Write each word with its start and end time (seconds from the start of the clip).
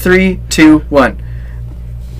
Three, 0.00 0.40
two, 0.48 0.78
one. 0.88 1.22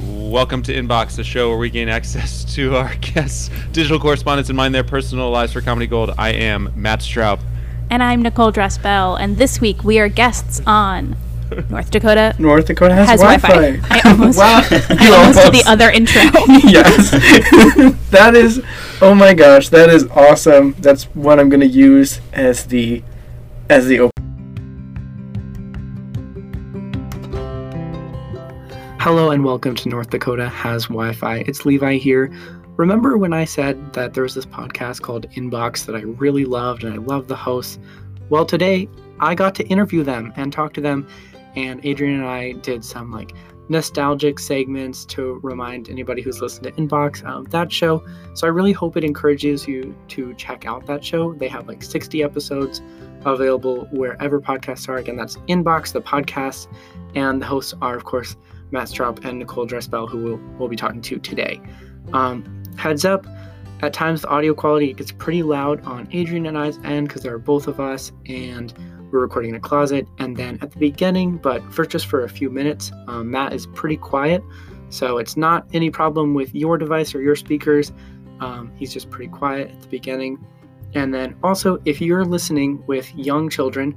Welcome 0.04 0.62
to 0.64 0.74
Inbox, 0.74 1.16
the 1.16 1.24
show 1.24 1.48
where 1.48 1.56
we 1.56 1.70
gain 1.70 1.88
access 1.88 2.44
to 2.54 2.76
our 2.76 2.94
guests' 2.96 3.48
digital 3.72 3.98
correspondence 3.98 4.50
and 4.50 4.56
mine 4.58 4.72
their 4.72 4.84
personal 4.84 5.30
lives 5.30 5.54
for 5.54 5.62
Comedy 5.62 5.86
Gold. 5.86 6.10
I 6.18 6.28
am 6.28 6.74
Matt 6.76 7.00
Straub. 7.00 7.40
And 7.88 8.02
I'm 8.02 8.20
Nicole 8.20 8.52
Drespel, 8.52 9.18
and 9.18 9.38
this 9.38 9.62
week 9.62 9.82
we 9.82 9.98
are 9.98 10.10
guests 10.10 10.60
on 10.66 11.16
North 11.70 11.90
Dakota 11.90 12.36
North 12.38 12.66
Dakota 12.66 12.94
has, 12.94 13.08
has 13.08 13.20
Wi-Fi. 13.20 13.48
Wi-Fi. 13.48 13.88
I 13.90 14.00
almost, 14.10 14.38
Wow, 14.38 14.60
I 14.70 14.98
you 15.02 15.14
almost 15.14 15.38
did 15.38 15.54
the 15.54 15.64
other 15.66 15.90
intro. 15.90 16.20
yes. 16.68 17.12
that 18.10 18.36
is, 18.36 18.62
oh 19.00 19.14
my 19.14 19.32
gosh, 19.32 19.70
that 19.70 19.88
is 19.88 20.06
awesome. 20.08 20.74
That's 20.80 21.04
what 21.14 21.40
I'm 21.40 21.48
gonna 21.48 21.64
use 21.64 22.20
as 22.34 22.66
the, 22.66 23.02
as 23.70 23.86
the 23.86 24.00
open. 24.00 24.29
Hello 29.00 29.30
and 29.30 29.46
welcome 29.46 29.74
to 29.76 29.88
North 29.88 30.10
Dakota 30.10 30.46
Has 30.50 30.88
Wi-Fi. 30.88 31.36
It's 31.46 31.64
Levi 31.64 31.96
here. 31.96 32.30
Remember 32.76 33.16
when 33.16 33.32
I 33.32 33.46
said 33.46 33.94
that 33.94 34.12
there 34.12 34.24
was 34.24 34.34
this 34.34 34.44
podcast 34.44 35.00
called 35.00 35.26
Inbox 35.30 35.86
that 35.86 35.96
I 35.96 36.00
really 36.00 36.44
loved 36.44 36.84
and 36.84 36.92
I 36.92 36.98
loved 36.98 37.28
the 37.28 37.34
hosts? 37.34 37.78
Well, 38.28 38.44
today 38.44 38.90
I 39.18 39.34
got 39.34 39.54
to 39.54 39.66
interview 39.68 40.04
them 40.04 40.34
and 40.36 40.52
talk 40.52 40.74
to 40.74 40.82
them, 40.82 41.08
and 41.56 41.80
Adrian 41.82 42.20
and 42.20 42.28
I 42.28 42.52
did 42.52 42.84
some 42.84 43.10
like 43.10 43.32
nostalgic 43.70 44.38
segments 44.38 45.06
to 45.06 45.40
remind 45.42 45.88
anybody 45.88 46.20
who's 46.20 46.42
listened 46.42 46.64
to 46.64 46.72
Inbox 46.72 47.24
of 47.24 47.48
that 47.52 47.72
show. 47.72 48.04
So 48.34 48.46
I 48.46 48.50
really 48.50 48.72
hope 48.72 48.98
it 48.98 49.04
encourages 49.04 49.66
you 49.66 49.96
to 50.08 50.34
check 50.34 50.66
out 50.66 50.84
that 50.88 51.02
show. 51.02 51.32
They 51.32 51.48
have 51.48 51.66
like 51.66 51.82
60 51.82 52.22
episodes 52.22 52.82
available 53.24 53.88
wherever 53.92 54.42
podcasts 54.42 54.90
are. 54.90 54.98
Again, 54.98 55.16
that's 55.16 55.36
Inbox, 55.48 55.94
the 55.94 56.02
podcast, 56.02 56.66
and 57.14 57.40
the 57.40 57.46
hosts 57.46 57.72
are, 57.80 57.96
of 57.96 58.04
course, 58.04 58.36
Matt 58.70 58.88
Straub 58.88 59.24
and 59.24 59.38
Nicole 59.38 59.66
Drespel, 59.66 60.08
who 60.08 60.18
we'll, 60.18 60.40
we'll 60.58 60.68
be 60.68 60.76
talking 60.76 61.02
to 61.02 61.18
today. 61.18 61.60
Um, 62.12 62.62
heads 62.76 63.04
up, 63.04 63.26
at 63.82 63.92
times 63.94 64.22
the 64.22 64.28
audio 64.28 64.52
quality 64.52 64.92
gets 64.92 65.10
pretty 65.10 65.42
loud 65.42 65.82
on 65.84 66.06
Adrian 66.12 66.46
and 66.46 66.58
I's 66.58 66.78
end 66.84 67.08
because 67.08 67.22
there 67.22 67.34
are 67.34 67.38
both 67.38 67.66
of 67.66 67.80
us 67.80 68.12
and 68.26 68.74
we're 69.10 69.20
recording 69.20 69.50
in 69.50 69.56
a 69.56 69.60
closet. 69.60 70.06
And 70.18 70.36
then 70.36 70.58
at 70.60 70.70
the 70.70 70.78
beginning, 70.78 71.38
but 71.38 71.62
for 71.72 71.86
just 71.86 72.06
for 72.06 72.24
a 72.24 72.28
few 72.28 72.50
minutes, 72.50 72.92
um, 73.08 73.30
Matt 73.30 73.52
is 73.52 73.66
pretty 73.68 73.96
quiet. 73.96 74.42
So 74.90 75.18
it's 75.18 75.36
not 75.36 75.66
any 75.72 75.90
problem 75.90 76.34
with 76.34 76.54
your 76.54 76.76
device 76.76 77.14
or 77.14 77.22
your 77.22 77.36
speakers. 77.36 77.92
Um, 78.40 78.72
he's 78.76 78.92
just 78.92 79.08
pretty 79.10 79.30
quiet 79.30 79.70
at 79.70 79.80
the 79.80 79.88
beginning. 79.88 80.44
And 80.94 81.14
then 81.14 81.36
also, 81.42 81.80
if 81.84 82.00
you're 82.00 82.24
listening 82.24 82.84
with 82.86 83.14
young 83.14 83.48
children, 83.48 83.96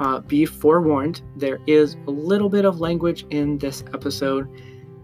uh, 0.00 0.20
be 0.20 0.46
forewarned, 0.46 1.20
there 1.36 1.60
is 1.66 1.96
a 2.06 2.10
little 2.10 2.48
bit 2.48 2.64
of 2.64 2.80
language 2.80 3.26
in 3.30 3.58
this 3.58 3.84
episode, 3.92 4.48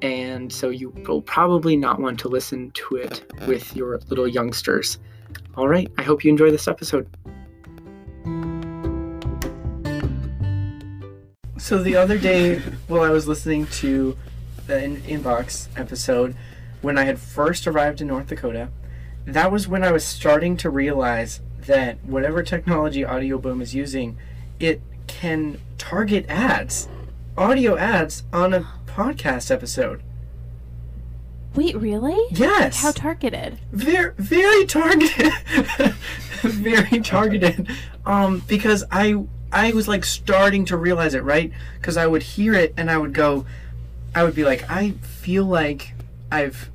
and 0.02 0.50
so 0.50 0.70
you 0.70 0.90
will 1.06 1.22
probably 1.22 1.76
not 1.76 2.00
want 2.00 2.18
to 2.20 2.28
listen 2.28 2.70
to 2.72 2.96
it 2.96 3.30
with 3.46 3.76
your 3.76 4.00
little 4.08 4.26
youngsters. 4.26 4.98
All 5.54 5.68
right, 5.68 5.90
I 5.98 6.02
hope 6.02 6.24
you 6.24 6.30
enjoy 6.30 6.50
this 6.50 6.66
episode. 6.66 7.08
So 11.58 11.82
the 11.82 11.96
other 11.96 12.18
day, 12.18 12.60
while 12.88 13.02
I 13.02 13.10
was 13.10 13.28
listening 13.28 13.66
to 13.66 14.16
the 14.66 14.82
in- 14.82 15.02
Inbox 15.02 15.68
episode, 15.76 16.34
when 16.80 16.96
I 16.96 17.04
had 17.04 17.18
first 17.18 17.66
arrived 17.66 18.00
in 18.00 18.06
North 18.06 18.28
Dakota, 18.28 18.70
that 19.26 19.52
was 19.52 19.68
when 19.68 19.82
I 19.82 19.92
was 19.92 20.04
starting 20.04 20.56
to 20.58 20.70
realize 20.70 21.40
that 21.66 22.02
whatever 22.04 22.42
technology 22.42 23.02
Audioboom 23.02 23.60
is 23.60 23.74
using, 23.74 24.16
it 24.60 24.80
can 25.06 25.60
target 25.78 26.26
ads, 26.28 26.88
audio 27.36 27.76
ads 27.76 28.24
on 28.32 28.54
a 28.54 28.66
podcast 28.86 29.50
episode. 29.50 30.02
Wait, 31.54 31.76
really? 31.76 32.18
Yes. 32.30 32.82
How 32.82 32.92
targeted? 32.92 33.58
very 33.72 34.12
very 34.18 34.66
targeted 34.66 35.32
very 36.42 37.00
targeted 37.00 37.68
um 38.04 38.42
because 38.46 38.84
i 38.90 39.14
i 39.50 39.72
was 39.72 39.88
like 39.88 40.04
starting 40.04 40.64
to 40.66 40.76
realize 40.76 41.14
it 41.14 41.22
right 41.22 41.50
because 41.80 41.96
i 41.96 42.06
would 42.06 42.22
hear 42.22 42.52
it 42.52 42.72
and 42.76 42.90
i 42.90 42.96
would 42.98 43.14
go 43.14 43.44
i 44.14 44.22
would 44.22 44.34
be 44.34 44.44
like 44.44 44.68
i 44.70 44.90
feel 45.02 45.44
like 45.44 45.94
i've 46.30 46.70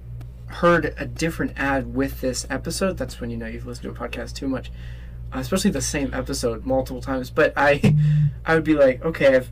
heard 0.47 0.93
a 0.97 1.05
different 1.05 1.53
ad 1.57 1.93
with 1.93 2.21
this 2.21 2.45
episode 2.49 2.97
that's 2.97 3.21
when 3.21 3.29
you 3.29 3.37
know 3.37 3.45
you've 3.45 3.65
listened 3.67 3.95
to 3.95 4.03
a 4.03 4.07
podcast 4.07 4.33
too 4.35 4.47
much 4.47 4.71
especially 5.33 5.71
the 5.71 5.81
same 5.81 6.13
episode 6.13 6.65
multiple 6.65 7.01
times 7.01 7.29
but 7.29 7.53
i 7.55 7.95
i 8.45 8.53
would 8.53 8.63
be 8.63 8.73
like 8.73 9.03
okay 9.03 9.35
i've 9.35 9.51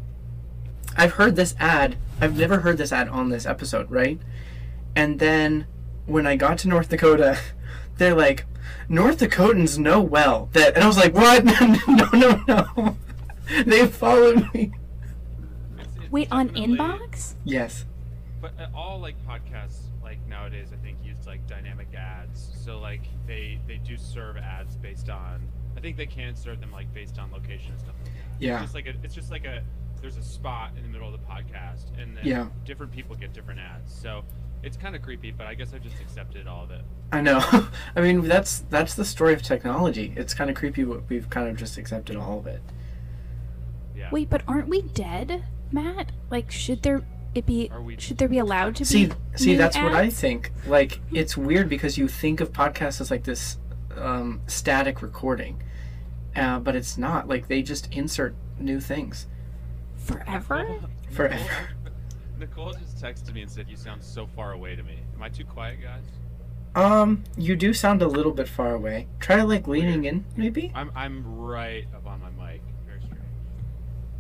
i've 0.98 1.14
heard 1.14 1.36
this 1.36 1.56
ad 1.60 1.96
i've 2.20 2.38
never 2.38 2.60
heard 2.60 2.78
this 2.78 2.92
ad 2.92 3.08
on 3.08 3.30
this 3.30 3.46
episode 3.46 3.90
right 3.90 4.20
and 4.96 5.20
then 5.20 5.66
when 6.06 6.26
I 6.26 6.36
got 6.36 6.58
to 6.60 6.68
North 6.68 6.90
Dakota, 6.90 7.40
they're 7.98 8.16
like, 8.16 8.46
North 8.90 9.20
Dakotans 9.20 9.78
know 9.78 10.02
well 10.02 10.50
that, 10.54 10.76
and 10.76 10.84
I 10.84 10.88
was 10.88 10.98
like, 10.98 11.14
what? 11.14 11.46
no, 11.88 12.10
no, 12.14 12.44
no. 12.48 12.98
they 13.66 13.86
followed 13.88 14.52
me. 14.54 14.72
It's- 15.78 15.88
it's 16.02 16.12
Wait, 16.12 16.28
on 16.32 16.50
Inbox? 16.50 17.36
Yes. 17.44 17.86
But 18.42 18.54
uh, 18.60 18.68
all 18.76 19.00
like 19.00 19.16
podcasts, 19.28 19.82
like 20.02 20.26
nowadays, 20.28 20.70
I 20.74 20.78
think 20.84 20.98
use 21.04 21.28
like 21.28 21.46
dynamic 21.48 21.94
ads. 21.94 22.52
So 22.64 22.80
like 22.80 23.04
they 23.28 23.60
they 23.68 23.78
do 23.78 23.98
serve 23.98 24.38
ads 24.38 24.76
based 24.76 25.10
on. 25.10 25.48
I 25.80 25.82
think 25.82 25.96
they 25.96 26.06
can 26.06 26.36
serve 26.36 26.60
them 26.60 26.74
like 26.74 26.94
based 26.94 27.18
on 27.20 27.32
location 27.32 27.72
and 27.72 27.80
stuff. 27.80 27.96
like 28.04 28.14
that. 28.14 28.46
Yeah. 28.46 28.54
It's 28.56 28.64
just 28.64 28.76
like 28.76 28.86
a, 28.88 28.94
it's 29.02 29.16
just 29.16 29.32
like 29.32 29.46
a 29.46 29.64
there's 30.02 30.18
a 30.18 30.24
spot 30.24 30.72
in 30.78 30.84
the 30.84 30.90
middle 30.90 31.08
of 31.14 31.14
the 31.20 31.26
podcast, 31.26 31.98
and 31.98 32.16
then 32.18 32.26
Yeah. 32.26 32.48
different 32.66 32.92
people 32.92 33.16
get 33.16 33.32
different 33.34 33.60
ads. 33.62 33.94
So 33.94 34.24
it's 34.62 34.76
kind 34.76 34.94
of 34.96 35.02
creepy, 35.02 35.32
but 35.32 35.48
I 35.48 35.54
guess 35.54 35.74
I've 35.74 35.84
just 35.84 36.00
accepted 36.02 36.48
all 36.48 36.64
of 36.66 36.72
it. 36.72 36.82
I 37.14 37.22
know. 37.22 37.40
I 37.96 38.02
mean, 38.02 38.28
that's 38.28 38.60
that's 38.70 38.94
the 38.96 39.06
story 39.06 39.34
of 39.34 39.42
technology. 39.42 40.14
It's 40.18 40.34
kind 40.34 40.50
of 40.50 40.56
creepy, 40.58 40.84
but 40.84 41.08
we've 41.10 41.30
kind 41.30 41.48
of 41.48 41.56
just 41.56 41.78
accepted 41.78 42.18
all 42.18 42.40
of 42.40 42.48
it. 42.48 42.62
Yeah. 43.96 44.10
Wait, 44.12 44.30
but 44.30 44.42
aren't 44.48 44.68
we 44.68 44.82
dead, 44.82 45.44
Matt? 45.72 46.12
Like, 46.30 46.52
should 46.52 46.82
there 46.84 47.04
it 47.36 47.46
be? 47.46 47.70
Are 47.72 47.82
we- 47.82 47.98
Should 47.98 48.18
there 48.18 48.28
be 48.28 48.38
allowed 48.40 48.76
to 48.78 48.86
See, 48.86 49.08
be? 49.08 49.14
see, 49.36 49.52
new 49.52 49.58
that's 49.58 49.78
what 49.78 49.94
I 49.94 50.10
think. 50.10 50.52
Like, 50.68 51.00
it's 51.12 51.38
weird 51.38 51.70
because 51.70 51.98
you 51.98 52.08
think 52.08 52.42
of 52.42 52.52
podcasts 52.52 53.00
as 53.02 53.12
like 53.12 53.24
this 53.24 53.58
um, 53.98 54.42
static 54.48 55.02
recording, 55.02 55.62
uh, 56.36 56.60
but 56.60 56.76
it's 56.76 56.98
not. 56.98 57.28
Like, 57.28 57.48
they 57.48 57.62
just 57.62 57.92
insert 57.94 58.36
new 58.60 58.80
things 58.80 59.28
forever. 59.96 60.80
forever. 61.12 61.70
Nicole 62.38 62.74
just 62.74 62.98
texted 63.04 63.34
me 63.34 63.42
and 63.42 63.52
said, 63.52 63.68
"You 63.70 63.76
sound 63.76 64.02
so 64.04 64.28
far 64.28 64.54
away 64.54 64.76
to 64.76 64.84
me. 64.84 65.00
Am 65.16 65.22
I 65.24 65.30
too 65.30 65.44
quiet, 65.46 65.80
guys?" 65.82 66.04
Um, 66.76 67.24
you 67.36 67.56
do 67.56 67.74
sound 67.74 68.02
a 68.02 68.08
little 68.08 68.32
bit 68.32 68.48
far 68.48 68.74
away. 68.76 69.08
Try 69.20 69.42
like 69.42 69.68
leaning 69.68 70.06
in, 70.06 70.24
maybe. 70.38 70.72
I'm 70.76 70.92
I'm 70.96 71.24
right 71.38 71.86
up 71.96 72.06
on 72.06 72.22
my 72.22 72.30
mic. 72.30 72.62
Very 72.88 73.00
strange. 73.02 73.20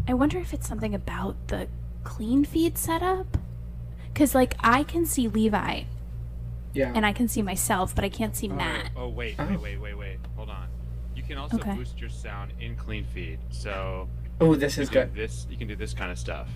I 0.07 0.13
wonder 0.15 0.39
if 0.39 0.53
it's 0.53 0.67
something 0.67 0.93
about 0.95 1.35
the 1.47 1.67
clean 2.03 2.43
feed 2.43 2.77
setup. 2.77 3.37
Cause 4.15 4.33
like 4.35 4.55
I 4.59 4.83
can 4.83 5.05
see 5.05 5.27
Levi 5.29 5.83
Yeah. 6.73 6.91
and 6.93 7.05
I 7.05 7.13
can 7.13 7.27
see 7.29 7.41
myself, 7.43 7.93
but 7.95 8.03
I 8.03 8.09
can't 8.09 8.35
see 8.35 8.49
Oh, 8.49 8.55
Matt. 8.55 8.89
Oh 8.97 9.07
wait, 9.09 9.35
Oh. 9.39 9.45
wait, 9.45 9.61
wait, 9.61 9.77
wait, 9.79 9.93
wait. 9.97 10.08
Hold 11.37 11.51
on. 11.51 11.51
You 11.51 11.57
can 11.57 11.59
also 11.59 11.69
Okay. 11.71 11.77
boost 11.77 11.99
your 11.99 12.09
sound 12.09 12.53
in 12.59 12.75
clean 12.75 13.05
feed. 13.05 13.39
So 13.49 14.07
Oh, 14.41 14.55
this 14.55 14.77
is 14.77 14.89
good. 14.89 15.13
this 15.13 15.45
you 15.49 15.57
can 15.57 15.67
do 15.67 15.75
this 15.75 15.93
kind 15.93 16.11
of 16.11 16.17
stuff. 16.17 16.47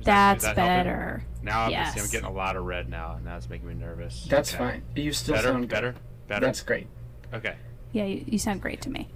Is 0.00 0.06
that- 0.06 0.36
is 0.38 0.42
That's 0.42 0.56
that 0.56 0.60
helping? 0.68 0.84
better. 0.92 1.24
Now 1.42 1.62
I'm, 1.66 1.74
I'm 1.74 1.94
getting 2.10 2.24
a 2.24 2.30
lot 2.32 2.56
of 2.56 2.64
red 2.64 2.88
now. 2.88 3.14
and 3.16 3.26
that's 3.26 3.48
making 3.48 3.68
me 3.68 3.74
nervous. 3.74 4.24
That's 4.28 4.52
Okay. 4.54 4.58
fine. 4.64 4.82
You 4.96 5.12
still 5.12 5.34
Better, 5.36 5.48
sound 5.48 5.60
good. 5.64 5.70
better, 5.70 5.94
better. 6.28 6.46
That's 6.46 6.60
great. 6.62 6.88
Okay. 7.32 7.54
Yeah, 7.92 8.04
you, 8.04 8.24
you 8.26 8.38
sound 8.38 8.60
great 8.60 8.80
to 8.82 8.90
me. 8.90 9.08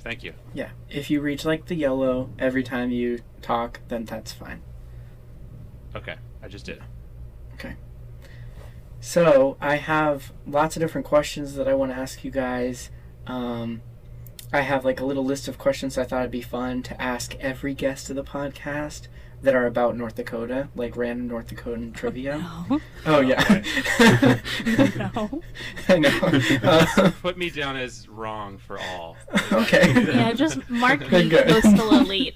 Thank 0.00 0.22
you. 0.22 0.34
Yeah. 0.54 0.70
If 0.88 1.10
you 1.10 1.20
reach 1.20 1.44
like 1.44 1.66
the 1.66 1.74
yellow 1.74 2.30
every 2.38 2.62
time 2.62 2.90
you 2.90 3.20
talk, 3.42 3.80
then 3.88 4.04
that's 4.04 4.32
fine. 4.32 4.62
Okay, 5.96 6.16
I 6.42 6.48
just 6.48 6.66
did. 6.66 6.82
Okay. 7.54 7.74
So 9.00 9.56
I 9.60 9.76
have 9.76 10.32
lots 10.46 10.76
of 10.76 10.80
different 10.80 11.06
questions 11.06 11.54
that 11.54 11.66
I 11.66 11.74
want 11.74 11.92
to 11.92 11.96
ask 11.98 12.22
you 12.24 12.30
guys. 12.30 12.90
Um, 13.26 13.82
I 14.52 14.60
have 14.60 14.84
like 14.84 15.00
a 15.00 15.04
little 15.04 15.24
list 15.24 15.48
of 15.48 15.58
questions 15.58 15.98
I 15.98 16.04
thought 16.04 16.20
it'd 16.20 16.30
be 16.30 16.40
fun 16.42 16.82
to 16.84 17.00
ask 17.02 17.34
every 17.40 17.74
guest 17.74 18.08
of 18.10 18.16
the 18.16 18.24
podcast 18.24 19.08
that 19.42 19.54
are 19.54 19.66
about 19.66 19.96
North 19.96 20.14
Dakota, 20.14 20.68
like 20.74 20.96
random 20.96 21.28
North 21.28 21.48
Dakotan 21.48 21.92
trivia. 21.94 22.38
No. 22.70 22.80
Oh 23.04 23.20
yeah. 23.20 23.62
no. 24.96 25.42
I 25.88 25.98
know. 25.98 26.20
Uh, 26.62 27.10
Put 27.22 27.36
me 27.36 27.50
down 27.50 27.76
as 27.76 28.08
wrong 28.08 28.56
for 28.58 28.78
all. 28.78 29.16
okay. 29.52 29.92
Yeah, 30.06 30.32
just 30.32 30.68
mark 30.70 31.00
me 31.12 31.28
Good. 31.28 31.48
coastal 31.48 31.98
elite. 31.98 32.34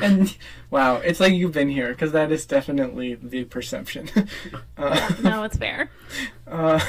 and 0.00 0.36
wow, 0.70 0.96
it's 0.96 1.20
like 1.20 1.34
you've 1.34 1.52
been 1.52 1.68
here 1.68 1.88
because 1.90 2.12
that 2.12 2.32
is 2.32 2.46
definitely 2.46 3.14
the 3.16 3.44
perception. 3.44 4.08
uh, 4.78 5.12
No, 5.22 5.42
it's 5.42 5.56
fair. 5.56 5.90
uh, 6.46 6.80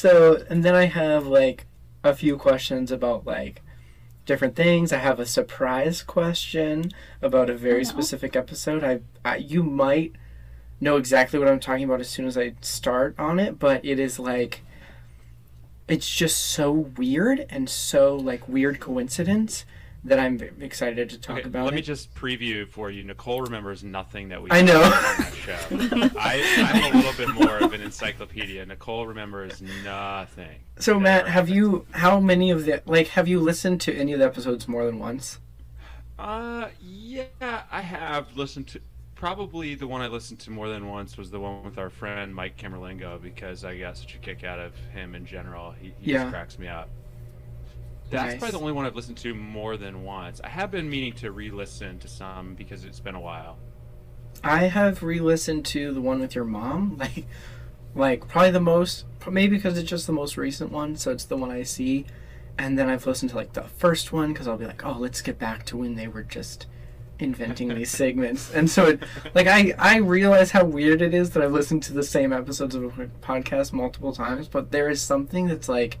so, 0.00 0.42
and 0.48 0.64
then 0.64 0.74
I 0.74 0.86
have 0.86 1.26
like 1.26 1.66
a 2.02 2.14
few 2.14 2.38
questions 2.38 2.90
about 2.90 3.26
like 3.26 3.60
different 4.24 4.56
things. 4.56 4.94
I 4.94 4.96
have 4.96 5.20
a 5.20 5.26
surprise 5.26 6.02
question 6.02 6.90
about 7.20 7.50
a 7.50 7.54
very 7.54 7.84
specific 7.84 8.34
episode. 8.34 8.82
I, 8.82 9.00
I 9.26 9.36
you 9.36 9.62
might 9.62 10.12
know 10.80 10.96
exactly 10.96 11.38
what 11.38 11.48
I'm 11.48 11.60
talking 11.60 11.84
about 11.84 12.00
as 12.00 12.08
soon 12.08 12.24
as 12.24 12.38
I 12.38 12.54
start 12.62 13.14
on 13.18 13.38
it, 13.38 13.58
but 13.58 13.84
it 13.84 13.98
is 13.98 14.18
like 14.18 14.62
it's 15.86 16.08
just 16.08 16.38
so 16.38 16.72
weird 16.72 17.44
and 17.50 17.68
so 17.68 18.16
like 18.16 18.48
weird 18.48 18.80
coincidence 18.80 19.66
that 20.04 20.18
I'm 20.18 20.40
excited 20.60 21.10
to 21.10 21.18
talk 21.18 21.38
Okay, 21.38 21.48
about 21.48 21.64
let 21.66 21.74
it. 21.74 21.76
me 21.76 21.82
just 21.82 22.14
preview 22.14 22.66
for 22.68 22.90
you. 22.90 23.04
Nicole 23.04 23.42
remembers 23.42 23.84
nothing 23.84 24.28
that 24.30 24.42
we. 24.42 24.50
I 24.50 24.62
know. 24.62 24.82
on 24.82 24.90
that 24.90 25.32
show. 25.34 25.58
I, 26.18 26.42
I'm 26.72 26.94
a 26.94 26.96
little 26.96 27.12
bit 27.26 27.34
more 27.34 27.58
of 27.58 27.72
an 27.74 27.80
encyclopedia. 27.82 28.64
Nicole 28.64 29.06
remembers 29.06 29.60
nothing. 29.84 30.60
so 30.78 30.94
that 30.94 31.00
Matt, 31.00 31.28
have 31.28 31.48
you 31.48 31.86
how 31.92 32.18
many 32.20 32.50
of 32.50 32.64
the 32.64 32.82
like 32.86 33.08
have 33.08 33.28
you 33.28 33.40
listened 33.40 33.80
to 33.82 33.94
any 33.94 34.12
of 34.14 34.18
the 34.20 34.24
episodes 34.24 34.66
more 34.66 34.86
than 34.86 34.98
once? 34.98 35.38
Uh, 36.18 36.68
yeah, 36.82 37.24
I 37.70 37.80
have 37.80 38.36
listened 38.36 38.68
to. 38.68 38.80
Probably 39.14 39.74
the 39.74 39.86
one 39.86 40.00
I 40.00 40.06
listened 40.06 40.38
to 40.40 40.50
more 40.50 40.70
than 40.70 40.88
once 40.88 41.18
was 41.18 41.30
the 41.30 41.38
one 41.38 41.62
with 41.62 41.76
our 41.76 41.90
friend 41.90 42.34
Mike 42.34 42.56
Camerlingo 42.56 43.20
because 43.20 43.66
I 43.66 43.76
got 43.78 43.98
such 43.98 44.14
a 44.14 44.18
kick 44.18 44.44
out 44.44 44.58
of 44.58 44.74
him 44.94 45.14
in 45.14 45.26
general. 45.26 45.72
He, 45.72 45.92
he 45.98 46.12
Yeah. 46.12 46.22
just 46.22 46.32
cracks 46.32 46.58
me 46.58 46.68
up. 46.68 46.88
That's 48.10 48.32
Nice. 48.32 48.38
probably 48.40 48.50
the 48.52 48.58
only 48.60 48.72
one 48.72 48.86
I've 48.86 48.96
listened 48.96 49.16
to 49.18 49.34
more 49.34 49.76
than 49.76 50.02
once. 50.02 50.40
I 50.42 50.48
have 50.48 50.70
been 50.70 50.90
meaning 50.90 51.12
to 51.14 51.30
re-listen 51.30 51.98
to 52.00 52.08
some 52.08 52.54
because 52.54 52.84
it's 52.84 53.00
been 53.00 53.14
a 53.14 53.20
while. 53.20 53.56
I 54.42 54.64
have 54.64 55.02
re-listened 55.02 55.64
to 55.66 55.92
the 55.94 56.00
one 56.00 56.20
with 56.20 56.34
your 56.34 56.44
mom, 56.44 56.96
like, 56.98 57.26
like 57.94 58.26
probably 58.28 58.50
the 58.50 58.60
most, 58.60 59.04
maybe 59.30 59.56
because 59.56 59.78
it's 59.78 59.88
just 59.88 60.06
the 60.06 60.12
most 60.12 60.36
recent 60.36 60.72
one, 60.72 60.96
so 60.96 61.10
it's 61.12 61.24
the 61.24 61.36
one 61.36 61.50
I 61.50 61.62
see, 61.62 62.06
and 62.58 62.78
then 62.78 62.88
I've 62.88 63.06
listened 63.06 63.30
to 63.30 63.36
like 63.36 63.52
the 63.52 63.62
first 63.62 64.12
one 64.12 64.32
because 64.32 64.48
I'll 64.48 64.56
be 64.56 64.66
like, 64.66 64.84
oh, 64.84 64.96
let's 64.98 65.20
get 65.22 65.38
back 65.38 65.64
to 65.66 65.76
when 65.76 65.94
they 65.94 66.08
were 66.08 66.22
just 66.22 66.66
inventing 67.18 67.68
these 67.68 67.90
segments, 68.02 68.52
and 68.52 68.70
so 68.70 68.86
it, 68.86 69.02
like 69.34 69.46
I 69.46 69.74
I 69.78 69.96
realize 69.98 70.50
how 70.52 70.64
weird 70.64 71.02
it 71.02 71.12
is 71.12 71.30
that 71.30 71.42
I've 71.42 71.52
listened 71.52 71.82
to 71.84 71.92
the 71.92 72.02
same 72.02 72.32
episodes 72.32 72.74
of 72.74 72.84
a 72.98 73.06
podcast 73.22 73.72
multiple 73.72 74.12
times, 74.14 74.48
but 74.48 74.70
there 74.70 74.88
is 74.88 75.02
something 75.02 75.46
that's 75.48 75.68
like, 75.68 75.98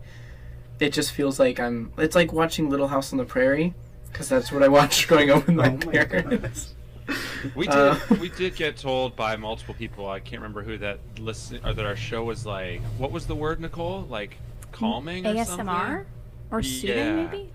it 0.80 0.92
just 0.92 1.12
feels 1.12 1.38
like 1.38 1.60
I'm, 1.60 1.92
it's 1.98 2.14
like 2.14 2.32
watching 2.32 2.68
Little 2.70 2.88
House 2.88 3.12
on 3.12 3.18
the 3.18 3.24
Prairie, 3.24 3.74
because 4.10 4.28
that's 4.28 4.50
what 4.50 4.62
I 4.62 4.68
watched 4.68 5.06
growing 5.08 5.30
up 5.30 5.46
with 5.46 5.56
my 5.56 5.68
Oh 5.68 5.86
my 5.86 5.92
God. 5.92 6.10
parents. 6.10 6.74
We 7.56 7.66
did. 7.66 7.74
Uh, 7.74 7.96
we 8.20 8.28
did 8.28 8.54
get 8.54 8.76
told 8.76 9.16
by 9.16 9.34
multiple 9.34 9.74
people. 9.74 10.08
I 10.08 10.20
can't 10.20 10.40
remember 10.42 10.62
who 10.62 10.78
that 10.78 11.00
listen 11.18 11.58
or 11.64 11.72
that 11.72 11.84
our 11.84 11.96
show 11.96 12.22
was 12.22 12.46
like. 12.46 12.80
What 12.98 13.10
was 13.10 13.26
the 13.26 13.34
word, 13.34 13.60
Nicole? 13.60 14.02
Like 14.02 14.36
calming 14.70 15.26
or 15.26 15.34
ASMR 15.34 15.46
something? 15.46 16.06
or 16.52 16.62
soothing, 16.62 16.96
Yeah. 16.98 17.14
maybe. 17.24 17.50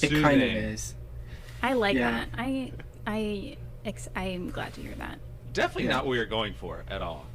It 0.00 0.22
kind 0.22 0.40
of 0.42 0.48
is. 0.48 0.94
I 1.60 1.72
like 1.72 1.96
Yeah. 1.96 2.10
that. 2.10 2.28
I 2.38 2.72
I 3.04 3.56
ex- 3.84 4.10
I'm 4.14 4.50
glad 4.50 4.74
to 4.74 4.80
hear 4.82 4.94
that. 4.98 5.18
Definitely 5.54 5.84
Yeah. 5.84 5.92
not 5.96 6.04
what 6.04 6.10
we 6.12 6.18
were 6.18 6.24
going 6.26 6.54
for 6.54 6.84
at 6.88 7.02
all. 7.02 7.26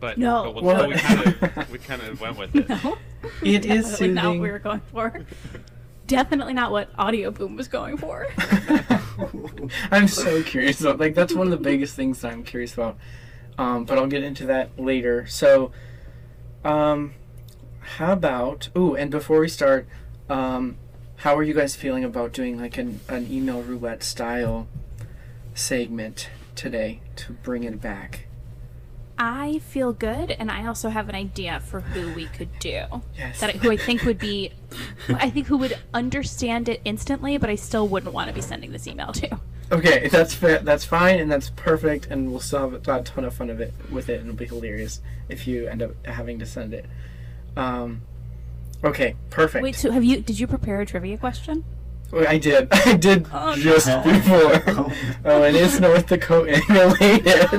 But 0.00 0.16
No. 0.18 0.44
but 0.44 0.54
we'll, 0.54 0.64
Well- 0.64 0.88
we 0.88 0.94
kind 0.96 1.26
of 1.26 1.70
we 1.70 1.78
kind 1.78 2.02
of 2.02 2.20
went 2.20 2.38
with 2.38 2.56
it. 2.56 2.68
No, 2.68 2.98
It 3.42 3.66
is 3.66 3.90
definitely 3.90 4.08
not 4.08 4.24
what 4.30 4.40
we 4.40 4.50
were 4.50 4.58
going 4.58 4.80
for. 4.80 5.24
Definitely 6.06 6.54
not 6.54 6.72
what 6.72 6.92
Audioboom 6.96 7.56
was 7.56 7.68
going 7.68 7.96
for. 7.96 8.26
I'm 9.92 10.08
so 10.08 10.42
curious. 10.42 10.80
About, 10.80 10.98
like 10.98 11.14
that's 11.14 11.34
one 11.34 11.46
of 11.46 11.50
the 11.52 11.62
biggest 11.62 11.94
things 11.94 12.20
that 12.22 12.32
I'm 12.32 12.42
curious 12.42 12.74
about. 12.74 12.96
Um, 13.58 13.84
but 13.84 13.98
I'll 13.98 14.06
get 14.06 14.24
into 14.24 14.46
that 14.46 14.76
later. 14.80 15.26
So, 15.26 15.70
um, 16.64 17.12
how 17.80 18.12
about? 18.14 18.70
Ooh, 18.76 18.96
and 18.96 19.10
before 19.10 19.38
we 19.40 19.48
start, 19.48 19.86
um, 20.28 20.78
how 21.16 21.36
are 21.36 21.42
you 21.42 21.52
guys 21.54 21.76
feeling 21.76 22.02
about 22.04 22.32
doing 22.32 22.58
like 22.58 22.78
an 22.78 23.00
an 23.08 23.30
email 23.30 23.62
roulette 23.62 24.02
style 24.02 24.66
segment 25.54 26.30
today 26.56 27.02
to 27.16 27.32
bring 27.34 27.62
it 27.64 27.80
back? 27.80 28.26
I 29.22 29.58
feel 29.58 29.92
good, 29.92 30.30
and 30.30 30.50
I 30.50 30.66
also 30.66 30.88
have 30.88 31.10
an 31.10 31.14
idea 31.14 31.60
for 31.60 31.80
who 31.80 32.10
we 32.14 32.24
could 32.24 32.58
do. 32.58 32.84
Yes. 33.18 33.38
That 33.40 33.50
I, 33.50 33.52
who 33.58 33.70
I 33.70 33.76
think 33.76 34.02
would 34.04 34.18
be, 34.18 34.50
I 35.10 35.28
think 35.28 35.46
who 35.46 35.58
would 35.58 35.76
understand 35.92 36.70
it 36.70 36.80
instantly, 36.86 37.36
but 37.36 37.50
I 37.50 37.56
still 37.56 37.86
wouldn't 37.86 38.14
want 38.14 38.28
to 38.28 38.34
be 38.34 38.40
sending 38.40 38.72
this 38.72 38.86
email 38.86 39.12
to. 39.12 39.38
Okay, 39.70 40.08
that's 40.08 40.32
fair. 40.32 40.60
That's 40.60 40.86
fine, 40.86 41.20
and 41.20 41.30
that's 41.30 41.50
perfect, 41.50 42.06
and 42.06 42.30
we'll 42.30 42.40
still 42.40 42.70
have 42.70 42.88
a 42.88 43.02
ton 43.02 43.24
of 43.26 43.34
fun 43.34 43.50
of 43.50 43.60
it 43.60 43.74
with 43.90 44.08
it, 44.08 44.20
and 44.20 44.30
it'll 44.30 44.38
be 44.38 44.46
hilarious 44.46 45.02
if 45.28 45.46
you 45.46 45.68
end 45.68 45.82
up 45.82 46.06
having 46.06 46.38
to 46.38 46.46
send 46.46 46.72
it. 46.72 46.86
Um, 47.58 48.00
okay, 48.82 49.16
perfect. 49.28 49.62
Wait, 49.62 49.76
so 49.76 49.90
have 49.90 50.02
you? 50.02 50.22
Did 50.22 50.40
you 50.40 50.46
prepare 50.46 50.80
a 50.80 50.86
trivia 50.86 51.18
question? 51.18 51.64
Wait, 52.12 52.26
I 52.26 52.38
did. 52.38 52.68
I 52.72 52.96
did 52.96 53.26
Oh, 53.32 53.50
no. 53.50 53.56
just 53.56 53.86
before. 54.04 54.62
Oh. 54.66 54.92
oh, 55.24 55.42
it 55.44 55.54
is 55.54 55.80
North 55.80 56.06
Dakota 56.08 56.60
related. 56.68 57.50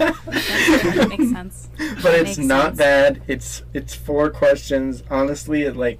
That 0.00 1.06
makes 1.08 1.30
sense. 1.30 1.68
but 1.76 2.02
That 2.02 2.20
it's 2.26 2.38
not 2.38 2.76
sense. 2.76 2.78
bad. 2.78 3.22
It's 3.28 3.62
it's 3.74 3.94
four 3.94 4.30
questions. 4.30 5.02
Honestly, 5.10 5.62
it 5.62 5.76
like 5.76 5.98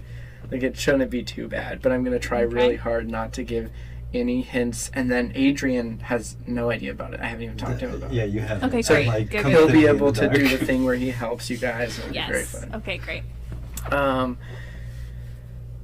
like 0.50 0.62
it 0.62 0.76
shouldn't 0.76 1.10
be 1.10 1.22
too 1.22 1.46
bad. 1.48 1.82
But 1.82 1.92
I'm 1.92 2.02
gonna 2.04 2.18
try 2.18 2.42
Okay. 2.44 2.54
really 2.54 2.76
hard 2.76 3.08
not 3.08 3.32
to 3.34 3.42
give 3.42 3.70
any 4.12 4.40
hints. 4.42 4.90
And 4.94 5.10
then 5.10 5.30
Adrian 5.34 6.00
has 6.00 6.36
no 6.46 6.70
idea 6.70 6.90
about 6.90 7.14
it. 7.14 7.20
I 7.20 7.26
haven't 7.26 7.44
even 7.44 7.56
talked 7.56 7.78
to 7.80 7.88
him 7.88 7.94
about 7.94 8.12
Yeah, 8.12 8.24
it. 8.24 8.30
Yeah, 8.30 8.34
you 8.34 8.40
have. 8.40 8.64
Okay, 8.64 8.82
So 8.82 8.94
great. 8.94 9.06
like, 9.06 9.30
Good, 9.30 9.46
He'll 9.46 9.66
good. 9.66 9.72
be 9.72 9.86
able 9.86 10.10
the 10.10 10.28
to 10.28 10.34
do 10.36 10.48
the 10.48 10.58
thing 10.64 10.84
where 10.84 10.96
he 10.96 11.10
helps 11.10 11.48
you 11.48 11.56
guys. 11.58 11.98
It'll 11.98 12.10
be 12.12 12.18
very 12.18 12.38
Yes. 12.40 12.50
fun. 12.50 12.74
Okay, 12.74 12.98
great. 12.98 13.22
Um, 13.92 14.36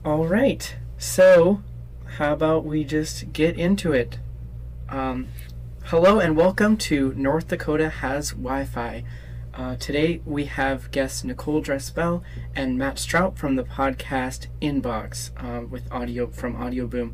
all 0.04 0.26
right. 0.26 0.74
So, 0.98 1.62
how 2.16 2.32
about 2.32 2.64
we 2.64 2.82
just 2.82 3.34
get 3.34 3.58
into 3.58 3.92
it? 3.92 4.18
Um, 4.88 5.28
hello 5.84 6.20
and 6.20 6.38
welcome 6.38 6.78
to 6.78 7.12
North 7.14 7.48
Dakota 7.48 7.90
Has 7.90 8.30
Wi-Fi. 8.30 9.04
Uh, 9.52 9.76
today 9.76 10.22
we 10.24 10.46
have 10.46 10.90
guests 10.90 11.22
Nicole 11.22 11.62
Drespel 11.62 12.22
and 12.54 12.78
Matt 12.78 12.98
Strout 12.98 13.36
from 13.36 13.56
the 13.56 13.62
podcast 13.62 14.46
Inbox 14.62 15.30
um, 15.42 15.68
with 15.68 15.92
audio 15.92 16.28
from 16.28 16.56
Audioboom. 16.56 17.12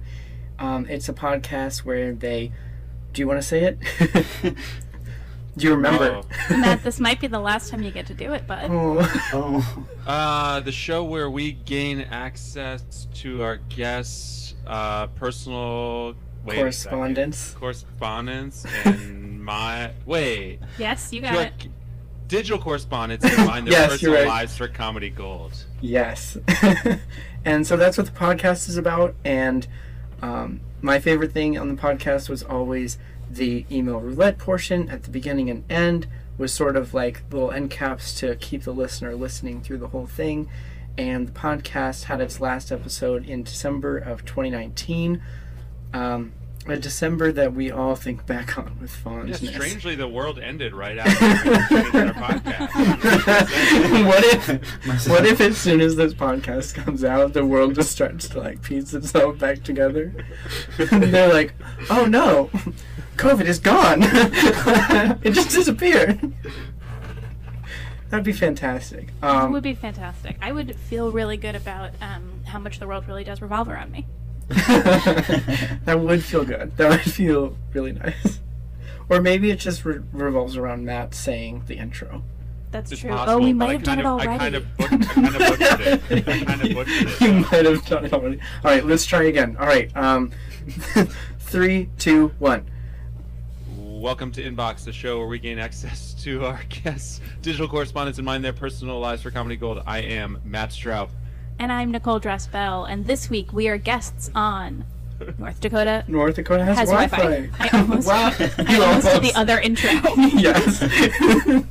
Um, 0.61 0.87
it's 0.89 1.09
a 1.09 1.13
podcast 1.13 1.79
where 1.81 2.13
they. 2.13 2.53
Do 3.13 3.21
you 3.21 3.27
want 3.27 3.43
to 3.43 3.47
say 3.47 3.65
it? 3.65 4.55
do 5.57 5.67
you 5.67 5.75
remember? 5.75 6.23
Matt, 6.51 6.83
this 6.85 6.99
might 7.01 7.21
be 7.21 7.27
the 7.27 7.39
last 7.41 7.71
time 7.71 7.83
you 7.83 7.91
get 7.91 8.07
to 8.07 8.15
do 8.15 8.33
it, 8.33 8.47
bud. 8.47 8.69
Oh. 8.71 9.29
Oh, 9.33 9.87
Uh, 10.07 10.61
the 10.61 10.73
show 10.73 11.05
where 11.05 11.31
we 11.31 11.53
gain 11.53 12.01
access 12.01 13.07
to 13.15 13.43
our 13.43 13.57
guests' 13.57 14.55
uh, 14.67 15.07
personal 15.09 16.15
wait. 16.45 16.57
Correspondence. 16.57 17.55
correspondence, 17.59 18.65
and 18.85 19.43
my 19.45 19.93
wait, 20.07 20.61
Yes, 20.79 21.13
you 21.13 21.21
got 21.21 21.35
our 21.37 21.43
it. 21.43 21.69
digital 22.29 22.59
correspondence 22.59 23.23
and 23.25 23.33
find 23.49 23.67
their 23.67 23.73
Yes, 23.75 23.91
personal 23.91 24.15
right. 24.15 24.27
lives 24.27 24.57
for 24.57 24.69
comedy 24.69 25.11
gold. 25.11 25.53
Yes. 25.81 26.37
and 27.45 27.67
so 27.67 27.77
that's 27.77 27.99
what 27.99 28.07
the 28.07 28.13
podcast 28.13 28.69
is 28.69 28.77
about. 28.77 29.15
And 29.25 29.67
um, 30.23 30.61
my 30.81 30.99
favorite 30.99 31.33
thing 31.33 31.59
on 31.59 31.69
the 31.69 31.81
podcast 31.81 32.29
was 32.29 32.43
always 32.43 32.99
the 33.33 33.65
email 33.71 33.99
roulette 34.01 34.39
portion 34.39 34.89
at 34.91 35.05
the 35.05 35.11
beginning 35.11 35.49
and 35.51 35.65
end 35.71 36.07
was 36.39 36.53
sort 36.53 36.77
of 36.77 36.93
like 36.95 37.23
little 37.31 37.51
end 37.51 37.71
caps 37.71 38.19
to 38.21 38.37
keep 38.37 38.63
the 38.65 38.73
listener 38.73 39.15
listening 39.15 39.61
through 39.63 39.79
the 39.79 39.89
whole 39.89 40.07
thing. 40.07 40.49
And 40.99 41.29
the 41.29 41.33
podcast 41.33 42.05
had 42.05 42.21
its 42.21 42.41
last 42.41 42.71
episode 42.71 43.25
in 43.27 43.43
December 43.45 43.97
of 43.97 44.25
2019. 44.27 45.23
Um, 45.95 46.33
a 46.67 46.77
December 46.77 47.33
that 47.33 47.55
we 47.55 47.73
all 47.73 47.97
think 47.97 48.25
back 48.25 48.57
on 48.57 48.79
with 48.81 48.93
Yeah, 48.93 49.03
fondness. 49.03 49.39
strangely, 49.49 49.97
the 49.97 50.07
world 50.07 50.39
ended 50.39 50.75
right 50.75 50.97
after 51.05 51.25
we 51.75 52.01
our 52.01 52.15
podcast. 52.15 54.07
what 54.07 54.25
if 54.25 55.09
what 55.09 55.27
if 55.27 55.41
as 55.41 55.59
soon 55.59 55.81
as 55.81 55.97
this 55.97 56.15
podcast 56.15 56.75
comes 56.75 57.03
out, 57.03 57.33
the 57.33 57.45
world 57.45 57.75
just 57.75 57.91
starts 57.91 58.29
to 58.29 58.39
like 58.39 58.63
piece 58.63 58.95
itself 58.95 59.39
back 59.39 59.65
together? 59.65 60.15
and 60.93 61.03
they're 61.05 61.33
like, 61.33 61.53
"Oh 61.91 62.05
no, 62.07 62.49
COVID 63.17 63.45
is 63.47 63.59
gone. 63.59 64.01
it 65.23 65.31
just 65.33 65.51
disappeared." 65.51 66.33
That'd 68.11 68.25
be 68.27 68.33
fantastic. 68.33 69.09
it 69.09 69.25
Um, 69.25 69.53
would 69.53 69.63
be 69.63 69.75
fantastic. 69.75 70.37
I 70.43 70.53
would 70.53 70.77
feel 70.77 71.11
really 71.13 71.39
good 71.39 71.55
about 71.57 71.93
um, 72.03 72.43
how 72.45 72.59
much 72.59 72.79
the 72.79 72.87
world 72.87 73.09
really 73.09 73.25
does 73.25 73.41
revolve 73.41 73.69
around 73.71 73.91
me. 73.91 74.05
that 74.49 75.99
would 75.99 76.23
feel 76.23 76.45
good. 76.45 76.77
That 76.77 76.91
would 76.91 77.01
feel 77.13 77.57
really 77.73 77.93
nice. 77.93 78.41
Or 79.09 79.21
maybe 79.23 79.51
it 79.51 79.59
just 79.59 79.85
re- 79.87 80.01
revolves 80.13 80.59
around 80.59 80.85
Matt 80.85 81.15
saying 81.15 81.63
the 81.69 81.77
intro. 81.77 82.23
That's 82.71 82.93
It's 82.93 83.01
true. 83.01 83.11
possible, 83.11 83.33
oh, 83.41 83.45
we 83.45 83.53
might 83.55 83.73
have 83.73 83.83
done 83.83 83.99
it 83.99 84.05
already. 84.07 84.29
I 84.31 84.39
kind 84.39 84.55
of, 84.57 84.67
but- 84.77 84.93
I 84.93 84.97
kind 84.99 85.27
of 85.29 85.39
butchered 85.39 85.81
it. 86.11 86.29
I 86.29 86.45
kind 86.45 86.63
of 86.63 86.75
butchered 86.75 87.09
it. 87.09 87.21
you 87.21 87.33
might 87.51 87.65
have 87.65 87.87
done 87.87 88.05
it 88.05 88.13
already. 88.13 88.41
All 88.65 88.71
right, 88.71 88.85
let's 88.85 89.07
try 89.07 89.23
again. 89.25 89.57
All 89.59 89.67
right, 89.67 89.95
um, 89.97 90.33
three, 91.39 91.89
two, 91.99 92.29
one. 92.39 92.67
Welcome 94.03 94.33
to 94.33 94.43
Inbox, 94.43 94.83
the 94.85 94.93
show 94.93 95.17
where 95.19 95.29
we 95.29 95.39
gain 95.39 95.61
access 95.61 96.13
to 96.25 96.45
our 96.45 96.61
guests' 96.69 97.21
digital 97.41 97.69
correspondence 97.69 98.19
and 98.19 98.25
mind 98.25 98.45
their 98.45 98.53
personal 98.53 98.99
lives 98.99 99.23
for 99.23 99.31
comedy 99.31 99.55
gold. 99.55 99.81
I 99.87 99.99
am 100.01 100.41
Matt 100.45 100.71
Straub. 100.71 101.11
And 101.61 101.71
I'm 101.71 101.93
Nicole 101.93 102.19
Drespel, 102.19 102.91
and 102.91 103.07
this 103.07 103.31
week 103.31 103.53
we 103.53 103.69
are 103.69 103.77
guests 103.79 104.29
on 104.35 104.85
North 105.39 105.61
Dakota 105.61 106.03
North 106.09 106.35
Dakota 106.35 106.65
has, 106.65 106.79
has 106.79 106.89
Wi-Fi. 106.89 107.17
Wi-Fi. 107.17 107.65
I 107.65 107.79
almost, 107.81 108.09
Wow. 108.09 108.33
I 108.41 108.41
almost 108.41 108.59
did 108.59 108.81
almost- 108.83 109.23
the 109.23 109.33
other 109.37 109.61
intro. 109.61 109.91
yes. 110.35 110.81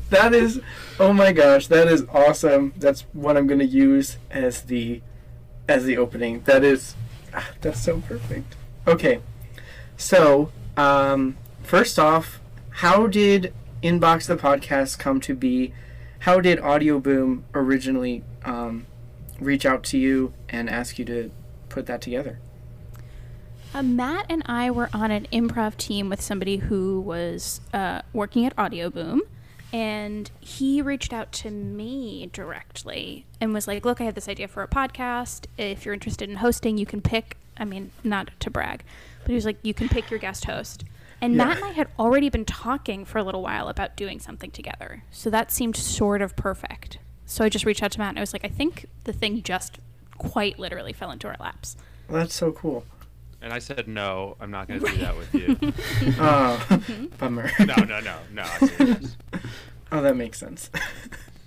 that 0.10 0.34
is 0.34 0.62
oh 1.02 1.12
my 1.12 1.34
gosh, 1.34 1.68
that 1.68 1.90
is 1.90 2.06
awesome. 2.14 2.72
That's 2.78 3.02
what 3.12 3.36
I'm 3.36 3.46
gonna 3.46 3.66
use 3.66 4.16
as 4.30 4.62
the 4.62 5.02
as 5.68 5.84
the 5.84 5.98
opening. 5.98 6.44
That 6.44 6.64
is 6.64 6.96
ah, 7.34 7.50
that's 7.60 7.82
so 7.84 8.00
perfect. 8.00 8.56
Okay. 8.88 9.20
So, 9.98 10.54
um 10.78 11.36
first 11.72 11.98
off, 11.98 12.42
how 12.82 13.08
did 13.08 13.54
Inbox 13.82 14.28
the 14.28 14.36
podcast 14.36 15.00
come 15.00 15.22
to 15.22 15.34
be? 15.34 15.74
How 16.20 16.42
did 16.42 16.60
Audioboom 16.60 17.44
originally 17.54 18.26
um, 18.44 18.88
reach 19.40 19.66
out 19.66 19.82
to 19.86 19.98
you 19.98 20.34
and 20.50 20.70
ask 20.70 21.00
you 21.00 21.06
to 21.06 21.32
put 21.70 21.86
that 21.86 22.02
together? 22.02 22.40
Uh, 23.74 23.84
Matt 23.84 24.26
and 24.28 24.44
I 24.48 24.70
were 24.70 24.90
on 24.92 25.12
an 25.12 25.30
improv 25.32 25.78
team 25.78 26.10
with 26.10 26.20
somebody 26.20 26.58
who 26.58 27.00
was 27.00 27.62
uh, 27.74 28.02
working 28.12 28.46
at 28.46 28.54
Audioboom, 28.58 29.20
and 29.72 30.30
he 30.42 30.82
reached 30.82 31.14
out 31.14 31.32
to 31.32 31.50
me 31.50 32.30
directly 32.34 33.26
and 33.40 33.54
was 33.54 33.66
like, 33.66 33.86
"Look, 33.86 34.02
I 34.02 34.04
have 34.04 34.16
this 34.16 34.28
idea 34.28 34.50
for 34.50 34.62
a 34.62 34.68
podcast. 34.68 35.46
If 35.58 35.86
you're 35.86 35.94
interested 35.94 36.30
in 36.30 36.36
hosting, 36.36 36.78
you 36.78 36.86
can 36.86 37.00
pick. 37.00 37.38
I 37.56 37.64
mean, 37.64 37.92
not 38.04 38.32
to 38.42 38.50
brag, 38.50 38.84
but 39.22 39.30
he 39.30 39.36
was 39.36 39.46
like, 39.46 39.58
you 39.64 39.74
can 39.74 39.88
pick 39.88 40.12
your 40.12 40.20
guest 40.20 40.44
host." 40.44 40.84
And 41.22 41.36
Yeah. 41.36 41.46
Matt 41.46 41.58
and 41.58 41.66
I 41.66 41.72
had 41.72 41.88
already 42.00 42.30
been 42.30 42.46
talking 42.46 43.06
for 43.06 43.20
a 43.20 43.24
little 43.24 43.42
while 43.44 43.68
about 43.70 43.96
doing 43.96 44.20
something 44.20 44.50
together, 44.52 45.04
so 45.12 45.30
that 45.30 45.52
seemed 45.52 45.76
sort 45.76 46.22
of 46.22 46.36
perfect. 46.36 46.98
So 47.26 47.46
I 47.46 47.50
just 47.50 47.64
reached 47.66 47.84
out 47.84 47.92
to 47.92 48.00
Matt 48.00 48.10
and 48.10 48.18
I 48.18 48.22
was 48.22 48.34
like, 48.34 48.44
"I 48.44 48.50
think 48.50 48.88
the 49.04 49.14
thing 49.14 49.42
just 49.44 49.80
quite 50.18 50.58
literally 50.60 50.94
fell 50.94 51.12
into 51.12 51.28
our 51.28 51.38
laps." 51.40 51.78
Well, 52.10 52.20
that's 52.20 52.34
so 52.34 52.52
cool. 52.52 52.84
And 53.44 53.54
I 53.54 53.60
said 53.60 53.88
no. 53.88 54.36
I'm 54.40 54.52
not 54.52 54.68
going 54.68 54.82
to 54.82 54.86
do 54.92 54.98
that 54.98 55.18
with 55.18 55.34
you. 55.34 55.58
Oh, 56.20 56.80
bummer. 57.18 57.50
no, 57.60 57.74
no, 57.76 58.00
no, 58.00 58.16
no. 58.32 58.44
I 58.44 58.70
yes. 58.80 59.18
Oh, 59.92 60.02
that 60.02 60.16
makes 60.16 60.38
sense. 60.40 60.70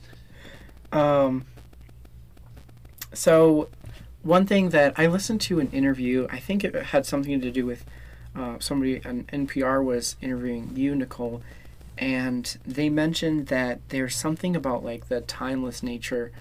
um, 0.92 1.44
so, 3.12 3.68
one 4.22 4.46
thing 4.46 4.70
that 4.70 4.94
I 4.98 5.06
listened 5.06 5.40
to 5.42 5.60
an 5.60 5.70
interview, 5.70 6.26
I 6.30 6.38
think 6.40 6.64
it 6.64 6.74
had 6.74 7.06
something 7.06 7.40
to 7.40 7.50
do 7.50 7.64
with 7.66 7.84
uh, 8.36 8.58
somebody 8.58 9.04
on 9.04 9.24
NPR 9.24 9.82
was 9.84 10.16
interviewing 10.20 10.72
you, 10.74 10.94
Nicole, 10.94 11.42
and 11.96 12.56
they 12.66 12.88
mentioned 12.88 13.46
that 13.48 13.80
there's 13.90 14.16
something 14.16 14.56
about 14.56 14.84
like 14.84 15.08
the 15.08 15.20
timeless 15.22 15.82
nature 15.82 16.32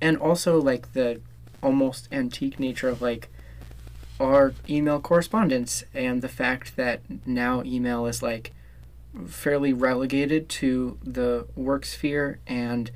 and 0.00 0.16
also 0.16 0.60
like 0.60 0.92
the 0.92 1.20
almost 1.62 2.08
antique 2.12 2.58
nature 2.58 2.88
of 2.88 3.02
like 3.02 3.28
our 4.20 4.54
email 4.68 5.00
correspondence 5.00 5.84
and 5.92 6.22
the 6.22 6.28
fact 6.28 6.76
that 6.76 7.00
now 7.26 7.62
email 7.64 8.06
is 8.06 8.22
like 8.22 8.52
fairly 9.26 9.72
relegated 9.72 10.48
to 10.48 10.98
the 11.02 11.46
work 11.56 11.84
sphere 11.84 12.38
and 12.46 12.90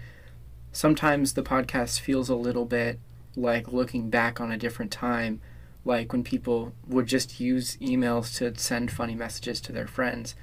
sometimes 0.72 1.32
the 1.34 1.42
podcast 1.42 2.00
feels 2.00 2.28
a 2.28 2.34
little 2.34 2.64
bit 2.64 2.98
like 3.36 3.72
looking 3.72 4.10
back 4.10 4.40
on 4.40 4.50
a 4.50 4.58
different 4.58 4.90
time 4.90 5.40
like 5.88 6.12
when 6.12 6.22
people 6.22 6.72
would 6.86 7.06
just 7.06 7.40
use 7.40 7.76
emails 7.78 8.36
to 8.36 8.56
send 8.60 8.90
funny 8.90 9.14
messages 9.14 9.60
to 9.60 9.72
their 9.72 9.86
friends 9.86 10.34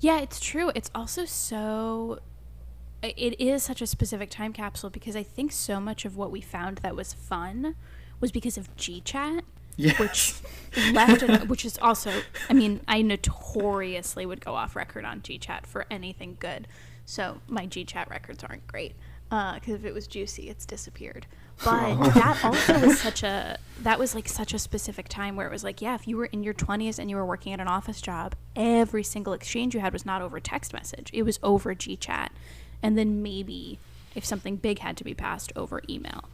Yeah, 0.00 0.20
it's 0.20 0.38
true. 0.40 0.70
It's 0.74 0.90
also 0.94 1.24
so. 1.24 2.20
It 3.02 3.40
is 3.40 3.62
such 3.62 3.80
a 3.80 3.86
specific 3.86 4.28
time 4.30 4.52
capsule 4.52 4.90
because 4.90 5.14
I 5.14 5.22
think 5.22 5.52
so 5.52 5.80
much 5.80 6.04
of 6.04 6.16
what 6.16 6.30
we 6.30 6.40
found 6.40 6.78
that 6.78 6.96
was 6.96 7.12
fun 7.12 7.76
was 8.20 8.32
because 8.32 8.58
of 8.58 8.74
GChat, 8.76 9.42
yes 9.76 9.98
which 10.00 10.34
left, 10.92 11.22
which 11.48 11.64
is 11.64 11.78
also. 11.78 12.12
I 12.48 12.52
mean, 12.54 12.80
I 12.88 13.02
notoriously 13.02 14.26
would 14.26 14.40
go 14.40 14.54
off 14.54 14.74
record 14.76 15.04
on 15.04 15.20
GChat 15.20 15.66
for 15.66 15.86
anything 15.90 16.36
good, 16.40 16.66
so 17.04 17.40
my 17.48 17.66
GChat 17.66 18.08
records 18.08 18.42
aren't 18.44 18.66
great. 18.66 18.94
Uh, 19.30 19.54
because 19.54 19.74
if 19.74 19.84
it 19.84 19.92
was 19.92 20.06
juicy, 20.06 20.48
it's 20.48 20.64
disappeared. 20.64 21.26
But 21.64 21.96
that 22.14 22.44
also 22.44 22.86
was 22.86 23.00
such 23.00 23.22
a 23.22 23.58
that 23.80 23.98
was 23.98 24.14
like 24.14 24.28
such 24.28 24.54
a 24.54 24.58
specific 24.58 25.08
time 25.08 25.36
where 25.36 25.46
it 25.46 25.52
was 25.52 25.64
like, 25.64 25.80
yeah, 25.80 25.94
if 25.94 26.08
you 26.08 26.16
were 26.16 26.26
in 26.26 26.42
your 26.42 26.54
twenties 26.54 26.98
and 26.98 27.08
you 27.10 27.16
were 27.16 27.26
working 27.26 27.52
at 27.52 27.60
an 27.60 27.68
office 27.68 28.00
job, 28.00 28.34
every 28.56 29.02
single 29.02 29.32
exchange 29.32 29.74
you 29.74 29.80
had 29.80 29.92
was 29.92 30.06
not 30.06 30.22
over 30.22 30.40
text 30.40 30.72
message; 30.72 31.10
it 31.12 31.22
was 31.22 31.38
over 31.42 31.74
GChat, 31.74 32.28
and 32.82 32.96
then 32.96 33.22
maybe 33.22 33.78
if 34.14 34.24
something 34.24 34.56
big 34.56 34.80
had 34.80 34.96
to 34.96 35.04
be 35.04 35.14
passed 35.14 35.52
over 35.56 35.82
email, 35.88 36.24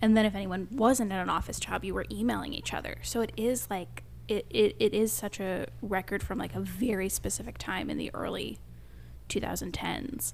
and 0.00 0.16
then 0.16 0.24
if 0.24 0.34
anyone 0.34 0.68
wasn't 0.70 1.12
at 1.12 1.22
an 1.22 1.30
office 1.30 1.60
job, 1.60 1.84
you 1.84 1.94
were 1.94 2.06
emailing 2.10 2.52
each 2.52 2.72
other. 2.74 2.96
So 3.02 3.20
it 3.20 3.32
is 3.36 3.68
like 3.70 4.04
it, 4.28 4.46
it, 4.50 4.76
it 4.78 4.94
is 4.94 5.12
such 5.12 5.40
a 5.40 5.66
record 5.82 6.22
from 6.22 6.38
like 6.38 6.54
a 6.54 6.60
very 6.60 7.08
specific 7.08 7.58
time 7.58 7.90
in 7.90 7.98
the 7.98 8.10
early 8.14 8.58
2010s 9.28 10.32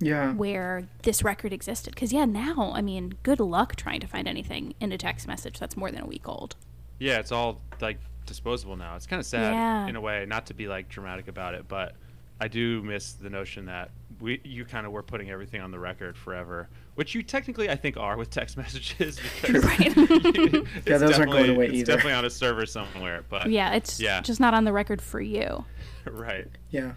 yeah 0.00 0.32
where 0.34 0.86
this 1.02 1.22
record 1.22 1.52
existed. 1.52 1.94
Because, 1.94 2.12
yeah, 2.12 2.24
now, 2.24 2.72
I 2.74 2.82
mean, 2.82 3.14
good 3.22 3.40
luck 3.40 3.76
trying 3.76 4.00
to 4.00 4.06
find 4.06 4.26
anything 4.28 4.74
in 4.80 4.90
a 4.92 4.98
text 4.98 5.26
message 5.26 5.58
that's 5.58 5.76
more 5.76 5.90
than 5.90 6.02
a 6.02 6.06
week 6.06 6.28
old. 6.28 6.56
Yeah, 6.98 7.18
it's 7.18 7.32
all 7.32 7.60
like 7.80 7.98
disposable 8.26 8.76
now. 8.76 8.96
It's 8.96 9.06
kind 9.06 9.20
of 9.20 9.26
sad 9.26 9.52
Yeah. 9.52 9.86
in 9.86 9.96
a 9.96 10.00
way, 10.00 10.24
not 10.26 10.46
to 10.46 10.54
be 10.54 10.66
like 10.68 10.88
dramatic 10.88 11.28
about 11.28 11.54
it, 11.54 11.66
but 11.68 11.94
I 12.40 12.48
do 12.48 12.82
miss 12.82 13.12
the 13.12 13.30
notion 13.30 13.66
that 13.66 13.90
we 14.20 14.40
you 14.44 14.64
kind 14.64 14.86
of 14.86 14.92
were 14.92 15.02
putting 15.02 15.30
everything 15.30 15.60
on 15.60 15.70
the 15.70 15.78
record 15.78 16.16
forever, 16.16 16.68
which 16.94 17.14
you 17.14 17.22
technically 17.22 17.68
I 17.70 17.76
think 17.76 17.96
are 17.96 18.16
with 18.16 18.30
text 18.30 18.56
messages 18.56 19.20
because 19.42 19.64
Right. 19.64 19.96
Yeah, 20.86 20.98
those 20.98 21.18
aren't 21.18 21.30
going 21.30 21.46
definitely- 21.46 21.54
away 21.54 21.66
it's 21.66 21.74
either. 21.74 21.84
definitely 21.96 22.12
on 22.14 22.24
a 22.24 22.30
server 22.30 22.66
somewhere, 22.66 23.24
but 23.28 23.50
yeah, 23.50 23.74
it's 23.74 24.00
yeah. 24.00 24.20
just 24.20 24.40
not 24.40 24.54
on 24.54 24.64
the 24.64 24.72
record 24.72 25.00
for 25.02 25.20
you. 25.20 25.64
right. 26.06 26.48
yeah 26.70 26.92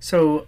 so 0.00 0.46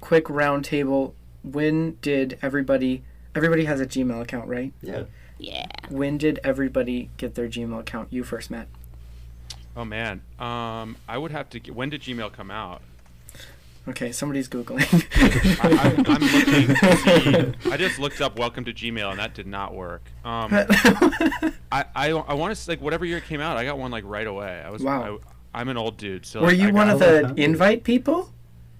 quick 0.00 0.28
round 0.30 0.64
table 0.64 1.14
when 1.42 1.96
did 2.02 2.38
everybody 2.42 3.02
everybody 3.34 3.64
has 3.64 3.80
a 3.80 3.86
gmail 3.86 4.20
account 4.22 4.48
right 4.48 4.72
Yeah. 4.82 5.04
Yeah. 5.38 5.66
when 5.88 6.18
did 6.18 6.38
everybody 6.44 7.10
get 7.16 7.34
their 7.34 7.48
gmail 7.48 7.80
account 7.80 8.08
you 8.12 8.22
first 8.24 8.50
matt 8.50 8.68
Oh 9.74 9.86
man, 9.86 10.20
um, 10.38 10.96
I 11.08 11.16
would 11.16 11.30
have 11.30 11.48
to. 11.48 11.58
Get, 11.58 11.74
when 11.74 11.88
did 11.88 12.02
Gmail 12.02 12.30
come 12.32 12.50
out? 12.50 12.82
okay 13.88 14.12
somebody's 14.12 14.48
googling 14.48 14.84
I, 15.64 15.88
I'm, 15.88 16.06
I'm 16.06 16.20
looking. 16.20 16.76
To 16.76 16.96
see, 17.64 17.70
I 17.72 17.76
just 17.78 17.98
looked 17.98 18.20
up 18.20 18.38
"Welcome 18.38 18.66
to 18.66 18.72
Gmail" 18.74 19.10
and 19.10 19.18
that 19.18 19.32
did 19.32 19.46
not 19.46 19.74
work. 19.74 20.02
Um, 20.26 20.48
I 20.52 21.52
I, 21.96 22.10
I 22.10 22.34
want 22.34 22.54
to 22.54 22.70
like 22.70 22.82
whatever 22.82 23.06
year 23.06 23.16
it 23.16 23.24
came 23.24 23.40
out. 23.40 23.56
I 23.56 23.64
got 23.64 23.78
one 23.78 23.90
like 23.90 24.04
right 24.06 24.26
away. 24.26 24.62
I 24.64 24.68
was 24.70 24.82
Wow. 24.82 25.20
I, 25.54 25.60
I'm 25.60 25.68
an 25.70 25.78
old 25.78 25.96
dude, 25.96 26.26
so 26.26 26.42
were 26.42 26.52
you 26.52 26.68
I 26.68 26.72
one 26.72 26.90
of 26.90 26.98
the 26.98 27.32
invite 27.38 27.82
people 27.82 28.30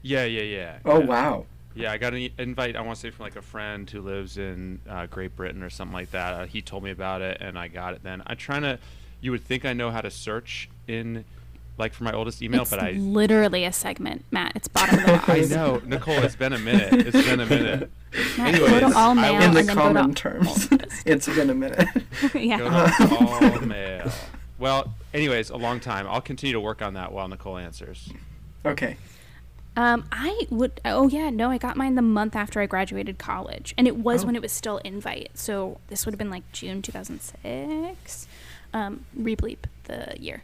Yeah, 0.03 0.25
yeah, 0.25 0.43
yeah. 0.43 0.79
oh 0.85 1.01
yeah. 1.01 1.07
wow 1.07 1.47
Yeah, 1.75 1.93
I 1.93 1.99
got 1.99 2.13
an 2.13 2.29
invite. 2.39 2.77
I 2.77 2.81
want 2.83 2.97
to 2.97 3.01
say 3.01 3.11
from 3.11 3.25
like 3.25 3.37
a 3.37 3.43
friend 3.43 3.89
who 3.89 4.01
lives 4.01 4.37
in 4.37 4.81
uh, 4.89 5.07
Great 5.07 5.35
Britain 5.37 5.63
or 5.63 5.71
something 5.71 5.95
like 5.95 6.11
that. 6.11 6.35
Uh, 6.35 6.47
he 6.47 6.61
told 6.61 6.83
me 6.85 6.91
about 6.91 7.23
it, 7.23 7.39
and 7.41 7.59
I 7.59 7.69
got 7.69 7.95
it. 7.95 8.03
Then 8.03 8.23
I'm 8.27 8.37
trying 8.37 8.63
to. 8.63 8.79
You 9.21 9.31
would 9.31 9.45
think 9.45 9.65
I 9.65 9.73
know 9.73 9.93
how 9.93 10.01
to 10.01 10.11
search 10.11 10.69
in, 10.89 11.25
like 11.79 11.95
for 11.95 12.03
my 12.03 12.13
oldest 12.13 12.43
email, 12.43 12.63
it's 12.63 12.71
but 12.71 12.81
I. 12.81 12.91
literally 12.93 13.65
a 13.65 13.73
segment, 13.73 14.25
Matt. 14.33 14.53
It's 14.57 14.67
bottom 14.67 14.99
of 14.99 15.07
the 15.07 15.13
box. 15.27 15.29
I 15.29 15.41
know, 15.55 15.81
Nicole. 15.87 16.19
It's 16.19 16.35
been 16.37 16.53
a 16.53 16.59
minute. 16.59 16.93
It's 16.93 17.27
been 17.27 17.41
a 17.41 17.47
minute. 17.47 17.91
Matt, 18.37 18.55
Anyways, 18.55 18.71
go 18.81 18.91
to 18.91 18.97
all 18.99 19.15
mail 19.15 19.35
in 19.35 19.41
the 19.41 19.47
and 19.47 19.57
then 19.57 19.67
go 19.69 19.75
common 19.75 20.09
to 20.09 20.15
terms 20.15 20.69
oldest. 20.71 21.03
it's 21.07 21.27
been 21.27 21.49
a 21.49 21.55
minute 21.55 21.89
yeah. 22.35 22.59
Go 22.59 22.69
to 23.07 23.17
all 23.17 23.61
mail. 23.61 24.13
Well, 24.59 24.95
anyways, 25.15 25.49
a 25.51 25.57
long 25.57 25.81
time. 25.81 26.07
I'll 26.07 26.21
continue 26.21 26.53
to 26.53 26.61
work 26.61 26.83
on 26.83 26.95
that 26.95 27.13
while 27.13 27.27
Nicole 27.29 27.57
answers. 27.57 28.13
okay 28.67 28.97
Um, 29.77 30.05
I 30.13 30.47
would. 30.51 30.81
Oh 30.85 31.09
yeah, 31.09 31.31
no, 31.31 31.51
I 31.51 31.57
got 31.59 31.77
mine 31.77 31.95
the 31.95 32.03
month 32.03 32.37
after 32.37 32.61
I 32.61 32.67
graduated 32.67 33.19
college, 33.19 33.75
and 33.79 33.87
it 33.89 33.97
was 33.97 34.23
Oh. 34.23 34.27
when 34.27 34.37
it 34.37 34.43
was 34.43 34.53
still 34.53 34.79
invite. 34.79 35.31
So 35.35 35.79
this 35.89 36.05
would 36.05 36.13
have 36.13 36.19
been 36.19 36.31
like 36.31 36.51
June 36.53 36.83
2006. 36.83 38.27
Um, 38.75 39.05
rebleep 39.19 39.59
the 39.85 40.15
year. 40.21 40.43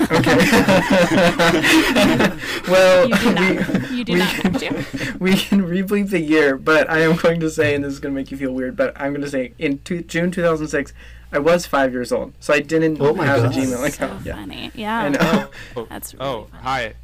Okay. 0.00 0.10
well, 2.68 3.08
You 3.08 3.16
do 3.16 3.34
not. 3.34 3.90
we, 3.90 3.96
You 3.96 4.04
do 4.04 4.12
we 4.14 4.18
not 4.20 4.34
can, 4.34 4.52
have 4.54 4.60
to. 4.60 5.16
we 5.18 5.34
can 5.34 5.62
rebleep 5.62 6.10
the 6.10 6.20
year, 6.20 6.56
but 6.56 6.88
I 6.90 7.00
am 7.00 7.16
going 7.16 7.40
to 7.40 7.50
say, 7.50 7.74
and 7.74 7.82
this 7.84 7.92
is 7.92 7.98
going 8.00 8.14
to 8.14 8.20
make 8.20 8.30
you 8.30 8.36
feel 8.36 8.52
weird, 8.52 8.76
but 8.76 8.92
I'm 9.00 9.12
going 9.12 9.24
to 9.24 9.30
say 9.30 9.52
in 9.58 9.78
two, 9.80 10.02
June 10.02 10.30
2006, 10.30 10.92
I 11.32 11.38
was 11.40 11.66
five 11.66 11.92
years 11.92 12.12
old, 12.12 12.32
so 12.38 12.54
I 12.54 12.60
didn't 12.60 13.00
Oh 13.00 13.12
my 13.14 13.26
have 13.26 13.42
God. 13.42 13.56
a 13.56 13.58
Gmail 13.58 13.76
so 13.78 13.84
account. 13.84 14.24
yeah. 14.26 14.34
funny. 14.36 14.70
Yeah. 14.74 14.98
I 15.00 15.08
know. 15.08 15.48
Oh, 15.76 15.86
That's 15.86 16.14
really 16.14 16.26
oh, 16.26 16.46
funny. 16.52 16.62
hi, 16.62 16.94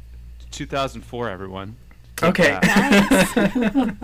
2004, 0.51 1.29
everyone. 1.29 1.75
Take 2.17 2.29
Okay. 2.39 2.59
that. 2.61 3.95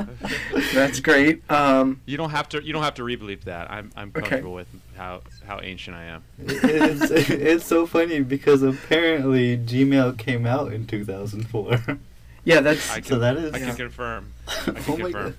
That's 0.74 1.00
great. 1.00 1.50
Um, 1.52 2.02
You 2.06 2.18
don't 2.18 2.32
have 2.32 2.50
to. 2.50 2.64
You 2.64 2.74
don't 2.74 2.82
have 2.84 2.96
to 2.96 3.04
rebleep 3.04 3.44
that. 3.44 3.70
I'm. 3.70 3.92
I'm 3.96 4.10
Okay. 4.10 4.22
comfortable 4.22 4.54
with 4.54 4.68
how 4.96 5.22
how 5.46 5.60
ancient 5.62 5.96
I 5.96 6.06
am. 6.06 6.24
it's, 6.40 7.12
it's 7.30 7.66
so 7.66 7.86
funny 7.86 8.22
because 8.22 8.64
apparently 8.64 9.56
Gmail 9.58 10.18
came 10.18 10.46
out 10.48 10.74
in 10.74 10.88
2004. 10.88 12.00
yeah, 12.44 12.62
that's. 12.62 12.92
Can, 12.96 13.04
So 13.04 13.20
that 13.20 13.38
is- 13.38 13.54
I 13.54 13.60
can 13.60 13.68
Yeah. 13.70 13.76
confirm. 13.76 14.34
I 14.48 14.52
can 14.64 14.78
Oh 14.88 14.96
confirm. 14.98 15.38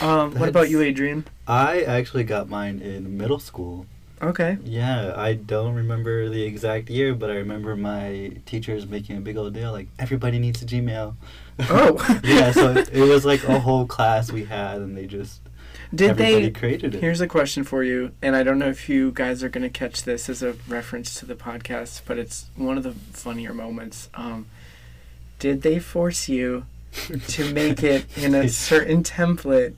Um, 0.00 0.34
what 0.38 0.48
about 0.48 0.70
you, 0.70 0.80
Adrian? 0.80 1.26
I 1.46 1.82
actually 1.82 2.24
got 2.24 2.48
mine 2.48 2.80
in 2.80 3.18
middle 3.18 3.40
school. 3.40 3.86
Okay. 4.22 4.58
Yeah, 4.64 5.14
I 5.16 5.34
don't 5.34 5.74
remember 5.74 6.28
the 6.28 6.44
exact 6.44 6.88
year, 6.88 7.12
but 7.14 7.28
I 7.30 7.34
remember 7.34 7.74
my 7.76 8.32
teachers 8.46 8.86
making 8.86 9.16
a 9.16 9.20
big 9.20 9.36
old 9.36 9.52
deal 9.52 9.72
like 9.72 9.88
everybody 9.98 10.38
needs 10.38 10.62
a 10.62 10.66
Gmail. 10.66 11.16
Oh. 11.68 12.20
yeah, 12.24 12.52
so 12.52 12.70
it, 12.72 12.88
it 12.92 13.02
was 13.02 13.24
like 13.24 13.42
a 13.44 13.58
whole 13.58 13.84
class 13.86 14.30
we 14.30 14.44
had, 14.44 14.76
and 14.80 14.96
they 14.96 15.06
just 15.06 15.40
Did 15.92 16.10
everybody 16.10 16.44
they? 16.44 16.50
created 16.52 16.94
it. 16.94 17.00
Here's 17.00 17.20
a 17.20 17.26
question 17.26 17.64
for 17.64 17.82
you, 17.82 18.12
and 18.22 18.36
I 18.36 18.44
don't 18.44 18.60
know 18.60 18.68
if 18.68 18.88
you 18.88 19.10
guys 19.10 19.42
are 19.42 19.48
going 19.48 19.62
to 19.62 19.70
catch 19.70 20.04
this 20.04 20.28
as 20.28 20.40
a 20.42 20.52
reference 20.68 21.14
to 21.16 21.26
the 21.26 21.34
podcast, 21.34 22.02
but 22.06 22.16
it's 22.16 22.46
one 22.54 22.78
of 22.78 22.84
the 22.84 22.92
funnier 22.92 23.52
moments. 23.52 24.08
Um, 24.14 24.46
did 25.40 25.62
they 25.62 25.80
force 25.80 26.28
you 26.28 26.66
to 27.26 27.52
make 27.52 27.82
it 27.82 28.06
in 28.16 28.34
a 28.36 28.48
certain 28.68 29.02
template 29.02 29.74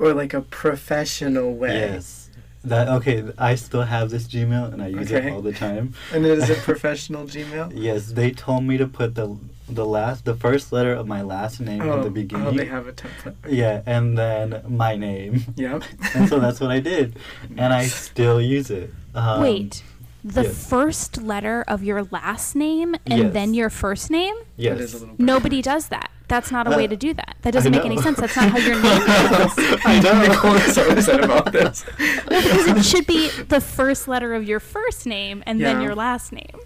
or 0.00 0.12
like 0.12 0.34
a 0.34 0.40
professional 0.40 1.54
way? 1.54 1.92
Yes. 1.92 2.22
That 2.64 2.88
okay. 2.88 3.24
I 3.36 3.56
still 3.56 3.82
have 3.82 4.08
this 4.10 4.24
Gmail, 4.26 4.72
and 4.72 4.82
I 4.82 4.86
use 4.88 5.12
Okay. 5.12 5.28
it 5.28 5.32
all 5.32 5.42
the 5.42 5.52
time. 5.52 5.92
And 6.12 6.24
it 6.24 6.38
is 6.38 6.48
a 6.48 6.54
professional 6.70 7.24
Gmail? 7.24 7.72
Yes, 7.74 8.12
they 8.12 8.30
told 8.30 8.64
me 8.64 8.78
to 8.78 8.86
put 8.86 9.14
the 9.14 9.36
the 9.68 9.84
last 9.86 10.24
the 10.26 10.34
first 10.34 10.72
letter 10.72 10.92
of 10.94 11.06
my 11.06 11.22
last 11.22 11.58
name 11.60 11.80
Oh, 11.82 11.96
at 11.96 12.02
the 12.02 12.08
oh, 12.08 12.10
beginning. 12.10 12.56
they 12.56 12.66
have 12.66 12.86
a 12.86 12.92
template. 12.92 13.34
Yeah, 13.48 13.82
and 13.86 14.16
then 14.16 14.62
my 14.68 14.94
name. 14.96 15.44
Yep. 15.56 15.82
and 16.14 16.28
so 16.28 16.38
that's 16.38 16.60
what 16.60 16.70
I 16.70 16.80
did, 16.80 17.16
and 17.56 17.72
I 17.72 17.86
still 18.08 18.40
use 18.40 18.70
it. 18.70 18.90
Um, 19.14 19.40
Wait, 19.42 19.82
the 20.24 20.42
yes. 20.44 20.68
first 20.68 21.22
letter 21.22 21.62
of 21.68 21.84
your 21.84 22.04
last 22.04 22.56
name 22.56 22.94
and 23.06 23.24
Yes. 23.24 23.32
then 23.34 23.52
your 23.54 23.68
first 23.70 24.10
name? 24.10 24.34
Yes. 24.56 24.78
That 24.78 24.84
is 24.84 24.94
a 24.94 24.98
little 25.00 25.14
Nobody 25.18 25.60
does 25.62 25.88
that. 25.88 26.10
That's 26.26 26.50
not 26.50 26.66
a 26.66 26.70
way 26.74 26.86
Uh, 26.86 26.88
to 26.88 26.96
do 26.96 27.12
that. 27.12 27.36
That 27.42 27.52
doesn't 27.52 27.70
make 27.70 27.84
any 27.84 28.00
sense. 28.00 28.18
That's 28.18 28.34
not 28.34 28.48
how 28.48 28.56
your 28.58 28.76
name 28.82 29.02
is. 29.02 29.80
I 29.84 30.00
know. 30.02 30.22
Nicole 30.28 30.54
is 30.54 30.74
so 30.74 30.88
upset 30.88 31.22
about 31.22 31.52
this. 31.52 31.84
Because 32.24 32.66
it 32.68 32.84
should 32.84 33.06
be 33.06 33.28
the 33.28 33.60
first 33.60 34.08
letter 34.08 34.32
of 34.32 34.44
your 34.48 34.60
first 34.60 35.04
name 35.06 35.42
and 35.46 35.60
then 35.60 35.82
your 35.82 35.94
last 35.94 36.32
name. 36.32 36.56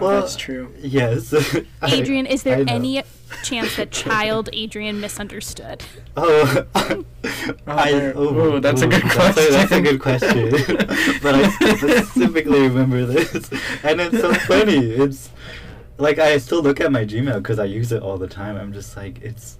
Oh, 0.00 0.08
that's 0.20 0.34
true. 0.36 0.72
Yes. 0.78 1.34
Adrian, 1.82 2.24
is 2.26 2.42
there 2.44 2.64
any 2.66 3.02
chance 3.42 3.76
that 3.76 3.90
child 3.90 4.48
Adrian 4.52 5.00
misunderstood? 5.00 5.82
Oh. 6.14 6.66
oh, 6.74 7.04
I, 7.66 7.92
there- 7.92 8.12
oh, 8.14 8.56
ooh, 8.56 8.60
that's 8.60 8.82
a 8.82 8.86
good 8.86 9.02
That's 9.02 9.38
a, 9.38 9.50
that's 9.50 9.72
a 9.72 9.80
question. 9.80 9.82
good 9.82 10.00
question. 10.00 10.50
but 11.22 11.34
I 11.34 11.48
specifically 11.48 12.60
remember 12.60 13.06
this, 13.06 13.32
and 13.82 13.98
it's 14.00 14.20
so 14.20 14.34
funny. 14.46 14.76
It's 14.90 15.30
like 15.96 16.18
I 16.18 16.36
still 16.36 16.62
look 16.62 16.80
at 16.80 16.92
my 16.92 17.04
Gmail 17.06 17.36
because 17.36 17.58
I 17.58 17.64
use 17.64 17.92
it 17.92 18.02
all 18.02 18.18
the 18.18 18.26
time. 18.26 18.56
I'm 18.58 18.74
just 18.74 18.94
like, 18.96 19.22
it's 19.22 19.58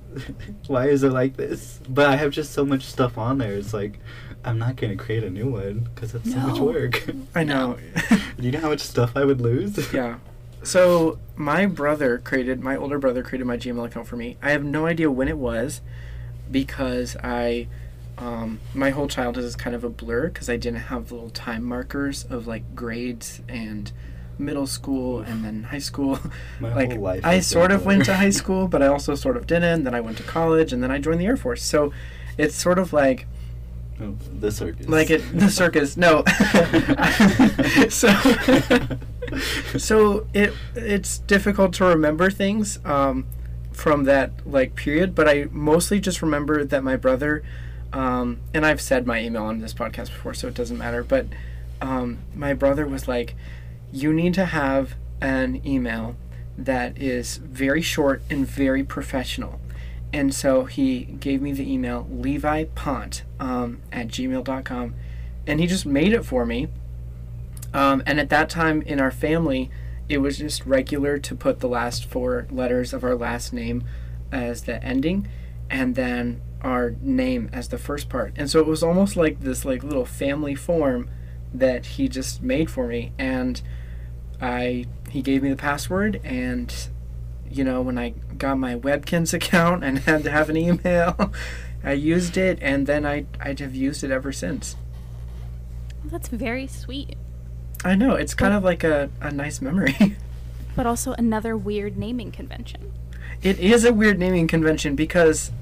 why 0.67 0.89
is 0.89 1.03
it 1.05 1.11
like 1.13 1.37
this? 1.39 1.81
But 1.89 2.07
I 2.11 2.17
have 2.17 2.33
just 2.33 2.53
so 2.53 2.67
much 2.67 2.83
stuff 2.85 3.17
on 3.17 3.39
there. 3.39 3.55
It's 3.55 3.73
like 3.73 3.99
I'm 4.45 4.59
not 4.59 4.77
gonna 4.77 4.97
create 4.97 5.25
a 5.25 5.31
new 5.31 5.47
one 5.49 5.89
because 5.95 6.15
it's 6.15 6.31
so 6.33 6.39
much 6.39 6.59
work. 6.59 7.09
I 7.35 7.45
know. 7.45 7.79
Do 8.11 8.45
you 8.45 8.51
know 8.53 8.61
how 8.61 8.69
much 8.69 8.81
stuff 8.81 9.13
I 9.17 9.25
would 9.25 9.41
lose? 9.41 9.91
yeah. 9.93 10.19
So 10.63 11.19
my 11.37 11.67
brother 11.67 12.19
created 12.19 12.63
my 12.63 12.77
older 12.77 12.99
brother 12.99 13.23
created 13.23 13.47
my 13.47 13.57
Gmail 13.57 13.87
account 13.87 14.07
for 14.07 14.17
me. 14.17 14.37
I 14.43 14.51
have 14.53 14.65
no 14.65 14.87
idea 14.87 15.11
when 15.11 15.29
it 15.29 15.39
was 15.39 15.81
because 16.51 17.17
I 17.23 17.69
um, 18.19 18.61
my 18.75 18.91
whole 18.91 19.09
childhood 19.09 19.45
is 19.45 19.57
kind 19.57 19.75
of 19.75 19.85
a 19.85 19.89
blur 19.89 20.29
because 20.29 20.49
I 20.49 20.57
didn't 20.57 20.81
have 20.81 21.11
little 21.11 21.31
time 21.31 21.65
markers 21.65 22.25
of 22.25 22.47
like 22.47 22.75
grades 22.75 23.41
and 23.49 23.91
middle 24.39 24.67
school 24.67 25.21
and 25.21 25.45
then 25.45 25.65
high 25.65 25.79
school. 25.79 26.19
My 26.61 26.75
like 26.75 26.93
whole 26.93 27.01
life. 27.01 27.25
I 27.25 27.41
sort 27.41 27.73
of 27.73 27.85
went 27.85 28.05
to 28.07 28.15
high 28.15 28.31
school, 28.31 28.69
but 28.69 28.83
I 28.83 28.87
also 28.87 29.15
sort 29.15 29.37
of 29.37 29.47
didn't. 29.47 29.85
Then 29.85 29.95
I 29.95 30.01
went 30.01 30.19
to 30.19 30.23
college 30.23 30.73
and 30.73 30.83
then 30.83 30.91
I 30.91 30.99
joined 30.99 31.21
the 31.21 31.27
Air 31.27 31.37
Force. 31.37 31.63
So 31.63 31.93
it's 32.39 32.55
sort 32.55 32.79
of 32.79 32.93
like 32.93 33.27
Oh, 34.03 34.17
the 34.41 34.51
circus. 34.51 34.89
like 34.89 35.11
it 35.11 35.23
the 35.39 35.49
circus. 35.51 35.97
No. 35.97 36.25
So 37.89 38.09
so 39.79 40.27
it 40.35 40.53
it's 40.75 41.19
difficult 41.19 41.73
to 41.75 41.85
remember 41.85 42.31
things 42.31 42.79
um, 42.85 43.27
from 43.73 44.05
that 44.05 44.33
like 44.47 44.75
period 44.75 45.15
but 45.15 45.29
i 45.29 45.47
mostly 45.51 46.01
just 46.01 46.21
remember 46.23 46.65
that 46.65 46.85
my 46.85 46.97
brother 46.97 47.43
um, 47.93 48.41
and 48.53 48.67
i've 48.67 48.81
said 48.81 49.07
my 49.07 49.21
email 49.21 49.45
on 49.45 49.61
this 49.61 49.73
podcast 49.73 50.07
before 50.09 50.35
so 50.35 50.49
it 50.49 50.55
doesn't 50.55 50.79
matter 50.79 51.03
but 51.03 51.27
um, 51.81 52.19
my 52.35 52.53
brother 52.53 52.87
was 52.87 53.09
like 53.09 53.35
you 53.91 54.13
need 54.13 54.35
to 54.35 54.45
have 54.47 54.95
an 55.21 55.61
email 55.67 56.17
that 56.59 56.99
is 56.99 57.39
very 57.39 57.81
short 57.81 58.23
and 58.29 58.47
very 58.47 58.85
professional 58.85 59.61
and 60.13 60.35
so 60.35 60.65
he 60.65 61.05
gave 61.05 61.41
me 61.41 61.53
the 61.53 61.71
email 61.71 62.07
Levi 62.11 62.65
Pont 62.75 63.25
um, 63.41 63.81
at 63.91 64.09
gmail.com. 64.09 64.95
And 65.47 65.59
he 65.59 65.67
just 65.67 65.87
made 65.87 66.13
it 66.13 66.25
for 66.25 66.45
me. 66.45 66.69
Um, 67.73 68.03
and 68.07 68.21
at 68.21 68.29
that 68.29 68.51
time 68.51 68.83
in 68.83 69.01
our 69.01 69.11
family, 69.11 69.71
it 70.09 70.19
was 70.19 70.39
just 70.39 70.67
regular 70.67 71.19
to 71.19 71.35
put 71.35 71.61
the 71.61 71.69
last 71.69 72.05
four 72.05 72.47
letters 72.51 72.93
of 72.93 73.03
our 73.03 73.15
last 73.15 73.53
name 73.53 73.85
as 74.31 74.63
the 74.63 74.83
ending 74.85 75.29
and 75.71 75.95
then 75.95 76.43
our 76.61 76.95
name 77.01 77.49
as 77.53 77.69
the 77.69 77.79
first 77.79 78.09
part. 78.09 78.35
And 78.37 78.51
so 78.51 78.61
it 78.61 78.67
was 78.67 78.83
almost 78.83 79.17
like 79.17 79.41
this 79.41 79.65
like 79.65 79.83
little 79.83 80.05
family 80.05 80.55
form 80.55 81.09
that 81.55 81.87
he 81.87 82.09
just 82.09 82.43
made 82.43 82.71
for 82.71 82.87
me. 82.87 83.13
And 83.19 83.61
I 84.41 84.85
he 85.11 85.23
gave 85.23 85.43
me 85.43 85.51
the 85.51 85.57
password 85.57 86.21
and 86.23 86.73
you 87.57 87.65
know, 87.65 87.81
when 87.83 87.99
I 87.99 88.11
got 88.39 88.59
my 88.59 88.75
Webkinz 88.77 89.33
account 89.33 89.85
and 89.85 89.99
had 90.09 90.25
to 90.25 90.31
have 90.31 90.49
an 90.51 90.57
email, 90.57 91.33
I 91.85 91.93
used 91.93 92.37
it, 92.37 92.59
and 92.63 92.87
then 92.87 93.05
I 93.05 93.27
I 93.41 93.55
have 93.59 93.75
used 93.75 94.05
it 94.05 94.11
ever 94.11 94.33
since. 94.33 94.77
That's 96.05 96.29
very 96.29 96.67
sweet. 96.67 97.17
I 97.85 97.95
know 97.95 98.15
it's 98.15 98.35
kind 98.35 98.55
of 98.55 98.63
like 98.63 98.85
a, 98.85 99.11
a 99.21 99.31
nice 99.31 99.61
memory. 99.61 100.17
But 100.75 100.87
also 100.87 101.13
another 101.19 101.55
weird 101.55 101.99
naming 101.99 102.33
convention. 102.33 102.93
it 103.43 103.59
is 103.59 103.85
a 103.85 103.93
weird 103.93 104.19
naming 104.19 104.49
convention 104.49 104.97
because, 104.97 105.53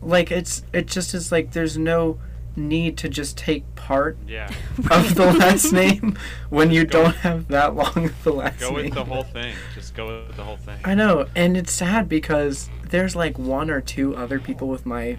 like, 0.00 0.30
it's 0.30 0.62
it 0.72 0.86
just 0.86 1.12
is 1.12 1.30
like 1.30 1.52
there's 1.52 1.76
no 1.76 2.18
need 2.58 2.96
to 2.98 3.08
just 3.08 3.38
take 3.38 3.62
part 3.76 4.18
Yeah. 4.26 4.50
of 4.90 5.14
the 5.14 5.32
last 5.32 5.72
name 5.72 6.18
when 6.50 6.70
you 6.70 6.84
Go- 6.84 7.04
don't 7.04 7.16
have 7.16 7.48
that 7.48 7.74
long 7.74 8.06
of 8.06 8.24
the 8.24 8.32
last 8.32 8.60
Go 8.60 8.72
name. 8.72 8.84
with 8.86 8.94
the 8.94 9.04
whole 9.04 9.22
thing. 9.22 9.54
Just 9.74 9.94
go 9.94 10.06
with 10.26 10.36
the 10.36 10.42
whole 10.44 10.56
thing. 10.58 10.78
I 10.84 10.94
know, 10.94 11.26
and 11.34 11.56
it's 11.56 11.72
sad 11.72 12.08
because 12.08 12.68
there's 12.90 13.14
like 13.16 13.38
one 13.38 13.70
or 13.70 13.80
two 13.80 14.14
other 14.16 14.38
people 14.40 14.68
with 14.68 14.84
my 14.84 15.18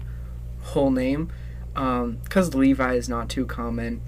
whole 0.62 0.90
name, 0.90 1.30
um, 1.74 2.18
because 2.24 2.54
Levi 2.54 2.94
is 2.94 3.08
not 3.08 3.28
too 3.28 3.46
common, 3.46 4.00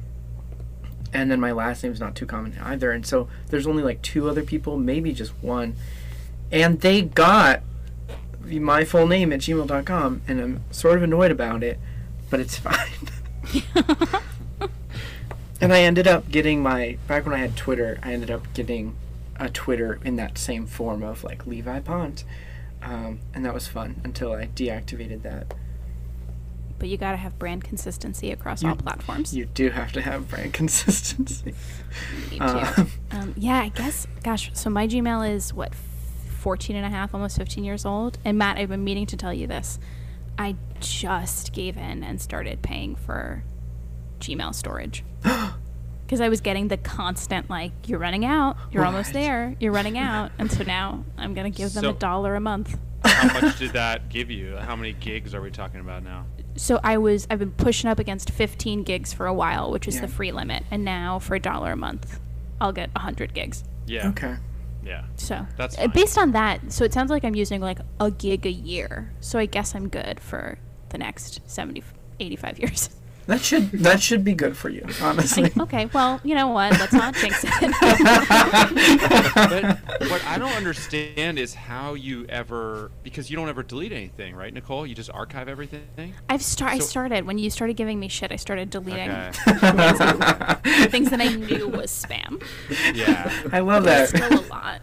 and 1.13 1.31
then 1.31 1.41
my 1.41 1.53
last 1.53 1.83
name 1.83 1.93
is 1.93 2.01
not 2.01 2.15
too 2.15 2.27
common 2.27 2.57
either, 2.63 2.91
and 2.93 3.07
so 3.07 3.29
there's 3.49 3.67
only 3.67 3.83
like 3.83 4.03
two 4.03 4.29
other 4.29 4.43
people, 4.43 4.77
maybe 4.79 5.13
just 5.13 5.33
one, 5.43 5.75
and 6.51 6.81
they 6.81 7.03
got 7.03 7.63
my 8.45 8.85
full 8.85 9.07
name 9.07 9.33
at 9.33 9.41
gmail.com, 9.41 10.23
and 10.29 10.41
I'm 10.41 10.65
sort 10.71 10.97
of 10.97 11.03
annoyed 11.05 11.31
about 11.31 11.63
it, 11.63 11.79
but 12.31 12.41
it's 12.41 12.57
fine. 12.59 12.89
and 15.61 15.73
I 15.73 15.81
ended 15.83 16.07
up 16.09 16.31
getting 16.31 16.63
my 16.63 16.99
back 17.07 17.25
when 17.25 17.35
I 17.35 17.39
had 17.39 17.57
Twitter, 17.57 17.99
I 18.03 18.13
ended 18.13 18.31
up 18.31 18.53
getting 18.55 18.97
a 19.37 19.49
Twitter 19.49 19.99
in 20.05 20.17
that 20.17 20.39
same 20.39 20.67
form 20.67 21.03
of 21.03 21.25
like 21.25 21.47
Levi 21.47 21.81
Pont. 21.81 22.25
Um, 22.83 23.21
and 23.33 23.45
that 23.45 23.55
was 23.55 23.69
fun 23.69 24.01
until 24.05 24.33
I 24.33 24.47
deactivated 24.47 25.23
that. 25.23 25.55
But 26.79 26.89
you 26.89 26.97
gotta 26.97 27.17
have 27.17 27.39
brand 27.39 27.63
consistency 27.63 28.33
across 28.33 28.63
You- 28.63 28.71
all 28.71 28.75
platforms. 28.77 29.35
You 29.35 29.45
do 29.47 29.71
have 29.71 29.93
to 29.93 30.03
have 30.03 30.29
brand 30.29 30.53
consistency. 30.63 31.55
Uh, 32.41 32.85
Um, 33.13 33.35
yeah, 33.37 33.59
I 33.61 33.69
guess, 33.69 34.07
gosh, 34.25 34.51
so 34.55 34.71
my 34.71 34.89
Gmail 34.89 35.31
is 35.31 35.53
what, 35.53 35.75
14 35.75 36.75
and 36.75 36.87
a 36.87 36.89
half, 36.89 37.15
almost 37.15 37.37
15 37.37 37.63
years 37.63 37.85
old. 37.85 38.19
And 38.25 38.39
Matt, 38.39 38.57
I've 38.57 38.71
been 38.71 38.83
meaning 38.83 39.05
to 39.07 39.17
tell 39.19 39.33
you 39.35 39.47
this. 39.47 39.79
I 40.39 40.57
just 40.81 41.53
gave 41.53 41.77
in 41.77 42.03
and 42.03 42.21
started 42.21 42.63
paying 42.63 42.97
for 42.97 43.45
Gmail 44.21 44.55
storage. 44.55 45.05
Because 46.05 46.21
I 46.21 46.29
was 46.29 46.43
getting 46.43 46.69
the 46.69 46.77
constant, 46.77 47.49
like, 47.49 47.73
you're 47.87 47.99
running 47.99 48.27
out, 48.27 48.59
you're 48.71 48.85
almost 48.85 49.15
there, 49.15 49.57
you're 49.59 49.73
running 49.73 49.97
out. 49.97 50.31
And 50.39 50.53
so 50.53 50.63
now 50.63 51.05
I'm 51.17 51.33
going 51.33 51.51
to 51.51 51.57
give 51.57 51.73
them 51.73 51.87
a 51.87 51.95
dollar 51.95 52.35
a 52.35 52.41
month. 52.41 52.79
How 53.03 53.41
much 53.41 53.59
did 53.59 53.73
that 53.73 54.11
give 54.11 54.31
you? 54.31 54.57
How 54.59 54.77
many 54.77 54.93
gigs 54.93 55.35
are 55.35 55.41
we 55.41 55.51
talking 55.51 55.81
about 55.81 56.03
now? 56.03 56.27
So 56.57 56.81
I 56.85 56.99
was, 56.99 57.27
I've 57.31 57.39
been 57.39 57.53
pushing 57.53 57.89
up 57.89 57.99
against 57.99 58.29
15 58.31 58.83
gigs 58.83 59.15
for 59.15 59.25
a 59.27 59.33
while, 59.33 59.71
which 59.71 59.89
is 59.89 59.95
Yeah. 59.95 60.03
the 60.03 60.09
free 60.09 60.33
limit. 60.33 60.65
And 60.71 60.85
now 60.85 61.19
for 61.19 61.35
a 61.35 61.41
dollar 61.41 61.73
a 61.73 61.77
month, 61.77 62.21
I'll 62.61 62.73
get 62.73 62.91
100 62.95 63.33
gigs. 63.33 63.65
Yeah. 63.87 64.09
okay. 64.09 64.37
Yeah. 64.85 65.05
So 65.17 65.47
That's 65.57 65.77
uh, 65.77 65.83
fine. 65.83 65.91
based 65.91 66.19
on 66.19 66.33
that. 66.33 66.73
So 66.73 66.85
it 66.85 66.93
sounds 66.93 67.11
like 67.11 67.25
I'm 67.25 67.35
using 67.35 67.61
like 67.61 67.79
a 68.01 68.11
gig 68.11 68.47
a 68.47 68.51
year. 68.51 69.13
So 69.21 69.39
I 69.39 69.47
guess 69.47 69.75
I'm 69.75 69.89
good 69.89 70.21
for 70.21 70.59
the 70.91 70.99
next 70.99 71.41
70, 71.47 71.83
85 72.21 72.59
years. 72.59 72.91
That 73.27 73.41
should 73.41 73.71
that 73.73 74.03
should 74.03 74.25
be 74.25 74.35
good 74.35 74.57
for 74.57 74.69
you, 74.69 74.85
honestly. 75.01 75.51
okay, 75.61 75.87
well, 75.93 76.21
you 76.25 76.35
know 76.35 76.49
what? 76.49 76.73
Let's 76.73 76.93
not 76.93 77.15
jinx 77.15 77.45
it. 77.45 77.53
But 79.35 80.11
what 80.11 80.25
I 80.27 80.39
don't 80.39 80.53
understand 80.53 81.39
is 81.39 81.55
how 81.55 81.95
you 81.95 82.27
ever 82.29 82.91
because 83.03 83.31
you 83.31 83.37
don't 83.37 83.49
ever 83.49 83.63
delete 83.63 83.93
anything, 83.93 84.35
right, 84.35 84.53
Nicole? 84.53 84.87
You 84.87 84.95
just 84.95 85.11
archive 85.11 85.49
everything. 85.49 86.15
I've 86.29 86.43
start. 86.43 86.73
I 86.73 86.79
started 86.79 87.27
when 87.27 87.39
you 87.39 87.51
started 87.51 87.77
giving 87.77 87.99
me 88.01 88.09
shit. 88.09 88.33
I 88.33 88.37
started 88.37 88.71
deleting 88.71 89.11
Okay. 89.11 89.31
things 90.89 91.11
that 91.11 91.21
I 91.21 91.29
knew 91.35 91.69
was 91.69 91.91
spam. 91.91 92.43
Yeah. 92.95 93.33
I 93.53 93.61
love 93.61 93.85
that. 93.85 94.09
still 94.09 94.41
a 94.41 94.47
lot. 94.49 94.81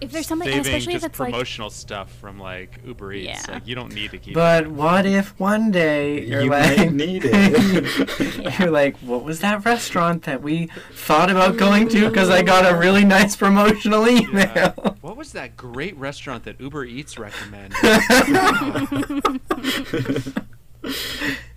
If 0.00 0.12
there's 0.12 0.26
something, 0.26 0.46
and 0.48 0.64
Saving 0.64 0.76
especially 0.78 0.94
if 0.94 1.00
just 1.02 1.10
it's 1.12 1.20
like, 1.20 1.30
promotional 1.32 1.70
stuff 1.70 2.12
from 2.18 2.38
like 2.38 2.80
Uber 2.86 3.14
Eats. 3.14 3.46
Yeah. 3.48 3.54
Like 3.54 3.66
you 3.66 3.74
don't 3.74 3.94
need 3.94 4.10
to 4.10 4.18
keep. 4.18 4.34
But 4.34 4.66
what 4.68 5.06
if 5.06 5.38
one 5.40 5.70
day 5.70 6.22
you're 6.24 6.42
You 6.42 6.50
like, 6.50 6.76
might 6.78 6.92
need 6.92 7.22
it. 7.26 8.36
Yeah. 8.46 8.58
you're 8.64 8.70
like, 8.70 8.96
what 8.98 9.24
was 9.24 9.40
that 9.40 9.64
restaurant 9.64 10.24
that 10.24 10.42
we 10.42 10.68
thought 10.92 11.30
about 11.30 11.56
going 11.56 11.88
to 11.88 12.08
because 12.08 12.28
I 12.28 12.42
got 12.42 12.70
a 12.70 12.76
really 12.78 13.04
nice 13.04 13.36
promotional 13.36 14.06
Yeah. 14.08 14.20
email? 14.20 14.96
What 15.00 15.16
was 15.16 15.32
that 15.32 15.56
great 15.56 15.96
restaurant 15.96 16.44
that 16.44 16.60
Uber 16.60 16.84
Eats 16.84 17.18
recommended? 17.18 17.76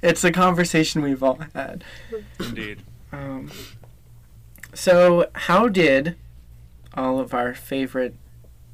it's 0.01 0.23
a 0.23 0.31
conversation 0.31 1.01
we've 1.01 1.21
all 1.23 1.39
had. 1.53 1.83
Indeed. 2.39 2.79
Um, 3.11 3.51
so, 4.73 5.29
how 5.33 5.67
did 5.67 6.15
all 6.93 7.19
of 7.19 7.33
our 7.33 7.53
favorite 7.53 8.15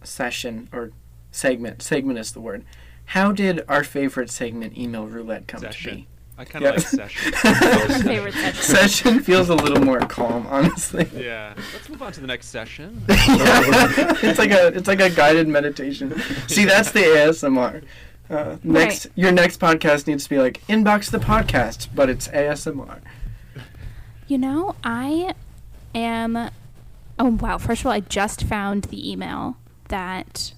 session 0.06 0.70
or 0.72 0.92
segment, 1.32 1.82
segment 1.82 2.20
is 2.20 2.32
the 2.32 2.42
word, 2.42 2.64
how 3.10 3.32
did 3.32 3.64
our 3.68 3.84
favorite 3.84 4.30
segment, 4.30 4.78
email 4.78 5.06
roulette, 5.06 5.48
come 5.48 5.62
to 5.62 5.68
Session. 5.68 5.96
be? 5.96 6.08
I 6.38 6.44
kind 6.44 6.66
of 6.66 6.72
Yeah. 6.72 6.78
like 6.78 6.88
session. 6.88 7.32
favorite 8.04 8.34
session. 8.34 8.62
Session 8.62 9.20
feels 9.22 9.48
a 9.50 9.56
little 9.56 9.82
more 9.84 10.00
calm, 10.02 10.46
honestly. 10.48 11.08
yeah. 11.16 11.54
Let's 11.74 11.88
move 11.88 12.02
on 12.02 12.12
to 12.12 12.20
the 12.20 12.28
next 12.28 12.48
session. 12.48 13.04
it's 13.10 14.38
like 14.40 14.52
a 14.52 14.68
it's 14.68 14.88
like 14.88 15.00
a 15.00 15.10
guided 15.10 15.48
meditation. 15.48 16.14
See, 16.48 16.66
that's 16.66 16.92
the 16.92 17.00
ASMR. 17.02 17.84
Uh, 18.30 18.58
next, 18.64 19.08
your 19.16 19.32
next 19.32 19.60
podcast 19.62 20.08
needs 20.08 20.24
to 20.26 20.30
be 20.32 20.38
like 20.40 20.62
inbox 20.68 21.10
the 21.12 21.20
podcast, 21.20 21.88
but 21.96 22.10
it's 22.10 22.28
ASMR. 22.30 23.00
You 24.28 24.38
know, 24.40 24.76
I 24.84 25.36
am. 25.94 26.50
Oh 27.18 27.30
wow! 27.40 27.58
First 27.60 27.82
of 27.82 27.86
all, 27.88 27.92
I 27.94 28.02
just 28.02 28.44
found 28.44 28.86
the 28.86 29.10
email 29.10 29.56
that 29.90 30.54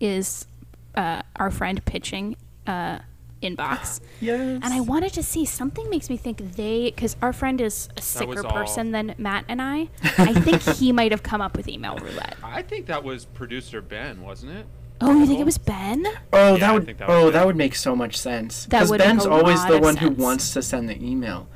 is 0.00 0.46
uh, 0.94 1.22
our 1.36 1.50
friend 1.50 1.84
pitching 1.84 2.36
uh, 2.66 2.98
inbox, 3.42 4.00
Yes. 4.20 4.60
and 4.62 4.64
I 4.64 4.80
wanted 4.80 5.12
to 5.14 5.22
see 5.22 5.44
something 5.44 5.88
makes 5.90 6.10
me 6.10 6.16
think 6.16 6.38
they 6.56 6.90
because 6.90 7.16
our 7.22 7.32
friend 7.32 7.60
is 7.60 7.88
a 7.96 8.02
sicker 8.02 8.44
all- 8.46 8.52
person 8.52 8.90
than 8.92 9.14
Matt 9.18 9.44
and 9.48 9.62
I. 9.62 9.88
I 10.18 10.32
think 10.34 10.62
he 10.76 10.92
might 10.92 11.12
have 11.12 11.22
come 11.22 11.40
up 11.40 11.56
with 11.56 11.68
email 11.68 11.96
roulette. 11.96 12.36
I 12.42 12.62
think 12.62 12.86
that 12.86 13.02
was 13.04 13.24
producer 13.24 13.80
Ben, 13.80 14.20
wasn't 14.22 14.52
it? 14.52 14.66
Oh, 15.00 15.16
you 15.16 15.26
think 15.26 15.38
it 15.38 15.44
was 15.44 15.58
Ben? 15.58 16.04
Oh, 16.32 16.54
Yeah, 16.54 16.58
that 16.58 16.74
would. 16.74 16.86
think 16.86 16.98
that 16.98 17.08
was 17.08 17.24
oh, 17.24 17.28
it. 17.28 17.32
that 17.32 17.46
would 17.46 17.54
make 17.56 17.76
so 17.76 17.94
much 17.94 18.16
sense. 18.18 18.64
That 18.64 18.70
Because 18.78 18.90
would 18.90 18.98
make 18.98 19.06
Ben's 19.08 19.24
a 19.26 19.30
always 19.30 19.58
lot 19.60 19.68
the 19.68 19.76
of 19.76 19.82
one 19.82 19.96
who 19.96 20.06
sense. 20.08 20.18
wants 20.18 20.52
to 20.54 20.62
send 20.62 20.88
the 20.88 21.00
email. 21.00 21.48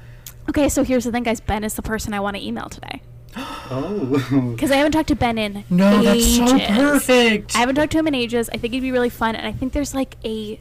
Okay, 0.48 0.68
so 0.68 0.85
here's 0.85 1.03
the 1.05 1.11
thing, 1.11 1.25
guys. 1.25 1.40
Ben 1.40 1.64
is 1.64 1.75
the 1.75 1.83
person 1.83 2.14
I 2.14 2.20
want 2.20 2.37
to 2.37 2.44
email 2.46 2.68
today 2.68 3.03
oh. 3.37 4.53
because 4.55 4.71
I 4.71 4.77
haven't 4.77 4.92
talked 4.92 5.09
to 5.09 5.16
Ben 5.16 5.38
in 5.38 5.64
No, 5.71 6.03
that's 6.03 6.37
so 6.37 6.59
perfect. 6.59 7.55
I 7.57 7.59
haven't 7.61 7.75
talked 7.77 7.92
to 7.92 7.99
him 7.99 8.07
in 8.07 8.14
ages. 8.14 8.49
I 8.51 8.57
think 8.59 8.75
it'd 8.75 8.83
be 8.83 8.92
really 8.92 9.11
fun, 9.11 9.35
and 9.35 9.47
I 9.47 9.53
think 9.53 9.73
there's 9.73 9.95
like 9.95 10.16
a, 10.25 10.59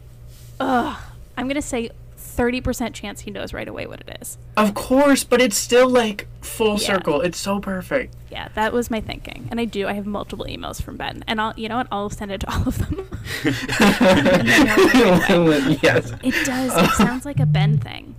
ugh, 0.60 0.96
I'm 1.36 1.48
gonna 1.48 1.62
say, 1.62 1.90
thirty 2.16 2.60
percent 2.62 2.94
chance 2.94 3.20
he 3.20 3.30
knows 3.30 3.52
right 3.52 3.68
away 3.68 3.86
what 3.86 4.00
it 4.00 4.18
is. 4.22 4.38
Of 4.56 4.72
course, 4.74 5.22
but 5.22 5.40
it's 5.42 5.56
still 5.56 5.88
like 5.88 6.26
full 6.40 6.78
Yeah. 6.78 6.86
circle. 6.86 7.20
It's 7.20 7.38
so 7.38 7.60
perfect. 7.60 8.14
Yeah, 8.30 8.48
that 8.54 8.72
was 8.72 8.90
my 8.90 9.00
thinking, 9.02 9.48
and 9.50 9.60
I 9.60 9.66
do. 9.66 9.86
I 9.86 9.92
have 9.92 10.06
multiple 10.06 10.46
emails 10.48 10.80
from 10.80 10.96
Ben, 10.96 11.22
and 11.26 11.38
I'll, 11.40 11.52
you 11.58 11.68
know 11.68 11.76
what? 11.76 11.88
I'll 11.92 12.08
send 12.08 12.30
it 12.32 12.40
to 12.40 12.50
all 12.54 12.66
of 12.68 12.78
them. 12.78 13.06
yes. 15.82 16.12
it 16.22 16.46
does. 16.46 16.72
It 16.74 16.90
sounds 16.96 17.24
like 17.26 17.38
a 17.38 17.46
Ben 17.46 17.76
thing. 17.78 18.14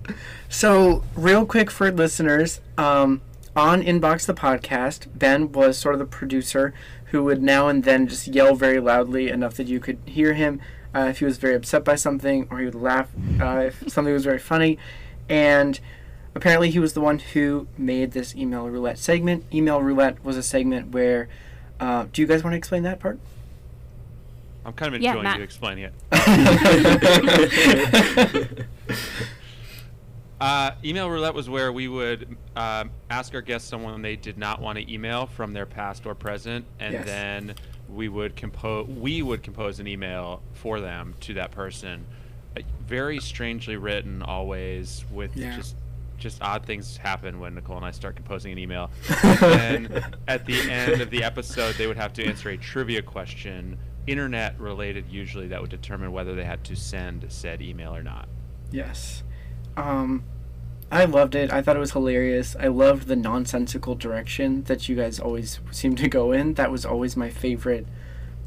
So, 0.49 1.03
real 1.15 1.45
quick 1.47 1.71
for 1.71 1.91
listeners, 1.91 2.61
um, 2.77 3.21
on 3.55 3.83
Inbox 3.83 4.25
the 4.25 4.33
podcast, 4.33 5.07
Ben 5.17 5.51
was 5.51 5.77
sort 5.77 5.95
of 5.95 5.99
the 5.99 6.05
producer 6.05 6.73
who 7.05 7.23
would 7.23 7.43
now 7.43 7.67
and 7.67 7.83
then 7.83 8.07
just 8.07 8.27
yell 8.27 8.55
very 8.55 8.79
loudly 8.79 9.29
enough 9.29 9.55
that 9.55 9.67
you 9.67 9.79
could 9.79 9.99
hear 10.05 10.33
him 10.33 10.59
uh, 10.95 11.07
if 11.09 11.19
he 11.19 11.25
was 11.25 11.37
very 11.37 11.55
upset 11.55 11.83
by 11.83 11.95
something 11.95 12.47
or 12.49 12.59
he 12.59 12.65
would 12.65 12.75
laugh 12.75 13.09
uh, 13.39 13.65
if 13.67 13.91
something 13.91 14.13
was 14.13 14.23
very 14.23 14.39
funny. 14.39 14.77
And 15.29 15.79
apparently, 16.33 16.71
he 16.71 16.79
was 16.79 16.93
the 16.93 17.01
one 17.01 17.19
who 17.19 17.67
made 17.77 18.11
this 18.11 18.35
email 18.35 18.67
roulette 18.67 18.97
segment. 18.97 19.45
Email 19.53 19.81
roulette 19.81 20.23
was 20.23 20.37
a 20.37 20.43
segment 20.43 20.91
where. 20.91 21.27
Uh, 21.79 22.05
do 22.13 22.21
you 22.21 22.27
guys 22.27 22.43
want 22.43 22.53
to 22.53 22.57
explain 22.57 22.83
that 22.83 22.99
part? 22.99 23.19
I'm 24.65 24.73
kind 24.73 24.95
of 24.95 25.01
enjoying 25.01 25.23
Matt. 25.23 25.37
you 25.37 25.43
explaining 25.43 25.85
it. 25.85 25.93
Uh, 30.43 30.71
email 30.83 31.09
roulette 31.09 31.33
was 31.33 31.49
where 31.49 31.71
we 31.71 31.87
would 31.87 32.35
um, 32.57 32.89
ask 33.09 33.33
our 33.33 33.41
guests 33.41 33.69
someone 33.69 34.01
they 34.01 34.17
did 34.17 34.37
not 34.37 34.59
want 34.59 34.77
to 34.77 34.93
email 34.93 35.25
from 35.25 35.53
their 35.53 35.65
past 35.65 36.05
or 36.05 36.13
present, 36.13 36.65
and 36.81 36.91
Yes. 36.91 37.05
then 37.05 37.55
we 37.89 38.09
would 38.09 38.35
compose 38.35 38.85
we 38.87 39.21
would 39.21 39.41
compose 39.41 39.79
an 39.79 39.87
email 39.87 40.41
for 40.51 40.81
them 40.81 41.15
to 41.21 41.35
that 41.35 41.51
person. 41.51 42.05
Uh, 42.57 42.61
Very 42.85 43.19
strangely 43.21 43.77
written, 43.77 44.21
always 44.21 45.05
with 45.11 45.33
Yeah. 45.37 45.55
just 45.55 45.77
just 46.17 46.41
odd 46.41 46.65
things 46.65 46.97
happen 46.97 47.39
when 47.39 47.55
Nicole 47.55 47.77
and 47.77 47.85
I 47.85 47.91
start 47.91 48.17
composing 48.17 48.51
an 48.51 48.57
email. 48.57 48.91
and 49.23 49.39
then 49.87 50.15
at 50.27 50.45
the 50.45 50.59
end 50.69 51.01
of 51.01 51.09
the 51.09 51.23
episode, 51.23 51.75
they 51.75 51.87
would 51.87 51.95
have 51.97 52.11
to 52.13 52.25
answer 52.25 52.49
a 52.49 52.57
trivia 52.57 53.01
question, 53.01 53.77
internet 54.07 54.59
related 54.59 55.05
usually, 55.09 55.47
that 55.47 55.61
would 55.61 55.69
determine 55.71 56.11
whether 56.11 56.35
they 56.35 56.43
had 56.43 56.65
to 56.65 56.75
send 56.75 57.25
said 57.29 57.61
email 57.61 57.95
or 57.95 58.03
not. 58.03 58.27
Yes. 58.71 59.23
Um, 59.75 60.23
I 60.93 61.05
loved 61.05 61.33
it. 61.33 61.51
I 61.51 61.63
thought 61.63 61.75
it 61.75 61.79
was 61.79 61.93
hilarious. 61.93 62.55
I 62.59 62.67
loved 62.67 63.07
the 63.07 63.15
nonsensical 63.15 63.95
direction 63.95 64.63
that 64.65 64.87
you 64.87 64.95
guys 64.95 65.19
always 65.19 65.59
seem 65.71 65.95
to 65.95 66.07
go 66.07 66.31
in. 66.31 66.53
That 66.53 66.69
was 66.69 66.85
always 66.85 67.17
my 67.17 67.31
favorite 67.31 67.87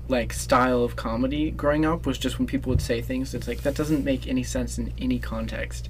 like 0.08 0.32
style 0.32 0.84
of 0.84 0.94
comedy 0.94 1.50
growing 1.50 1.84
up 1.84 2.06
was 2.06 2.16
just 2.18 2.38
when 2.38 2.46
people 2.46 2.70
would 2.70 2.80
say 2.80 3.02
things 3.02 3.32
that's 3.32 3.48
like 3.48 3.62
that 3.62 3.74
doesn't 3.74 4.04
make 4.04 4.28
any 4.28 4.44
sense 4.44 4.78
in 4.78 4.92
any 4.96 5.18
context. 5.18 5.88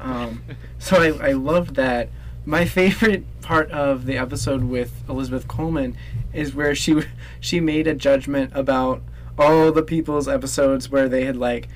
Um, 0.00 0.42
so 0.78 0.96
I, 0.96 1.28
I 1.28 1.32
loved 1.32 1.74
that. 1.74 2.08
My 2.46 2.64
favorite 2.64 3.24
part 3.42 3.70
of 3.70 4.06
the 4.06 4.16
episode 4.16 4.64
with 4.64 5.06
Elizabeth 5.06 5.48
Coleman 5.48 5.98
is 6.32 6.54
where 6.54 6.74
she 6.74 7.02
she 7.40 7.60
made 7.60 7.86
a 7.86 7.94
judgment 7.94 8.52
about 8.54 9.02
all 9.38 9.70
the 9.70 9.82
people's 9.82 10.28
episodes 10.28 10.88
where 10.88 11.10
they 11.10 11.26
had 11.26 11.36
like 11.36 11.68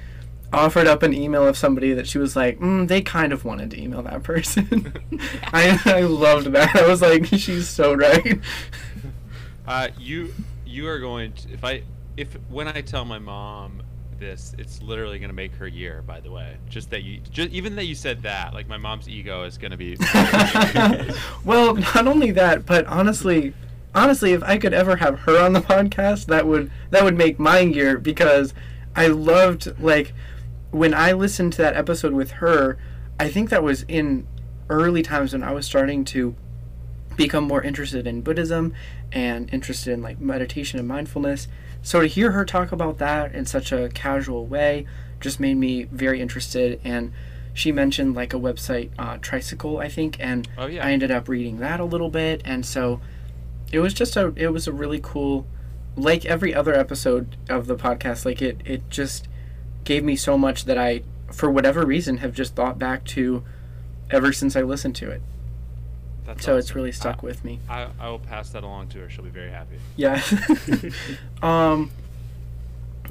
offered 0.55 0.87
up 0.87 1.03
an 1.03 1.13
email 1.13 1.47
of 1.47 1.57
somebody 1.57 1.93
that 1.93 2.07
she 2.07 2.19
was 2.19 2.37
like, 2.37 2.59
mm, 2.59 2.89
they 2.89 3.03
kind 3.03 3.33
of 3.33 3.45
wanted 3.45 3.71
to 3.73 3.83
email 3.83 4.03
that 4.03 4.23
person. 4.23 4.93
I, 5.53 5.79
I 5.85 6.01
loved 6.03 6.47
that. 6.53 6.75
I 6.77 6.87
was 6.87 7.03
like, 7.03 7.27
she's 7.27 7.69
so 7.69 7.95
right. 7.95 8.41
Uh, 9.67 9.89
you 9.99 10.33
you 10.67 10.87
are 10.89 10.99
going 10.99 11.33
to 11.33 11.53
if 11.53 11.65
I 11.65 11.83
if 12.17 12.35
when 12.49 12.69
I 12.69 12.81
tell 12.81 13.05
my 13.05 13.19
mom 13.19 13.83
this, 14.19 14.55
it's 14.59 14.81
literally 14.83 15.19
going 15.19 15.31
to 15.31 15.35
make 15.35 15.55
her 15.57 15.67
year. 15.67 16.03
By 16.03 16.21
the 16.21 16.31
way, 16.31 16.57
just 16.69 16.91
that 16.91 17.03
you 17.03 17.21
just 17.31 17.51
even 17.51 17.77
that 17.77 17.85
you 17.85 17.95
said 17.95 18.23
that, 18.23 18.55
like 18.55 18.69
my 18.69 18.77
mom's 18.77 19.09
ego 19.09 19.45
is 19.45 19.59
going 19.59 19.71
to 19.71 19.77
be. 19.77 19.97
well, 21.45 21.75
not 21.75 22.07
only 22.07 22.31
that, 22.33 22.67
but 22.67 22.87
honestly, 22.87 23.55
honestly, 23.95 24.33
if 24.33 24.43
I 24.43 24.59
could 24.59 24.75
ever 24.75 24.97
have 24.97 25.21
her 25.21 25.39
on 25.39 25.53
the 25.53 25.61
podcast, 25.61 26.27
that 26.27 26.47
would 26.47 26.71
that 26.91 27.05
would 27.05 27.17
make 27.17 27.39
my 27.39 27.61
year 27.61 27.99
because 27.99 28.55
I 28.97 29.09
loved 29.09 29.79
like 29.81 30.13
when 30.75 30.93
I 30.93 31.13
listened 31.13 31.53
to 31.55 31.63
that 31.63 31.77
episode 31.77 32.13
with 32.13 32.33
her. 32.33 32.77
I 33.21 33.29
think 33.29 33.49
that 33.51 33.63
was 33.63 33.85
in 33.87 34.27
early 34.69 35.01
times 35.03 35.33
when 35.33 35.45
I 35.45 35.53
was 35.53 35.65
starting 35.67 36.05
to 36.07 36.35
become 37.17 37.45
more 37.45 37.63
interested 37.63 38.09
in 38.09 38.23
Buddhism 38.23 38.75
and 39.13 39.49
interested 39.55 39.93
in 39.93 40.03
like 40.03 40.19
meditation 40.21 40.81
and 40.81 40.89
mindfulness. 40.89 41.47
So 41.81 42.01
to 42.01 42.07
hear 42.09 42.33
her 42.33 42.45
talk 42.45 42.73
about 42.73 42.99
that 42.99 43.33
in 43.35 43.47
such 43.47 43.71
a 43.71 43.89
casual 43.91 44.47
way 44.47 44.85
just 45.21 45.39
made 45.39 45.55
me 45.59 45.85
very 45.85 46.21
interested 46.21 46.81
and 46.83 47.13
she 47.53 47.71
mentioned 47.71 48.17
like 48.17 48.35
a 48.35 48.37
website 48.39 48.91
uh, 48.99 49.17
tricycle 49.23 49.79
i 49.79 49.89
think 49.89 50.17
and 50.19 50.49
Oh, 50.59 50.67
yeah. 50.67 50.85
i 50.85 50.91
ended 50.91 51.11
up 51.13 51.29
reading 51.29 51.61
that 51.61 51.79
a 51.81 51.85
little 51.85 52.11
bit 52.11 52.43
and 52.45 52.67
so 52.67 53.01
it 53.73 53.79
was 53.79 53.95
just 53.95 54.17
a 54.17 54.33
it 54.37 54.49
was 54.49 54.67
a 54.67 54.73
really 54.73 54.99
cool 55.01 55.47
like 55.97 56.25
every 56.27 56.53
other 56.53 56.75
episode 56.75 57.37
of 57.49 57.69
the 57.69 57.77
podcast 57.77 58.25
like 58.27 58.43
it 58.43 58.61
it 58.67 58.91
just 58.91 59.29
gave 59.85 60.05
me 60.05 60.17
so 60.17 60.37
much 60.37 60.65
that 60.65 60.79
i 60.79 61.03
for 61.31 61.51
whatever 61.51 61.85
reason 61.85 62.19
have 62.19 62.33
just 62.33 62.55
thought 62.55 62.79
back 62.79 63.05
to 63.05 63.45
ever 64.11 64.33
since 64.33 64.57
i 64.57 64.63
listened 64.63 64.95
to 64.95 65.11
it 65.11 65.23
That's 66.25 66.45
so 66.45 66.57
it's 66.57 66.75
really 66.75 66.93
stuck 66.93 67.19
I, 67.23 67.27
with 67.27 67.45
me 67.45 67.61
I, 67.69 67.89
I 67.99 68.09
will 68.09 68.19
pass 68.19 68.51
that 68.51 68.65
along 68.65 68.89
to 68.89 69.01
her. 69.01 69.11
She'll 69.11 69.25
be 69.25 69.31
very 69.31 69.51
happy. 69.51 69.77
yeah 69.97 70.23
um 71.43 71.91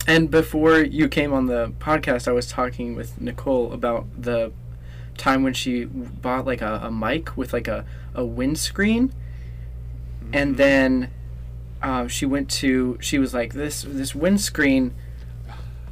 and 0.07 0.29
before 0.29 0.79
you 0.79 1.07
came 1.07 1.33
on 1.33 1.45
the 1.47 1.71
podcast 1.79 2.27
i 2.27 2.31
was 2.31 2.47
talking 2.47 2.95
with 2.95 3.19
nicole 3.21 3.71
about 3.73 4.05
the 4.17 4.51
time 5.17 5.43
when 5.43 5.53
she 5.53 5.85
bought 5.85 6.45
like 6.45 6.61
a, 6.61 6.81
a 6.83 6.91
mic 6.91 7.37
with 7.37 7.53
like 7.53 7.67
a, 7.67 7.85
a 8.15 8.25
windscreen 8.25 9.13
and 10.31 10.57
then 10.57 11.11
uh, 11.81 12.07
she 12.07 12.25
went 12.25 12.49
to 12.49 12.97
she 13.01 13.19
was 13.19 13.33
like 13.33 13.53
this 13.53 13.83
this 13.87 14.15
windscreen. 14.15 14.93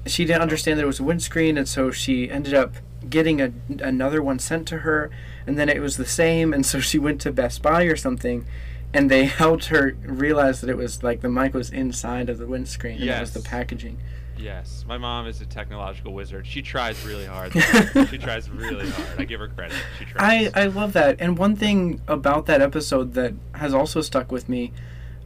She 0.06 0.26
didn't 0.26 0.42
understand 0.42 0.80
that 0.80 0.84
it 0.84 0.88
was 0.88 1.00
a 1.00 1.04
windscreen, 1.04 1.58
and 1.58 1.68
so 1.68 1.92
she 1.92 2.30
ended 2.30 2.54
up 2.54 2.76
getting 3.10 3.42
a, 3.42 3.52
another 3.80 4.22
one 4.22 4.40
sent 4.40 4.68
to 4.70 4.80
her, 4.80 5.10
and 5.46 5.58
then 5.58 5.70
it 5.70 5.82
was 5.82 5.98
the 5.98 6.06
same, 6.06 6.54
and 6.54 6.66
so 6.66 6.80
she 6.92 7.00
went 7.00 7.22
to 7.22 7.32
Best 7.32 7.62
Buy 7.62 7.84
or 7.84 7.96
something, 7.96 8.46
and 8.94 9.10
they 9.10 9.26
helped 9.44 9.66
her 9.66 9.96
realize 10.04 10.62
that 10.62 10.70
it 10.70 10.78
was 10.78 11.04
like 11.04 11.22
the 11.22 11.30
mic 11.30 11.54
was 11.54 11.70
inside 11.70 12.30
of 12.30 12.38
the 12.38 12.48
windscreen, 12.48 13.00
and 13.00 13.10
that 13.10 13.22
was 13.22 13.34
the 13.34 13.42
packaging. 13.42 13.98
Yes, 14.38 14.86
my 14.88 14.98
mom 14.98 15.28
is 15.28 15.40
a 15.42 15.46
technological 15.46 16.14
wizard. 16.14 16.48
She 16.48 16.64
tries 16.64 17.06
really 17.06 17.28
hard. 17.28 17.54
she 18.10 18.18
tries 18.18 18.50
really 18.50 18.90
hard. 18.90 19.20
I 19.20 19.26
give 19.26 19.40
her 19.40 19.50
credit. 19.50 19.78
She 20.00 20.06
tries. 20.06 20.52
I. 20.56 20.62
I 20.64 20.66
love 20.66 20.94
that. 20.94 21.18
And 21.20 21.38
one 21.38 21.56
thing 21.56 22.02
about 22.08 22.48
that 22.48 22.60
episode 22.60 23.14
that 23.14 23.34
has 23.54 23.72
also 23.72 24.02
stuck 24.02 24.32
with 24.32 24.50
me 24.50 24.74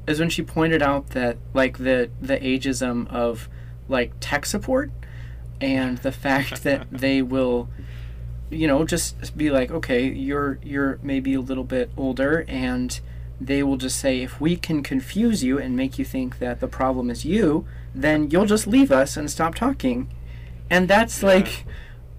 is 0.06 0.20
when 0.20 0.30
she 0.30 0.42
pointed 0.42 0.82
out 0.82 1.12
that 1.12 1.38
like 1.54 1.78
the 1.78 2.10
the 2.22 2.38
ageism 2.40 3.08
of 3.08 3.48
like 3.88 4.14
tech 4.20 4.46
support 4.46 4.92
and 5.62 5.98
the 6.00 6.12
fact 6.12 6.64
that 6.68 6.88
they 6.92 7.22
will 7.22 7.70
you 8.50 8.68
know 8.68 8.84
just 8.86 9.36
be 9.38 9.50
like 9.50 9.72
okay 9.72 10.06
you're 10.06 10.60
you're 10.64 11.00
maybe 11.02 11.34
a 11.34 11.42
little 11.42 11.64
bit 11.64 11.90
older 11.98 12.46
and 12.48 13.00
they 13.42 13.62
will 13.64 13.76
just 13.78 14.00
say 14.00 14.22
if 14.22 14.40
we 14.40 14.56
can 14.56 14.82
confuse 14.82 15.44
you 15.44 15.58
and 15.60 15.76
make 15.76 16.00
you 16.00 16.06
think 16.06 16.40
that 16.40 16.60
the 16.62 16.68
problem 16.68 17.10
is 17.10 17.26
you 17.26 17.66
then 17.94 18.30
you'll 18.30 18.46
just 18.46 18.68
leave 18.68 18.92
us 18.92 19.16
and 19.18 19.30
stop 19.32 19.56
talking. 19.56 20.10
And 20.70 20.88
that's 20.88 21.22
Yeah. 21.22 21.30
like 21.30 21.66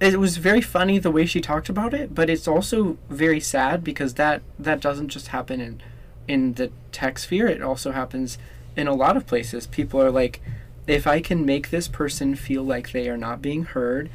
it 0.01 0.19
was 0.21 0.37
very 0.37 0.61
funny 0.61 0.99
the 0.99 1.11
way 1.11 1.25
she 1.25 1.41
talked 1.41 1.69
about 1.71 1.95
it 1.95 2.15
but 2.15 2.29
it's 2.29 2.47
also 2.47 2.99
very 3.09 3.41
sad 3.41 3.83
because 3.83 4.15
that 4.15 4.43
that 4.59 4.81
doesn't 4.81 5.09
just 5.09 5.29
happen 5.29 5.61
in 5.61 5.81
in 6.29 6.55
the 6.55 6.71
tech 6.93 7.19
sphere. 7.19 7.47
It 7.47 7.63
also 7.63 7.93
happens 7.93 8.37
in 8.77 8.87
a 8.89 8.95
lot 8.95 9.17
of 9.17 9.27
places. 9.27 9.67
People 9.67 10.03
are 10.03 10.11
like 10.11 10.43
if 10.87 11.07
i 11.07 11.21
can 11.21 11.45
make 11.45 11.71
this 11.71 11.89
person 11.89 12.35
feel 12.35 12.63
like 12.63 12.93
they 12.93 13.09
are 13.09 13.17
not 13.17 13.43
being 13.43 13.65
heard 13.65 14.09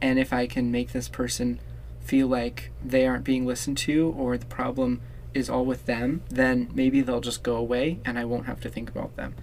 and 0.00 0.18
if 0.18 0.32
i 0.32 0.46
can 0.46 0.70
make 0.70 0.92
this 0.92 1.08
person 1.08 1.58
feel 2.00 2.26
like 2.28 2.70
they 2.84 3.06
aren't 3.06 3.24
being 3.24 3.44
listened 3.46 3.76
to 3.76 4.14
or 4.16 4.36
the 4.38 4.46
problem 4.46 5.00
is 5.34 5.50
all 5.50 5.64
with 5.64 5.86
them 5.86 6.22
then 6.28 6.68
maybe 6.74 7.00
they'll 7.00 7.20
just 7.20 7.42
go 7.42 7.56
away 7.56 7.98
and 8.04 8.18
i 8.18 8.24
won't 8.24 8.46
have 8.46 8.60
to 8.60 8.68
think 8.68 8.88
about 8.88 9.14
them 9.16 9.34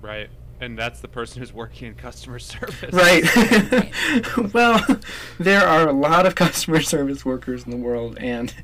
right, 0.00 0.28
and 0.60 0.78
that's 0.78 1.00
the 1.00 1.08
person 1.08 1.40
who's 1.40 1.52
working 1.52 1.88
in 1.88 1.94
customer 1.94 2.38
service. 2.38 2.92
Right. 2.92 3.22
well, 4.54 4.84
there 5.38 5.66
are 5.66 5.88
a 5.88 5.92
lot 5.92 6.26
of 6.26 6.34
customer 6.34 6.80
service 6.80 7.24
workers 7.24 7.64
in 7.64 7.70
the 7.70 7.76
world, 7.76 8.16
and 8.18 8.54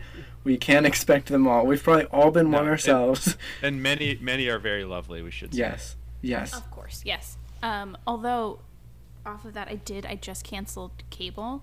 we 0.45 0.57
can't 0.57 0.85
expect 0.87 1.29
them 1.29 1.47
all. 1.47 1.65
We've 1.67 1.83
probably 1.83 2.05
all 2.07 2.31
been 2.31 2.51
one 2.51 2.63
No, 2.65 2.69
it- 2.69 2.73
ourselves. 2.73 3.37
and 3.63 3.83
many 3.83 4.19
many 4.21 4.49
are 4.49 4.59
very 4.59 4.85
lovely. 4.85 5.21
We 5.23 5.31
should 5.31 5.53
say. 5.55 5.59
yes. 5.61 5.97
Yes. 6.29 6.55
Of 6.57 6.71
course, 6.71 7.03
yes. 7.05 7.37
Um, 7.63 7.97
although, 8.07 8.61
off 9.25 9.45
of 9.45 9.55
that, 9.55 9.69
I 9.69 9.77
did. 9.77 10.07
I 10.07 10.15
just 10.17 10.45
canceled 10.45 10.93
cable, 11.11 11.63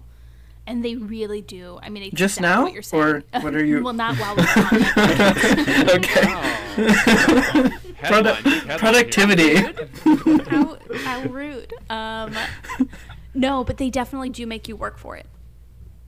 and 0.65 0.83
they 0.83 0.95
really 0.95 1.41
do. 1.41 1.79
I 1.81 1.89
mean, 1.89 2.03
it's 2.03 2.13
Just 2.15 2.37
exactly 2.37 2.57
now? 2.57 2.63
What 2.63 2.73
you're 2.73 2.81
saying. 2.81 3.03
Or 3.03 3.23
what 3.41 3.55
are 3.55 3.63
you- 3.63 3.83
well, 3.83 3.93
not 3.93 4.15
while 4.17 4.35
we're 4.35 4.43
on 4.43 5.89
okay. 5.97 6.25
Wow. 6.25 6.59
Produ- 8.03 8.35
Headline, 8.35 8.43
headline 8.43 8.79
productivity. 8.79 9.55
how, 10.49 10.77
how 11.05 11.21
rude. 11.29 11.73
Um, 11.89 12.35
no, 13.33 13.63
but 13.63 13.77
they 13.77 13.89
definitely 13.89 14.29
do 14.29 14.45
make 14.45 14.67
you 14.67 14.75
work 14.75 14.97
for 14.97 15.15
it. 15.15 15.25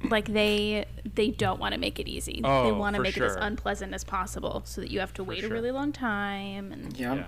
Like 0.10 0.28
they 0.34 0.86
they 1.16 1.32
don't 1.32 1.60
want 1.60 1.74
to 1.74 1.80
make 1.80 2.00
it 2.00 2.08
easy. 2.08 2.42
Oh, 2.44 2.66
they 2.66 2.72
want 2.72 2.96
to 2.96 3.00
for 3.00 3.04
make 3.04 3.16
it 3.18 3.24
as 3.24 3.36
unpleasant 3.38 3.94
as 3.94 4.04
possible, 4.04 4.62
so 4.66 4.82
that 4.82 4.92
you 4.92 5.00
have 5.00 5.14
to 5.16 5.24
wait 5.24 5.40
sure. 5.40 5.50
a 5.50 5.54
really 5.54 5.72
long 5.72 5.92
time. 5.94 6.72
And 6.72 6.96
Yeah. 6.98 7.14
Yeah. 7.16 7.24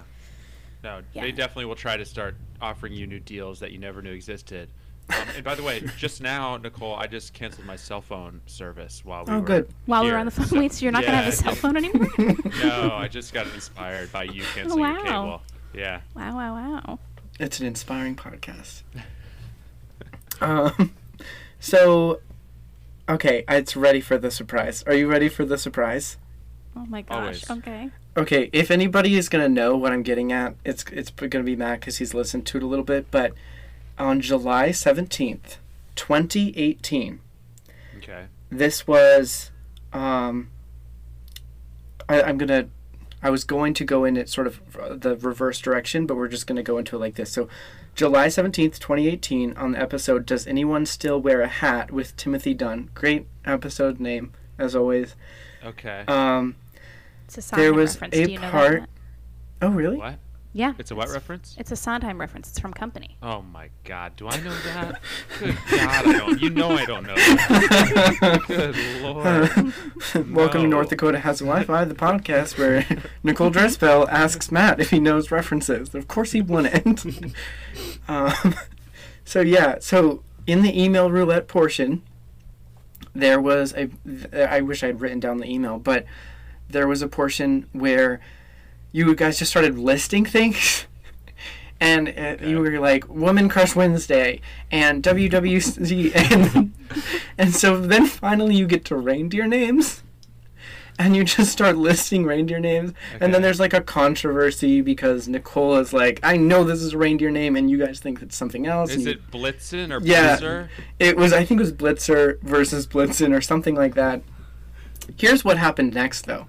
No, 0.84 1.02
Yeah. 1.14 1.24
they 1.24 1.32
definitely 1.32 1.66
will 1.66 1.76
try 1.76 1.98
to 1.98 2.06
start 2.06 2.36
offering 2.62 2.94
you 2.94 3.08
new 3.08 3.20
deals 3.20 3.60
that 3.60 3.72
you 3.72 3.80
never 3.80 4.02
knew 4.02 4.12
existed. 4.12 4.70
Um, 5.10 5.28
and 5.36 5.44
by 5.44 5.56
the 5.56 5.64
way, 5.64 5.82
just 5.98 6.22
now, 6.22 6.58
Nicole, 6.58 6.96
I 6.96 7.08
just 7.08 7.34
canceled 7.34 7.66
my 7.66 7.76
cell 7.78 8.02
phone 8.02 8.42
service 8.46 9.04
while 9.06 9.24
we 9.26 9.34
Oh, 9.34 9.40
were 9.40 9.46
good. 9.46 9.70
while 9.86 10.04
we're 10.04 10.10
here. 10.10 10.18
on 10.18 10.26
the 10.26 10.32
phone, 10.32 10.46
So- 10.48 10.60
wait, 10.60 10.74
so 10.74 10.84
you're 10.84 10.92
not 10.92 11.04
gonna 11.06 11.18
have 11.18 11.28
a 11.34 11.36
cell 11.36 11.56
phone 11.56 11.78
anymore? 11.78 12.08
No, 12.64 12.92
I 12.94 13.08
just 13.08 13.34
got 13.34 13.48
inspired 13.54 14.12
by 14.12 14.24
you 14.24 14.44
canceling 14.56 14.80
your 14.84 14.94
wow. 14.94 15.04
cable. 15.04 15.42
Yeah. 15.74 16.02
wow, 16.16 16.36
wow, 16.36 16.54
wow. 16.86 17.00
It's 17.40 17.60
an 17.60 17.68
inspiring 17.68 18.16
podcast. 18.16 18.82
um, 20.42 20.94
so, 21.60 22.20
okay, 23.10 23.44
it's 23.48 23.76
ready 23.76 24.02
for 24.02 24.18
the 24.18 24.32
surprise. 24.32 24.84
Are 24.84 24.94
you 24.94 25.08
ready 25.08 25.30
for 25.30 25.46
the 25.46 25.58
surprise? 25.58 26.18
Oh 26.78 26.86
my 26.88 27.02
gosh. 27.02 27.18
Always. 27.18 27.50
Okay. 27.50 27.90
Okay, 28.16 28.50
if 28.54 28.70
anybody 28.72 29.16
is 29.16 29.30
gonna 29.30 29.50
know 29.50 29.76
what 29.76 29.92
I'm 29.92 30.04
getting 30.04 30.32
at, 30.32 30.56
it's 30.64 30.86
it's 30.92 31.10
gonna 31.12 31.44
be 31.44 31.56
Matt 31.56 31.80
because 31.80 31.98
he's 31.98 32.14
listened 32.14 32.46
to 32.48 32.58
it 32.58 32.64
a 32.64 32.68
little 32.68 32.86
bit. 32.86 33.10
But 33.12 33.34
on 33.98 34.22
July 34.22 34.72
seventeenth, 34.72 35.58
twenty 35.96 36.56
eighteen, 36.58 37.20
Okay. 37.98 38.26
this 38.50 38.86
was, 38.88 39.52
um, 39.94 40.50
I, 42.10 42.22
I'm 42.22 42.38
gonna, 42.38 42.70
I 43.22 43.30
was 43.30 43.44
going 43.44 43.74
to 43.76 43.84
go 43.86 44.04
in 44.06 44.18
it 44.18 44.30
sort 44.30 44.48
of 44.48 44.62
uh, 44.78 44.96
the 44.96 45.16
reverse 45.16 45.60
direction, 45.60 46.06
but 46.06 46.16
we're 46.16 46.28
just 46.28 46.48
gonna 46.48 46.64
go 46.64 46.78
into 46.78 46.96
it 46.96 47.00
like 47.00 47.16
this. 47.16 47.32
So, 47.32 47.50
July 47.96 48.30
seventeenth, 48.30 48.80
twenty 48.80 49.08
eighteen, 49.08 49.54
on 49.58 49.72
the 49.74 49.80
episode, 49.82 50.26
does 50.26 50.46
anyone 50.48 50.86
still 50.86 51.20
wear 51.20 51.42
a 51.42 51.48
hat 51.48 51.92
with 51.92 52.16
Timothy 52.18 52.54
Dunn? 52.54 52.90
Great 52.94 53.26
episode 53.46 54.00
name 54.00 54.34
as 54.58 54.76
always. 54.76 55.16
Okay. 55.64 56.04
Um, 56.08 56.56
It's 57.28 57.52
a 57.52 57.56
There 57.56 57.74
was 57.74 57.96
reference. 57.96 58.16
a 58.16 58.26
Do 58.26 58.32
you 58.32 58.40
know 58.40 58.50
part- 58.52 58.80
That? 58.82 58.90
oh 59.62 59.70
really? 59.70 59.98
what? 59.98 60.20
Yeah. 60.54 60.74
It's 60.80 60.90
a 60.90 60.96
what 60.96 61.10
reference? 61.10 61.56
It's 61.60 61.72
a 61.72 61.76
Sondheim 61.76 62.20
reference. 62.20 62.50
It's 62.50 62.58
from 62.60 62.74
Company. 62.74 63.16
Oh 63.22 63.42
my 63.44 63.70
God! 63.84 64.16
Do 64.16 64.28
I 64.28 64.40
know 64.40 64.54
that? 64.66 65.02
Good 65.40 65.56
God! 65.70 65.80
I 66.08 66.18
don't. 66.18 66.42
You 66.42 66.50
know 66.50 66.72
I 66.72 66.86
don't 66.86 67.06
know 67.06 67.14
that. 67.16 68.44
Good 68.48 68.76
Lord. 69.04 70.32
Welcome 70.36 70.62
to 70.64 70.68
North 70.68 70.90
Dakota 70.90 71.20
Has 71.20 71.40
Wi-Fi, 71.40 71.86
the 71.86 71.94
podcast 71.94 72.58
where 72.58 72.86
Nicole 73.24 73.52
Drespel 73.52 74.08
asks 74.10 74.52
Matt 74.52 74.80
if 74.80 74.90
he 74.90 75.00
knows 75.00 75.30
references. 75.30 75.94
Of 75.94 76.08
course 76.08 76.32
he 76.32 76.42
wouldn't. 76.42 77.06
um, 78.08 78.56
so 79.26 79.42
yeah, 79.42 79.76
so 79.80 80.24
in 80.48 80.62
the 80.64 80.82
email 80.82 81.12
roulette 81.12 81.48
portion, 81.48 82.02
there 83.14 83.40
was 83.40 83.76
a. 83.76 83.90
I 84.50 84.62
wish 84.62 84.82
I 84.84 84.88
had 84.88 85.02
written 85.02 85.20
down 85.20 85.38
the 85.38 85.48
email, 85.52 85.78
but 85.78 86.06
there 86.70 86.88
was 86.88 87.02
a 87.02 87.08
portion 87.08 87.68
where 87.72 88.20
you 88.92 89.14
guys 89.16 89.40
just 89.40 89.52
started 89.52 89.78
listing 89.78 90.26
things. 90.26 90.86
And 91.80 92.10
uh, 92.18 92.38
you 92.44 92.58
were 92.58 92.80
like 92.80 93.08
Woman 93.08 93.50
Crush 93.50 93.76
Wednesday 93.76 94.42
and 94.72 95.04
WWC 95.04 96.12
and 96.32 96.74
and 97.38 97.54
so 97.54 97.80
then 97.80 98.08
finally 98.08 98.56
you 98.56 98.66
get 98.66 98.84
to 98.86 98.96
reindeer 98.96 99.46
names 99.46 100.02
and 100.98 101.16
you 101.16 101.24
just 101.24 101.52
start 101.52 101.78
listing 101.78 102.26
reindeer 102.26 102.60
names 102.60 102.94
and 103.22 103.32
then 103.32 103.44
there's 103.44 103.60
like 103.60 103.76
a 103.76 103.82
controversy 103.82 104.82
because 104.82 105.28
Nicole 105.28 105.76
is 105.76 105.94
like 105.94 106.20
I 106.24 106.36
know 106.36 106.64
this 106.64 106.82
is 106.82 106.94
a 106.94 106.98
reindeer 106.98 107.30
name 107.30 107.56
and 107.56 107.70
you 107.70 107.78
guys 107.78 108.00
think 108.00 108.24
it's 108.24 108.36
something 108.36 108.66
else 108.66 108.90
Is 108.90 109.06
you- 109.06 109.12
it 109.12 109.30
Blitzen 109.30 109.92
or 109.96 110.04
Yeah. 110.04 110.38
Blitzer? 110.38 110.70
it 110.98 111.16
was 111.16 111.32
I 111.32 111.46
think 111.46 111.60
it 111.60 111.64
was 111.64 111.74
Blitzer 111.74 112.42
versus 112.42 112.88
Blitzen 112.88 113.38
or 113.38 113.42
something 113.42 113.76
like 113.76 113.94
that. 113.94 114.24
Here's 115.16 115.46
what 115.46 115.60
happened 115.60 115.94
next 115.94 116.26
though. 116.26 116.48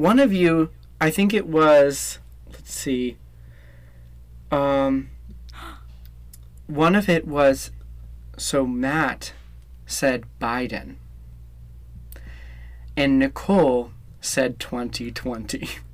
One 0.00 0.18
of 0.18 0.32
you, 0.32 0.70
I 0.98 1.10
think 1.10 1.34
it 1.34 1.46
was 1.46 2.20
let's 2.50 2.72
see. 2.72 3.18
Um 4.50 5.10
one 6.66 6.96
of 6.96 7.10
it 7.10 7.26
was 7.26 7.70
so 8.38 8.66
Matt 8.66 9.34
said 9.84 10.24
Biden. 10.40 10.94
And 12.96 13.18
Nicole 13.18 13.92
said 14.22 14.58
2020. 14.58 15.68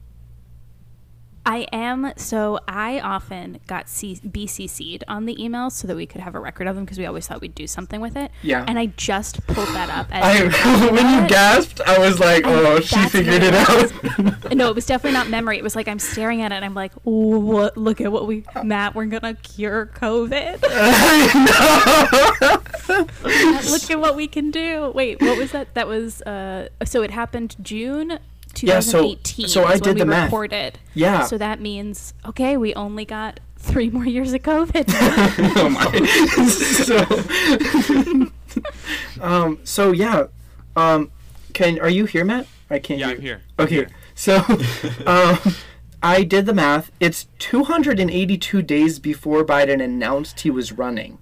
I 1.46 1.66
am 1.72 2.12
so 2.16 2.58
I 2.68 3.00
often 3.00 3.60
got 3.66 3.88
C- 3.88 4.20
BCC'd 4.26 5.04
on 5.08 5.26
the 5.26 5.36
emails 5.36 5.72
so 5.72 5.86
that 5.86 5.96
we 5.96 6.04
could 6.04 6.20
have 6.20 6.34
a 6.34 6.40
record 6.40 6.66
of 6.66 6.76
them 6.76 6.84
because 6.84 6.98
we 6.98 7.06
always 7.06 7.26
thought 7.26 7.40
we'd 7.40 7.54
do 7.54 7.66
something 7.66 8.00
with 8.00 8.16
it. 8.16 8.30
Yeah. 8.42 8.64
And 8.66 8.78
I 8.78 8.86
just 8.86 9.46
pulled 9.46 9.68
that 9.68 9.88
up. 9.88 10.08
I 10.12 10.42
when 10.90 11.08
you 11.14 11.24
it. 11.24 11.28
gasped, 11.28 11.80
I 11.86 11.98
was 11.98 12.18
like, 12.18 12.42
"Oh, 12.44 12.80
she 12.80 13.08
figured 13.08 13.42
it 13.42 13.46
it 13.46 13.54
out." 13.54 14.54
no, 14.54 14.68
it 14.68 14.74
was 14.74 14.86
definitely 14.86 15.12
not 15.12 15.28
memory. 15.28 15.58
It 15.58 15.62
was 15.62 15.76
like 15.76 15.88
I'm 15.88 15.98
staring 15.98 16.42
at 16.42 16.52
it 16.52 16.56
and 16.56 16.64
I'm 16.64 16.74
like, 16.74 16.92
what? 17.04 17.76
Look 17.76 18.00
at 18.00 18.10
what 18.10 18.26
we, 18.26 18.44
Matt. 18.62 18.94
We're 18.94 19.06
gonna 19.06 19.34
cure 19.34 19.86
COVID. 19.94 20.62
Look 23.70 23.90
at 23.90 24.00
what 24.00 24.16
we 24.16 24.26
can 24.26 24.50
do. 24.50 24.90
Wait, 24.94 25.20
what 25.20 25.38
was 25.38 25.52
that? 25.52 25.74
That 25.74 25.86
was 25.86 26.22
uh. 26.22 26.68
So 26.84 27.02
it 27.02 27.10
happened 27.10 27.56
June. 27.62 28.18
Yeah, 28.62 28.80
so- 28.80 29.02
2018 29.14 29.48
so 29.48 29.62
I 29.64 29.72
is 29.72 29.80
when 29.80 29.82
did 29.82 29.94
we 29.94 30.00
the 30.00 30.06
math. 30.06 30.24
recorded. 30.26 30.78
Yeah. 30.94 31.24
So 31.24 31.38
that 31.38 31.60
means 31.60 32.14
okay, 32.24 32.56
we 32.56 32.74
only 32.74 33.04
got 33.04 33.40
three 33.56 33.90
more 33.90 34.06
years 34.06 34.32
of 34.32 34.42
COVID. 34.42 34.84
oh 35.56 35.68
my. 35.70 35.90
so, 39.20 39.20
um, 39.24 39.58
so 39.64 39.92
yeah, 39.92 40.26
um, 40.76 41.10
can 41.52 41.78
are 41.80 41.88
you 41.88 42.06
here, 42.06 42.24
Matt? 42.24 42.46
I 42.70 42.78
can't. 42.78 43.00
You. 43.00 43.06
Yeah, 43.08 43.14
hear. 43.16 43.42
I'm 43.58 43.68
here. 43.68 43.82
Okay, 43.84 43.92
so, 44.14 44.36
um, 45.06 45.38
I 46.02 46.22
did 46.22 46.46
the 46.46 46.54
math. 46.54 46.90
It's 47.00 47.26
282 47.38 48.62
days 48.62 48.98
before 48.98 49.44
Biden 49.44 49.82
announced 49.82 50.40
he 50.40 50.50
was 50.50 50.72
running. 50.72 51.18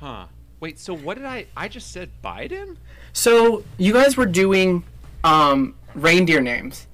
Huh. 0.00 0.26
Wait, 0.60 0.78
so 0.78 0.94
what 0.94 1.16
did 1.16 1.26
I 1.26 1.46
I 1.56 1.68
just 1.68 1.92
said 1.92 2.10
Biden? 2.22 2.76
So 3.12 3.64
you 3.78 3.92
guys 3.92 4.16
were 4.16 4.26
doing 4.26 4.84
um, 5.24 5.74
reindeer 6.02 6.40
names. 6.40 6.86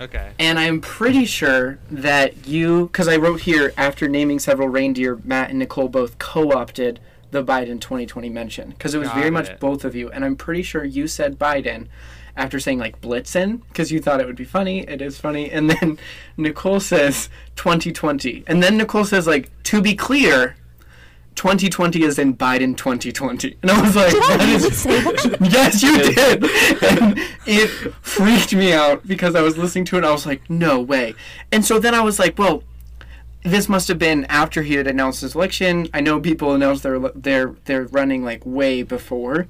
Okay. 0.00 0.30
And 0.38 0.58
I'm 0.58 0.80
pretty 0.80 1.24
sure 1.24 1.78
that 1.90 2.46
you, 2.46 2.86
because 2.86 3.08
I 3.08 3.16
wrote 3.16 3.40
here 3.40 3.72
after 3.76 4.08
naming 4.08 4.38
several 4.38 4.68
reindeer, 4.68 5.20
Matt 5.24 5.50
and 5.50 5.58
Nicole 5.58 5.88
both 5.88 6.18
co 6.18 6.52
opted 6.52 7.00
the 7.30 7.44
Biden 7.44 7.80
2020 7.80 8.28
mention 8.28 8.70
because 8.70 8.94
it 8.94 8.98
was 8.98 9.10
very 9.10 9.30
Got 9.30 9.32
much 9.32 9.60
both 9.60 9.84
of 9.84 9.94
you. 9.94 10.10
And 10.10 10.24
I'm 10.24 10.36
pretty 10.36 10.62
sure 10.62 10.84
you 10.84 11.06
said 11.08 11.38
Biden 11.38 11.88
after 12.36 12.60
saying 12.60 12.78
like 12.78 13.00
Blitzen 13.00 13.62
because 13.68 13.90
you 13.90 14.00
thought 14.00 14.20
it 14.20 14.26
would 14.26 14.36
be 14.36 14.44
funny. 14.44 14.80
It 14.80 15.02
is 15.02 15.18
funny. 15.18 15.50
And 15.50 15.68
then 15.68 15.98
Nicole 16.36 16.80
says 16.80 17.28
2020. 17.56 18.44
And 18.46 18.62
then 18.62 18.76
Nicole 18.76 19.04
says, 19.04 19.26
like, 19.26 19.50
to 19.64 19.82
be 19.82 19.94
clear, 19.94 20.56
2020 21.38 22.02
is 22.02 22.18
in 22.18 22.36
Biden 22.36 22.76
2020. 22.76 23.58
And 23.62 23.70
I 23.70 23.80
was 23.80 23.94
like, 23.94 24.10
Did 24.10 24.22
I 24.24 24.36
that 24.36 24.40
really 24.40 24.54
is 24.54 24.76
say 24.76 25.00
that? 25.00 25.38
yes, 25.52 25.82
you 25.84 25.96
did. 25.96 26.42
And 27.00 27.18
it 27.46 27.68
freaked 28.02 28.52
me 28.52 28.72
out 28.72 29.06
because 29.06 29.36
I 29.36 29.42
was 29.42 29.56
listening 29.56 29.84
to 29.86 29.96
it. 29.96 29.98
And 29.98 30.06
I 30.06 30.10
was 30.10 30.26
like, 30.26 30.50
no 30.50 30.80
way. 30.80 31.14
And 31.52 31.64
so 31.64 31.78
then 31.78 31.94
I 31.94 32.00
was 32.00 32.18
like, 32.18 32.36
well, 32.40 32.64
this 33.44 33.68
must 33.68 33.86
have 33.86 34.00
been 34.00 34.24
after 34.24 34.62
he 34.62 34.74
had 34.74 34.88
announced 34.88 35.20
his 35.20 35.36
election. 35.36 35.88
I 35.94 36.00
know 36.00 36.20
people 36.20 36.52
announced 36.54 36.82
they're 36.82 36.98
they're 36.98 37.54
they're 37.66 37.84
running 37.84 38.24
like 38.24 38.44
way 38.44 38.82
before. 38.82 39.46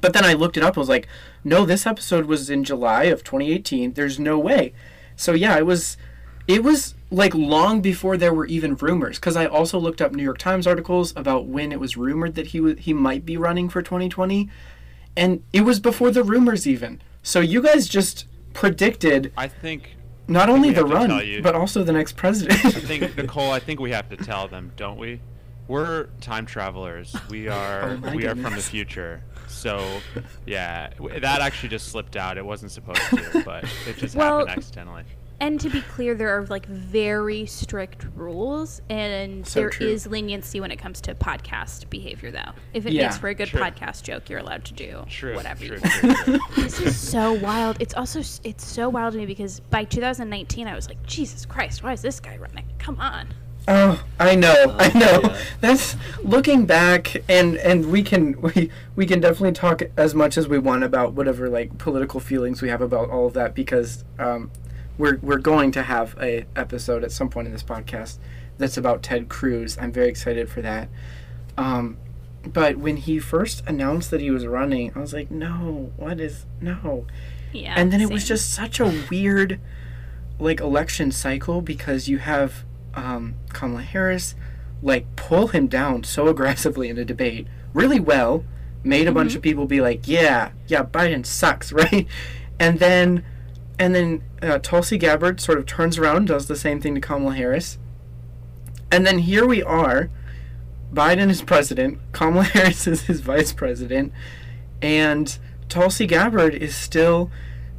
But 0.00 0.14
then 0.14 0.24
I 0.24 0.32
looked 0.32 0.56
it 0.56 0.62
up. 0.62 0.78
I 0.78 0.80
was 0.80 0.88
like, 0.88 1.08
no, 1.44 1.66
this 1.66 1.86
episode 1.86 2.24
was 2.24 2.48
in 2.48 2.64
July 2.64 3.04
of 3.04 3.22
2018. 3.22 3.92
There's 3.92 4.18
no 4.18 4.38
way. 4.38 4.72
So 5.14 5.32
yeah, 5.32 5.58
it 5.58 5.66
was 5.66 5.98
it 6.48 6.62
was 6.62 6.94
like 7.10 7.34
long 7.34 7.80
before 7.80 8.16
there 8.16 8.32
were 8.34 8.46
even 8.46 8.74
rumors 8.76 9.18
because 9.18 9.36
I 9.36 9.46
also 9.46 9.78
looked 9.78 10.00
up 10.00 10.12
New 10.12 10.22
York 10.22 10.38
Times 10.38 10.66
articles 10.66 11.12
about 11.16 11.46
when 11.46 11.72
it 11.72 11.80
was 11.80 11.96
rumored 11.96 12.34
that 12.34 12.48
he 12.48 12.60
was 12.60 12.78
he 12.78 12.92
might 12.92 13.24
be 13.24 13.36
running 13.36 13.68
for 13.68 13.82
2020 13.82 14.48
and 15.16 15.42
it 15.52 15.62
was 15.62 15.80
before 15.80 16.10
the 16.10 16.22
rumors 16.22 16.66
even. 16.66 17.00
So 17.22 17.40
you 17.40 17.62
guys 17.62 17.88
just 17.88 18.26
predicted 18.52 19.32
I 19.36 19.48
think 19.48 19.96
not 20.28 20.48
only 20.48 20.68
we 20.70 20.74
the 20.74 20.84
run 20.84 21.10
you. 21.26 21.42
but 21.42 21.54
also 21.54 21.84
the 21.84 21.92
next 21.92 22.16
president. 22.16 22.64
I 22.64 22.70
think 22.70 23.16
Nicole, 23.16 23.52
I 23.52 23.60
think 23.60 23.78
we 23.80 23.92
have 23.92 24.08
to 24.10 24.16
tell 24.16 24.48
them, 24.48 24.72
don't 24.76 24.98
we? 24.98 25.20
We're 25.68 26.06
time 26.20 26.46
travelers. 26.46 27.14
We 27.30 27.48
oh 27.48 27.54
are 27.54 27.82
Oh 27.90 27.96
my 27.98 28.14
we 28.14 28.26
are 28.26 28.34
from 28.36 28.54
the 28.54 28.62
future. 28.62 29.22
So, 29.48 30.00
yeah, 30.44 30.90
that 31.20 31.40
actually 31.40 31.68
just 31.70 31.88
slipped 31.88 32.16
out. 32.16 32.36
It 32.36 32.44
wasn't 32.44 32.72
supposed 32.72 33.00
to, 33.10 33.42
but 33.44 33.64
it 33.86 33.96
just 33.96 34.14
Well- 34.16 34.40
happened 34.40 34.58
accidentally. 34.58 35.04
And 35.38 35.60
to 35.60 35.68
be 35.68 35.82
clear, 35.82 36.14
there 36.14 36.30
are 36.38 36.46
like 36.46 36.64
very 36.66 37.44
strict 37.44 38.06
rules, 38.14 38.80
and 38.88 39.46
So 39.46 39.60
there 39.60 39.70
true. 39.70 39.86
is 39.86 40.06
leniency 40.06 40.60
when 40.60 40.70
it 40.70 40.76
comes 40.76 41.00
to 41.02 41.14
podcast 41.14 41.90
behavior, 41.90 42.30
though. 42.30 42.52
If 42.72 42.86
it 42.86 42.94
Yeah. 42.94 43.02
makes 43.04 43.18
for 43.18 43.28
a 43.28 43.34
good 43.34 43.48
True. 43.48 43.60
podcast 43.60 44.02
joke, 44.02 44.30
you're 44.30 44.38
allowed 44.38 44.64
to 44.64 44.72
do 44.74 45.04
True. 45.10 45.34
whatever 45.34 45.62
true, 45.66 45.76
you 45.76 45.82
true, 45.82 46.14
true. 46.24 46.38
this 46.56 46.80
is 46.80 46.96
so 46.96 47.34
wild. 47.34 47.76
It's 47.80 47.92
also 47.94 48.20
it's 48.44 48.64
so 48.66 48.88
wild 48.88 49.12
to 49.12 49.18
me 49.18 49.26
because 49.26 49.60
by 49.60 49.84
2019 49.84 50.66
I 50.68 50.74
was 50.74 50.88
like, 50.88 51.02
Jesus 51.06 51.44
Christ, 51.44 51.82
why 51.82 51.92
is 51.92 52.00
this 52.00 52.18
guy 52.18 52.38
running? 52.38 52.64
Come 52.78 52.98
on. 52.98 53.28
Oh, 53.68 54.02
I 54.18 54.36
know, 54.36 54.76
I 54.78 54.90
Oh, 54.94 54.98
know. 54.98 55.20
yeah. 55.28 55.38
That's 55.60 55.96
looking 56.22 56.64
back, 56.66 57.14
and 57.28 57.56
and 57.56 57.90
we 57.92 58.02
can 58.02 58.40
we 58.40 58.70
we 58.94 59.04
can 59.04 59.20
definitely 59.20 59.52
talk 59.52 59.82
as 59.98 60.14
much 60.14 60.38
as 60.38 60.48
we 60.48 60.58
want 60.58 60.82
about 60.84 61.12
whatever 61.12 61.50
like 61.50 61.76
political 61.76 62.20
feelings 62.20 62.62
we 62.62 62.68
have 62.70 62.80
about 62.80 63.10
all 63.10 63.26
of 63.26 63.32
that 63.34 63.54
because 63.54 64.04
um, 64.20 64.50
we're 64.98 65.18
we're 65.22 65.38
going 65.38 65.70
to 65.72 65.82
have 65.82 66.16
a 66.20 66.46
episode 66.54 67.04
at 67.04 67.12
some 67.12 67.28
point 67.28 67.46
in 67.46 67.52
this 67.52 67.62
podcast 67.62 68.18
that's 68.58 68.76
about 68.76 69.02
Ted 69.02 69.28
Cruz. 69.28 69.76
I'm 69.78 69.92
very 69.92 70.08
excited 70.08 70.48
for 70.48 70.62
that. 70.62 70.88
Um, 71.58 71.98
but 72.44 72.76
when 72.76 72.96
he 72.96 73.18
first 73.18 73.62
announced 73.66 74.10
that 74.10 74.20
he 74.20 74.30
was 74.30 74.46
running, 74.46 74.92
I 74.94 75.00
was 75.00 75.12
like, 75.12 75.30
no, 75.30 75.92
what 75.96 76.20
is 76.20 76.46
no? 76.60 77.06
Yeah. 77.52 77.74
and 77.76 77.92
then 77.92 78.00
it 78.00 78.10
was 78.10 78.26
just 78.28 78.52
such 78.52 78.80
a 78.80 79.04
weird 79.10 79.60
like 80.38 80.60
election 80.60 81.10
cycle 81.10 81.62
because 81.62 82.08
you 82.08 82.18
have 82.18 82.64
um, 82.94 83.36
Kamala 83.52 83.82
Harris 83.82 84.34
like 84.82 85.06
pull 85.16 85.48
him 85.48 85.66
down 85.66 86.04
so 86.04 86.28
aggressively 86.28 86.88
in 86.88 86.98
a 86.98 87.04
debate 87.04 87.46
really 87.72 88.00
well 88.00 88.44
made 88.84 89.08
a 89.08 89.12
bunch 89.12 89.34
of 89.34 89.42
people 89.42 89.64
be 89.66 89.80
like 89.80 90.06
yeah 90.06 90.50
yeah 90.66 90.82
Biden 90.82 91.24
sucks 91.24 91.72
right 91.72 92.06
and 92.60 92.78
then 92.78 93.24
and 93.78 93.94
then 93.94 94.22
uh, 94.42 94.58
Tulsi 94.58 94.98
Gabbard 94.98 95.40
sort 95.40 95.58
of 95.58 95.66
turns 95.66 95.98
around 95.98 96.28
does 96.28 96.46
the 96.46 96.56
same 96.56 96.80
thing 96.80 96.94
to 96.94 97.00
Kamala 97.00 97.34
Harris 97.34 97.78
and 98.90 99.06
then 99.06 99.20
here 99.20 99.46
we 99.46 99.62
are 99.62 100.10
Biden 100.92 101.30
is 101.30 101.42
president 101.42 101.98
Kamala 102.12 102.44
Harris 102.44 102.86
is 102.86 103.02
his 103.02 103.20
vice 103.20 103.52
president 103.52 104.12
and 104.82 105.38
Tulsi 105.68 106.06
Gabbard 106.06 106.54
is 106.54 106.74
still 106.74 107.30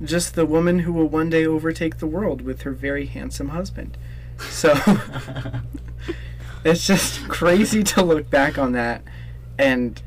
just 0.04 0.36
the 0.36 0.46
woman 0.46 0.80
who 0.80 0.94
will 0.94 1.08
one 1.08 1.30
day 1.30 1.46
overtake 1.46 1.98
the 1.98 2.08
world 2.08 2.42
with 2.42 2.62
her 2.62 2.72
very 2.72 3.06
handsome 3.08 3.50
husband. 3.50 3.98
So 4.50 4.76
it's 6.64 6.86
just 6.86 7.28
crazy 7.28 7.84
to 7.84 8.04
look 8.04 8.30
back 8.30 8.58
on 8.58 8.74
that 8.74 9.04
and 9.58 10.02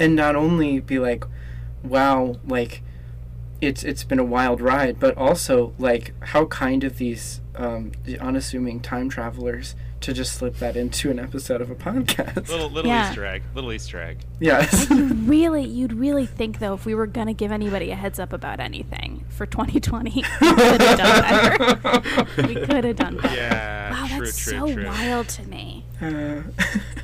and 0.00 0.16
not 0.16 0.34
only 0.34 0.80
be 0.80 0.98
like 0.98 1.24
wow 1.82 2.36
like 2.46 2.82
it's 3.66 3.82
it's 3.84 4.04
been 4.04 4.18
a 4.18 4.24
wild 4.24 4.60
ride 4.60 4.98
but 5.00 5.16
also 5.16 5.72
like 5.78 6.12
how 6.20 6.44
kind 6.46 6.84
of 6.84 6.98
these 6.98 7.40
um, 7.56 7.92
the 8.04 8.18
unassuming 8.18 8.80
time 8.80 9.08
travelers 9.08 9.74
to 10.00 10.12
just 10.12 10.32
slip 10.34 10.56
that 10.56 10.76
into 10.76 11.10
an 11.10 11.18
episode 11.18 11.60
of 11.62 11.70
a 11.70 11.74
podcast 11.74 12.48
Little 12.48 12.68
little 12.68 12.90
Yeah. 12.90 13.08
Easter 13.08 13.24
egg. 13.24 13.42
Little 13.54 13.72
Easter 13.72 14.02
egg. 14.02 14.18
yes 14.40 14.90
You'd 14.90 15.18
really, 15.28 15.64
you'd 15.64 15.92
really 15.94 16.26
think 16.26 16.58
though, 16.58 16.74
if 16.74 16.84
we 16.84 16.94
were 16.94 17.06
gonna 17.06 17.32
give 17.32 17.52
anybody 17.52 17.90
a 17.90 17.94
heads 17.96 18.18
up 18.18 18.32
about 18.32 18.58
anything 18.60 19.24
for 19.30 19.46
2020, 19.46 20.10
we 20.10 20.22
could 20.22 20.80
have 20.82 20.98
done 20.98 21.58
better. 21.58 22.46
we 22.48 22.54
could 22.54 22.84
have 22.84 22.96
done 22.96 23.16
better. 23.18 23.34
Yeah. 23.34 23.90
Wow, 23.92 24.06
true, 24.16 24.26
that's 24.26 24.38
true, 24.38 24.52
so 24.58 24.74
true. 24.74 24.86
wild 24.86 25.28
to 25.28 25.42
me. 25.48 25.84
Uh, 26.02 26.42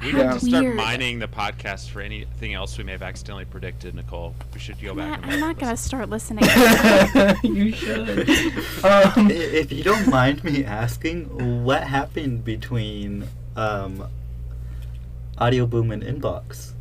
We 0.00 0.12
How 0.12 0.22
need 0.22 0.40
to 0.40 0.46
start 0.46 0.64
weird. 0.64 0.76
mining 0.76 1.18
the 1.18 1.26
podcast 1.26 1.90
for 1.90 2.00
anything 2.00 2.54
else 2.54 2.78
we 2.78 2.84
may 2.84 2.92
have 2.92 3.02
accidentally 3.02 3.46
predicted, 3.46 3.94
Nicole. 3.96 4.34
We 4.54 4.60
should 4.60 4.80
go 4.80 4.94
back. 4.94 5.20
Matt, 5.20 5.24
and 5.24 5.32
I'm 5.32 5.40
not 5.40 5.58
gonna 5.58 5.76
start 5.76 6.08
listening. 6.08 6.44
you 7.42 7.72
should 7.72 8.28
um, 8.84 9.30
if 9.30 9.72
you 9.72 9.82
don't 9.82 10.08
mind 10.08 10.44
me 10.44 10.64
asking, 10.64 11.64
what 11.64 11.82
happened 11.82 12.44
between 12.44 13.26
um, 13.56 14.06
Audioboom 15.38 15.92
and 15.92 16.02
Inbox? 16.02 16.74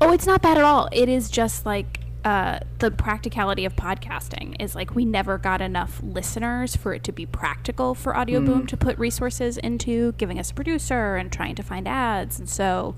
Oh, 0.00 0.12
it's 0.12 0.26
not 0.26 0.40
bad 0.40 0.56
at 0.56 0.64
all. 0.64 0.88
It 0.92 1.08
is 1.08 1.28
just 1.30 1.66
like 1.66 2.03
uh, 2.24 2.58
the 2.78 2.90
practicality 2.90 3.66
of 3.66 3.76
podcasting 3.76 4.56
is 4.58 4.74
like 4.74 4.94
we 4.94 5.04
never 5.04 5.36
got 5.36 5.60
enough 5.60 6.00
listeners 6.02 6.74
for 6.74 6.94
it 6.94 7.04
to 7.04 7.12
be 7.12 7.26
practical 7.26 7.94
for 7.94 8.14
Audioboom 8.14 8.66
to 8.68 8.76
put 8.78 8.98
resources 8.98 9.58
into 9.58 10.12
giving 10.12 10.38
us 10.38 10.50
a 10.50 10.54
producer 10.54 11.16
and 11.16 11.30
trying 11.30 11.54
to 11.54 11.62
find 11.62 11.86
ads. 11.86 12.38
And 12.38 12.48
so 12.48 12.96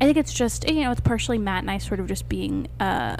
I 0.00 0.04
think 0.04 0.16
it's 0.16 0.34
just, 0.34 0.68
you 0.68 0.82
know, 0.82 0.90
it's 0.90 1.00
partially 1.00 1.38
Matt 1.38 1.62
and 1.62 1.70
I 1.70 1.78
sort 1.78 2.00
of 2.00 2.08
just 2.08 2.28
being 2.28 2.66
uh, 2.80 3.16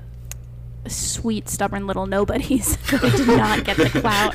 sweet, 0.89 1.49
stubborn 1.49 1.87
little 1.87 2.07
nobodies 2.07 2.77
that 2.91 3.01
did 3.17 3.27
not 3.29 3.65
get 3.65 3.77
the 3.77 3.89
clout 3.91 4.35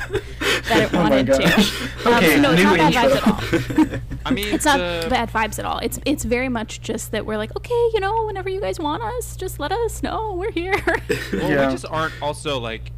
that 0.68 0.84
it 0.84 0.94
Oh 0.94 0.98
wanted 1.02 1.26
to. 1.28 1.38
gosh. 1.40 1.82
Um, 2.06 2.24
so 2.24 2.42
no, 2.42 2.52
it's 2.52 2.58
new 2.58 2.64
not 2.64 2.78
bad 2.78 2.94
intro. 2.94 3.10
vibes 3.20 3.88
at 3.88 3.94
all. 3.94 4.00
I 4.26 4.32
mean, 4.32 4.48
It's 4.54 4.66
not 4.66 4.78
the- 4.78 5.08
bad 5.10 5.30
vibes 5.30 5.60
at 5.60 5.66
all. 5.66 5.80
It's 5.80 6.00
it's 6.06 6.24
very 6.24 6.50
much 6.50 6.82
just 6.82 7.12
that 7.12 7.26
we're 7.26 7.38
like, 7.38 7.56
okay, 7.58 7.90
you 7.94 8.00
know, 8.00 8.26
whenever 8.26 8.50
you 8.50 8.62
guys 8.62 8.80
want 8.80 9.02
us, 9.04 9.36
just 9.36 9.60
let 9.60 9.72
us 9.72 10.04
know. 10.04 10.34
We're 10.34 10.52
here. 10.52 10.76
Well, 10.86 11.50
Yeah. 11.52 11.66
we 11.68 11.74
just 11.74 11.86
aren't 11.90 12.14
also 12.22 12.60
like 12.60 12.92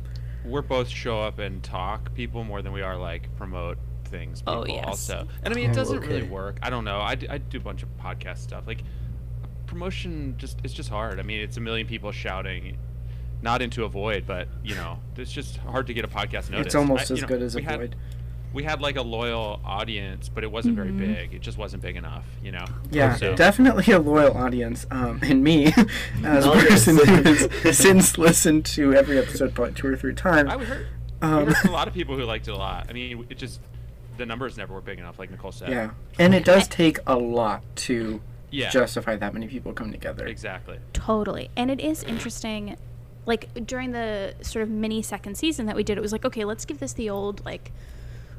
we're 0.46 0.62
both 0.62 0.90
show 0.90 1.22
up 1.22 1.40
and 1.40 1.64
talk 1.64 2.14
people 2.14 2.44
more 2.44 2.62
than 2.62 2.74
we 2.74 2.82
are 2.82 2.98
like 2.98 3.34
promote 3.38 3.78
things 4.06 4.42
people 4.42 4.64
Oh, 4.64 4.66
yes. 4.68 4.86
also. 4.86 5.28
And 5.44 5.54
I 5.54 5.56
mean, 5.56 5.70
it 5.70 5.72
Oh, 5.72 5.76
doesn't 5.76 6.02
really 6.02 6.22
okay. 6.24 6.30
work. 6.30 6.60
I 6.62 6.70
don't 6.70 6.84
know. 6.84 7.00
I, 7.00 7.16
d- 7.16 7.30
I 7.30 7.38
do 7.38 7.58
a 7.58 7.62
bunch 7.62 7.82
of 7.82 7.90
podcast 7.98 8.40
stuff. 8.40 8.66
Like 8.68 8.84
promotion 9.66 10.36
just 10.38 10.60
it's 10.64 10.74
just 10.74 10.90
hard. 10.90 11.20
I 11.20 11.24
mean, 11.24 11.40
it's 11.42 11.58
a 11.58 11.62
million 11.62 11.88
people 11.88 12.12
shouting 12.12 12.78
not 13.44 13.62
into 13.62 13.84
a 13.84 13.90
void, 13.90 14.26
but 14.26 14.48
you 14.64 14.74
know, 14.76 15.00
it's 15.18 15.32
just 15.32 15.58
hard 15.58 15.86
to 15.88 15.94
get 15.94 16.06
a 16.06 16.08
podcast 16.08 16.50
noticed. 16.50 16.68
it's 16.68 16.76
almost 16.76 17.12
I- 17.12 17.14
as 17.16 17.22
know, 17.22 17.28
good 17.28 17.42
as 17.44 17.56
a 17.56 17.60
we 17.60 17.64
had- 17.64 17.80
void 17.80 17.96
we 18.54 18.64
had 18.64 18.82
like 18.82 18.98
a 18.98 19.02
loyal 19.02 19.60
audience, 19.66 20.30
but 20.30 20.44
it 20.44 20.52
wasn't 20.52 20.76
Mhm. 20.76 20.78
very 20.78 20.92
big. 20.92 21.34
It 21.34 21.42
just 21.42 21.58
wasn't 21.58 21.82
big 21.82 21.96
enough, 21.96 22.24
you 22.44 22.52
know. 22.52 22.64
Yeah, 22.92 23.16
So- 23.16 23.36
definitely 23.36 23.92
a 23.92 23.98
loyal 23.98 24.38
audience. 24.38 24.86
Um, 24.92 25.20
and 25.24 25.44
me, 25.44 25.74
as 26.24 26.46
a 26.46 26.52
Oh, 26.52 26.60
person 26.62 26.98
who 26.98 27.24
has 27.24 27.76
since 27.80 28.16
listened 28.20 28.64
to 28.66 28.94
every 28.94 29.18
episode 29.18 29.56
probably 29.56 29.74
two 29.74 29.88
or 29.88 29.96
three 29.98 30.14
times. 30.14 30.52
I 30.52 30.64
heard, 30.64 30.86
Um, 31.24 31.46
we 31.48 31.54
heard 31.54 31.66
a 31.68 31.72
lot 31.80 31.88
of 31.88 31.96
people 31.96 32.16
who 32.16 32.26
liked 32.26 32.48
it 32.48 32.52
a 32.52 32.56
lot. 32.56 32.86
I 32.90 32.94
mean, 32.94 33.26
it 33.28 33.40
just 33.40 33.60
the 34.18 34.26
numbers 34.28 34.56
never 34.56 34.76
were 34.76 34.82
big 34.82 35.00
enough, 35.00 35.18
like 35.18 35.32
Nicole 35.32 35.52
said. 35.52 35.70
yeah, 35.70 35.90
and 36.20 36.36
it 36.36 36.46
does 36.46 36.68
take 36.68 37.00
a 37.08 37.16
lot 37.16 37.64
to 37.78 38.22
Yeah. 38.52 38.70
justify 38.70 39.16
that 39.16 39.34
many 39.34 39.48
people 39.48 39.74
coming 39.74 39.94
together. 39.94 40.28
Exactly. 40.28 40.78
totally. 40.94 41.50
And 41.58 41.72
it 41.72 41.82
is 41.82 42.04
interesting 42.04 42.78
like 43.26 43.66
during 43.66 43.92
the 43.92 44.34
sort 44.42 44.64
of 44.64 44.70
mini 44.70 45.02
second 45.02 45.38
season 45.38 45.66
that 45.68 45.76
we 45.76 45.84
did, 45.84 45.98
it 45.98 46.02
was 46.02 46.12
like, 46.12 46.26
okay, 46.26 46.46
let's 46.46 46.66
give 46.66 46.80
this 46.80 46.94
the 46.94 47.10
old 47.10 47.44
like 47.46 47.72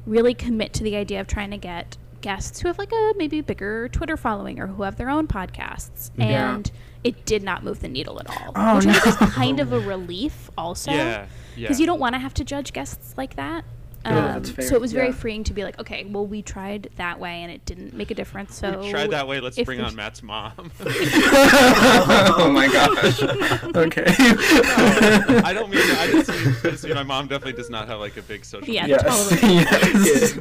really 0.05 0.33
commit 0.33 0.73
to 0.73 0.83
the 0.83 0.95
idea 0.95 1.19
of 1.19 1.27
trying 1.27 1.51
to 1.51 1.57
get 1.57 1.97
guests 2.21 2.59
who 2.59 2.67
have 2.67 2.77
like 2.77 2.91
a 2.91 3.13
maybe 3.17 3.41
bigger 3.41 3.87
Twitter 3.89 4.17
following 4.17 4.59
or 4.59 4.67
who 4.67 4.83
have 4.83 4.95
their 4.95 5.09
own 5.09 5.27
podcasts. 5.27 6.11
Yeah. 6.15 6.55
And 6.55 6.71
it 7.03 7.25
did 7.25 7.43
not 7.43 7.63
move 7.63 7.81
the 7.81 7.87
needle 7.87 8.19
at 8.19 8.29
all. 8.29 8.51
Oh, 8.55 8.77
which 8.77 8.87
I 8.87 8.93
think 8.93 9.21
no. 9.21 9.27
is 9.27 9.33
kind 9.33 9.59
of 9.59 9.73
a 9.73 9.79
relief 9.79 10.49
also. 10.57 10.91
Yeah, 10.91 11.27
yeah. 11.55 11.61
Because 11.63 11.79
you 11.79 11.85
don't 11.85 11.99
want 11.99 12.13
to 12.15 12.19
have 12.19 12.33
to 12.35 12.43
judge 12.43 12.73
guests 12.73 13.13
like 13.15 13.35
that. 13.35 13.63
Yeah, 14.05 14.35
Um, 14.35 14.43
that's 14.43 14.67
So 14.69 14.75
it 14.75 14.81
was 14.81 14.93
very 14.93 15.07
yeah. 15.07 15.13
freeing 15.15 15.43
to 15.45 15.53
be 15.53 15.63
like, 15.63 15.79
okay, 15.79 16.03
well, 16.05 16.25
we 16.27 16.41
tried 16.41 16.89
that 16.97 17.19
way 17.19 17.41
and 17.43 17.51
it 17.51 17.65
didn't 17.65 17.93
make 17.93 18.11
a 18.11 18.13
difference. 18.15 18.55
So 18.55 18.79
We 18.81 18.91
tried 18.91 19.09
that 19.11 19.27
way. 19.27 19.39
Let's 19.39 19.59
bring 19.61 19.81
on 19.81 19.95
Matt's 19.95 20.21
mom. 20.21 20.71
oh 20.85 22.49
my 22.53 22.67
gosh. 22.67 23.21
Okay. 23.75 24.05
I 24.07 25.51
don't 25.53 25.69
mean. 25.69 25.79
I 25.81 26.07
just 26.11 26.29
mean, 26.29 26.55
I 26.63 26.69
just 26.69 26.83
mean 26.85 26.93
my 26.95 27.03
mom 27.03 27.27
definitely 27.27 27.53
does 27.53 27.69
not 27.69 27.87
have 27.87 27.99
like 27.99 28.15
a 28.17 28.21
big 28.21 28.45
social. 28.45 28.67
Yeah, 28.73 28.83
media 28.83 28.99
Yes. 29.03 29.29
totally. 29.29 29.53
yes. 29.55 30.37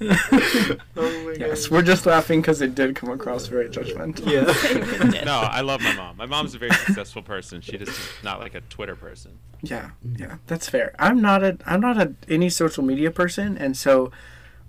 oh 0.96 1.24
my 1.24 1.32
yes. 1.38 1.66
God. 1.66 1.70
We're 1.70 1.82
just 1.82 2.06
laughing 2.06 2.40
because 2.40 2.60
it 2.60 2.74
did 2.74 2.94
come 2.96 3.10
across 3.10 3.46
very 3.46 3.68
judgmental. 3.68 4.26
Yeah. 4.30 5.24
No, 5.24 5.40
I 5.40 5.60
love 5.62 5.80
my 5.82 5.94
mom. 5.94 6.16
My 6.16 6.26
mom's 6.26 6.54
a 6.54 6.58
very 6.58 6.72
successful 6.72 7.22
person. 7.22 7.60
She 7.60 7.78
just 7.78 7.92
is 7.92 8.08
not 8.22 8.40
like 8.40 8.54
a 8.54 8.60
Twitter 8.62 8.96
person. 8.96 9.38
Yeah, 9.62 9.90
yeah, 10.18 10.36
that's 10.46 10.68
fair. 10.68 10.94
I'm 10.98 11.22
not 11.22 11.42
a 11.42 11.56
I'm 11.66 11.80
not 11.80 11.96
a 12.00 12.12
any 12.28 12.48
social 12.50 12.84
media 12.84 13.10
person, 13.10 13.56
and 13.56 13.76
so 13.76 14.10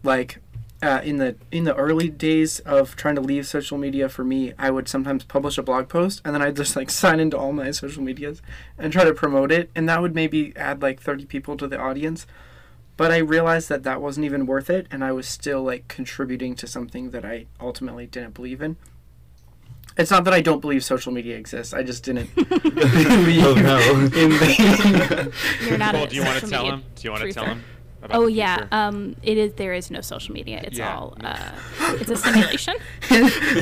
like 0.04 0.40
uh, 0.82 1.02
in 1.04 1.18
the 1.18 1.36
in 1.52 1.64
the 1.64 1.76
early 1.76 2.10
days 2.10 2.60
of 2.60 2.96
trying 2.96 3.16
to 3.16 3.22
leave 3.22 3.48
social 3.48 3.78
media 3.78 4.10
for 4.10 4.24
me, 4.24 4.54
I 4.58 4.70
would 4.72 4.88
sometimes 4.88 5.24
publish 5.24 5.58
a 5.58 5.64
blog 5.64 5.90
post 5.90 6.22
and 6.24 6.34
then 6.34 6.42
I'd 6.42 6.56
just 6.56 6.76
like 6.76 6.90
sign 7.02 7.20
into 7.20 7.38
all 7.38 7.54
my 7.54 7.72
social 7.72 8.04
medias 8.04 8.42
and 8.78 8.92
try 8.94 9.04
to 9.04 9.14
promote 9.14 9.52
it, 9.52 9.70
and 9.76 9.88
that 9.90 10.02
would 10.02 10.16
maybe 10.16 10.56
add 10.56 10.82
like 10.82 11.02
30 11.02 11.26
people 11.26 11.58
to 11.58 11.68
the 11.68 11.80
audience. 11.80 12.28
But 12.98 13.12
I 13.12 13.18
realized 13.18 13.68
that 13.70 13.84
that 13.84 14.02
wasn't 14.02 14.26
even 14.26 14.46
worth 14.46 14.70
it, 14.70 14.88
and 14.90 15.04
I 15.04 15.12
was 15.12 15.28
still 15.28 15.64
like 15.64 15.88
contributing 15.88 16.56
to 16.56 16.68
something 16.68 17.10
that 17.10 17.26
I 17.26 17.48
ultimately 17.60 18.06
didn't 18.08 18.36
believe 18.36 18.62
in. 18.62 18.78
It's 19.98 20.12
not 20.12 20.26
that 20.26 20.34
I 20.34 20.42
don't 20.42 20.60
believe 20.60 20.84
social 20.84 21.14
media 21.14 21.38
exists. 21.38 21.74
I 21.74 21.82
just 21.84 22.04
didn't 22.04 22.34
believe 22.36 23.44
Oh, 23.46 23.54
no. 23.56 23.80
in 23.80 24.10
the 24.30 25.32
You're 25.68 25.78
not 25.78 25.94
Cole, 25.96 26.04
a 26.04 26.08
do 26.08 26.16
you 26.18 26.24
want 26.24 26.34
to 26.36 26.42
social 26.42 26.50
tell 26.50 26.64
media 26.64 26.78
him? 26.78 26.84
Do 26.96 27.02
you 27.04 27.12
want 27.12 27.24
to 27.24 27.34
tell 27.34 27.44
truther. 27.46 27.48
him? 27.48 27.64
About 28.06 28.18
Oh 28.18 28.26
the 28.26 28.32
yeah, 28.34 28.68
um, 28.72 29.16
it 29.24 29.38
is. 29.38 29.54
There 29.54 29.74
is 29.74 29.90
no 29.92 30.02
social 30.02 30.34
media. 30.34 30.62
It's 30.64 30.78
Yeah. 30.78 30.96
all. 30.96 31.18
Uh, 31.22 31.52
it's 32.00 32.10
a 32.10 32.16
simulation. 32.28 32.76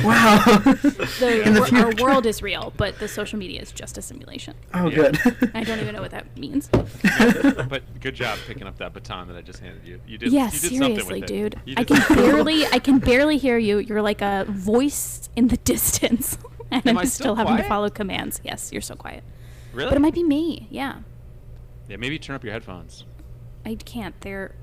wow. 0.04 0.38
The, 0.44 1.42
In 1.46 1.54
the 1.54 1.70
our 1.76 2.02
world 2.04 2.26
is 2.26 2.42
real, 2.42 2.72
but 2.76 2.98
the 2.98 3.08
social 3.08 3.38
media 3.38 3.60
is 3.60 3.72
just 3.72 3.98
a 3.98 4.02
simulation. 4.02 4.54
Oh, 4.72 4.88
Yeah. 4.88 4.96
good. 5.12 5.50
I 5.54 5.64
don't 5.64 5.80
even 5.80 5.94
know 5.94 6.02
what 6.02 6.10
that 6.12 6.36
means. 6.36 6.68
but 7.68 7.82
good 8.00 8.14
job 8.14 8.38
picking 8.46 8.66
up 8.66 8.76
that 8.78 8.92
baton 8.92 9.28
that 9.28 9.36
I 9.36 9.40
just 9.42 9.60
handed 9.60 9.86
you. 9.86 10.00
You 10.06 10.18
did. 10.18 10.32
yeah, 10.32 10.46
you 10.46 10.50
did 10.52 10.60
something 10.60 10.78
seriously, 10.78 11.20
with 11.20 11.28
dude. 11.28 11.60
You 11.64 11.74
I 11.76 11.84
can 11.84 11.96
something. 11.98 12.16
barely. 12.16 12.66
I 12.66 12.78
can 12.78 12.98
barely 12.98 13.38
hear 13.38 13.58
you. 13.58 13.78
You're 13.78 14.02
like 14.02 14.20
a 14.22 14.44
voice 14.48 15.28
in 15.36 15.48
the 15.48 15.56
distance, 15.58 16.38
and 16.70 16.86
Am 16.86 16.96
I'm 16.98 16.98
I 16.98 17.04
still, 17.04 17.24
still 17.24 17.34
having 17.36 17.56
to 17.56 17.62
follow 17.64 17.88
commands. 17.90 18.40
Yes, 18.44 18.70
you're 18.72 18.82
so 18.82 18.94
quiet. 18.94 19.24
Really? 19.72 19.88
But 19.90 19.96
it 19.96 20.00
might 20.00 20.14
be 20.14 20.22
me. 20.22 20.66
Yeah, 20.70 20.98
yeah, 21.88 21.96
maybe 21.96 22.18
turn 22.18 22.36
up 22.36 22.44
your 22.44 22.52
headphones. 22.52 23.04
I 23.64 23.76
can't. 23.76 24.18
They're 24.20 24.54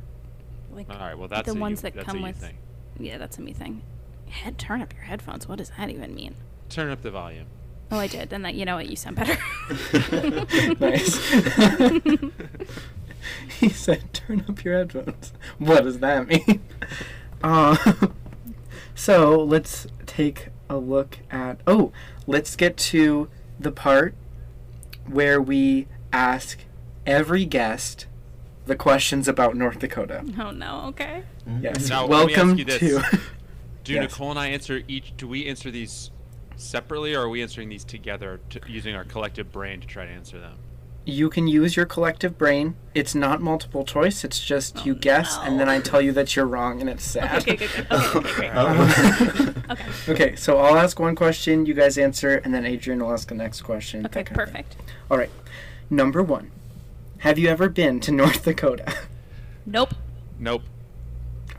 like 0.72 0.90
All 0.90 0.98
right. 0.98 1.18
Well, 1.18 1.28
that's 1.28 1.46
the 1.46 1.58
a 1.58 1.60
ones 1.60 1.84
you, 1.84 1.92
that 1.92 2.06
come 2.06 2.22
with. 2.22 2.38
thing. 2.38 2.58
Yeah, 3.00 3.18
that's 3.18 3.38
a 3.38 3.42
me 3.42 3.54
thing. 3.54 3.82
Head 4.30 4.58
turn 4.58 4.82
up 4.82 4.94
your 4.94 5.04
headphones. 5.04 5.48
What 5.48 5.58
does 5.58 5.72
that 5.78 5.90
even 5.90 6.16
mean? 6.16 6.36
Turn 6.70 6.90
up 6.90 7.02
the 7.02 7.12
volume. 7.12 7.48
Oh, 7.92 8.00
I 8.00 8.08
did. 8.08 8.32
And 8.32 8.46
that 8.46 8.56
you 8.56 8.64
know 8.64 8.78
what? 8.78 8.88
You 8.88 8.96
sound 8.96 9.18
better. 9.18 9.38
nice. 10.80 11.30
he 13.60 13.70
said, 13.70 14.14
"Turn 14.14 14.46
up 14.48 14.64
your 14.64 14.78
headphones." 14.78 15.34
What 15.58 15.84
does 15.84 16.00
that 16.00 16.28
mean? 16.28 16.62
Uh, 17.44 17.76
so 18.96 19.44
let's 19.44 19.88
take 20.06 20.48
a 20.70 20.78
look 20.78 21.20
at. 21.30 21.60
Oh, 21.68 21.92
let's 22.28 22.56
get 22.56 22.78
to 22.78 23.28
the 23.60 23.72
part 23.72 24.16
where 25.06 25.42
we 25.42 25.88
ask 26.14 26.60
every 27.06 27.46
guest 27.46 28.06
the 28.72 28.76
questions 28.78 29.28
about 29.28 29.56
North 29.56 29.80
Dakota. 29.80 30.24
oh 30.40 30.52
no. 30.52 30.86
Okay. 30.88 31.24
Mm-hmm. 31.48 31.64
Yes. 31.64 31.90
Now, 31.90 32.06
let 32.06 32.26
me 32.28 32.34
ask 32.34 32.38
Welcome 32.38 32.58
you 32.58 32.66
this. 32.66 32.80
to. 32.80 33.20
Do 33.84 33.94
Yes. 33.94 34.12
Nicole 34.12 34.30
and 34.32 34.40
I 34.40 34.48
answer 34.48 34.82
each? 34.88 35.14
Do 35.18 35.28
we 35.28 35.46
answer 35.48 35.70
these 35.72 36.12
separately, 36.56 37.14
or 37.16 37.22
are 37.24 37.30
we 37.30 37.42
answering 37.42 37.68
these 37.70 37.84
together, 37.84 38.40
to, 38.52 38.60
using 38.68 38.96
our 38.96 39.04
collective 39.04 39.52
brain 39.52 39.82
to 39.82 39.88
try 39.88 40.06
to 40.06 40.12
answer 40.12 40.40
them? 40.40 40.54
You 41.04 41.32
can 41.32 41.48
use 41.48 41.76
your 41.76 41.88
collective 41.88 42.38
brain. 42.38 42.76
It's 42.94 43.16
not 43.16 43.42
multiple 43.42 43.84
choice. 43.84 44.24
It's 44.24 44.40
just 44.40 44.86
you 44.86 44.94
Oh, 44.94 44.98
guess, 45.00 45.36
and 45.42 45.60
then. 45.60 45.68
I 45.68 45.80
tell 45.82 46.00
you 46.00 46.12
that 46.14 46.36
you're 46.36 46.46
wrong, 46.46 46.80
and 46.80 46.88
it's 46.90 47.04
sad. 47.04 47.42
Okay, 47.42 47.56
good, 47.58 47.70
good. 47.76 47.88
Okay, 47.92 48.18
okay, 48.20 48.34
great. 48.34 48.52
Oh. 48.56 49.54
Okay. 49.72 50.12
Okay, 50.14 50.36
so 50.36 50.58
I'll 50.60 50.78
ask 50.78 51.00
one 51.00 51.16
question, 51.16 51.66
you 51.66 51.74
guys 51.74 51.98
answer, 51.98 52.36
and 52.44 52.54
then 52.54 52.66
Adrian 52.66 53.00
will 53.04 53.12
ask 53.12 53.28
the 53.30 53.36
next 53.36 53.64
question. 53.64 54.06
Okay, 54.06 54.22
that 54.22 54.26
kind 54.28 54.42
of 54.42 54.54
thing. 54.54 54.64
perfect. 54.64 54.76
All 55.10 55.18
right. 55.18 55.32
Number 55.90 56.22
one 56.22 56.52
Have 57.22 57.38
you 57.40 57.48
ever 57.50 57.70
been 57.70 58.00
to 58.02 58.12
North 58.12 58.44
Dakota? 58.44 58.92
Nope. 59.66 59.94
Nope. 60.40 60.64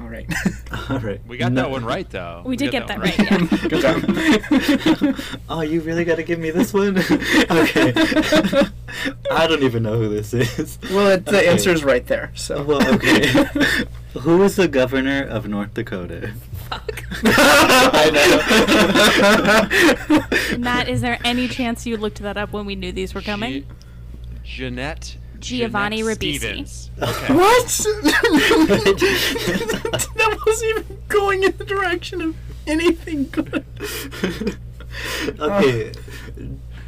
All 0.01 0.09
right. 0.09 0.27
All 0.91 0.99
right. 0.99 1.21
We 1.27 1.37
got 1.37 1.53
No. 1.53 1.63
that 1.63 1.71
one 1.71 1.85
right, 1.85 2.09
though. 2.11 2.43
We 2.45 2.57
did 2.57 2.73
get 2.73 2.89
that 2.89 2.99
one 2.99 3.07
right, 3.09 3.19
yeah. 3.19 3.39
Good 3.69 3.81
job. 3.81 5.17
oh, 5.49 5.61
you 5.61 5.81
really 5.83 6.05
got 6.05 6.17
to 6.17 6.25
give 6.25 6.41
me 6.41 6.51
this 6.51 6.75
one? 6.75 6.99
okay. 6.99 7.93
I 9.31 9.47
don't 9.47 9.63
even 9.63 9.85
know 9.85 9.97
who 9.99 10.09
this 10.09 10.35
is. 10.35 10.79
well, 10.91 11.07
it, 11.13 11.27
the 11.27 11.39
Okay. 11.39 11.49
answer 11.49 11.71
is 11.71 11.85
right 11.85 12.05
there. 12.09 12.33
So. 12.35 12.65
Well, 12.65 12.85
okay. 12.95 13.27
who 14.15 14.43
is 14.43 14.57
the 14.57 14.67
governor 14.67 15.23
of 15.25 15.47
North 15.47 15.75
Dakota? 15.75 16.33
Fuck. 16.69 17.05
I 17.25 18.11
know. 20.51 20.59
Matt, 20.59 20.89
is 20.89 21.01
there 21.03 21.19
any 21.25 21.47
chance 21.47 21.87
you 21.87 21.97
looked 21.97 22.19
that 22.21 22.37
up 22.37 22.53
when 22.53 22.67
we 22.67 22.75
knew 22.75 22.91
these 22.91 23.15
were 23.15 23.23
coming? 23.23 23.53
Gi- 23.53 23.67
Jeanette. 24.43 25.17
Giovanni 25.43 25.99
Jeanette 25.99 26.03
Ribisi. 26.03 26.89
Okay. 27.03 27.35
What? 27.35 27.67
that 30.17 30.39
wasn't 30.47 30.71
even 30.71 30.99
going 31.09 31.43
in 31.43 31.57
the 31.57 31.65
direction 31.65 32.23
of 32.23 32.37
anything 32.67 33.29
good. 33.31 33.65
okay. 35.39 35.91
I- 35.91 35.93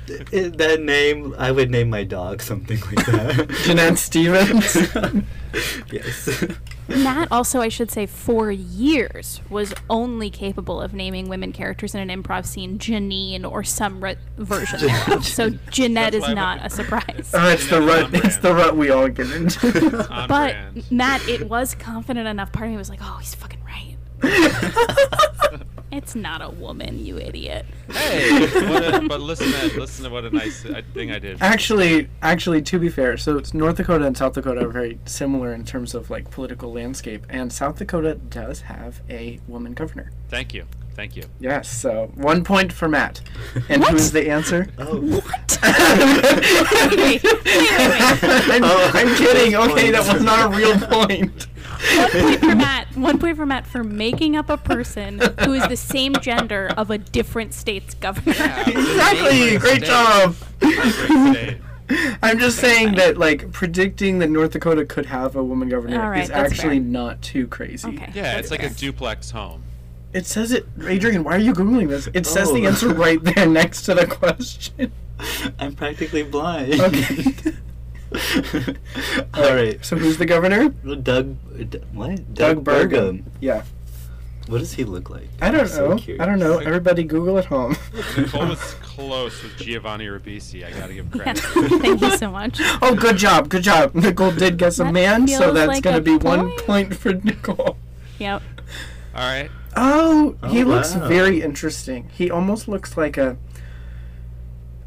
that 0.07 0.83
name, 0.83 1.35
I 1.39 1.51
would 1.51 1.71
name 1.71 1.89
my 1.89 2.05
dog 2.05 2.43
something 2.43 2.79
like 2.81 3.07
that. 3.07 3.49
Jeanette 3.65 3.97
Stevens. 3.99 4.77
yes. 5.91 6.45
Matt 6.89 7.29
also, 7.31 7.61
I 7.61 7.69
should 7.69 7.91
say, 7.91 8.07
for 8.07 8.51
years 8.51 9.41
was 9.49 9.73
only 9.89 10.31
capable 10.31 10.81
of 10.81 10.93
naming 10.93 11.29
women 11.29 11.53
characters 11.53 11.95
in 11.95 12.09
an 12.09 12.23
improv 12.23 12.45
scene 12.47 12.79
Janine 12.79 13.51
or 13.51 13.65
some 13.65 14.03
re- 14.03 14.17
version 14.37 14.81
thereof. 14.87 15.25
So 15.27 15.51
Jeanette 15.71 16.13
That's 16.13 16.29
is 16.29 16.35
not 16.35 16.65
a 16.65 16.71
surprise. 16.71 17.31
Oh, 17.35 17.49
it's 17.51 17.69
the 17.69 17.81
rut. 17.81 18.11
It's 18.13 18.37
the 18.39 18.55
rut 18.55 18.77
we 18.77 18.91
all 18.91 19.09
get 19.09 19.31
into. 19.31 20.05
But 20.09 20.29
brand. 20.29 20.85
Matt, 20.91 21.29
it 21.29 21.49
was 21.49 21.75
confident 21.75 22.29
enough. 22.29 22.53
Part 22.53 22.67
of 22.67 22.73
me 22.73 22.77
was 22.77 22.91
like, 22.91 23.01
"Oh, 23.03 23.17
he's 23.19 23.35
fucking 23.35 23.61
right." 23.65 23.97
It's 25.97 26.17
not 26.17 26.43
a 26.43 26.51
woman, 26.51 26.99
you 27.05 27.19
idiot. 27.19 27.67
Hey, 27.89 28.41
what 28.69 28.83
a, 28.95 29.07
but 29.09 29.21
listen 29.21 29.53
to 29.53 29.79
listen 29.79 30.05
to 30.05 30.11
what 30.11 30.25
a 30.25 30.31
nice 30.31 30.65
uh, 30.65 30.83
thing 30.93 31.13
I 31.13 31.21
did. 31.21 31.39
Actually, 31.41 32.09
actually, 32.21 32.63
to 32.63 32.81
be 32.81 32.89
fair, 32.89 33.17
so 33.17 33.39
it's 33.39 33.55
North 33.55 33.77
Dakota 33.77 34.05
and 34.05 34.17
South 34.17 34.33
Dakota 34.35 34.65
are 34.65 34.69
very 34.71 34.99
similar 35.05 35.55
in 35.55 35.65
terms 35.65 35.95
of 35.95 36.11
like 36.11 36.33
political 36.33 36.73
landscape, 36.73 37.25
and 37.31 37.53
South 37.53 37.77
Dakota 37.77 38.17
does 38.17 38.63
have 38.63 39.03
a 39.09 39.39
woman 39.47 39.73
governor. 39.73 40.11
Thank 40.29 40.53
you, 40.53 40.65
thank 40.95 41.15
you. 41.15 41.23
Yes, 41.39 41.69
so 41.71 42.11
one 42.17 42.43
point 42.43 42.73
for 42.73 42.89
Matt. 42.89 43.21
And 43.69 43.81
What? 43.83 43.93
who's 43.93 44.11
the 44.11 44.29
answer? 44.29 44.67
Oh. 44.79 45.01
What? 45.01 45.59
I'm, 45.63 46.17
wait, 46.97 47.23
wait, 47.23 47.23
wait. 47.23 48.61
Oh, 48.63 48.91
I'm 48.95 49.15
kidding. 49.15 49.55
Okay, 49.55 49.91
that 49.93 50.13
was 50.13 50.23
not 50.25 50.53
a 50.53 50.57
real 50.57 50.77
point. 50.81 51.47
One 51.97 52.11
point 52.11 52.41
for 52.41 52.55
Matt. 52.55 52.97
One 52.97 53.19
point 53.19 53.37
for 53.37 53.47
Matt 53.47 53.67
for 53.67 53.85
making 53.85 54.37
up 54.37 54.49
a 54.49 54.57
person 54.57 55.21
who 55.41 55.53
is 55.53 55.67
the 55.69 55.77
same 55.77 56.15
gender 56.21 56.71
of 56.77 56.91
a 56.91 56.99
different 56.99 57.53
state's 57.55 57.95
governor. 57.95 58.33
exactly. 58.67 59.59
Great 59.59 59.85
State. 59.85 59.85
job. 59.85 60.35
Great. 60.61 61.59
I'm 62.23 62.39
just 62.39 62.59
saying 62.59 62.95
that 62.95 63.19
like 63.19 63.53
predicting 63.53 64.19
that 64.21 64.31
North 64.31 64.53
Dakota 64.53 64.87
could 64.87 65.07
have 65.07 65.37
a 65.37 65.45
woman 65.45 65.69
governor 65.69 66.03
All 66.03 66.09
right, 66.11 66.25
is 66.25 66.31
actually 66.31 66.79
fair. 66.79 66.81
not 66.81 67.21
too 67.21 67.47
crazy. 67.49 67.89
Okay. 67.89 68.11
Yeah, 68.15 68.23
that's 68.23 68.41
it's 68.41 68.51
like 68.51 68.63
a 68.63 68.71
duplex 68.71 69.31
home. 69.31 69.63
It 70.15 70.25
says 70.27 70.53
it, 70.53 70.67
Adrian. 70.87 71.25
Why 71.25 71.33
are 71.33 71.39
you 71.39 71.53
googling 71.53 71.89
this? 71.89 72.09
It 72.15 72.25
says 72.25 72.53
the 72.53 72.65
Oh. 72.65 72.69
answer 72.69 72.89
right 72.89 73.23
there 73.23 73.47
next 73.47 73.83
to 73.83 73.95
the 73.95 74.07
question. 74.07 74.93
I'm 75.59 75.75
practically 75.75 76.23
blind. 76.23 76.81
Okay. 76.81 77.53
All 79.35 79.55
right. 79.55 79.85
So 79.85 79.97
who's 79.97 80.17
the 80.19 80.27
governor? 80.27 80.69
Doug. 80.69 81.37
D- 81.71 81.81
what? 81.93 82.35
Doug 82.35 82.65
Burgum. 82.65 83.25
Yeah. 83.41 83.65
What 84.47 84.59
does 84.59 84.75
he 84.75 84.85
look 84.85 85.09
like? 85.09 85.29
I 85.41 85.51
don't 85.51 85.63
I'm 85.63 85.67
so 85.69 85.89
know. 85.91 85.97
curious. 85.97 86.23
I 86.23 86.27
don't 86.27 86.39
know. 86.39 86.59
Everybody 86.59 87.03
Google 87.05 87.39
at 87.39 87.47
home. 87.47 87.77
Nicole 88.17 88.47
was 88.49 88.75
close 88.83 89.43
with 89.43 89.57
Giovanni 89.57 90.07
Ribisi. 90.07 90.65
I 90.67 90.71
gotta 90.79 90.93
give 90.93 91.07
him 91.13 91.19
credit. 91.19 91.41
Thank 91.81 92.01
you 92.03 92.17
so 92.19 92.31
much. 92.31 92.59
oh, 92.83 92.95
good 92.95 93.17
job. 93.17 93.49
Good 93.49 93.63
job. 93.63 93.95
Nicole 93.95 94.33
did 94.33 94.59
guess 94.59 94.79
a 94.81 94.93
man, 94.93 95.27
so 95.29 95.51
that's 95.53 95.69
like 95.69 95.83
going 95.83 95.95
to 95.95 96.01
a 96.15 96.19
be 96.19 96.23
one 96.25 96.51
point. 96.51 96.67
point 96.67 96.97
for 96.97 97.15
Nicole. 97.15 97.79
Yep. 98.19 98.43
All 99.15 99.21
right. 99.23 99.51
Oh, 99.77 100.37
he 100.51 100.63
Oh, 100.63 100.67
looks 100.67 100.95
wow. 100.95 101.09
very 101.09 101.41
interesting. 101.41 102.11
He 102.13 102.31
almost 102.31 102.69
looks 102.69 102.97
like 102.99 103.17
a. 103.17 103.37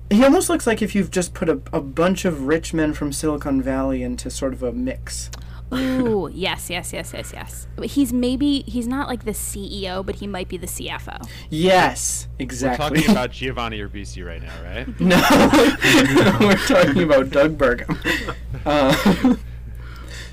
He 0.09 0.23
almost 0.23 0.49
looks 0.49 0.65
like 0.65 0.81
if 0.81 0.95
you've 0.95 1.11
just 1.11 1.33
put 1.33 1.49
a, 1.49 1.59
a 1.73 1.81
bunch 1.81 2.23
of 2.23 2.47
rich 2.47 2.73
men 2.73 2.93
from 2.93 3.11
Silicon 3.11 3.61
Valley 3.61 4.03
into 4.03 4.29
sort 4.29 4.53
of 4.53 4.63
a 4.63 4.71
mix. 4.71 5.29
Ooh, 5.73 6.29
yes, 6.33 6.69
yes, 6.69 6.93
yes, 6.93 7.11
yes, 7.13 7.33
yes. 7.33 7.67
He's 7.83 8.13
maybe 8.13 8.61
he's 8.61 8.87
not 8.87 9.07
like 9.09 9.25
the 9.25 9.31
CEO, 9.31 10.05
but 10.05 10.15
he 10.15 10.27
might 10.27 10.47
be 10.47 10.57
the 10.57 10.67
CFO. 10.67 11.27
Yes, 11.49 12.27
exactly. 12.39 12.83
We're 12.83 12.95
talking 12.97 13.11
about 13.11 13.31
Giovanni 13.33 13.79
Ribisi 13.79 14.25
right 14.25 14.41
now, 14.41 14.63
right? 14.63 14.99
no, 16.39 16.47
we're 16.47 16.55
talking 16.67 17.03
about 17.03 17.29
Doug 17.29 17.57
Burgum. 17.57 18.35
Uh, 18.65 19.35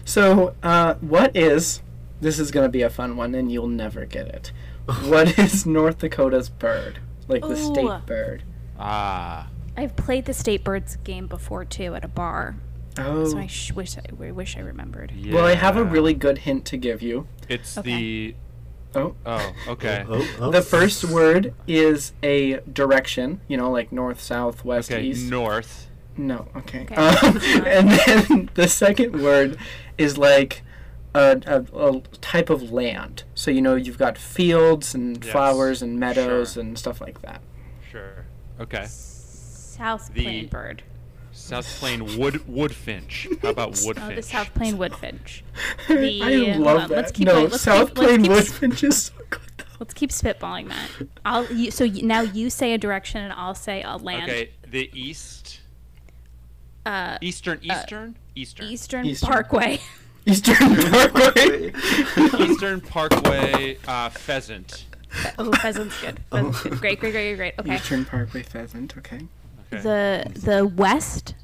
so, 0.04 0.54
uh, 0.62 0.94
what 1.00 1.36
is. 1.36 1.80
This 2.20 2.38
is 2.38 2.50
going 2.50 2.64
to 2.64 2.70
be 2.70 2.80
a 2.80 2.88
fun 2.88 3.16
one, 3.16 3.34
and 3.34 3.52
you'll 3.52 3.66
never 3.66 4.06
get 4.06 4.28
it. 4.28 4.52
What 5.04 5.38
is 5.38 5.66
North 5.66 5.98
Dakota's 5.98 6.48
bird? 6.48 7.00
Like 7.28 7.42
the 7.42 7.52
Ooh. 7.52 7.74
state 7.74 8.06
bird. 8.06 8.44
Ah. 8.78 9.48
I've 9.76 9.96
played 9.96 10.24
the 10.26 10.34
State 10.34 10.62
Birds 10.64 10.96
game 11.04 11.26
before 11.26 11.64
too 11.64 11.94
at 11.94 12.04
a 12.04 12.08
bar, 12.08 12.56
Oh. 12.98 13.24
so 13.26 13.38
I 13.38 13.46
sh- 13.48 13.72
wish 13.72 13.96
I, 13.98 14.02
I 14.24 14.30
wish 14.30 14.56
I 14.56 14.60
remembered. 14.60 15.12
Yeah. 15.16 15.34
Well, 15.34 15.46
I 15.46 15.54
have 15.54 15.76
a 15.76 15.82
really 15.84 16.14
good 16.14 16.38
hint 16.38 16.64
to 16.66 16.76
give 16.76 17.02
you. 17.02 17.26
It's 17.48 17.76
Okay. 17.78 17.90
the. 17.90 18.34
Oh. 18.96 19.16
Oh, 19.26 19.52
okay. 19.68 20.04
Oh, 20.08 20.36
oh. 20.40 20.50
The 20.52 20.62
first 20.62 21.04
word 21.04 21.52
is 21.66 22.12
a 22.22 22.60
direction, 22.72 23.40
you 23.48 23.56
know, 23.56 23.68
like 23.70 23.90
north, 23.90 24.20
south, 24.20 24.64
west, 24.64 24.92
Okay, 24.92 25.02
east. 25.02 25.28
north. 25.28 25.88
no, 26.16 26.46
okay. 26.56 26.82
Okay. 26.82 26.94
Um, 26.94 27.36
and 27.66 27.90
then 27.90 28.50
the 28.54 28.68
second 28.68 29.20
word 29.20 29.56
is 29.98 30.16
like 30.16 30.62
a, 31.12 31.40
a, 31.44 31.64
a 31.88 32.00
type 32.20 32.48
of 32.50 32.70
land. 32.70 33.24
So, 33.34 33.50
you 33.50 33.60
know, 33.62 33.74
you've 33.74 33.98
got 33.98 34.16
fields 34.16 34.94
and 34.94 35.24
Yes, 35.24 35.32
flowers 35.32 35.82
and 35.82 35.98
meadows 35.98 36.52
sure. 36.52 36.62
and 36.62 36.78
stuff 36.78 37.00
like 37.00 37.20
that. 37.22 37.40
Sure. 37.90 38.26
Okay. 38.60 38.86
South 39.76 40.12
The- 40.12 40.22
Plain 40.22 40.48
bird. 40.48 40.82
South 41.32 41.66
Plain 41.80 42.16
wood 42.16 42.34
woodfinch. 42.48 43.40
How 43.42 43.48
about 43.50 43.72
woodfinch? 43.72 44.08
Oh, 44.12 44.14
the 44.14 44.22
South 44.22 44.54
Plain 44.54 44.76
woodfinch. 44.76 45.42
The- 45.88 46.22
I 46.22 46.56
love 46.56 46.82
on, 46.84 46.88
that. 46.90 46.96
let's 46.96 47.12
keep 47.12 47.26
no, 47.26 47.32
going, 47.34 47.50
let's 47.50 47.62
South 47.62 47.88
keep- 47.94 47.98
let's 47.98 48.08
Plain 48.08 48.22
keep 48.22 48.32
Woodfinch 48.32 48.84
is 48.88 49.02
so 49.06 49.12
good. 49.30 49.40
though. 49.58 49.64
Let's 49.80 49.94
keep 49.94 50.10
spitballing 50.10 50.68
that. 50.68 50.88
I'll 51.24 51.52
you, 51.52 51.70
so 51.72 51.82
you, 51.84 52.02
now 52.06 52.20
you 52.20 52.48
say 52.50 52.72
a 52.74 52.78
direction 52.78 53.20
and 53.20 53.32
I'll 53.32 53.54
say 53.56 53.82
a 53.82 53.96
land. 53.96 54.30
Okay, 54.30 54.50
the 54.70 54.88
east. 54.94 55.60
Uh, 56.86 57.18
Eastern. 57.20 57.58
Eastern. 57.62 58.16
Eastern. 58.36 58.66
Eastern, 58.66 59.06
Eastern. 59.06 59.28
Parkway. 59.28 59.80
Eastern 60.26 60.54
Parkway. 60.76 61.72
Eastern 62.38 62.80
Parkway 62.80 63.76
uh, 63.88 64.08
pheasant. 64.10 64.84
oh, 65.38 65.50
pheasant's 65.52 66.00
good. 66.00 66.20
Pheasant's 66.30 66.62
good. 66.62 66.80
Great, 66.80 67.00
great, 67.00 67.12
great, 67.12 67.34
great. 67.36 67.54
Okay. 67.58 67.74
Eastern 67.74 68.04
Parkway 68.04 68.42
pheasant, 68.42 68.96
okay. 68.98 69.20
Okay. 69.74 69.82
The 69.82 70.40
the 70.40 70.66
west 70.66 71.34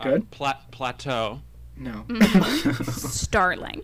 Uh, 0.00 0.04
Good. 0.10 0.30
pla- 0.30 0.58
plateau. 0.70 1.40
No. 1.76 2.04
starling. 2.92 3.82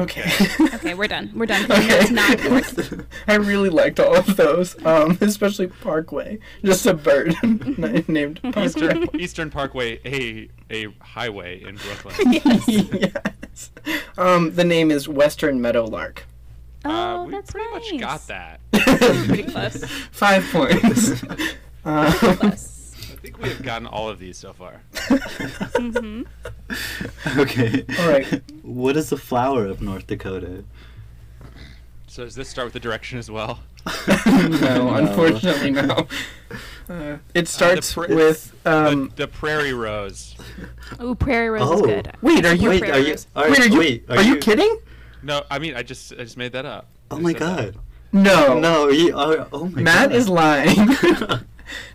Okay. 0.00 0.30
Okay, 0.74 0.94
we're 0.94 1.08
done. 1.08 1.32
We're 1.34 1.46
done. 1.46 1.66
It's 1.68 2.10
not 2.10 2.40
north. 2.44 3.04
I 3.26 3.34
really 3.34 3.68
liked 3.68 3.98
all 3.98 4.14
of 4.14 4.36
those, 4.36 4.76
um, 4.86 5.18
especially 5.20 5.66
Parkway. 5.66 6.38
Just 6.64 6.86
a 6.86 6.94
bird 6.94 7.34
named 8.08 8.40
Parkway. 8.42 8.64
Eastern 8.64 9.08
Eastern 9.20 9.50
Parkway, 9.50 9.98
a 10.04 10.48
a 10.70 10.92
highway 11.00 11.62
in 11.64 11.76
Brooklyn. 11.76 12.32
yes. 12.68 13.70
Um, 14.16 14.54
the 14.54 14.64
name 14.64 14.92
is 14.92 15.08
Western 15.08 15.60
Meadowlark. 15.60 16.26
Oh, 16.84 16.90
uh, 16.90 17.24
we 17.24 17.32
that's 17.32 17.50
pretty 17.50 17.68
nice. 17.72 17.92
much 17.92 18.00
got 18.00 18.26
that. 18.28 18.60
Pretty 19.26 19.42
close. 19.44 19.84
Five 20.12 20.44
points. 20.52 21.24
Um, 21.88 22.04
I 22.52 23.20
think 23.20 23.38
we 23.38 23.48
have 23.48 23.62
gotten 23.62 23.86
all 23.86 24.08
of 24.10 24.18
these 24.18 24.36
so 24.36 24.52
far. 24.52 24.82
hmm 25.76 26.22
Okay. 27.38 27.84
all 27.98 28.08
right. 28.10 28.42
What 28.62 28.96
is 28.96 29.08
the 29.10 29.16
flower 29.16 29.66
of 29.66 29.80
North 29.80 30.06
Dakota? 30.06 30.64
So 32.06 32.24
does 32.24 32.34
this 32.34 32.48
start 32.48 32.66
with 32.66 32.74
the 32.74 32.80
direction 32.80 33.18
as 33.18 33.30
well? 33.30 33.60
no, 34.26 34.94
unfortunately, 34.94 35.70
no. 35.70 36.06
Uh, 36.90 37.18
it 37.34 37.48
starts 37.48 37.94
pra- 37.94 38.08
with. 38.08 38.54
Um, 38.66 39.08
the, 39.16 39.26
the 39.26 39.28
prairie 39.28 39.72
rose. 39.72 40.34
Ooh, 41.02 41.14
prairie 41.14 41.48
rose 41.50 41.62
is 41.70 41.80
Oh. 41.80 41.84
good. 41.84 42.12
wait, 42.20 42.44
are 42.44 42.54
you? 42.54 42.68
Wait, 42.70 42.82
are 42.82 42.98
you? 42.98 43.16
Are, 43.34 43.50
wait, 43.50 43.60
are 43.60 43.66
you? 43.66 43.78
wait, 43.78 44.04
are, 44.10 44.22
you 44.22 44.36
kidding? 44.36 44.78
No, 45.22 45.42
I 45.50 45.58
mean 45.58 45.74
I 45.74 45.82
just 45.82 46.12
I 46.12 46.16
just 46.16 46.36
made 46.36 46.52
that 46.52 46.66
up. 46.66 46.86
Oh 47.10 47.16
I 47.16 47.20
my 47.20 47.32
said 47.32 47.40
that. 47.40 47.74
god. 47.74 47.82
No. 48.12 48.58
No, 48.58 48.88
you 48.88 49.16
are. 49.16 49.46
Oh 49.52 49.66
my 49.68 49.82
Matt 49.82 50.10
god. 50.10 50.16
is 50.16 50.28
lying. 50.28 50.76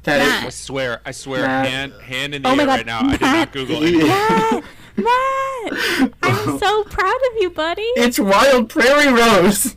That 0.03 0.21
is- 0.21 0.27
Matt. 0.27 0.45
I 0.45 0.49
swear, 0.49 1.01
I 1.05 1.11
swear, 1.11 1.41
Matt. 1.41 1.67
hand 1.67 1.93
hand 2.01 2.35
in 2.35 2.41
the 2.43 2.49
Oh 2.49 2.51
air 2.51 2.57
God, 2.65 2.67
right 2.67 2.85
now. 2.85 2.99
I 3.01 3.11
did 3.11 3.21
not 3.21 3.51
Google 3.53 3.79
it. 3.83 4.07
Matt, 4.07 4.63
Matt, 4.97 6.13
I'm 6.23 6.57
so 6.59 6.83
proud 6.85 7.15
of 7.15 7.41
you, 7.41 7.49
buddy. 7.49 7.81
it's 7.95 8.19
Wild 8.19 8.69
Prairie 8.69 9.11
Rose. 9.13 9.75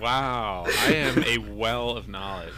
Wow, 0.00 0.64
I 0.66 0.94
am 0.94 1.22
a 1.24 1.38
well 1.38 1.90
of 1.90 2.08
knowledge. 2.08 2.52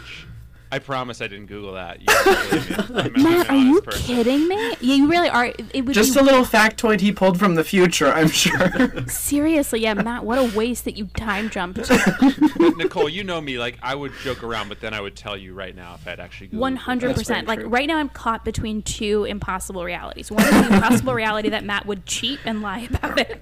I 0.71 0.79
promise 0.79 1.21
I 1.21 1.27
didn't 1.27 1.45
Google 1.45 1.73
that. 1.73 2.01
You 2.01 2.07
don't 2.07 2.49
believe 2.49 2.69
me. 2.69 2.75
I'm 2.77 3.15
an 3.15 3.23
Matt, 3.23 3.49
are 3.49 3.55
you 3.55 3.81
person. 3.81 4.01
kidding 4.01 4.47
me? 4.47 4.55
Yeah, 4.81 4.95
you 4.95 5.09
really 5.09 5.29
are. 5.29 5.45
It- 5.45 5.65
It 5.73 5.85
would 5.85 5.93
Just 5.93 6.13
be 6.13 6.19
a 6.19 6.23
little 6.23 6.43
factoid 6.43 6.99
he 6.99 7.11
pulled 7.11 7.39
from 7.39 7.55
the 7.55 7.63
future, 7.63 8.07
I'm 8.07 8.27
sure. 8.29 8.69
seriously, 9.07 9.81
yeah, 9.81 9.93
Matt. 9.93 10.25
What 10.25 10.37
a 10.39 10.55
waste 10.57 10.85
that 10.85 10.97
you 10.97 11.05
time 11.15 11.49
jumped. 11.49 11.89
Nicole, 12.77 13.09
you 13.09 13.23
know 13.23 13.39
me. 13.41 13.57
Like 13.57 13.77
I 13.81 13.95
would 13.95 14.11
joke 14.23 14.43
around, 14.43 14.69
but 14.69 14.79
then 14.81 14.93
I 14.93 15.01
would 15.01 15.15
tell 15.15 15.37
you 15.37 15.53
right 15.53 15.75
now 15.75 15.95
if 15.95 16.07
I'd 16.07 16.19
actually 16.19 16.49
Googled. 16.49 16.59
One 16.59 16.73
it. 16.73 16.79
hundred 16.79 17.09
That's 17.09 17.19
percent. 17.19 17.47
Like 17.47 17.59
true. 17.59 17.69
right 17.69 17.87
now, 17.87 17.97
I'm 17.97 18.09
caught 18.09 18.43
between 18.45 18.81
two 18.81 19.25
impossible 19.25 19.83
realities. 19.83 20.31
One 20.31 20.43
is 20.43 20.49
the 20.67 20.73
impossible 20.75 21.13
reality 21.13 21.49
that 21.49 21.63
Matt 21.63 21.85
would 21.85 22.05
cheat 22.05 22.39
and 22.45 22.61
lie 22.61 22.87
about 22.91 23.19
it. 23.19 23.39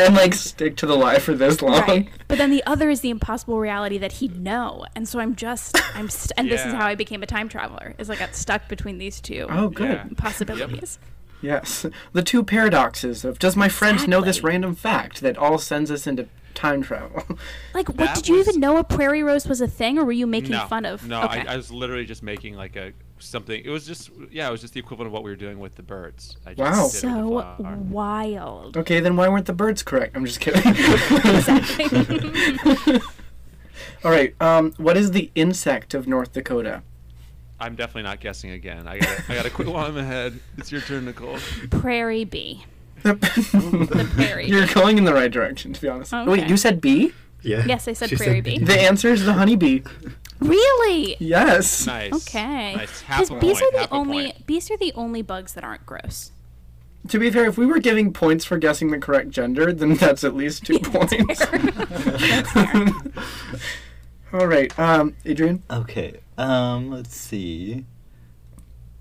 and 0.00 0.14
like 0.14 0.34
stick 0.34 0.76
to 0.78 0.86
the 0.86 0.96
lie 0.96 1.18
for 1.18 1.34
this 1.34 1.62
long. 1.62 1.80
Right. 1.82 2.08
But 2.28 2.38
then 2.38 2.50
the 2.50 2.64
other 2.66 2.90
is 2.90 3.00
the 3.00 3.10
impossible 3.10 3.58
reality 3.60 3.98
that 3.98 4.12
he'd 4.12 4.40
know. 4.40 4.84
And 4.94 5.08
so 5.08 5.20
I'm 5.20 5.36
just, 5.36 5.76
I'm, 5.96 6.08
st- 6.08 6.32
and 6.36 6.50
this 6.50 6.65
is 6.68 6.74
how 6.74 6.86
I 6.86 6.94
became 6.94 7.22
a 7.22 7.26
time 7.26 7.48
traveler, 7.48 7.94
is 7.98 8.10
I 8.10 8.16
got 8.16 8.34
stuck 8.34 8.68
between 8.68 8.98
these 8.98 9.20
two 9.20 9.46
Oh, 9.50 9.68
good. 9.68 9.90
Yeah. 9.90 10.06
possibilities. 10.16 10.98
Yes. 11.42 11.84
The 12.12 12.22
two 12.22 12.42
paradoxes 12.42 13.24
of 13.24 13.38
does 13.38 13.56
my 13.56 13.68
friend 13.68 14.08
know 14.08 14.22
this 14.22 14.42
random 14.42 14.74
fact 14.74 15.20
that 15.20 15.36
all 15.36 15.58
sends 15.58 15.90
us 15.90 16.06
into 16.06 16.28
time 16.54 16.82
travel? 16.82 17.22
Like, 17.74 17.88
what, 17.88 17.98
That 17.98 18.14
did 18.16 18.28
you 18.28 18.36
was- 18.36 18.48
even 18.48 18.60
know 18.60 18.78
a 18.78 18.84
prairie 18.84 19.22
rose 19.22 19.46
was 19.46 19.60
a 19.60 19.68
thing, 19.68 19.98
or 19.98 20.04
were 20.06 20.12
you 20.12 20.26
making 20.26 20.52
no, 20.52 20.66
fun 20.66 20.86
of? 20.86 21.06
No, 21.06 21.22
okay. 21.24 21.40
I, 21.46 21.52
I 21.52 21.56
was 21.56 21.70
literally 21.70 22.06
just 22.06 22.22
making 22.22 22.54
like 22.56 22.74
a 22.76 22.92
something. 23.18 23.62
It 23.62 23.68
was 23.70 23.86
just 23.86 24.10
yeah, 24.30 24.48
it 24.48 24.50
was 24.50 24.62
just 24.62 24.72
the 24.72 24.80
equivalent 24.80 25.08
of 25.08 25.12
what 25.12 25.22
we 25.24 25.30
were 25.30 25.36
doing 25.36 25.58
with 25.58 25.74
the 25.74 25.82
birds. 25.82 26.38
I 26.46 26.54
just 26.54 27.04
Wow. 27.04 27.10
did 27.10 27.18
it 27.18 27.24
with 27.26 27.68
so 27.68 27.76
wild. 27.90 28.76
okay, 28.78 29.00
then 29.00 29.16
why 29.16 29.28
weren't 29.28 29.44
the 29.46 29.52
birds 29.52 29.82
correct? 29.82 30.16
I'm 30.16 30.24
just 30.24 30.40
kidding. 30.40 30.62
all 34.04 34.10
right. 34.10 34.34
Um, 34.40 34.72
what 34.76 34.96
is 34.96 35.10
the 35.12 35.30
insect 35.34 35.94
of 35.94 36.06
North 36.06 36.32
Dakota? 36.32 36.82
I'm 37.58 37.74
definitely 37.74 38.02
not 38.02 38.20
guessing 38.20 38.50
again. 38.50 38.86
I 38.86 38.98
got 38.98 39.30
I 39.30 39.34
got 39.34 39.44
to 39.44 39.50
quit 39.50 39.68
while 39.68 39.86
I'm 39.86 39.96
ahead. 39.96 40.38
It's 40.58 40.70
your 40.70 40.80
turn, 40.82 41.06
Nicole. 41.06 41.38
Prairie 41.70 42.24
bee. 42.24 42.64
the 43.02 44.10
prairie 44.14 44.46
You're 44.48 44.66
going 44.66 44.98
in 44.98 45.04
the 45.04 45.14
right 45.14 45.30
direction, 45.30 45.72
to 45.72 45.80
be 45.80 45.88
honest. 45.88 46.12
Wait, 46.12 46.48
you 46.48 46.56
said 46.56 46.80
bee? 46.80 47.12
Yeah. 47.42 47.64
Yes, 47.66 47.86
I 47.88 47.92
said 47.94 48.10
She 48.10 48.16
prairie 48.16 48.40
bee. 48.40 48.58
The 48.58 48.78
answer 48.78 49.08
is 49.08 49.24
the 49.24 49.32
honeybee. 49.32 49.82
Really? 50.40 51.16
Yes. 51.18 51.86
Nice. 51.86 52.12
Okay. 52.28 52.74
Nice. 52.76 53.00
Half 53.02 53.20
Because 53.20 53.30
a 53.30 53.40
bees 53.40 53.52
point. 53.60 53.62
are 53.62 53.72
the 53.72 53.78
half 53.80 53.92
only 53.92 54.24
point. 54.32 54.46
bees 54.46 54.70
are 54.70 54.76
the 54.76 54.92
only 54.94 55.22
bugs 55.22 55.54
that 55.54 55.64
aren't 55.64 55.86
gross. 55.86 56.32
To 57.08 57.18
be 57.18 57.30
fair, 57.30 57.44
if 57.46 57.56
we 57.58 57.66
were 57.66 57.78
giving 57.78 58.12
points 58.12 58.44
for 58.44 58.58
guessing 58.58 58.90
the 58.90 58.98
correct 58.98 59.30
gender, 59.30 59.72
then 59.72 59.94
that's 59.94 60.24
at 60.24 60.34
least 60.34 60.64
two 60.64 60.78
That's 60.78 61.14
points. 61.14 61.44
fair. 61.44 61.58
That's 61.58 62.52
fair. 62.52 62.86
All 64.40 64.46
right, 64.46 64.76
um, 64.78 65.14
Adrian. 65.24 65.62
Okay. 65.70 66.20
Um. 66.36 66.90
Let's 66.90 67.16
see. 67.16 67.84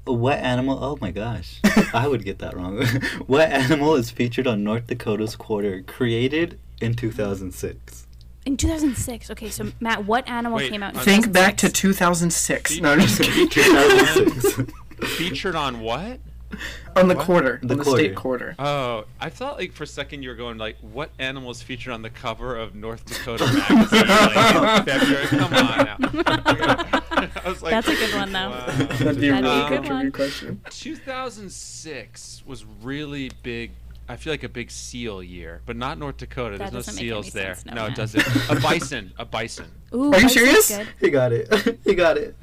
What 0.06 0.38
animal? 0.38 0.78
Oh 0.84 0.98
my 1.02 1.10
gosh, 1.12 1.60
I 1.94 2.08
would 2.08 2.24
get 2.24 2.38
that 2.40 2.56
wrong. 2.56 2.86
what 3.26 3.50
animal 3.50 3.96
is 3.96 4.12
featured 4.12 4.46
on 4.46 4.64
North 4.64 4.86
Dakota's 4.88 5.36
quarter, 5.36 5.82
created 5.82 6.60
in 6.80 6.94
2006? 6.94 8.08
In 8.46 8.56
2006. 8.58 9.32
Okay, 9.32 9.50
so 9.50 9.72
Matt, 9.80 10.06
what 10.06 10.28
animal 10.30 10.58
Wait, 10.60 10.70
came 10.70 10.84
out 10.84 10.94
in 10.94 11.00
Think 11.00 11.32
back 11.32 11.58
to 11.58 11.70
2006? 11.70 12.76
2006. 12.76 12.82
No, 12.82 12.92
I'm 12.92 13.00
just 13.00 13.20
kidding. 13.20 13.50
2006. 13.50 14.72
Featured 15.18 15.56
on 15.56 15.80
what? 15.80 16.20
on 16.96 17.08
the 17.08 17.16
What? 17.16 17.26
quarter, 17.26 17.60
The 17.64 17.74
on 17.74 17.78
the 17.80 17.84
quarter. 17.84 18.00
state 18.04 18.16
quarter. 18.16 18.56
Oh, 18.60 19.06
I 19.20 19.30
thought 19.30 19.58
like 19.58 19.74
for 19.74 19.84
a 19.84 19.88
second 19.88 20.22
you 20.24 20.30
were 20.30 20.36
going 20.36 20.58
like, 20.58 20.78
what 20.82 21.10
animals 21.20 21.62
featured 21.62 21.92
on 21.94 22.02
the 22.02 22.10
cover 22.10 22.56
of 22.56 22.76
North 22.76 23.04
Dakota 23.06 23.46
magazine 23.70 24.08
like, 24.08 24.86
February? 24.86 25.26
Come 25.28 25.54
on 25.54 25.86
now. 25.86 25.98
I 26.02 27.42
was 27.46 27.62
like, 27.62 27.72
That's 27.72 27.88
a 27.88 27.96
good 27.96 28.14
one, 28.16 28.32
though. 28.32 28.50
Wow. 28.52 28.66
That'd 28.68 29.20
be 29.20 29.30
a 29.30 29.34
That'd 29.34 29.44
be 29.44 29.50
really 29.50 29.62
a 29.66 29.70
good 29.70 29.82
good 29.84 29.92
one. 29.92 30.12
question. 30.12 30.62
2006 30.70 32.44
was 32.46 32.66
really 32.82 33.32
big. 33.44 33.72
I 34.08 34.16
feel 34.18 34.32
like 34.34 34.44
a 34.44 34.50
big 34.50 34.70
seal 34.70 35.24
year, 35.24 35.62
but 35.66 35.76
not 35.76 35.98
North 35.98 36.18
Dakota. 36.18 36.58
That 36.60 36.72
There's 36.72 36.74
no 36.74 36.78
doesn't 36.80 36.96
make 36.96 37.02
any 37.02 37.10
seals 37.24 37.34
there. 37.34 37.56
sense, 37.56 37.66
no, 37.66 37.74
no, 37.74 37.86
it 37.88 37.96
doesn't. 37.96 38.24
A 38.52 38.60
bison. 38.62 39.12
A 39.18 39.26
bison. 39.26 39.66
Ooh, 39.96 40.14
Are 40.14 40.20
you 40.22 40.30
serious? 40.30 40.70
Good. 40.78 40.88
he 41.00 41.10
got 41.10 41.34
it. 41.34 41.80
he 41.84 41.96
got 41.96 42.18
it. 42.18 42.36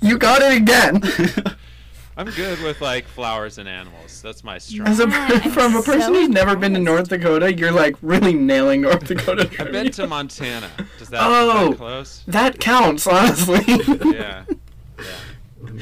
You 0.00 0.16
got 0.18 0.40
it 0.42 0.56
again. 0.62 1.02
I'm 2.16 2.30
good 2.30 2.60
with 2.62 2.80
like 2.80 3.06
flowers 3.08 3.58
and 3.58 3.68
animals. 3.68 4.22
That's 4.22 4.44
my 4.44 4.58
strength. 4.58 4.88
As 4.88 5.00
a 5.00 5.06
God, 5.06 5.42
from 5.52 5.74
a 5.76 5.82
person 5.82 6.00
so 6.02 6.14
who's 6.14 6.28
never 6.28 6.54
been 6.56 6.74
to. 6.74 6.80
North 6.80 7.08
Dakota, 7.08 7.52
you're 7.52 7.72
like 7.72 7.96
really 8.02 8.32
nailing 8.34 8.82
North 8.82 9.04
Dakota. 9.06 9.50
I've 9.58 9.72
been 9.72 9.90
to 9.92 10.06
Montana. 10.06 10.70
Does 10.98 11.08
that, 11.08 11.20
Oh. 11.24 11.70
that 11.70 11.76
close? 11.76 12.22
That 12.28 12.60
counts, 12.60 13.06
honestly. 13.06 13.64
Yeah. 14.14 14.44
Yeah. 14.96 15.72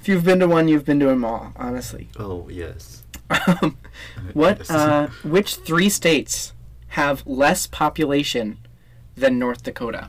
if 0.00 0.08
you've 0.08 0.24
been 0.24 0.40
to 0.40 0.48
one, 0.48 0.68
you've 0.68 0.86
been 0.86 0.98
to 1.00 1.06
them 1.06 1.22
all, 1.24 1.52
honestly. 1.56 2.08
oh 2.18 2.48
yes. 2.48 3.02
Um, 3.30 3.76
what? 4.32 4.58
Yes. 4.60 4.70
Uh, 4.70 5.10
which 5.22 5.56
three 5.56 5.90
states 5.90 6.52
have 6.88 7.26
less 7.26 7.66
population 7.66 8.56
than 9.16 9.38
North 9.38 9.62
Dakota? 9.64 10.08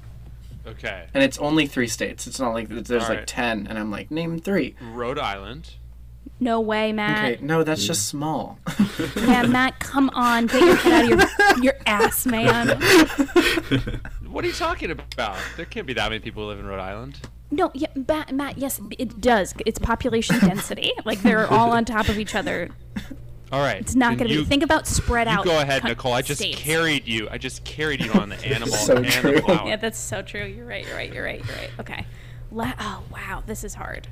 Okay. 0.68 1.08
And 1.14 1.24
it's 1.24 1.38
only 1.38 1.68
three 1.68 1.88
states. 1.88 2.28
It's 2.28 2.40
not 2.40 2.54
like 2.54 2.70
there's 2.70 2.90
like 2.90 3.10
Alright. 3.10 3.28
ten, 3.28 3.68
and 3.68 3.78
I'm 3.78 3.92
like, 3.92 4.12
name 4.12 4.40
three. 4.40 4.76
Rhode 4.82 5.20
Island. 5.20 5.76
No 6.40 6.60
way, 6.60 6.92
Matt. 6.92 7.34
Okay, 7.34 7.46
no, 7.46 7.64
that's 7.64 7.86
just 7.86 8.02
mm. 8.02 8.10
small. 8.10 8.60
Yeah, 9.16 9.44
Matt, 9.44 9.80
come 9.80 10.10
on, 10.12 10.48
get 10.48 10.62
your 10.62 10.76
head 10.76 10.94
out 10.94 11.04
of 11.04 11.10
your 11.10 11.64
your 11.64 11.74
ass, 11.86 12.26
man. 12.26 12.80
What 14.36 14.44
are 14.44 14.50
you 14.50 14.54
talking 14.54 14.92
about? 14.92 15.38
There 15.56 15.66
can't 15.66 15.88
be 15.88 15.94
that 15.94 16.10
many 16.10 16.20
people 16.20 16.44
who 16.44 16.50
live 16.50 16.60
in 16.60 16.66
Rhode 16.66 16.82
Island. 16.82 17.22
No, 17.52 17.72
yeah, 17.74 17.88
Matt, 17.96 18.36
Matt, 18.36 18.58
yes, 18.58 18.82
it 19.00 19.22
does. 19.22 19.54
It's 19.66 19.80
population 19.80 20.38
density. 20.40 20.92
Like 21.06 21.22
they're 21.22 21.48
all 21.48 21.72
on 21.72 21.86
top 21.86 22.10
of 22.10 22.20
each 22.20 22.36
other. 22.36 22.70
All 23.56 23.62
right. 23.62 23.78
It's 23.80 23.96
not 23.96 24.18
going 24.18 24.30
to 24.30 24.38
be. 24.40 24.44
Think 24.44 24.64
about 24.64 24.86
spread 24.86 25.28
You 25.28 25.34
out. 25.34 25.46
go 25.46 25.58
ahead, 25.62 25.82
co- 25.84 25.88
Nicole. 25.88 26.12
I 26.12 26.22
just 26.22 26.42
states. 26.42 26.60
carried 26.60 27.08
you. 27.08 27.30
I 27.32 27.38
just 27.38 27.64
carried 27.64 28.04
you 28.04 28.12
on 28.12 28.28
the 28.28 28.36
animal 28.46 28.76
So 28.76 28.98
and 28.98 29.06
true. 29.08 29.40
the. 29.40 29.62
Yeah, 29.66 29.78
that's 29.78 29.98
so 29.98 30.22
true. 30.22 30.44
You're 30.44 30.66
right. 30.66 30.86
You're 30.86 30.96
right. 30.98 31.14
You're 31.14 31.24
right. 31.24 31.40
You're 31.46 31.56
right. 31.56 31.70
Okay. 31.80 32.06
La- 32.52 32.74
oh 32.78 33.04
wow, 33.14 33.44
this 33.48 33.64
is 33.64 33.74
hard. 33.76 34.10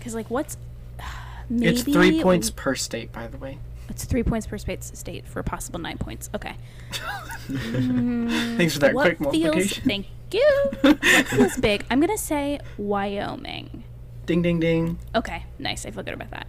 Cause 0.00 0.14
like, 0.14 0.30
what's 0.30 0.56
maybe 1.50 1.66
it's 1.66 1.82
three 1.82 2.22
points 2.22 2.48
per 2.50 2.74
state, 2.74 3.12
by 3.12 3.26
the 3.26 3.36
way. 3.36 3.58
It's 3.90 4.04
three 4.06 4.22
points 4.22 4.46
per 4.46 4.56
state 4.56 4.82
state 4.82 5.26
for 5.26 5.40
a 5.40 5.44
possible 5.44 5.78
nine 5.78 5.98
points. 5.98 6.30
Okay. 6.34 6.54
Thanks 7.48 8.74
for 8.74 8.80
that 8.80 8.92
mm, 8.92 8.94
what 8.94 9.16
quick 9.18 9.18
feels? 9.18 9.34
multiplication. 9.44 9.84
Thank 9.84 10.06
you. 10.32 10.70
what 10.80 11.04
feels 11.28 11.56
big? 11.60 11.84
I'm 11.90 12.00
gonna 12.00 12.16
say 12.16 12.60
Wyoming. 12.78 13.84
Ding, 14.24 14.40
ding, 14.40 14.58
ding. 14.58 14.98
Okay, 15.14 15.44
nice. 15.58 15.84
I 15.84 15.90
feel 15.90 16.02
good 16.02 16.14
about 16.14 16.30
that. 16.30 16.46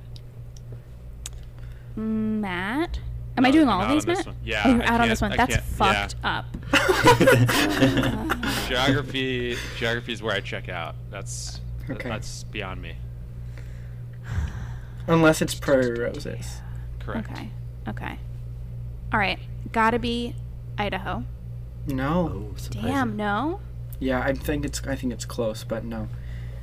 Matt, 1.96 3.00
am 3.38 3.46
I 3.46 3.50
No, 3.50 3.54
doing 3.54 3.70
I'm 3.70 3.74
all 3.76 3.82
of 3.84 3.90
these, 3.92 4.06
Matt? 4.08 4.26
one. 4.26 4.36
Yeah, 4.44 4.62
Oh, 4.66 4.70
you're 4.72 4.84
I 4.84 4.86
out 4.88 5.02
on 5.02 5.10
this 5.10 5.22
one. 5.22 5.32
I 5.34 5.38
That's 5.38 5.56
can't- 5.56 5.66
yeah. 5.80 6.08
fucked 6.08 6.16
up. 6.24 6.46
Geography. 8.68 9.58
Geography 9.78 10.14
is 10.14 10.22
where 10.24 10.36
I 10.36 10.40
check 10.40 10.70
out. 10.70 10.96
That's 11.10 11.60
Okay. 11.90 12.10
that's 12.10 12.44
beyond 12.46 12.82
me. 12.82 12.96
Unless 15.08 15.42
it's 15.42 15.54
prairie 15.56 16.00
roses. 16.00 16.62
Correct. 17.00 17.30
Okay. 17.32 17.50
Okay. 17.88 18.20
All 19.12 19.20
right. 19.20 19.40
Gotta 19.72 20.00
be 20.00 20.36
Idaho. 20.78 21.24
No. 21.88 22.50
Oh, 22.52 22.56
surprising. 22.58 22.92
Damn, 22.92 23.18
no. 23.18 23.60
Yeah, 24.00 24.22
I 24.22 24.34
think 24.34 24.66
it's 24.66 24.82
I 24.88 24.96
think 24.96 25.12
it's 25.14 25.26
close, 25.26 25.64
but 25.64 25.84
no. 25.84 26.08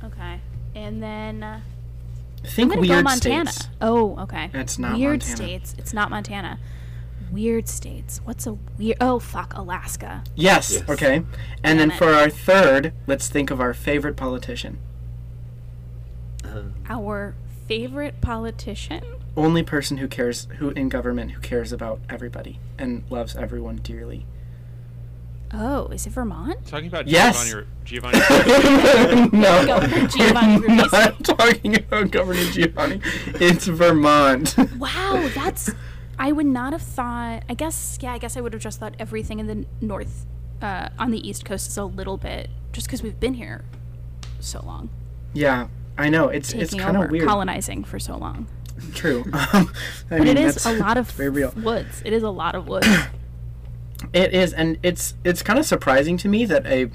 Okay. 0.03 0.39
And 0.75 1.01
then 1.03 1.43
uh, 1.43 1.55
I'm 1.55 1.63
Think 2.43 2.69
gonna 2.71 2.81
weird 2.81 2.89
go 2.89 3.01
Montana. 3.03 3.51
states. 3.51 3.69
Oh, 3.81 4.17
okay. 4.19 4.49
It's 4.53 4.79
not 4.79 4.97
weird 4.97 5.19
Montana. 5.21 5.35
states. 5.35 5.75
It's 5.77 5.93
not 5.93 6.09
Montana. 6.09 6.59
Weird 7.31 7.67
states. 7.67 8.21
What's 8.23 8.47
a 8.47 8.53
weird? 8.77 8.97
Oh, 9.01 9.19
fuck, 9.19 9.53
Alaska. 9.55 10.23
Yes. 10.35 10.71
Yes. 10.71 10.89
Okay. 10.89 11.23
And 11.63 11.79
then 11.79 11.91
it. 11.91 11.97
for 11.97 12.09
our 12.13 12.29
third, 12.29 12.93
let's 13.07 13.27
think 13.27 13.51
of 13.51 13.59
our 13.61 13.73
favorite 13.73 14.15
politician. 14.15 14.79
Uh, 16.43 16.63
Our 16.89 17.35
favorite 17.67 18.21
politician. 18.21 19.03
Only 19.37 19.61
person 19.61 19.97
who 19.97 20.07
cares 20.07 20.47
who 20.57 20.71
in 20.71 20.89
government 20.89 21.31
who 21.31 21.41
cares 21.41 21.71
about 21.71 21.99
everybody 22.09 22.59
and 22.77 23.03
loves 23.09 23.35
everyone 23.35 23.77
dearly. 23.77 24.25
Oh, 25.51 25.87
is 25.87 26.05
it 26.05 26.11
Vermont? 26.11 26.65
Talking 26.67 26.87
about 26.87 27.07
Yes. 27.07 27.43
Giovanni. 27.83 28.19
Giovanni. 28.21 29.29
no, 29.37 29.65
Governor 29.65 30.07
Giovanni 30.07 30.67
I'm 30.67 30.77
not 30.77 31.23
talking 31.23 31.75
about 31.75 32.11
Governor 32.11 32.43
Giovanni. 32.51 33.01
It's 33.27 33.65
Vermont. 33.65 34.55
Wow, 34.77 35.27
that's. 35.33 35.71
I 36.19 36.31
would 36.31 36.45
not 36.45 36.73
have 36.73 36.81
thought. 36.83 37.43
I 37.49 37.53
guess, 37.55 37.97
yeah, 38.01 38.13
I 38.13 38.17
guess 38.19 38.37
I 38.37 38.41
would 38.41 38.53
have 38.53 38.61
just 38.61 38.79
thought 38.79 38.93
everything 38.99 39.39
in 39.39 39.47
the 39.47 39.65
north, 39.81 40.25
uh, 40.61 40.89
on 40.99 41.11
the 41.11 41.27
east 41.27 41.45
coast 41.45 41.67
is 41.69 41.77
a 41.77 41.85
little 41.85 42.17
bit, 42.17 42.49
just 42.73 42.85
because 42.87 43.01
we've 43.01 43.19
been 43.19 43.33
here 43.35 43.63
so 44.39 44.61
long, 44.65 44.89
yeah, 45.33 45.67
I 45.97 46.09
know. 46.09 46.27
It's 46.27 46.53
it's 46.53 46.73
kind 46.75 46.95
of 46.97 47.09
weird. 47.09 47.27
colonizing 47.27 47.83
for 47.85 47.97
so 47.99 48.17
long. 48.17 48.47
True. 48.93 49.23
Um, 49.33 49.33
I 49.53 49.67
But 50.09 50.19
mean, 50.19 50.27
it 50.27 50.37
is 50.37 50.65
a 50.65 50.73
lot 50.73 50.97
of 50.97 51.09
very 51.11 51.29
real. 51.29 51.53
woods. 51.57 52.01
It 52.05 52.13
is 52.13 52.21
a 52.23 52.29
lot 52.29 52.53
of 52.55 52.67
woods. 52.67 52.87
It 54.13 54.33
is, 54.33 54.53
and 54.53 54.77
it's 54.83 55.15
it's 55.23 55.41
kind 55.41 55.59
of 55.59 55.65
surprising 55.65 56.17
to 56.17 56.27
me 56.27 56.45
that 56.45 56.65
a 56.65 56.89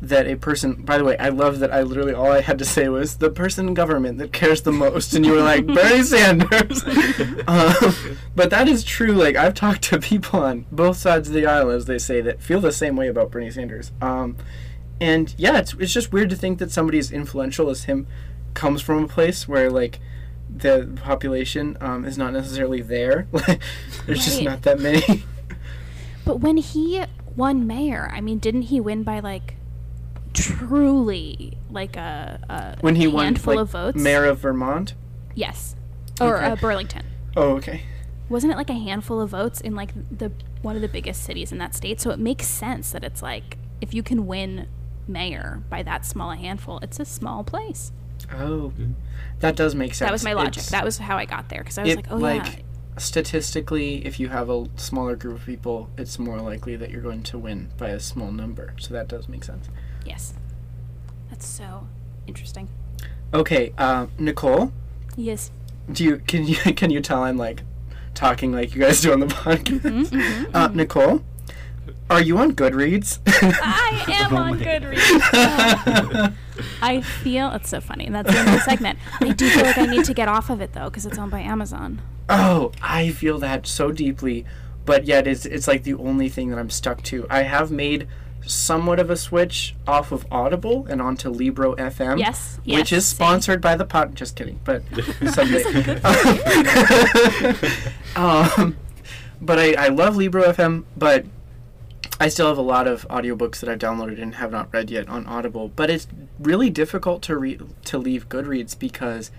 that 0.00 0.26
a 0.26 0.36
person. 0.36 0.82
By 0.82 0.98
the 0.98 1.04
way, 1.04 1.16
I 1.18 1.30
love 1.30 1.58
that 1.60 1.72
I 1.72 1.82
literally 1.82 2.12
all 2.12 2.30
I 2.30 2.40
had 2.40 2.58
to 2.58 2.64
say 2.64 2.88
was 2.88 3.16
the 3.16 3.30
person 3.30 3.68
in 3.68 3.74
government 3.74 4.18
that 4.18 4.32
cares 4.32 4.62
the 4.62 4.72
most, 4.72 5.14
and 5.14 5.24
you 5.24 5.32
were 5.32 5.42
like 5.42 5.66
Bernie 5.66 6.02
Sanders. 6.02 6.84
um, 7.46 8.18
but 8.36 8.50
that 8.50 8.68
is 8.68 8.84
true. 8.84 9.12
Like 9.12 9.36
I've 9.36 9.54
talked 9.54 9.82
to 9.84 9.98
people 9.98 10.40
on 10.40 10.66
both 10.70 10.96
sides 10.96 11.28
of 11.28 11.34
the 11.34 11.46
aisle, 11.46 11.70
as 11.70 11.86
they 11.86 11.98
say, 11.98 12.20
that 12.20 12.42
feel 12.42 12.60
the 12.60 12.72
same 12.72 12.96
way 12.96 13.08
about 13.08 13.30
Bernie 13.30 13.50
Sanders. 13.50 13.92
Um, 14.00 14.36
and 15.00 15.34
yeah, 15.38 15.58
it's 15.58 15.74
it's 15.74 15.92
just 15.92 16.12
weird 16.12 16.30
to 16.30 16.36
think 16.36 16.58
that 16.58 16.70
somebody 16.70 16.98
as 16.98 17.10
influential 17.10 17.70
as 17.70 17.84
him 17.84 18.06
comes 18.54 18.80
from 18.80 19.04
a 19.04 19.08
place 19.08 19.48
where 19.48 19.70
like 19.70 19.98
the 20.56 20.96
population 21.02 21.76
um, 21.80 22.04
is 22.04 22.16
not 22.16 22.32
necessarily 22.32 22.80
there. 22.80 23.26
There's 24.06 24.24
just 24.24 24.42
not 24.42 24.62
that 24.62 24.78
many. 24.78 25.24
But 26.24 26.40
when 26.40 26.56
he 26.56 27.02
won 27.36 27.66
mayor, 27.66 28.10
I 28.12 28.20
mean, 28.20 28.38
didn't 28.38 28.62
he 28.62 28.80
win 28.80 29.02
by 29.02 29.20
like 29.20 29.56
truly 30.32 31.56
like 31.70 31.96
a, 31.96 32.40
a 32.48 32.76
when 32.80 32.96
he 32.96 33.06
won 33.06 33.24
handful 33.26 33.54
like, 33.54 33.62
of 33.62 33.70
votes? 33.70 33.96
mayor 34.00 34.24
of 34.24 34.38
Vermont. 34.38 34.94
Yes, 35.34 35.76
or 36.20 36.36
Okay. 36.36 36.46
uh, 36.46 36.56
Burlington. 36.56 37.04
Oh, 37.36 37.56
okay. 37.56 37.82
Wasn't 38.28 38.52
it 38.52 38.56
like 38.56 38.70
a 38.70 38.74
handful 38.74 39.20
of 39.20 39.30
votes 39.30 39.60
in 39.60 39.74
like 39.74 39.90
the 40.16 40.32
one 40.62 40.76
of 40.76 40.82
the 40.82 40.88
biggest 40.88 41.22
cities 41.24 41.52
in 41.52 41.58
that 41.58 41.74
state? 41.74 42.00
So 42.00 42.10
it 42.10 42.18
makes 42.18 42.46
sense 42.46 42.90
that 42.92 43.04
it's 43.04 43.22
like 43.22 43.58
if 43.80 43.92
you 43.92 44.02
can 44.02 44.26
win 44.26 44.68
mayor 45.06 45.62
by 45.68 45.82
that 45.82 46.06
small 46.06 46.30
a 46.30 46.36
handful, 46.36 46.78
it's 46.80 46.98
a 46.98 47.04
small 47.04 47.44
place. 47.44 47.92
Oh, 48.32 48.72
that 49.40 49.54
does 49.56 49.74
make 49.74 49.92
sense. 49.94 50.06
That 50.08 50.12
was 50.12 50.24
my 50.24 50.32
logic. 50.32 50.52
It's- 50.54 50.70
that 50.70 50.84
was 50.84 50.98
how 50.98 51.16
I 51.18 51.26
got 51.26 51.48
there 51.50 51.60
because 51.60 51.76
I 51.78 51.82
was 51.82 51.92
it, 51.92 51.96
like, 51.96 52.06
oh 52.10 52.16
like, 52.16 52.44
yeah, 52.46 52.63
statistically, 52.96 54.04
if 54.06 54.18
you 54.20 54.28
have 54.28 54.48
a 54.50 54.66
smaller 54.76 55.16
group 55.16 55.36
of 55.36 55.46
people, 55.46 55.90
it's 55.98 56.18
more 56.18 56.38
likely 56.40 56.76
that 56.76 56.90
you're 56.90 57.02
going 57.02 57.22
to 57.24 57.38
win 57.38 57.70
by 57.76 57.88
a 57.88 58.00
small 58.00 58.30
number. 58.32 58.74
So 58.78 58.92
that 58.94 59.08
does 59.08 59.28
make 59.28 59.44
sense. 59.44 59.68
yes, 60.04 60.34
that's 61.30 61.46
so 61.46 61.86
interesting. 62.26 62.68
Okay, 63.32 63.72
uh, 63.78 64.06
Nicole, 64.18 64.72
Yes. 65.16 65.50
do 65.92 66.04
you 66.04 66.18
can 66.18 66.46
you 66.46 66.56
can 66.76 66.90
you 66.90 67.00
tell 67.00 67.22
I'm 67.24 67.36
like 67.36 67.62
talking 68.14 68.52
like 68.52 68.74
you 68.74 68.80
guys 68.80 69.00
do 69.00 69.12
on 69.12 69.20
the 69.20 69.26
podcast? 69.26 69.80
Mm-hmm, 69.80 70.44
Uh, 70.56 70.68
Nicole, 70.68 71.22
are 72.08 72.20
you 72.22 72.38
on 72.38 72.52
Goodreads? 72.52 73.18
I 73.26 74.04
am 74.08 74.32
Oh 74.32 74.36
on 74.36 74.58
Goodreads. 74.60 76.34
I 76.80 77.00
feel 77.00 77.50
it's 77.52 77.68
so 77.68 77.80
funny. 77.80 78.08
That's 78.08 78.30
the 78.30 78.38
end 78.38 78.48
of 78.48 78.54
the 78.54 78.60
segment. 78.60 78.98
I 79.20 79.32
do 79.32 79.48
feel 79.48 79.64
like 79.64 79.78
I 79.78 79.86
need 79.86 80.04
to 80.04 80.14
get 80.14 80.28
off 80.28 80.48
of 80.50 80.60
it 80.60 80.72
though 80.74 80.84
because 80.90 81.06
it's 81.06 81.18
owned 81.18 81.32
by 81.32 81.40
Amazon. 81.40 82.00
Oh, 82.28 82.72
I 82.80 83.10
feel 83.10 83.38
that 83.38 83.66
so 83.66 83.92
deeply, 83.92 84.44
but 84.84 85.04
yet 85.04 85.26
it's 85.26 85.46
it's 85.46 85.68
like 85.68 85.82
the 85.82 85.94
only 85.94 86.28
thing 86.28 86.50
that 86.50 86.58
I'm 86.58 86.70
stuck 86.70 87.02
to. 87.04 87.26
I 87.28 87.42
have 87.42 87.70
made 87.70 88.08
somewhat 88.46 89.00
of 89.00 89.10
a 89.10 89.16
switch 89.16 89.74
off 89.86 90.12
of 90.12 90.26
Audible 90.30 90.86
and 90.88 91.00
onto 91.00 91.30
Libro 91.30 91.74
FM. 91.76 92.18
Yes, 92.18 92.58
which 92.64 92.92
yes, 92.92 92.92
is 92.92 93.06
same. 93.06 93.16
sponsored 93.16 93.60
by 93.60 93.76
the 93.76 93.84
pot. 93.84 94.14
Just 94.14 94.36
kidding, 94.36 94.60
but 94.64 94.82
someday. 95.32 95.64
um, 98.16 98.76
but 99.40 99.58
I, 99.58 99.74
I 99.74 99.88
love 99.88 100.16
Libro 100.16 100.44
FM, 100.44 100.84
but 100.96 101.26
I 102.20 102.28
still 102.28 102.48
have 102.48 102.58
a 102.58 102.62
lot 102.62 102.86
of 102.86 103.06
audiobooks 103.08 103.60
that 103.60 103.68
I've 103.68 103.78
downloaded 103.78 104.20
and 104.20 104.36
have 104.36 104.52
not 104.52 104.72
read 104.72 104.90
yet 104.90 105.08
on 105.08 105.26
Audible. 105.26 105.68
But 105.68 105.90
it's 105.90 106.06
really 106.38 106.70
difficult 106.70 107.22
to 107.22 107.36
read 107.36 107.62
to 107.86 107.98
leave 107.98 108.28
Goodreads 108.28 108.78
because 108.78 109.30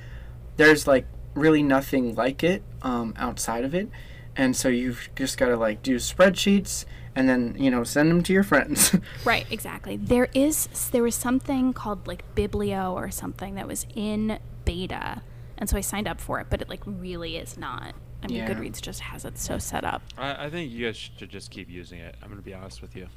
there's 0.57 0.87
like 0.87 1.05
really 1.35 1.61
nothing 1.61 2.15
like 2.15 2.43
it 2.43 2.63
um, 2.81 3.13
outside 3.17 3.63
of 3.63 3.75
it, 3.75 3.89
and 4.35 4.55
so 4.55 4.69
you've 4.69 5.09
just 5.15 5.37
got 5.37 5.47
to 5.49 5.57
like 5.57 5.83
do 5.83 5.97
spreadsheets 5.97 6.85
and 7.15 7.29
then 7.29 7.55
you 7.57 7.71
know 7.71 7.83
send 7.83 8.09
them 8.11 8.23
to 8.23 8.33
your 8.33 8.43
friends. 8.43 8.95
Right, 9.25 9.45
exactly. 9.51 9.97
There 9.97 10.27
is 10.33 10.67
there 10.91 11.03
was 11.03 11.15
something 11.15 11.73
called 11.73 12.07
like 12.07 12.23
Biblio 12.35 12.93
or 12.93 13.09
something 13.11 13.55
that 13.55 13.67
was 13.67 13.85
in 13.95 14.39
beta, 14.65 15.21
and 15.57 15.69
so 15.69 15.77
I 15.77 15.81
signed 15.81 16.07
up 16.07 16.19
for 16.19 16.39
it, 16.39 16.47
but 16.49 16.61
it 16.61 16.69
like 16.69 16.81
really 16.85 17.37
is 17.37 17.57
not. 17.57 17.93
I 18.23 18.27
mean, 18.27 18.37
Yeah. 18.37 18.49
Goodreads 18.51 18.81
just 18.81 19.01
has 19.01 19.23
it 19.25 19.37
so 19.37 19.57
set 19.59 19.83
up. 19.83 20.01
I, 20.17 20.45
I 20.45 20.49
think 20.49 20.71
you 20.71 20.85
guys 20.87 20.97
should 20.97 21.29
just 21.29 21.51
keep 21.51 21.69
using 21.69 21.99
it. 21.99 22.15
I'm 22.23 22.29
gonna 22.29 22.41
be 22.41 22.53
honest 22.53 22.81
with 22.81 22.95
you. 22.95 23.07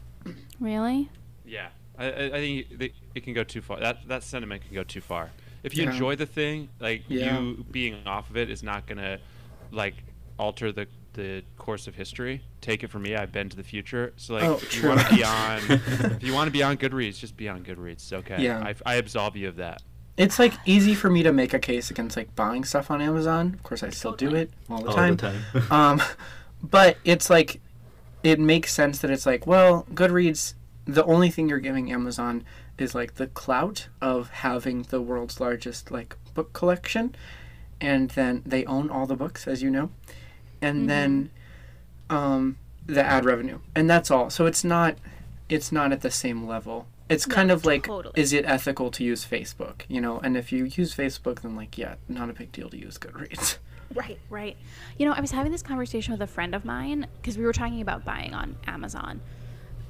Really? 0.61 1.09
Yeah, 1.47 1.69
I, 1.99 2.05
I, 2.07 2.25
I 2.27 2.31
think 2.31 2.67
it, 2.81 2.93
it 3.15 3.25
can 3.25 3.33
go 3.33 3.45
too 3.45 3.61
far. 3.63 3.81
That 3.81 4.07
that 4.09 4.23
sentiment 4.23 4.63
can 4.65 4.75
go 4.75 4.85
too 4.85 5.01
far. 5.01 5.31
If 5.63 5.77
you 5.77 5.85
Yeah. 5.85 5.91
enjoy 5.93 6.17
the 6.17 6.27
thing, 6.27 6.69
like 6.81 7.03
Yeah. 7.09 7.39
you 7.41 7.65
being 7.71 7.97
off 8.07 8.31
of 8.31 8.37
it 8.37 8.51
is 8.51 8.63
not 8.63 8.87
gonna 8.87 9.19
like 9.73 9.95
alter 10.39 10.73
the 10.73 10.87
the 11.15 11.43
course 11.57 11.89
of 11.89 11.97
history. 11.97 12.43
Take 12.61 12.85
it 12.85 12.91
from 12.91 13.03
me, 13.03 13.17
I've 13.17 13.33
been 13.33 13.49
to 13.49 13.57
the 13.57 13.65
future. 13.65 14.13
So 14.17 14.35
like, 14.35 14.45
Oh, 14.45 14.55
if 14.55 14.71
true. 14.71 14.83
you 14.91 14.97
want 14.97 15.09
to 15.09 15.15
be 15.17 15.25
on, 15.25 15.59
if 16.13 16.23
you 16.23 16.33
want 16.33 16.47
to 16.47 16.53
be 16.53 16.63
on 16.63 16.77
Goodreads, 16.77 17.19
just 17.19 17.37
be 17.37 17.49
on 17.49 17.65
Goodreads. 17.65 17.93
It's 17.95 18.13
okay. 18.13 18.41
Yeah. 18.41 18.61
I, 18.61 18.75
I 18.87 18.95
absolve 18.97 19.37
you 19.37 19.49
of 19.49 19.57
that. 19.57 19.83
it's 20.17 20.39
like 20.39 20.53
easy 20.65 20.95
for 20.95 21.11
me 21.11 21.25
to 21.25 21.33
make 21.33 21.53
a 21.55 21.59
case 21.59 21.91
against 21.91 22.17
like 22.17 22.35
buying 22.37 22.65
stuff 22.65 22.89
on 22.91 23.01
Amazon. 23.03 23.53
Of 23.55 23.63
course, 23.65 23.83
I 23.83 23.91
still 23.91 24.13
do 24.13 24.33
it 24.35 24.51
all 24.71 24.81
the 24.83 24.89
All 24.91 24.95
time. 24.95 25.17
the 25.17 25.33
time. 25.61 25.65
um, 25.73 26.03
but 26.63 26.99
it's 27.05 27.29
like 27.31 27.61
it 28.23 28.39
makes 28.39 28.73
sense 28.73 28.99
that 28.99 29.11
it's 29.11 29.27
like 29.27 29.45
well, 29.47 29.87
Goodreads. 29.93 30.55
The 30.87 31.05
only 31.05 31.31
thing 31.31 31.49
you're 31.49 31.59
giving 31.59 31.91
Amazon 31.93 32.45
is 32.81 32.95
like 32.95 33.15
the 33.15 33.27
clout 33.27 33.89
of 34.01 34.31
having 34.31 34.83
the 34.83 35.01
world's 35.03 35.41
largest 35.41 35.91
like 35.91 36.17
book 36.35 36.53
collection, 36.53 37.15
and 37.81 38.11
then 38.11 38.43
they 38.47 38.65
own 38.67 38.91
all 38.91 39.07
the 39.07 39.17
books, 39.17 39.47
as 39.47 39.63
you 39.63 39.71
know, 39.71 39.91
and 40.63 40.89
then 40.89 41.31
um, 42.11 42.57
the 42.87 43.03
ad 43.05 43.25
revenue, 43.25 43.59
and 43.75 43.89
that's 43.89 44.11
all. 44.11 44.31
So 44.31 44.47
it's 44.47 44.65
not 44.65 44.97
it's 45.49 45.73
not 45.73 45.93
at 45.93 46.01
the 46.03 46.11
same 46.11 46.47
level. 46.47 46.87
It's 47.09 47.27
No, 47.27 47.35
kind 47.35 47.51
of 47.51 47.65
like, 47.65 47.85
totally. 47.87 48.13
is 48.21 48.35
it 48.35 48.45
ethical 48.45 48.91
to 48.91 49.03
use 49.03 49.25
Facebook? 49.25 49.81
You 49.89 50.01
know, 50.03 50.19
and 50.19 50.37
if 50.37 50.53
you 50.53 50.65
use 50.65 50.95
Facebook, 50.95 51.41
then 51.41 51.57
like, 51.57 51.79
yeah, 51.79 51.95
not 52.07 52.29
a 52.29 52.35
big 52.35 52.53
deal 52.53 52.69
to 52.69 52.77
use 52.77 52.99
Goodreads. 52.99 53.57
Right, 53.95 54.19
right. 54.29 54.55
You 54.99 55.07
know, 55.07 55.15
I 55.15 55.21
was 55.23 55.31
having 55.31 55.51
this 55.51 55.63
conversation 55.63 56.13
with 56.13 56.21
a 56.21 56.27
friend 56.27 56.55
of 56.55 56.63
mine 56.67 57.07
because 57.23 57.39
we 57.39 57.45
were 57.47 57.55
talking 57.55 57.81
about 57.81 58.05
buying 58.05 58.35
on 58.35 58.55
Amazon 58.67 59.23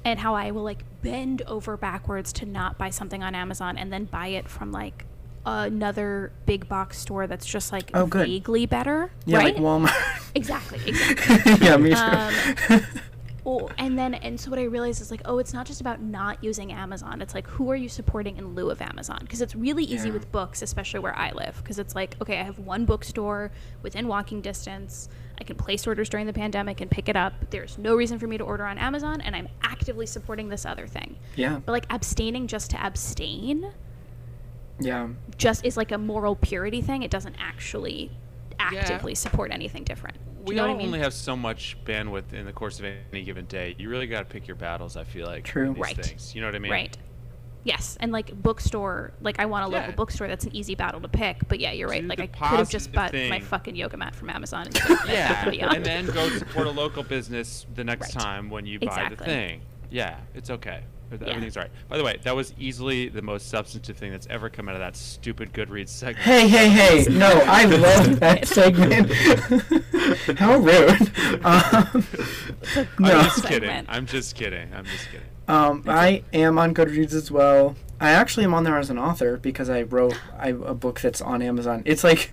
and 0.05 0.19
how 0.19 0.35
I 0.35 0.51
will 0.51 0.63
like 0.63 0.83
bend 1.01 1.41
over 1.43 1.77
backwards 1.77 2.33
to 2.33 2.45
not 2.45 2.77
buy 2.77 2.89
something 2.89 3.23
on 3.23 3.35
Amazon 3.35 3.77
and 3.77 3.91
then 3.91 4.05
buy 4.05 4.27
it 4.27 4.47
from 4.49 4.71
like 4.71 5.05
another 5.45 6.31
big 6.45 6.67
box 6.69 6.97
store 6.99 7.27
that's 7.27 7.45
just 7.45 7.71
like 7.71 7.91
Oh, 7.93 8.05
good. 8.05 8.27
vaguely 8.27 8.65
better. 8.65 9.11
Yeah, 9.25 9.37
right? 9.39 9.55
like 9.55 9.63
Walmart. 9.63 10.31
exactly, 10.35 10.79
exactly. 10.85 11.53
yeah, 11.65 11.77
me 11.77 11.91
too. 11.91 12.73
Um, 12.75 12.81
Oh, 13.45 13.67
and 13.79 13.97
then 13.97 14.13
and 14.15 14.39
so 14.39 14.51
what 14.51 14.59
I 14.59 14.63
realized 14.63 15.01
is 15.01 15.09
like, 15.09 15.21
oh, 15.25 15.39
it's 15.39 15.53
not 15.53 15.65
just 15.65 15.81
about 15.81 16.01
not 16.01 16.43
using 16.43 16.71
Amazon. 16.73 17.19
It's 17.21 17.33
like 17.33 17.47
who 17.47 17.71
are 17.71 17.75
you 17.75 17.89
supporting 17.89 18.37
in 18.37 18.53
lieu 18.53 18.69
of 18.69 18.79
Amazon? 18.81 19.17
Because 19.21 19.41
it's 19.41 19.55
really 19.55 19.85
easy 19.85 20.09
Yeah. 20.09 20.13
with 20.15 20.31
books, 20.31 20.61
especially 20.61 20.99
where 20.99 21.17
I 21.17 21.31
live. 21.31 21.55
Because 21.57 21.79
it's 21.79 21.95
like, 21.95 22.15
okay, 22.21 22.39
I 22.39 22.43
have 22.43 22.59
one 22.59 22.85
bookstore 22.85 23.51
within 23.81 24.07
walking 24.07 24.41
distance. 24.41 25.07
I 25.39 25.43
can 25.43 25.55
place 25.55 25.87
orders 25.87 26.09
during 26.09 26.25
the 26.27 26.33
pandemic 26.33 26.81
and 26.81 26.91
pick 26.91 27.07
it 27.07 27.15
up. 27.15 27.33
There's 27.49 27.77
no 27.77 27.95
reason 27.95 28.19
for 28.19 28.27
me 28.27 28.37
to 28.37 28.43
order 28.43 28.65
on 28.65 28.77
Amazon, 28.77 29.21
and 29.21 29.35
I'm 29.35 29.47
actively 29.61 30.05
supporting 30.05 30.49
this 30.49 30.65
other 30.65 30.85
thing. 30.87 31.15
yeah, 31.35 31.59
But 31.65 31.71
like 31.71 31.85
abstaining 31.89 32.47
just 32.47 32.71
to 32.71 32.77
abstain, 32.85 33.71
yeah, 34.79 35.07
just 35.37 35.65
is 35.65 35.77
like 35.77 35.91
a 35.91 35.97
moral 35.97 36.35
purity 36.35 36.81
thing. 36.81 37.03
It 37.03 37.11
doesn't 37.11 37.35
actually 37.39 38.11
actively 38.59 39.15
support 39.15 39.51
anything 39.51 39.83
different. 39.83 40.17
Do 40.17 40.43
We 40.45 40.55
you 40.55 40.61
know 40.61 40.67
all 40.67 40.73
I 40.75 40.77
mean? 40.77 40.87
only 40.87 40.99
have 40.99 41.13
so 41.13 41.35
much 41.35 41.77
bandwidth 41.85 42.33
in 42.33 42.45
the 42.45 42.53
course 42.53 42.79
of 42.79 42.85
any 42.85 43.23
given 43.23 43.45
day. 43.45 43.75
You 43.77 43.89
really 43.89 44.07
got 44.07 44.19
to 44.19 44.25
pick 44.25 44.47
your 44.47 44.55
battles. 44.55 44.97
I 44.97 45.03
feel 45.03 45.27
like. 45.27 45.43
True. 45.43 45.73
These 45.73 45.81
Right. 45.81 45.95
things. 46.05 46.33
You 46.35 46.41
know 46.41 46.47
what 46.47 46.55
I 46.55 46.59
mean? 46.59 46.71
Right. 46.71 46.97
Yes, 47.65 47.97
and 47.99 48.11
like 48.11 48.33
bookstore, 48.41 49.11
like 49.21 49.37
I 49.39 49.45
want 49.45 49.65
a 49.65 49.67
local 49.67 49.89
Yeah. 49.89 49.95
bookstore. 49.95 50.27
That's 50.27 50.45
an 50.45 50.55
easy 50.55 50.75
battle 50.75 51.01
to 51.01 51.09
pick. 51.09 51.47
But 51.49 51.59
yeah, 51.59 51.71
you're 51.73 51.89
right. 51.89 52.01
Do 52.01 52.07
Like 52.07 52.19
I 52.21 52.27
could 52.27 52.37
have 52.57 52.69
just 52.69 52.91
positive 52.93 53.23
bought 53.29 53.29
my 53.29 53.39
fucking 53.41 53.75
yoga 53.75 53.97
mat 53.97 54.15
from 54.15 54.29
Amazon 54.29 54.67
instead 54.67 54.91
of 55.03 55.09
Yeah, 55.53 55.73
and 55.73 55.85
then 55.85 56.05
go 56.07 56.29
support 56.29 56.67
a 56.67 56.71
local 56.71 57.03
business 57.03 57.65
the 57.75 57.83
next 57.83 58.15
Right. 58.15 58.23
time 58.23 58.49
when 58.49 58.65
you 58.65 58.79
buy 58.79 59.07
the 59.09 59.17
thing. 59.17 59.61
Yeah, 59.91 60.19
it's 60.33 60.49
okay. 60.49 60.83
Yeah. 61.11 61.17
Everything's 61.29 61.57
all 61.57 61.63
right. 61.63 61.71
By 61.89 61.97
the 61.97 62.03
way, 62.03 62.19
that 62.23 62.35
was 62.35 62.53
easily 62.59 63.09
the 63.09 63.23
most 63.23 63.49
substantive 63.49 63.97
thing 63.97 64.11
that's 64.11 64.27
ever 64.29 64.47
come 64.47 64.69
out 64.69 64.75
of 64.75 64.79
that 64.81 64.95
stupid 64.95 65.51
Goodreads 65.51 65.89
segment. 65.89 66.19
Hey, 66.19 66.47
hey, 66.47 66.69
hey! 66.69 67.05
No, 67.09 67.27
I 67.47 67.65
love 67.65 68.19
that 68.19 68.47
segment. 68.47 69.11
How 70.39 70.59
rude. 70.59 71.11
Um, 71.43 72.05
I'm 72.99 73.23
just 73.23 73.45
kidding. 73.47 73.85
I'm 73.89 74.05
just 74.05 74.35
kidding. 74.35 74.71
I'm 74.73 74.85
just 74.85 75.05
kidding. 75.09 75.25
Um, 75.49 75.83
I 75.87 76.23
am 76.31 76.59
on 76.59 76.75
Goodreads 76.75 77.13
as 77.13 77.31
well. 77.31 77.75
I 77.99 78.11
actually 78.11 78.43
am 78.43 78.53
on 78.53 78.65
there 78.65 78.77
as 78.77 78.91
an 78.91 78.99
author 78.99 79.35
because 79.35 79.67
I 79.67 79.81
wrote 79.81 80.13
I, 80.37 80.49
a 80.49 80.75
book 80.75 81.01
that's 81.01 81.21
on 81.21 81.41
Amazon. 81.41 81.81
It's 81.85 82.03
like, 82.03 82.31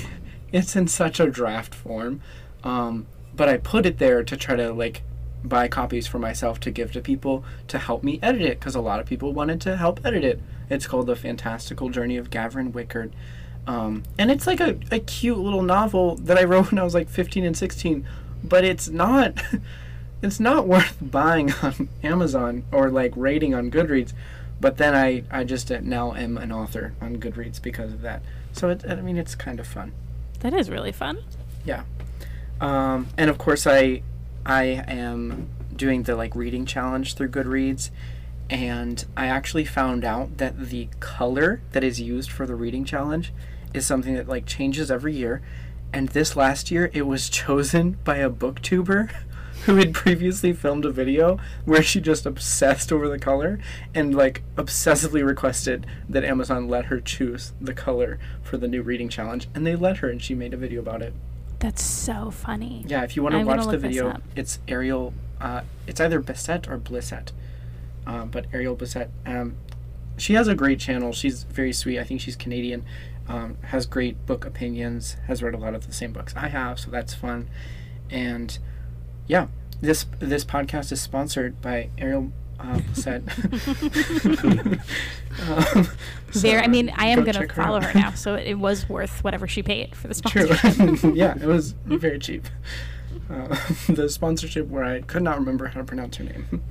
it's 0.52 0.74
in 0.74 0.88
such 0.88 1.20
a 1.20 1.30
draft 1.30 1.76
form, 1.76 2.20
um, 2.64 3.06
but 3.36 3.48
I 3.48 3.56
put 3.58 3.86
it 3.86 3.98
there 3.98 4.24
to 4.24 4.36
try 4.36 4.56
to 4.56 4.72
like 4.72 5.02
buy 5.44 5.68
copies 5.68 6.08
for 6.08 6.18
myself 6.18 6.58
to 6.58 6.72
give 6.72 6.90
to 6.92 7.00
people 7.00 7.44
to 7.68 7.78
help 7.78 8.02
me 8.02 8.18
edit 8.20 8.42
it 8.42 8.58
because 8.58 8.74
a 8.74 8.80
lot 8.80 8.98
of 8.98 9.06
people 9.06 9.32
wanted 9.32 9.60
to 9.60 9.76
help 9.76 10.04
edit 10.04 10.24
it. 10.24 10.40
It's 10.68 10.88
called 10.88 11.06
The 11.06 11.14
Fantastical 11.14 11.88
Journey 11.88 12.16
of 12.16 12.30
Gavin 12.30 12.72
Wickard. 12.72 13.12
Um, 13.68 14.02
and 14.18 14.28
it's 14.28 14.48
like 14.48 14.58
a, 14.58 14.76
a 14.90 14.98
cute 14.98 15.38
little 15.38 15.62
novel 15.62 16.16
that 16.16 16.36
I 16.36 16.42
wrote 16.42 16.72
when 16.72 16.80
I 16.80 16.84
was 16.84 16.94
like 16.94 17.08
15 17.08 17.44
and 17.44 17.56
16, 17.56 18.04
but 18.42 18.64
it's 18.64 18.88
not 18.88 19.40
it's 20.22 20.40
not 20.40 20.66
worth 20.66 20.96
buying 21.00 21.52
on 21.62 21.88
Amazon 22.02 22.64
or 22.72 22.90
like 22.90 23.12
rating 23.16 23.54
on 23.54 23.70
Goodreads. 23.70 24.12
But 24.60 24.78
then 24.78 24.94
I, 24.94 25.24
I 25.30 25.44
just 25.44 25.70
uh, 25.70 25.80
now 25.82 26.14
am 26.14 26.38
an 26.38 26.50
author 26.50 26.94
on 27.00 27.16
Goodreads 27.18 27.60
because 27.60 27.92
of 27.92 28.00
that. 28.02 28.22
So 28.52 28.70
it, 28.70 28.84
I 28.88 28.96
mean, 28.96 29.18
it's 29.18 29.34
kind 29.34 29.60
of 29.60 29.66
fun. 29.66 29.92
that 30.40 30.54
is 30.54 30.70
really 30.70 30.92
fun. 30.92 31.18
Yeah, 31.64 31.82
um, 32.60 33.08
and 33.18 33.28
of 33.28 33.38
course, 33.38 33.66
I 33.66 34.02
I 34.46 34.64
am 34.88 35.50
doing 35.74 36.04
the 36.04 36.16
like 36.16 36.34
reading 36.34 36.64
challenge 36.64 37.14
through 37.14 37.28
Goodreads, 37.28 37.90
and 38.48 39.04
I 39.16 39.26
actually 39.26 39.66
found 39.66 40.04
out 40.04 40.38
that 40.38 40.58
the 40.70 40.88
color 41.00 41.60
that 41.72 41.84
is 41.84 42.00
used 42.00 42.30
for 42.30 42.46
the 42.46 42.54
reading 42.54 42.84
challenge 42.84 43.32
is 43.74 43.86
something 43.86 44.14
that 44.14 44.28
like 44.28 44.46
changes 44.46 44.90
every 44.90 45.14
year. 45.14 45.42
And 45.92 46.08
this 46.08 46.34
last 46.34 46.70
year, 46.70 46.90
it 46.94 47.02
was 47.02 47.28
chosen 47.44 47.98
by 48.04 48.16
a 48.16 48.30
booktuber 48.30 49.10
who 49.66 49.76
had 49.76 49.92
previously 49.92 50.52
filmed 50.52 50.84
a 50.84 50.90
video 50.90 51.38
where 51.64 51.82
she 51.82 52.00
just 52.00 52.24
obsessed 52.24 52.92
over 52.92 53.08
the 53.08 53.18
color 53.18 53.58
and 53.94 54.14
like 54.14 54.42
obsessively 54.56 55.26
requested 55.26 55.86
that 56.08 56.24
Amazon 56.24 56.68
let 56.68 56.86
her 56.86 57.00
choose 57.00 57.52
the 57.60 57.74
color 57.74 58.18
for 58.42 58.56
the 58.56 58.68
new 58.68 58.80
reading 58.80 59.08
challenge. 59.08 59.48
And 59.54 59.66
they 59.66 59.74
let 59.74 59.98
her, 59.98 60.08
and 60.08 60.22
she 60.22 60.34
made 60.34 60.54
a 60.54 60.56
video 60.56 60.80
about 60.80 61.02
it. 61.02 61.12
That's 61.58 61.82
so 61.82 62.30
funny. 62.30 62.84
Yeah, 62.86 63.02
if 63.02 63.16
you 63.16 63.22
want 63.22 63.34
to 63.34 63.44
watch 63.44 63.66
the 63.66 63.78
video, 63.78 64.20
it's 64.36 64.60
Ariel. 64.68 65.12
Uh, 65.40 65.62
it's 65.86 66.00
either 66.00 66.20
Bissett 66.20 66.68
or 66.68 66.78
Blissett, 66.78 67.32
uh, 68.06 68.24
but 68.24 68.46
Ariel 68.52 68.76
Bissett. 68.76 69.10
Um, 69.24 69.56
she 70.16 70.34
has 70.34 70.46
a 70.46 70.54
great 70.54 70.78
channel. 70.78 71.12
She's 71.12 71.42
very 71.42 71.72
sweet. 71.72 71.98
I 71.98 72.04
think 72.04 72.20
she's 72.20 72.36
Canadian. 72.36 72.84
Um, 73.28 73.56
has 73.62 73.84
great 73.86 74.26
book 74.26 74.44
opinions. 74.44 75.16
Has 75.26 75.42
read 75.42 75.54
a 75.54 75.58
lot 75.58 75.74
of 75.74 75.88
the 75.88 75.92
same 75.92 76.12
books 76.12 76.34
I 76.36 76.48
have, 76.48 76.78
so 76.78 76.90
that's 76.90 77.14
fun. 77.14 77.48
And 78.10 78.56
yeah, 79.26 79.46
this 79.80 80.06
this 80.18 80.44
podcast 80.44 80.92
is 80.92 81.00
sponsored 81.00 81.60
by 81.60 81.90
Ariel 81.98 82.32
uh, 82.58 82.78
Bissett. 82.94 83.22
um, 85.40 85.88
There, 86.32 86.60
I 86.60 86.66
mean, 86.66 86.90
I 86.96 87.06
am 87.06 87.24
go 87.24 87.32
gonna 87.32 87.48
follow 87.48 87.76
out. 87.78 87.84
her 87.84 87.98
now, 87.98 88.10
so 88.12 88.34
it 88.34 88.54
was 88.54 88.88
worth 88.88 89.24
whatever 89.24 89.46
she 89.48 89.62
paid 89.62 89.94
for 89.94 90.08
the 90.08 90.14
True. 90.28 90.46
sponsorship. 90.54 91.14
yeah, 91.14 91.34
it 91.36 91.46
was 91.46 91.72
very 91.84 92.18
cheap. 92.18 92.46
Uh, 93.30 93.56
the 93.88 94.08
sponsorship 94.08 94.68
where 94.68 94.84
I 94.84 95.00
could 95.00 95.22
not 95.22 95.38
remember 95.38 95.66
how 95.66 95.80
to 95.80 95.84
pronounce 95.84 96.16
her 96.16 96.24
name. 96.24 96.62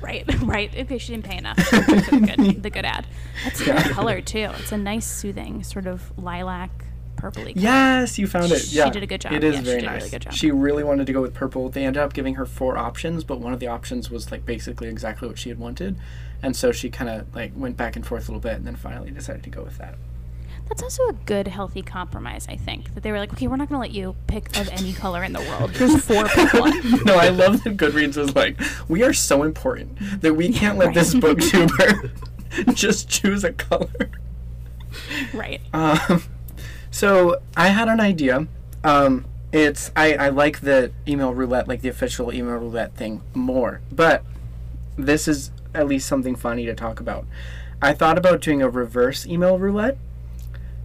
right, 0.00 0.24
right. 0.42 0.70
Okay, 0.76 0.98
she 0.98 1.12
didn't 1.12 1.24
pay 1.24 1.36
enough 1.38 1.58
for 1.58 1.76
the 1.76 2.34
good, 2.36 2.62
the 2.62 2.70
good 2.70 2.84
ad. 2.84 3.06
That's 3.44 3.60
a 3.60 3.66
Yeah. 3.66 3.82
good 3.82 3.92
color 3.92 4.20
too. 4.20 4.50
It's 4.58 4.72
a 4.72 4.78
nice, 4.78 5.06
soothing 5.06 5.62
sort 5.62 5.86
of 5.86 6.12
lilac, 6.18 6.70
purpley. 7.22 7.34
color. 7.34 7.52
Yes, 7.56 8.18
you 8.18 8.26
found 8.26 8.50
it. 8.52 8.58
She 8.60 8.76
Yeah, 8.76 8.90
did 8.90 9.02
a 9.02 9.06
good 9.06 9.20
job. 9.20 9.32
It 9.32 9.44
is 9.44 9.54
Yeah, 9.54 9.60
she 9.60 9.64
very 9.66 9.78
a 9.80 9.82
nice. 9.86 9.98
really 10.00 10.10
good 10.10 10.22
job. 10.22 10.32
She 10.32 10.50
really 10.50 10.82
wanted 10.84 11.06
to 11.06 11.12
go 11.12 11.22
with 11.22 11.34
purple. 11.34 11.68
They 11.68 11.84
ended 11.84 12.02
up 12.02 12.12
giving 12.12 12.34
her 12.34 12.46
four 12.46 12.76
options, 12.76 13.24
but 13.24 13.38
one 13.40 13.52
of 13.52 13.60
the 13.60 13.68
options 13.68 14.10
was 14.10 14.30
like 14.30 14.44
basically 14.44 14.88
exactly 14.88 15.28
what 15.28 15.38
she 15.38 15.48
had 15.48 15.58
wanted, 15.58 15.96
and 16.42 16.56
so 16.56 16.72
she 16.72 16.90
kind 16.90 17.08
of 17.10 17.34
like 17.34 17.52
went 17.54 17.76
back 17.76 17.96
and 17.96 18.04
forth 18.06 18.28
a 18.28 18.32
little 18.32 18.40
bit, 18.40 18.54
and 18.54 18.66
then 18.66 18.76
finally 18.76 19.10
decided 19.10 19.42
to 19.44 19.50
go 19.50 19.62
with 19.62 19.78
that. 19.78 19.94
That's 20.68 20.82
also 20.82 21.08
a 21.08 21.12
good, 21.12 21.48
healthy 21.48 21.82
compromise. 21.82 22.46
I 22.48 22.56
think 22.56 22.94
that 22.94 23.02
they 23.02 23.12
were 23.12 23.18
like, 23.18 23.32
okay, 23.34 23.46
we're 23.46 23.56
not 23.56 23.68
gonna 23.68 23.80
let 23.80 23.90
you 23.90 24.14
pick 24.26 24.56
of 24.58 24.68
any 24.70 24.92
color 25.04 25.22
in 25.22 25.32
the 25.32 25.40
world. 25.40 25.72
Here's 25.72 26.02
four, 26.04 26.24
pick 26.24 26.52
one. 26.54 26.72
no, 27.04 27.16
I 27.16 27.28
love 27.28 27.62
that 27.64 27.76
Goodreads 27.76 28.16
was 28.16 28.34
like, 28.34 28.58
we 28.88 29.02
are 29.02 29.12
so 29.12 29.42
important 29.42 29.98
that 30.22 30.32
we 30.34 30.50
can't 30.52 30.78
let 30.78 30.86
right. 30.86 30.94
this 30.94 31.14
booktuber 31.14 32.10
just 32.74 33.08
choose 33.10 33.44
a 33.44 33.52
color. 33.52 34.10
Right. 35.34 35.60
Um, 35.74 36.22
So 36.92 37.40
I 37.56 37.68
had 37.68 37.88
an 37.88 38.00
idea. 38.00 38.46
Um, 38.84 39.24
it's 39.50 39.90
I, 39.96 40.14
I 40.14 40.28
like 40.28 40.60
the 40.60 40.92
email 41.08 41.34
roulette, 41.34 41.66
like 41.66 41.80
the 41.80 41.88
official 41.88 42.32
email 42.32 42.56
roulette 42.56 42.94
thing 42.94 43.22
more. 43.34 43.80
But 43.90 44.22
this 44.96 45.26
is 45.26 45.50
at 45.74 45.88
least 45.88 46.06
something 46.06 46.36
funny 46.36 46.66
to 46.66 46.74
talk 46.74 47.00
about. 47.00 47.24
I 47.80 47.94
thought 47.94 48.18
about 48.18 48.42
doing 48.42 48.62
a 48.62 48.68
reverse 48.68 49.26
email 49.26 49.58
roulette. 49.58 49.96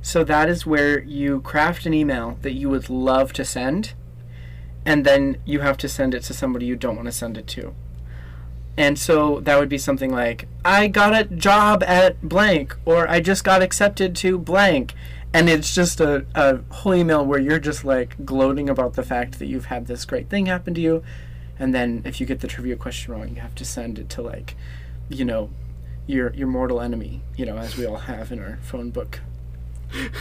So 0.01 0.23
that 0.23 0.47
is 0.47 0.65
where 0.65 1.03
you 1.03 1.41
craft 1.41 1.85
an 1.85 1.93
email 1.93 2.39
that 2.41 2.53
you 2.53 2.69
would 2.69 2.89
love 2.89 3.33
to 3.33 3.43
send, 3.43 3.93
and 4.85 5.05
then 5.05 5.37
you 5.43 5.59
have 5.59 5.77
to 5.79 5.89
send 5.89 6.15
it 6.15 6.23
to 6.23 6.33
somebody 6.33 6.65
you 6.65 6.77
don't 6.77 6.95
want 6.95 7.07
to 7.07 7.11
send 7.11 7.37
it 7.37 7.47
to. 7.47 7.75
And 8.77 8.97
so 8.97 9.41
that 9.41 9.59
would 9.59 9.69
be 9.69 9.77
something 9.77 10.11
like, 10.11 10.47
I 10.63 10.87
got 10.87 11.13
a 11.13 11.25
job 11.25 11.83
at 11.83 12.21
blank, 12.21 12.77
or 12.85 13.09
I 13.09 13.19
just 13.19 13.43
got 13.43 13.61
accepted 13.61 14.15
to 14.17 14.37
blank. 14.37 14.93
And 15.37 15.49
it's 15.49 15.75
just 15.75 15.99
a, 16.01 16.25
a 16.33 16.59
whole 16.73 16.95
email 16.95 17.25
where 17.25 17.39
you're 17.39 17.59
just 17.59 17.85
like 17.85 18.25
gloating 18.25 18.69
about 18.69 18.93
the 18.95 19.03
fact 19.03 19.37
that 19.39 19.45
you've 19.45 19.65
had 19.65 19.85
this 19.87 20.03
great 20.05 20.29
thing 20.29 20.47
happen 20.47 20.73
to 20.73 20.81
you. 20.81 21.03
And 21.59 21.73
then 21.75 22.01
if 22.05 22.19
you 22.19 22.25
get 22.25 22.39
the 22.39 22.47
trivia 22.47 22.75
question 22.75 23.13
wrong, 23.13 23.29
you 23.29 23.41
have 23.41 23.55
to 23.55 23.65
send 23.65 23.99
it 23.99 24.09
to 24.09 24.21
like, 24.21 24.55
you 25.09 25.25
know, 25.25 25.49
your 26.07 26.33
your 26.33 26.47
mortal 26.47 26.81
enemy, 26.81 27.21
you 27.35 27.45
know, 27.45 27.57
as 27.57 27.77
we 27.77 27.85
all 27.85 27.97
have 27.97 28.31
in 28.31 28.39
our 28.39 28.57
phone 28.63 28.89
book. 28.89 29.19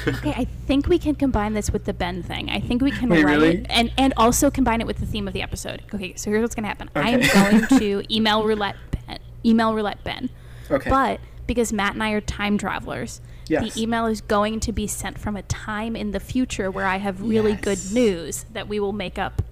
Okay, 0.06 0.32
I 0.36 0.44
think 0.66 0.86
we 0.86 0.98
can 0.98 1.14
combine 1.14 1.54
this 1.54 1.70
with 1.72 1.84
the 1.86 1.92
Ben 1.94 2.22
thing. 2.22 2.50
I 2.50 2.60
think 2.60 2.82
we 2.82 2.90
can 2.90 3.08
Wait, 3.08 3.24
really? 3.24 3.64
and 3.70 3.92
and 3.98 4.12
also 4.16 4.50
combine 4.50 4.80
it 4.80 4.86
with 4.86 4.98
the 4.98 5.06
theme 5.06 5.26
of 5.26 5.34
the 5.34 5.42
episode. 5.42 5.82
Okay, 5.94 6.14
so 6.16 6.30
here's 6.30 6.42
what's 6.42 6.54
gonna 6.54 6.68
happen. 6.68 6.90
I 6.94 7.10
am 7.10 7.20
going 7.20 7.66
to 7.80 8.14
email 8.14 8.44
roulette 8.44 8.76
Ben, 9.06 9.18
email 9.44 9.74
roulette 9.74 10.02
Ben, 10.04 10.28
Okay. 10.70 10.90
but 10.90 11.20
because 11.46 11.72
Matt 11.72 11.94
and 11.94 12.02
I 12.02 12.10
are 12.12 12.20
time 12.20 12.58
travelers, 12.58 13.20
Yes. 13.48 13.74
the 13.74 13.82
email 13.82 14.06
is 14.06 14.20
going 14.20 14.60
to 14.60 14.72
be 14.72 14.86
sent 14.86 15.18
from 15.18 15.36
a 15.36 15.42
time 15.42 15.94
in 15.94 16.10
the 16.10 16.20
future 16.20 16.70
where 16.70 16.86
I 16.86 16.96
have 16.96 17.20
really 17.22 17.54
good 17.54 17.78
news 17.92 18.44
that 18.52 18.68
we 18.68 18.80
will 18.80 18.92
make 18.92 19.18
up 19.18 19.42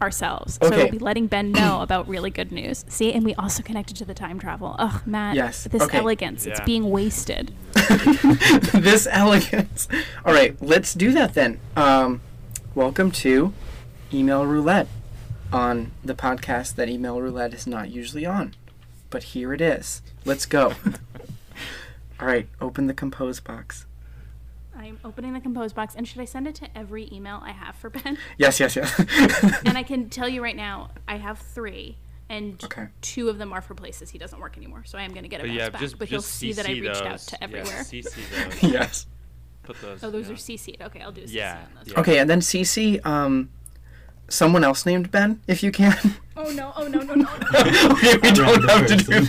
ourselves. 0.00 0.58
So 0.60 0.70
we'll 0.70 0.90
be 0.90 0.98
letting 0.98 1.26
Ben 1.28 1.52
know 1.52 1.80
about 1.82 2.08
really 2.08 2.30
good 2.30 2.50
news. 2.50 2.84
See, 2.88 3.12
and 3.12 3.24
we 3.24 3.34
also 3.36 3.62
connected 3.62 3.96
to 3.98 4.04
the 4.04 4.14
time 4.14 4.38
travel. 4.38 4.74
Ugh, 4.78 5.02
Matt. 5.06 5.36
Yes, 5.36 5.64
This 5.70 5.82
okay. 5.82 5.98
elegance, 5.98 6.44
it's 6.44 6.60
being 6.60 6.90
wasted. 6.90 7.52
this 8.72 9.06
elegance. 9.10 9.86
All 10.24 10.34
right, 10.34 10.56
let's 10.60 10.92
do 10.94 11.12
that 11.12 11.34
then. 11.34 11.60
Um, 11.76 12.20
welcome 12.74 13.10
to 13.12 13.52
Email 14.12 14.44
Roulette 14.44 14.88
on 15.52 15.92
the 16.04 16.14
podcast 16.14 16.74
that 16.76 16.88
Email 16.88 17.20
Roulette 17.20 17.54
is 17.54 17.66
not 17.66 17.90
usually 17.90 18.26
on, 18.26 18.54
but 19.10 19.22
here 19.24 19.52
it 19.52 19.60
is. 19.60 20.02
Let's 20.24 20.46
go. 20.46 20.74
All 22.22 22.28
right, 22.28 22.46
open 22.60 22.86
the 22.86 22.94
compose 22.94 23.40
box. 23.40 23.84
I'm 24.76 25.00
opening 25.04 25.32
the 25.32 25.40
compose 25.40 25.72
box, 25.72 25.96
and 25.96 26.06
should 26.06 26.20
I 26.20 26.24
send 26.24 26.46
it 26.46 26.54
to 26.54 26.78
every 26.78 27.08
email 27.12 27.40
I 27.44 27.50
have 27.50 27.74
for 27.74 27.90
Ben? 27.90 28.16
Yes, 28.38 28.60
yes, 28.60 28.76
yes. 28.76 28.96
and 29.66 29.76
I 29.76 29.82
can 29.82 30.08
tell 30.08 30.28
you 30.28 30.40
right 30.40 30.54
now, 30.54 30.90
I 31.08 31.16
have 31.16 31.40
three, 31.40 31.96
and 32.28 32.62
Okay. 32.62 32.86
two 33.00 33.28
of 33.28 33.38
them 33.38 33.52
are 33.52 33.60
for 33.60 33.74
places 33.74 34.10
he 34.10 34.18
doesn't 34.18 34.38
work 34.38 34.56
anymore. 34.56 34.84
So 34.86 34.98
I 34.98 35.02
am 35.02 35.10
going 35.10 35.24
to 35.24 35.28
get 35.28 35.40
a 35.40 35.42
But 35.42 35.48
bounce 35.48 35.58
yeah, 35.58 35.68
back. 35.70 35.80
just 35.80 35.98
but 35.98 36.06
he'll 36.08 36.20
just 36.20 36.32
see 36.36 36.52
that 36.52 36.64
I 36.64 36.68
CC 36.70 36.80
reached 36.82 37.02
out 37.02 37.10
those. 37.10 37.26
to 37.26 37.36
Yeah, 37.40 37.44
everywhere. 37.44 37.82
CC 37.82 38.60
those. 38.60 38.62
yes. 38.72 39.06
Put 39.64 39.80
those. 39.80 40.04
oh, 40.04 40.10
those 40.12 40.28
yeah. 40.28 40.32
are 40.34 40.36
CC'd. 40.36 40.80
Okay, 40.80 41.00
I'll 41.00 41.10
do 41.10 41.22
a 41.22 41.24
CC 41.24 41.32
Yeah, 41.34 41.58
on 41.66 41.74
those. 41.84 41.92
yeah. 41.92 42.00
Okay, 42.00 42.18
and 42.20 42.30
then 42.30 42.38
CC 42.40 43.04
um, 43.04 43.50
someone 44.28 44.62
else 44.62 44.86
named 44.86 45.10
Ben, 45.10 45.40
if 45.48 45.64
you 45.64 45.72
can. 45.72 45.98
Oh 46.34 46.50
no! 46.52 46.72
Oh 46.76 46.88
no! 46.88 47.00
No! 47.00 47.14
No! 47.14 47.24
no. 47.24 47.28
okay, 47.92 48.16
we 48.22 48.32
don't 48.32 48.66
have 48.70 48.86
to 48.86 48.96
do. 48.96 49.20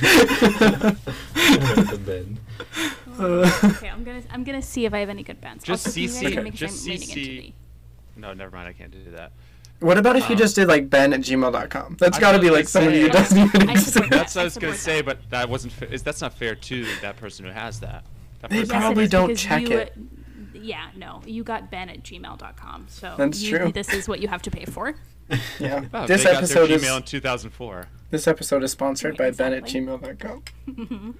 the 1.92 2.00
Ben. 2.06 2.40
okay, 3.20 3.90
I'm 3.90 4.04
gonna 4.04 4.22
I'm 4.32 4.44
gonna 4.44 4.62
see 4.62 4.86
if 4.86 4.94
I 4.94 5.00
have 5.00 5.10
any 5.10 5.24
good 5.24 5.40
bets. 5.42 5.64
Just 5.64 5.88
also, 5.88 6.00
can 6.00 6.10
CC. 6.10 6.44
make 6.44 6.56
sure 6.58 6.68
Just 6.68 6.88
I'm 6.88 6.94
CC. 6.98 7.54
No, 8.16 8.34
never 8.34 8.56
mind. 8.56 8.68
I 8.70 8.74
can't 8.74 8.92
do 8.92 9.12
that. 9.12 9.32
What 9.80 9.98
about 9.98 10.16
if 10.16 10.30
you 10.30 10.36
Um, 10.36 10.40
just 10.40 10.56
did 10.56 10.68
like 10.68 10.90
ben 10.90 11.12
at 11.14 11.22
gmail.com? 11.22 11.98
That's 12.00 12.18
I 12.18 12.22
got 12.22 12.32
to 12.34 12.40
be 12.40 12.50
like 12.50 12.68
somebody 12.70 13.02
who 13.02 13.10
doesn't 13.10 13.38
even 13.38 13.70
exist. 13.70 13.96
that. 13.96 14.10
That's 14.10 14.36
what 14.36 14.42
I 14.42 14.44
I 14.44 14.46
was 14.46 14.58
gonna 14.58 14.76
say, 14.76 15.02
but 15.02 15.30
that 15.30 15.50
wasn't. 15.50 15.74
Fa- 15.74 15.92
is 15.92 16.04
that's 16.04 16.22
not 16.22 16.34
fair 16.34 16.56
to 16.56 16.86
that 17.02 17.18
person 17.18 17.46
who 17.46 17.52
has 17.52 17.80
that. 17.82 18.06
That 18.42 18.50
They 18.50 18.60
person 18.62 18.76
Yes, 18.76 18.82
it 18.82 18.86
probably 18.86 19.08
don't 19.08 19.36
check 19.36 19.62
you, 19.64 19.78
it. 19.80 19.94
uh, 19.98 20.02
Yeah, 20.54 20.90
no, 20.96 21.22
you 21.26 21.44
got 21.44 21.70
Ben 21.72 21.90
at 21.90 22.04
gmail.com. 22.04 22.86
So 22.90 23.16
That's 23.18 23.42
you, 23.42 23.58
true. 23.58 23.72
This 23.72 23.92
is 23.94 24.08
what 24.08 24.20
you 24.22 24.28
have 24.30 24.42
to 24.44 24.52
pay 24.52 24.66
for. 24.66 24.96
Yeah. 25.60 25.86
Oh, 25.94 26.06
this 26.06 26.24
they 26.24 26.32
got 26.32 26.38
episode 26.44 26.68
their 26.68 26.76
is 26.78 26.84
Gmail 26.84 26.98
in 26.98 27.04
2004. 27.04 27.88
this 28.12 28.28
episode 28.28 28.62
is 28.64 28.72
sponsored 28.72 29.18
by 29.18 29.26
Right, 29.26 29.38
ben 29.38 29.54
at 29.54 29.60
exactly. 29.68 29.82
gmail.com. 29.82 31.18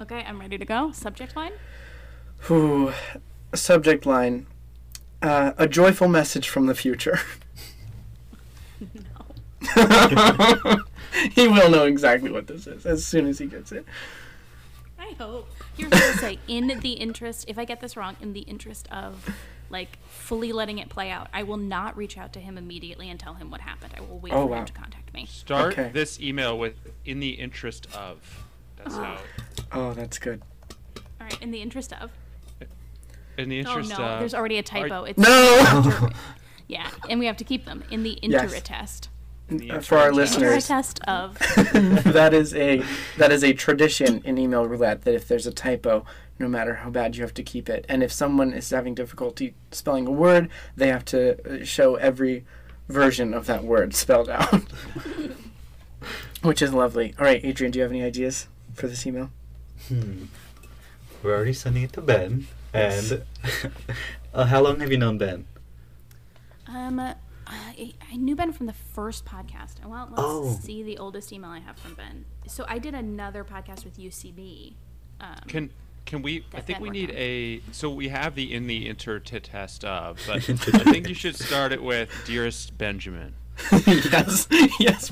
Okay, 0.00 0.24
I'm 0.26 0.40
ready 0.40 0.58
to 0.58 0.64
go. 0.64 0.92
Subject 0.92 1.36
line. 1.36 1.52
Ooh, 2.50 2.92
subject 3.54 4.04
line: 4.06 4.46
uh, 5.22 5.52
a 5.56 5.68
joyful 5.68 6.08
message 6.08 6.48
from 6.48 6.66
the 6.66 6.74
future. 6.74 7.18
No. 8.80 10.76
he 11.32 11.48
will 11.48 11.70
know 11.70 11.84
exactly 11.84 12.30
what 12.30 12.46
this 12.46 12.66
is 12.66 12.84
as 12.84 13.06
soon 13.06 13.26
as 13.26 13.38
he 13.38 13.46
gets 13.46 13.72
it. 13.72 13.86
I 14.98 15.12
hope. 15.18 15.48
Here's 15.76 15.90
what 15.90 16.02
I'll 16.02 16.12
say. 16.14 16.38
In 16.48 16.80
the 16.80 16.92
interest, 16.92 17.46
if 17.48 17.58
I 17.58 17.64
get 17.64 17.80
this 17.80 17.96
wrong, 17.96 18.16
in 18.20 18.34
the 18.34 18.40
interest 18.40 18.88
of 18.92 19.26
like 19.70 19.96
fully 20.10 20.52
letting 20.52 20.78
it 20.78 20.90
play 20.90 21.10
out, 21.10 21.28
I 21.32 21.44
will 21.44 21.56
not 21.56 21.96
reach 21.96 22.18
out 22.18 22.32
to 22.34 22.40
him 22.40 22.58
immediately 22.58 23.08
and 23.08 23.18
tell 23.18 23.34
him 23.34 23.50
what 23.50 23.62
happened. 23.62 23.94
I 23.96 24.00
will 24.02 24.18
wait 24.18 24.32
Oh, 24.34 24.42
for 24.44 24.50
wow. 24.50 24.58
him 24.58 24.66
to 24.66 24.72
contact 24.72 25.14
me. 25.14 25.24
Start 25.26 25.72
Okay. 25.72 25.90
this 25.92 26.20
email 26.20 26.58
with 26.58 26.74
"in 27.06 27.20
the 27.20 27.30
interest 27.30 27.86
of." 27.94 28.43
That's 28.84 28.96
how. 28.96 29.18
Oh, 29.72 29.92
that's 29.92 30.18
good. 30.18 30.40
All 31.20 31.26
right. 31.26 31.42
In 31.42 31.50
the 31.50 31.60
interest 31.60 31.92
of. 31.94 32.10
In 33.36 33.48
the 33.48 33.56
Oh 33.66 33.70
interest 33.70 33.90
no, 33.90 33.96
of. 34.04 34.20
there's 34.20 34.34
already 34.34 34.58
a 34.58 34.62
typo. 34.62 35.02
It's 35.02 35.18
No. 35.18 36.10
yeah, 36.68 36.88
and 37.10 37.18
we 37.18 37.26
have 37.26 37.36
to 37.38 37.44
keep 37.44 37.64
them 37.64 37.82
in 37.90 38.04
the 38.04 38.16
Yes. 38.22 38.42
intertest. 38.52 39.08
in 39.48 39.56
the 39.56 39.70
Uh, 39.72 39.80
for 39.80 39.98
our 39.98 40.08
interest 40.10 40.36
of- 40.36 40.42
listeners. 40.42 40.70
Intertest 40.70 41.00
of. 41.08 41.38
that 42.14 42.32
is 42.32 42.54
a 42.54 42.82
that 43.18 43.32
is 43.32 43.42
a 43.42 43.52
tradition 43.52 44.22
in 44.24 44.38
email 44.38 44.64
roulette 44.64 45.02
that 45.02 45.14
if 45.14 45.26
there's 45.26 45.46
a 45.46 45.52
typo, 45.52 46.04
no 46.38 46.46
matter 46.46 46.76
how 46.76 46.90
bad 46.90 47.16
you 47.16 47.22
have 47.22 47.34
to 47.34 47.42
keep 47.42 47.68
it. 47.68 47.84
And 47.88 48.02
if 48.04 48.12
someone 48.12 48.52
is 48.52 48.70
having 48.70 48.94
difficulty 48.94 49.54
spelling 49.72 50.06
a 50.06 50.12
word, 50.12 50.48
they 50.76 50.88
have 50.88 51.04
to 51.06 51.62
uh, 51.62 51.64
show 51.64 51.96
every 51.96 52.44
version 52.88 53.34
of 53.34 53.46
that 53.46 53.64
word 53.64 53.92
spelled 53.94 54.28
out. 54.30 54.62
Which 56.42 56.60
is 56.62 56.72
lovely. 56.74 57.14
All 57.18 57.24
right, 57.24 57.40
Adrian, 57.44 57.70
do 57.72 57.78
you 57.78 57.82
have 57.82 57.90
any 57.92 58.02
ideas 58.02 58.46
for 58.74 58.86
this 58.88 59.06
email? 59.06 59.30
Hmm. 59.88 60.24
We're 61.22 61.34
already 61.34 61.52
sending 61.54 61.82
it 61.84 61.92
to 61.94 62.00
Ben. 62.02 62.46
And 62.72 63.22
uh, 64.34 64.44
how 64.46 64.60
long 64.62 64.80
have 64.80 64.90
you 64.90 64.98
known 64.98 65.16
Ben? 65.18 65.46
Um, 66.66 66.98
uh, 66.98 67.14
I, 67.46 67.94
I 68.10 68.16
knew 68.16 68.34
Ben 68.36 68.52
from 68.52 68.66
the 68.66 68.72
first 68.72 69.24
podcast. 69.24 69.80
And 69.82 69.90
well, 69.90 70.06
let's 70.10 70.22
Oh. 70.22 70.58
see 70.62 70.82
the 70.82 70.98
oldest 70.98 71.32
email 71.32 71.50
I 71.50 71.60
have 71.60 71.76
from 71.78 71.94
Ben. 71.94 72.24
So 72.46 72.64
I 72.68 72.78
did 72.78 72.94
another 72.94 73.44
podcast 73.44 73.84
with 73.84 73.98
UCB. 73.98 74.74
Um, 75.20 75.36
Can 75.46 75.70
can 76.04 76.20
we? 76.20 76.44
I 76.52 76.60
think 76.60 76.80
we 76.80 76.90
need 76.90 77.10
on. 77.10 77.16
a. 77.16 77.60
So 77.72 77.88
we 77.90 78.08
have 78.08 78.34
the 78.34 78.52
in 78.52 78.66
the 78.66 78.88
inter 78.88 79.18
to 79.20 79.40
test 79.40 79.84
of, 79.84 80.20
but 80.26 80.36
I 80.48 80.80
think 80.90 81.08
you 81.08 81.14
should 81.14 81.36
start 81.36 81.72
it 81.72 81.82
with 81.82 82.10
dearest 82.26 82.76
Benjamin 82.76 83.34
yes, 83.86 84.46
yes. 84.80 85.10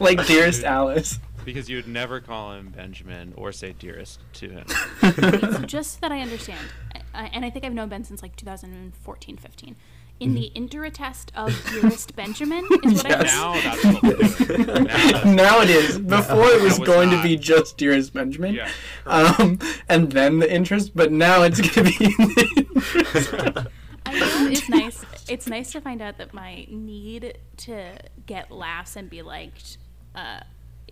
like 0.00 0.26
dearest 0.26 0.64
Alice. 0.64 1.20
Because 1.44 1.68
you 1.68 1.76
would 1.76 1.88
never 1.88 2.20
call 2.20 2.52
him 2.52 2.70
Benjamin 2.70 3.32
or 3.36 3.52
say 3.52 3.74
dearest 3.78 4.20
to 4.34 4.48
him. 4.50 4.66
Wait, 5.02 5.40
so 5.40 5.58
just 5.66 5.92
so 5.92 5.98
that 6.02 6.12
I 6.12 6.20
understand, 6.20 6.66
uh, 7.14 7.28
and 7.32 7.44
I 7.44 7.50
think 7.50 7.64
I've 7.64 7.74
known 7.74 7.88
Ben 7.88 8.04
since 8.04 8.22
like 8.22 8.36
2014, 8.36 9.36
15. 9.36 9.76
In 10.20 10.34
the 10.34 10.52
interatest 10.54 11.30
of 11.34 11.52
dearest 11.72 12.14
Benjamin 12.14 12.64
is 12.84 13.02
what 13.02 13.08
Yes. 13.10 13.34
I 13.34 13.40
now 13.40 13.60
that's 13.60 13.84
what 13.84 14.02
we're 14.04 14.64
doing. 14.64 14.84
Now 14.84 15.24
now 15.56 15.60
it 15.62 15.70
is. 15.70 15.98
Before 15.98 16.44
it 16.46 16.62
was 16.62 16.78
was 16.78 16.86
going 16.86 17.10
to 17.10 17.20
be 17.24 17.36
just 17.36 17.76
dearest 17.76 18.12
Benjamin. 18.14 18.54
Yeah. 18.54 18.70
Um, 19.04 19.58
and 19.88 20.12
then 20.12 20.38
the 20.38 20.52
interest, 20.52 20.92
but 20.94 21.10
now 21.10 21.42
it's 21.42 21.60
going 21.60 21.90
to 21.90 21.98
be. 21.98 22.14
I 24.06 24.18
know 24.18 24.48
it's 24.50 24.68
nice. 24.68 25.04
It's 25.28 25.48
nice 25.48 25.72
to 25.72 25.80
find 25.80 26.00
out 26.00 26.18
that 26.18 26.32
my 26.32 26.66
need 26.70 27.38
to 27.58 27.98
get 28.26 28.52
laughs 28.52 28.94
and 28.94 29.10
be 29.10 29.22
liked 29.22 29.78
uh, 30.14 30.40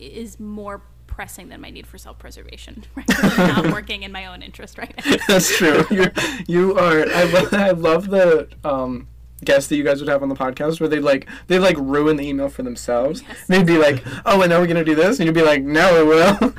is 0.01 0.39
more 0.41 0.83
pressing 1.07 1.49
than 1.49 1.61
my 1.61 1.71
need 1.71 1.87
for 1.87 1.99
self-preservation. 1.99 2.85
Right? 2.95 3.07
'Cause 3.07 3.39
I'm 3.39 3.65
not 3.65 3.73
working 3.73 4.03
in 4.05 4.13
my 4.13 4.27
own 4.27 4.43
interest 4.43 4.79
right 4.79 4.95
now. 5.05 5.17
That's 5.29 5.57
true. 5.57 5.85
You're, 5.91 6.13
you 6.47 6.77
are. 6.79 7.01
I 7.11 7.25
love. 7.25 7.53
I 7.55 7.71
love 7.71 8.09
the 8.11 8.49
um, 8.65 9.09
guests 9.45 9.69
that 9.71 9.77
you 9.77 9.85
guys 9.85 10.01
would 10.01 10.09
have 10.09 10.23
on 10.23 10.29
the 10.29 10.35
podcast 10.35 10.81
where 10.81 10.89
they'd 10.89 11.01
like 11.01 11.29
they 11.49 11.59
like 11.59 11.77
ruin 11.79 12.17
the 12.17 12.27
email 12.29 12.49
for 12.49 12.63
themselves. 12.63 13.23
Yes. 13.27 13.47
They'd 13.49 13.67
be 13.67 13.79
like, 13.79 14.05
"Oh, 14.27 14.43
and 14.43 14.51
now 14.51 14.61
we're 14.61 14.67
gonna 14.67 14.85
do 14.85 14.95
this," 14.95 15.19
and 15.19 15.27
you'd 15.27 15.35
be 15.35 15.43
like, 15.43 15.63
"No, 15.63 15.97
it 16.01 16.07
will." 16.07 16.55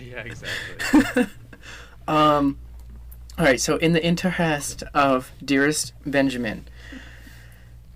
yeah, 0.00 0.20
exactly. 0.20 1.26
um, 2.08 2.58
all 3.38 3.44
right. 3.44 3.60
So, 3.60 3.76
in 3.76 3.92
the 3.92 4.04
interest 4.04 4.82
of 4.94 5.32
dearest 5.44 5.92
Benjamin, 6.06 6.66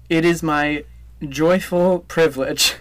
it 0.09 0.25
is 0.25 0.43
my 0.43 0.85
joyful 1.29 2.01
privilege 2.01 2.77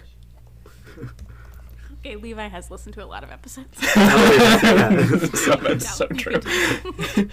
Okay, 2.08 2.16
Levi 2.16 2.48
has 2.48 2.72
listened 2.72 2.94
to 2.96 3.04
a 3.04 3.06
lot 3.06 3.22
of 3.26 3.32
episodes. 3.32 3.68
So 3.82 5.56
that's 5.58 6.00
No, 6.00 6.06
so 6.06 6.08
true. 6.08 6.40
continue. 6.40 7.02
he 7.16 7.30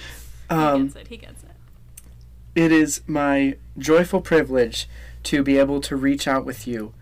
Um, 0.51 0.87
gets 0.89 0.97
it. 0.97 1.09
He 1.09 1.17
gets 1.17 1.43
it. 1.45 1.51
it 2.57 2.73
is 2.73 3.03
my 3.07 3.57
joyful 3.79 4.21
privilege 4.21 4.89
to 5.25 5.45
be 5.45 5.59
able 5.59 5.81
to 5.83 5.95
reach 5.95 6.27
out 6.27 6.45
with 6.45 6.67
you. 6.67 6.93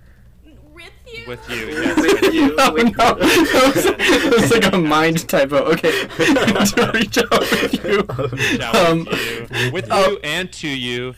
With 0.74 0.92
you. 1.06 1.24
With 1.26 1.48
you, 1.48 1.56
yes. 1.82 1.96
With 2.22 2.34
you. 2.34 2.54
Oh, 2.58 2.72
with 2.74 2.96
no. 2.98 3.16
you. 3.16 3.96
it 3.98 4.40
was 4.42 4.50
like 4.50 4.70
a 4.72 4.78
mind 4.78 5.26
typo. 5.26 5.56
Okay, 5.72 6.06
to 6.08 6.90
reach 6.92 7.16
out 7.18 7.40
with 7.40 7.84
you. 7.84 8.62
Out 8.62 8.76
Um, 8.76 9.04
with 9.06 9.50
you, 9.62 9.72
with 9.72 9.88
oh. 9.90 10.10
you 10.10 10.18
and 10.24 10.52
to 10.52 10.68
you, 10.68 11.14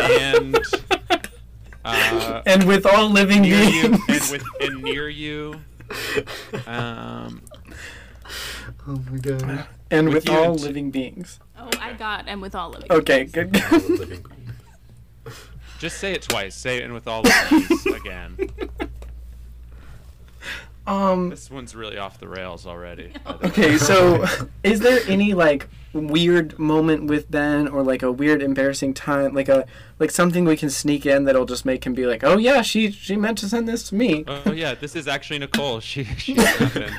and 0.00 0.56
uh, 1.84 2.42
and 2.46 2.64
with 2.64 2.86
all 2.86 3.08
living 3.10 3.42
near 3.42 3.62
you, 3.62 3.88
beings. 3.90 4.32
and 4.32 4.32
with 4.32 4.44
and 4.60 4.82
near 4.82 5.08
you. 5.08 5.60
Um, 6.66 7.42
Oh 8.86 9.00
my 9.10 9.18
god. 9.18 9.66
and 9.90 10.08
with 10.08 10.24
with, 10.26 10.30
all 10.30 10.52
and- 10.52 10.60
living 10.60 10.90
beings. 10.90 11.38
Oh, 11.58 11.70
I 11.80 11.92
got 11.94 12.24
and 12.26 12.40
with 12.42 12.54
all 12.54 12.70
living. 12.70 12.90
Okay, 12.90 13.24
beings. 13.32 13.52
good. 13.52 14.24
just 15.78 15.98
say 15.98 16.12
it 16.12 16.22
twice. 16.22 16.54
Say 16.54 16.78
it 16.78 16.84
and 16.84 16.92
with 16.94 17.06
all 17.06 17.22
living 17.22 17.66
beings 17.68 17.86
again. 17.86 18.36
um. 20.86 21.30
This 21.30 21.50
one's 21.50 21.74
really 21.74 21.98
off 21.98 22.18
the 22.18 22.28
rails 22.28 22.66
already. 22.66 23.12
by 23.24 23.32
the 23.32 23.38
way. 23.38 23.48
Okay, 23.50 23.78
so 23.78 24.24
is 24.62 24.80
there 24.80 25.00
any 25.08 25.34
like 25.34 25.68
weird 25.92 26.58
moment 26.58 27.04
with 27.04 27.30
Ben 27.30 27.68
or 27.68 27.82
like 27.82 28.02
a 28.02 28.10
weird 28.10 28.42
embarrassing 28.42 28.92
time 28.92 29.32
like 29.32 29.48
a 29.48 29.64
like 30.00 30.10
something 30.10 30.44
we 30.44 30.56
can 30.56 30.68
sneak 30.68 31.06
in 31.06 31.24
that'll 31.24 31.46
just 31.46 31.64
make 31.64 31.84
him 31.84 31.94
be 31.94 32.06
like, 32.06 32.24
"Oh 32.24 32.36
yeah, 32.36 32.62
she 32.62 32.90
she 32.90 33.16
meant 33.16 33.38
to 33.38 33.48
send 33.48 33.68
this 33.68 33.88
to 33.90 33.94
me." 33.94 34.24
Oh 34.26 34.52
yeah, 34.52 34.74
this 34.74 34.96
is 34.96 35.08
actually 35.08 35.38
Nicole. 35.38 35.80
She 35.80 36.04
she's 36.16 36.36
not 36.36 36.74
been 36.74 36.94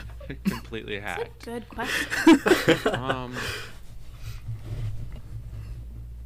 completely 0.45 0.99
hacked. 0.99 1.45
Good 1.45 1.67
question. 1.69 2.93
Um, 2.93 3.35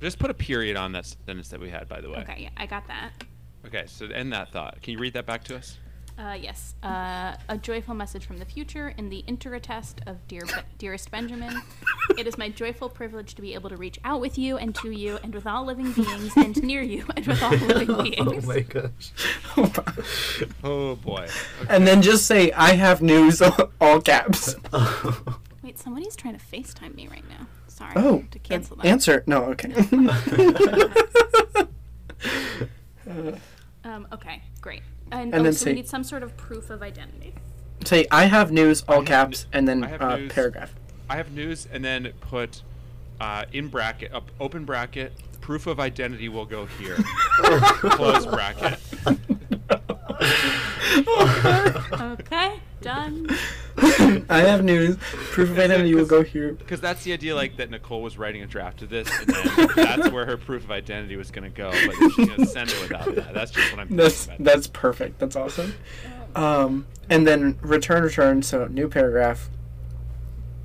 just 0.01 0.19
put 0.19 0.29
a 0.29 0.33
period 0.33 0.77
on 0.77 0.93
that 0.93 1.05
sentence 1.25 1.49
that 1.49 1.59
we 1.59 1.69
had, 1.69 1.89
by 1.89 1.99
the 2.01 2.09
way. 2.09 2.19
Okay, 2.19 2.43
yeah, 2.43 2.49
I 2.55 2.65
got 2.65 2.87
that. 2.87 3.11
Okay, 3.65 3.83
so 3.87 4.05
end 4.05 4.31
that 4.33 4.51
thought. 4.51 4.81
Can 4.81 4.93
you 4.93 4.99
read 4.99 5.13
that 5.13 5.25
back 5.25 5.43
to 5.45 5.57
us? 5.57 5.77
Uh, 6.19 6.33
yes. 6.33 6.75
Uh, 6.83 7.33
a 7.47 7.57
joyful 7.57 7.93
message 7.95 8.25
from 8.25 8.39
the 8.39 8.45
future 8.45 8.93
in 8.97 9.07
the 9.07 9.23
interattest 9.25 10.01
of 10.05 10.27
Dear 10.27 10.45
Be- 10.45 10.51
Dearest 10.77 11.09
Benjamin. 11.11 11.61
It 12.17 12.27
is 12.27 12.37
my 12.37 12.49
joyful 12.49 12.89
privilege 12.89 13.35
to 13.35 13.41
be 13.41 13.53
able 13.53 13.69
to 13.69 13.77
reach 13.77 13.99
out 14.03 14.19
with 14.19 14.37
you 14.37 14.57
and 14.57 14.75
to 14.75 14.91
you 14.91 15.17
and 15.23 15.33
with 15.33 15.47
all 15.47 15.63
living 15.63 15.93
beings 15.93 16.33
and 16.35 16.61
near 16.61 16.81
you 16.81 17.05
and 17.15 17.25
with 17.25 17.41
all 17.41 17.51
living 17.51 18.03
beings. 18.03 18.43
oh 18.43 18.47
my 18.47 18.59
gosh. 18.59 20.43
Oh 20.61 20.95
boy. 20.97 21.27
and 21.69 21.87
then 21.87 22.01
just 22.01 22.25
say, 22.25 22.51
"I 22.51 22.73
have 22.73 23.01
news," 23.01 23.41
all 23.81 24.01
caps. 24.01 24.55
Wait, 25.63 25.79
somebody's 25.79 26.17
trying 26.17 26.37
to 26.37 26.45
FaceTime 26.45 26.95
me 26.95 27.07
right 27.07 27.27
now. 27.29 27.47
Sorry. 27.67 27.93
Oh, 27.95 28.25
to 28.31 28.39
cancel 28.39 28.75
that. 28.77 28.85
answer. 28.85 29.23
No, 29.25 29.45
okay. 29.45 29.71
Um, 33.89 34.07
okay, 34.13 34.43
great. 34.61 34.83
And, 35.11 35.33
And 35.33 35.41
oh, 35.41 35.43
then 35.43 35.53
so 35.53 35.65
say- 35.65 35.71
we 35.71 35.75
need 35.77 35.87
some 35.89 36.03
sort 36.03 36.21
of 36.21 36.37
proof 36.37 36.69
of 36.69 36.83
identity. 36.83 37.33
say, 37.85 38.05
"I 38.11 38.25
have 38.25 38.51
news," 38.51 38.83
all 38.87 38.97
have 38.97 39.05
caps, 39.05 39.45
n- 39.45 39.59
and 39.59 39.67
then 39.67 39.83
I 39.83 39.87
have 39.87 40.01
uh, 40.01 40.17
news. 40.17 40.31
paragraph. 40.31 40.75
I 41.09 41.15
have 41.15 41.31
news, 41.31 41.67
and 41.71 41.83
then 41.83 42.11
put 42.21 42.61
uh, 43.19 43.45
in 43.51 43.67
bracket, 43.69 44.13
up 44.13 44.29
open 44.39 44.63
bracket. 44.65 45.13
Proof 45.41 45.65
of 45.65 45.79
identity 45.79 46.29
will 46.29 46.45
go 46.45 46.67
here. 46.67 46.97
Close 47.37 48.25
bracket. 48.27 48.79
Okay, 52.01 52.59
done. 52.81 53.27
I 54.29 54.39
have 54.39 54.63
news. 54.63 54.97
Proof 55.31 55.49
of 55.49 55.59
identity 55.59 55.95
will 55.95 56.05
go 56.05 56.23
here. 56.23 56.53
Because 56.53 56.81
that's 56.81 57.03
the 57.03 57.13
idea, 57.13 57.35
like 57.35 57.57
that 57.57 57.69
Nicole 57.69 58.01
was 58.01 58.17
writing 58.17 58.41
a 58.43 58.47
draft 58.47 58.81
of 58.81 58.89
this, 58.89 59.09
and 59.19 59.27
then 59.27 59.67
that's 59.75 60.09
where 60.11 60.25
her 60.25 60.37
proof 60.37 60.63
of 60.63 60.71
identity 60.71 61.15
was 61.15 61.31
gonna 61.31 61.49
go. 61.49 61.71
But 61.71 61.95
she's 61.95 62.27
gonna 62.29 62.45
send 62.45 62.69
it 62.69 62.81
without 62.81 63.15
that. 63.15 63.33
That's 63.33 63.51
just 63.51 63.71
what 63.71 63.81
I'm 63.81 63.95
That's 63.95 64.25
about. 64.25 64.43
that's 64.43 64.67
perfect. 64.67 65.19
That's 65.19 65.35
awesome. 65.35 65.73
Um, 66.35 66.87
and 67.09 67.25
then 67.25 67.57
return, 67.61 68.03
return. 68.03 68.41
So 68.43 68.65
new 68.67 68.89
paragraph. 68.89 69.49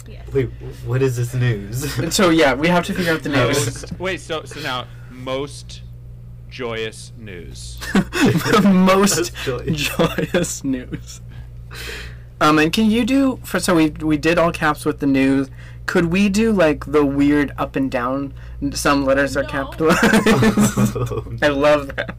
Yes. 0.06 0.28
Wait, 0.32 0.50
what 0.84 1.00
is 1.00 1.16
this 1.16 1.34
news? 1.34 2.14
So 2.14 2.30
yeah, 2.30 2.54
we 2.54 2.68
have 2.68 2.84
to 2.86 2.94
figure 2.94 3.12
out 3.12 3.22
the 3.22 3.30
news. 3.30 3.66
Most, 3.66 4.00
wait, 4.00 4.20
so 4.20 4.44
so 4.44 4.60
now 4.60 4.86
most 5.10 5.82
joyous 6.50 7.12
news. 7.16 7.80
most 8.64 9.34
joyous. 9.36 9.88
joyous 9.96 10.64
news. 10.64 11.20
Um, 12.40 12.58
and 12.58 12.72
can 12.72 12.90
you 12.90 13.04
do 13.04 13.38
for 13.44 13.60
so 13.60 13.74
we 13.76 13.90
we 13.90 14.16
did 14.16 14.38
all 14.38 14.52
caps 14.52 14.84
with 14.84 14.98
the 14.98 15.06
news. 15.06 15.48
Could 15.86 16.06
we 16.06 16.28
do 16.28 16.50
like 16.52 16.84
the 16.90 17.04
weird 17.04 17.52
up 17.58 17.76
and 17.76 17.90
down? 17.90 18.34
Some 18.72 19.04
letters 19.04 19.36
are 19.36 19.44
capitalized. 19.44 20.00
Oh, 20.96 21.36
I 21.42 21.48
love 21.48 21.94
that. 21.96 22.16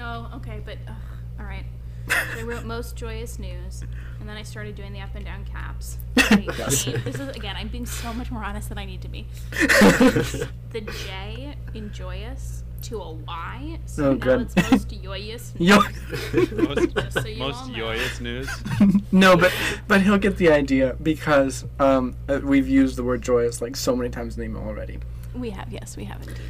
Oh, 0.00 0.30
okay, 0.36 0.60
but 0.64 0.78
ugh, 0.86 0.94
all 1.40 1.46
right. 1.46 1.64
So 2.08 2.14
I 2.38 2.42
wrote 2.42 2.64
most 2.64 2.96
joyous 2.96 3.38
news, 3.38 3.82
and 4.20 4.28
then 4.28 4.36
I 4.36 4.42
started 4.42 4.74
doing 4.74 4.92
the 4.92 5.00
up 5.00 5.14
and 5.14 5.24
down 5.24 5.44
caps. 5.44 5.98
Wait, 6.30 6.44
Yes. 6.58 6.86
wait, 6.86 7.02
this 7.04 7.16
is 7.18 7.28
again. 7.34 7.56
I'm 7.56 7.68
being 7.68 7.86
so 7.86 8.12
much 8.12 8.30
more 8.30 8.44
honest 8.44 8.68
than 8.68 8.78
I 8.78 8.84
need 8.84 9.02
to 9.02 9.08
be. 9.08 9.26
The 10.74 10.80
J 10.80 11.54
in 11.72 11.92
joyous 11.92 12.63
to 12.84 13.00
a 13.00 13.12
Y, 13.12 13.78
so 13.86 14.04
Oh, 14.04 14.12
now 14.12 14.18
good. 14.18 14.40
it's 14.42 14.70
most 14.70 15.02
joyous. 15.02 15.52
Yo, 15.58 15.78
Most, 15.78 17.12
so 17.12 17.34
most 17.36 17.72
joyous 17.74 18.20
news. 18.20 18.48
no, 19.12 19.36
but 19.36 19.52
but 19.88 20.02
he'll 20.02 20.18
get 20.18 20.36
the 20.36 20.50
idea 20.50 20.96
because 21.02 21.64
um 21.80 22.14
uh, 22.28 22.40
we've 22.42 22.68
used 22.68 22.96
the 22.96 23.04
word 23.04 23.22
joyous 23.22 23.60
like 23.62 23.76
so 23.76 23.94
many 23.96 24.10
times 24.10 24.36
in 24.36 24.40
the 24.40 24.46
email 24.46 24.62
already. 24.68 24.98
We 25.34 25.50
have, 25.50 25.72
yes, 25.72 25.96
we 25.96 26.04
have 26.04 26.20
indeed. 26.22 26.42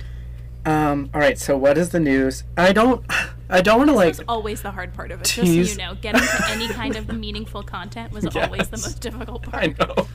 Um, 0.66 1.10
all 1.12 1.20
right. 1.20 1.38
So 1.38 1.58
what 1.58 1.76
is 1.76 1.90
the 1.90 2.00
news? 2.00 2.42
I 2.56 2.72
don't 2.72 3.04
I 3.50 3.60
don't 3.60 3.76
want 3.76 3.90
to 3.90 3.94
like 3.94 4.08
This 4.08 4.18
was 4.20 4.24
always 4.28 4.62
the 4.62 4.70
hard 4.70 4.94
part 4.94 5.10
of 5.10 5.20
it. 5.20 5.24
Just 5.26 5.36
so 5.36 5.42
you 5.52 5.76
know, 5.76 5.94
getting 6.00 6.22
to 6.22 6.44
any 6.48 6.68
kind 6.68 6.96
of 6.96 7.12
meaningful 7.14 7.62
content 7.62 8.12
was 8.12 8.24
always 8.36 8.68
the 8.70 8.78
most 8.78 9.00
difficult 9.00 9.42
part. 9.42 9.62
I 9.62 9.66
know. 9.78 10.06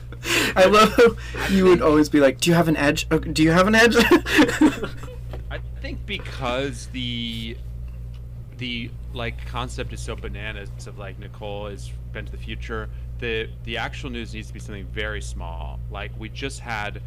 I 0.56 0.64
love 0.64 0.92
how 1.34 1.46
you 1.54 1.64
would 1.66 1.80
always 1.80 2.08
be 2.08 2.18
like, 2.18 2.40
"Do 2.40 2.50
you 2.50 2.56
have 2.56 2.66
an 2.66 2.76
edge? 2.76 3.08
Do 3.08 3.42
you 3.44 3.52
have 3.52 3.68
an 3.68 3.76
edge?" 3.76 3.94
I 5.90 5.94
think 5.94 6.06
because 6.06 6.86
the 6.92 7.56
the 8.58 8.90
like 9.12 9.44
concept 9.46 9.92
is 9.92 10.00
so 10.00 10.14
bananas 10.14 10.68
of 10.86 10.98
like 10.98 11.18
Nicole 11.18 11.66
has 11.68 11.90
been 12.12 12.26
to 12.26 12.30
the 12.30 12.38
future. 12.38 12.88
The 13.18 13.48
the 13.64 13.76
actual 13.76 14.10
news 14.10 14.32
needs 14.32 14.46
to 14.48 14.54
be 14.54 14.60
something 14.60 14.86
very 14.86 15.20
small. 15.20 15.80
Like 15.90 16.12
we 16.16 16.28
just 16.28 16.60
had 16.60 17.02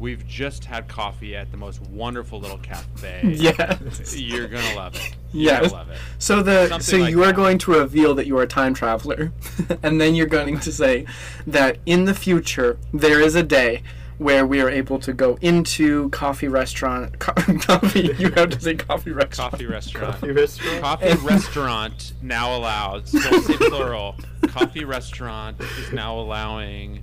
we've 0.00 0.26
just 0.26 0.64
had 0.64 0.88
coffee 0.88 1.36
at 1.36 1.52
the 1.52 1.56
most 1.56 1.80
wonderful 1.82 2.40
little 2.40 2.58
cafe. 2.58 3.20
yes. 3.32 4.18
You're 4.18 4.48
gonna 4.48 4.74
love 4.74 4.96
it. 4.96 5.14
You're 5.32 5.52
Yes. 5.62 5.72
love 5.72 5.88
it. 5.90 5.98
So 6.18 6.42
the 6.42 6.66
Something 6.66 6.80
so 6.82 6.96
like 6.98 7.10
you 7.12 7.22
are 7.22 7.26
that. 7.26 7.36
going 7.36 7.58
to 7.58 7.70
reveal 7.78 8.12
that 8.16 8.26
you 8.26 8.36
are 8.38 8.42
a 8.42 8.46
time 8.48 8.74
traveler, 8.74 9.32
and 9.84 10.00
then 10.00 10.16
you're 10.16 10.26
going 10.26 10.58
to 10.58 10.72
say 10.72 11.06
that 11.46 11.78
in 11.86 12.06
the 12.06 12.14
future 12.14 12.76
there 12.92 13.20
is 13.20 13.36
a 13.36 13.44
day 13.44 13.84
where 14.18 14.46
we 14.46 14.60
are 14.60 14.70
able 14.70 14.98
to 15.00 15.12
go 15.12 15.36
into 15.42 16.08
coffee 16.10 16.48
restaurant 16.48 17.18
co- 17.18 17.32
coffee. 17.60 18.14
You 18.18 18.30
have 18.32 18.50
to 18.50 18.60
say 18.60 18.74
coffee 18.74 19.12
restaurant. 19.12 19.52
Coffee 19.52 19.66
restaurant. 19.66 20.12
Coffee 20.14 20.32
restaurant? 20.32 20.82
Coffee 20.82 21.26
restaurant 21.26 22.12
now 22.22 22.56
allows. 22.56 23.12
Don't 23.12 23.42
say 23.44 23.56
plural. 23.68 24.16
Coffee 24.48 24.84
restaurant 24.84 25.60
is 25.60 25.92
now 25.92 26.18
allowing. 26.18 27.02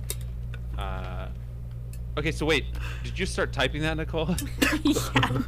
Uh, 0.76 1.28
okay, 2.18 2.32
so 2.32 2.46
wait. 2.46 2.64
Did 3.04 3.18
you 3.18 3.26
start 3.26 3.52
typing 3.52 3.82
that, 3.82 3.96
Nicole? 3.96 4.28
yeah. 4.82 4.92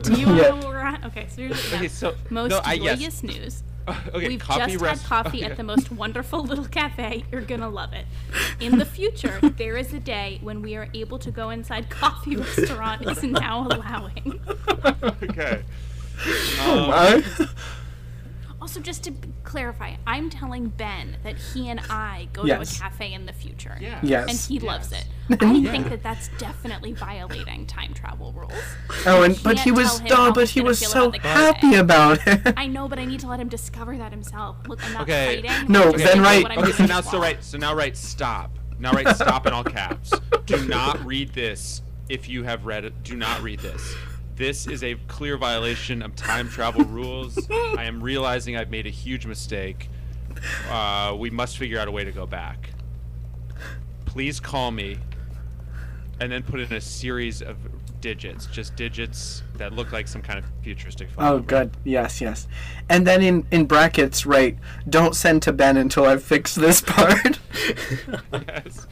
Do 0.02 0.12
you 0.14 0.26
want 0.26 0.38
Yeah. 0.38 0.44
to 0.44 0.50
know 0.50 0.56
where 0.56 0.68
we're 0.68 0.78
at? 0.78 1.04
Okay, 1.06 1.26
so 1.28 1.42
here's 1.42 1.70
yeah. 1.72 1.78
okay, 1.78 1.88
so 1.88 2.14
most 2.30 2.50
no, 2.50 2.60
I 2.64 2.76
joyous 2.78 3.00
yes. 3.00 3.22
news. 3.22 3.62
Okay, 4.14 4.28
We've 4.28 4.40
coffee 4.40 4.72
just 4.72 4.82
rest- 4.84 5.02
had 5.02 5.08
coffee 5.24 5.38
okay. 5.42 5.50
at 5.50 5.56
the 5.56 5.62
most 5.62 5.92
wonderful 5.92 6.42
little 6.50 6.64
cafe. 6.64 7.24
You're 7.30 7.42
gonna 7.42 7.68
love 7.68 7.92
it. 7.92 8.04
In 8.60 8.78
the 8.78 8.84
future, 8.84 9.38
there 9.56 9.76
is 9.76 9.92
a 9.94 10.00
day 10.00 10.38
when 10.42 10.60
we 10.62 10.74
are 10.76 10.88
able 10.94 11.18
to 11.20 11.30
go 11.30 11.50
inside 11.50 11.88
coffee 11.90 12.36
restaurant 12.36 13.06
is 13.08 13.22
now 13.22 13.66
allowing. 13.68 14.40
okay. 15.22 15.62
Oh 16.60 16.82
Um, 16.84 16.90
my. 16.90 17.24
Also, 18.66 18.80
just 18.80 19.04
to 19.04 19.12
clarify, 19.44 19.94
I'm 20.08 20.28
telling 20.28 20.66
Ben 20.70 21.18
that 21.22 21.36
he 21.38 21.68
and 21.68 21.78
I 21.88 22.26
go 22.32 22.44
Yes. 22.44 22.70
to 22.70 22.74
a 22.74 22.80
cafe 22.80 23.12
in 23.12 23.24
the 23.24 23.32
future. 23.32 23.78
Yeah. 23.80 24.00
Yes. 24.02 24.28
And 24.28 24.36
he 24.36 24.58
loves 24.58 24.90
it. 24.90 25.04
I 25.40 25.52
Yeah. 25.52 25.70
think 25.70 25.88
that 25.88 26.02
that's 26.02 26.30
definitely 26.36 26.92
violating 26.92 27.64
time 27.66 27.94
travel 27.94 28.32
rules. 28.32 28.52
Oh, 29.06 29.22
and 29.22 29.40
but 29.44 29.60
he 29.60 29.70
was 29.70 29.98
tell 30.00 30.06
him 30.08 30.16
how 30.16 30.28
oh, 30.30 30.32
but 30.32 30.48
he 30.48 30.60
was 30.62 30.80
so 30.80 31.02
about 31.04 31.12
the 31.12 31.18
cafe. 31.20 31.40
happy 31.60 31.74
about 31.76 32.26
it. 32.26 32.54
I 32.56 32.66
know, 32.66 32.88
but 32.88 32.98
I 32.98 33.04
need 33.04 33.20
to 33.20 33.28
let 33.28 33.38
him 33.38 33.46
discover 33.48 33.96
that 33.98 34.10
himself. 34.10 34.56
Look, 34.66 34.84
I'm 34.84 34.92
not 34.94 35.02
Okay. 35.02 35.42
fighting. 35.42 35.70
No, 35.70 35.84
I'm 35.84 35.92
just 35.92 35.98
then 35.98 36.06
saying 36.14 36.22
write- 36.22 36.42
what 36.42 36.50
I'm 36.50 36.58
Okay, 36.58 36.72
so 36.72 36.86
now 36.86 37.00
so 37.02 37.20
right 37.20 37.44
so 37.44 37.58
now 37.58 37.72
right. 37.72 37.96
stop. 37.96 38.58
Now 38.80 38.90
right. 38.90 39.06
stop 39.14 39.46
in 39.46 39.52
all 39.52 39.62
caps. 39.62 40.12
Do 40.46 40.66
not 40.66 41.06
read 41.06 41.32
this 41.34 41.82
if 42.08 42.28
you 42.28 42.42
have 42.42 42.66
read 42.66 42.84
it. 42.84 43.00
Do 43.04 43.14
not 43.14 43.40
read 43.42 43.60
this. 43.60 43.94
This 44.36 44.66
is 44.66 44.84
a 44.84 44.96
clear 45.08 45.38
violation 45.38 46.02
of 46.02 46.14
time 46.14 46.48
travel 46.48 46.84
rules. 46.84 47.50
I 47.50 47.84
am 47.84 48.02
realizing 48.02 48.56
I've 48.56 48.70
made 48.70 48.86
a 48.86 48.90
huge 48.90 49.24
mistake. 49.26 49.88
uh, 50.70 51.16
we 51.18 51.30
must 51.30 51.56
figure 51.56 51.78
out 51.80 51.88
a 51.88 51.90
way 51.90 52.04
to 52.04 52.12
go 52.12 52.26
back. 52.26 52.70
Please 54.04 54.38
call 54.38 54.70
me. 54.70 54.98
And 56.20 56.30
then 56.32 56.42
put 56.42 56.60
in 56.60 56.72
a 56.72 56.80
series 56.80 57.42
of 57.42 57.56
digits, 58.00 58.46
just 58.46 58.74
digits 58.76 59.42
that 59.56 59.72
look 59.74 59.92
like 59.92 60.08
some 60.08 60.22
kind 60.22 60.38
of 60.38 60.44
futuristic 60.62 61.10
phone. 61.10 61.24
Oh, 61.24 61.32
number. 61.36 61.46
good. 61.46 61.70
Yes, 61.84 62.20
yes. 62.22 62.46
And 62.88 63.06
then 63.06 63.22
in 63.22 63.46
in 63.50 63.66
brackets, 63.66 64.24
write, 64.24 64.56
"Don't 64.88 65.14
send 65.14 65.42
to 65.42 65.52
Ben 65.52 65.76
until 65.76 66.04
I've 66.06 66.22
fixed 66.22 66.56
this 66.56 66.80
part." 66.86 67.38
yes. 68.32 68.86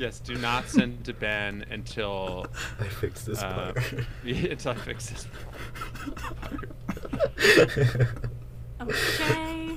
Yes, 0.00 0.18
do 0.18 0.34
not 0.36 0.66
send 0.66 1.04
to 1.04 1.12
Ben 1.12 1.66
until 1.70 2.46
I 2.80 2.84
fixed 2.84 3.26
this 3.26 3.42
uh, 3.42 3.72
part. 3.74 3.92
until 4.24 4.72
I 4.72 4.74
fix 4.76 5.10
this. 5.10 5.26
part. 6.40 6.70
Okay. 8.80 9.76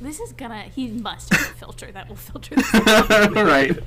This 0.00 0.18
is 0.18 0.32
gonna. 0.32 0.62
He 0.62 0.88
must 0.88 1.34
have 1.34 1.42
a 1.42 1.54
filter 1.56 1.92
that 1.92 2.08
will 2.08 2.16
filter 2.16 2.54
this. 2.54 2.72
right. 3.32 3.78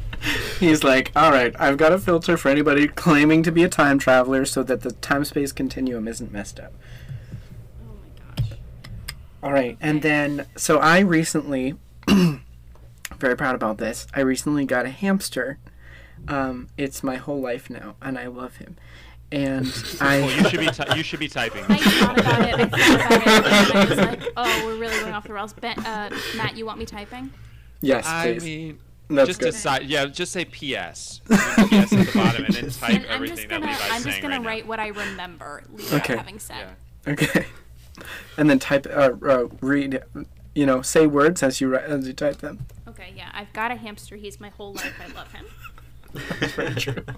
He's 0.59 0.83
like, 0.83 1.11
"All 1.15 1.31
right, 1.31 1.55
I've 1.59 1.77
got 1.77 1.91
a 1.91 1.97
filter 1.97 2.37
for 2.37 2.49
anybody 2.49 2.87
claiming 2.87 3.41
to 3.43 3.51
be 3.51 3.63
a 3.63 3.69
time 3.69 3.97
traveler, 3.97 4.45
so 4.45 4.61
that 4.61 4.81
the 4.81 4.91
time-space 4.91 5.53
continuum 5.53 6.07
isn't 6.07 6.31
messed 6.31 6.59
up." 6.59 6.73
Oh 7.81 7.93
my 7.95 8.43
gosh. 8.43 8.59
All 9.41 9.53
right, 9.53 9.75
and 9.81 10.03
then 10.03 10.45
so 10.55 10.77
I 10.77 10.99
recently, 10.99 11.73
very 13.19 13.35
proud 13.35 13.55
about 13.55 13.77
this. 13.77 14.07
I 14.13 14.21
recently 14.21 14.65
got 14.65 14.85
a 14.85 14.89
hamster. 14.89 15.57
Um, 16.27 16.67
it's 16.77 17.03
my 17.03 17.15
whole 17.15 17.39
life 17.39 17.69
now, 17.69 17.95
and 18.01 18.17
I 18.17 18.27
love 18.27 18.57
him. 18.57 18.75
And 19.31 19.65
I. 20.01 20.19
Well, 20.21 20.31
you 20.31 20.49
should 20.49 20.59
be 20.59 20.65
ty- 20.71 20.95
you 20.95 21.03
should 21.03 21.19
be 21.19 21.27
typing. 21.27 21.63
I 21.69 21.77
thought 21.77 22.19
about 22.19 22.41
it. 22.41 22.55
I 22.73 22.97
thought 22.97 23.21
about 23.21 23.45
it. 23.45 23.71
And 23.71 23.77
I 23.77 23.85
was 23.85 23.97
like, 23.97 24.33
oh, 24.37 24.65
we're 24.65 24.77
really 24.79 24.99
going 24.99 25.13
off 25.13 25.25
the 25.27 25.33
rails. 25.33 25.53
Ben, 25.53 25.77
uh, 25.79 26.09
Matt, 26.35 26.57
you 26.57 26.65
want 26.65 26.79
me 26.79 26.85
typing? 26.85 27.31
yes, 27.81 28.05
I 28.07 28.33
please. 28.33 28.43
mean, 28.43 28.79
That's 29.09 29.27
just 29.27 29.39
good. 29.39 29.51
decide. 29.51 29.83
Yeah, 29.85 30.05
just 30.07 30.31
say 30.33 30.45
PS. 30.45 31.21
PS 31.25 31.31
at 31.31 31.69
the 31.69 32.11
bottom, 32.13 32.45
and 32.45 32.53
then 32.55 32.69
type 32.71 32.89
And 32.95 33.05
I'm 33.05 33.11
everything 33.11 33.37
just 33.37 33.49
that 33.49 33.61
gonna. 33.61 33.71
Levi's 33.71 33.91
I'm 33.91 34.03
just 34.03 34.21
gonna 34.21 34.37
right 34.39 34.45
write 34.45 34.63
now. 34.63 34.69
what 34.69 34.79
I 34.79 34.87
remember. 34.87 35.63
Levi 35.71 35.95
Okay. 35.97 36.17
having 36.17 36.39
said. 36.39 36.67
Yeah. 37.05 37.13
Okay. 37.13 37.45
And 38.37 38.49
then 38.49 38.59
type, 38.59 38.87
uh, 38.89 39.11
uh, 39.27 39.47
read, 39.61 40.01
you 40.55 40.65
know, 40.65 40.81
say 40.81 41.05
words 41.05 41.43
as 41.43 41.59
you 41.61 41.67
write, 41.69 41.83
as 41.83 42.07
you 42.07 42.13
type 42.13 42.37
them. 42.37 42.65
Okay. 42.89 43.13
Yeah. 43.15 43.29
I've 43.33 43.51
got 43.53 43.71
a 43.71 43.75
hamster. 43.75 44.15
He's 44.15 44.39
my 44.39 44.49
whole 44.49 44.73
life. 44.73 44.93
I 45.01 45.07
love 45.13 45.31
him. 45.31 45.45
That's 46.13 46.53
Very 46.53 46.75
true. 46.75 47.03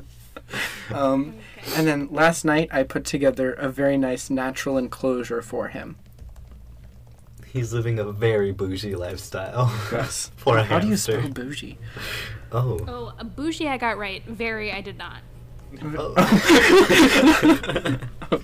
Um, 0.94 1.36
Okay. 1.58 1.72
and 1.78 1.88
then 1.88 2.08
last 2.12 2.44
night 2.44 2.68
I 2.74 2.84
put 2.84 3.06
together 3.06 3.54
a 3.54 3.70
very 3.70 3.98
nice 3.98 4.30
natural 4.30 4.78
enclosure 4.78 5.42
for 5.42 5.70
him. 5.70 5.96
He's 7.48 7.74
living 7.74 8.00
a 8.00 8.12
very 8.12 8.52
bougie 8.52 8.96
lifestyle. 8.96 9.72
Yes. 9.92 10.32
For 10.38 10.58
a 10.58 10.64
How 10.64 10.80
do 10.80 10.88
you 10.88 10.92
hamster. 10.92 11.20
spell 11.20 11.32
bougie? 11.32 11.78
Oh. 12.52 12.80
Oh, 12.88 13.14
a 13.20 13.24
bougie 13.24 13.68
I 13.70 13.78
got 13.78 13.98
right. 13.98 14.24
Very 14.26 14.72
I 14.72 14.82
did 14.82 14.98
not. 14.98 15.22
Oh. 15.84 16.14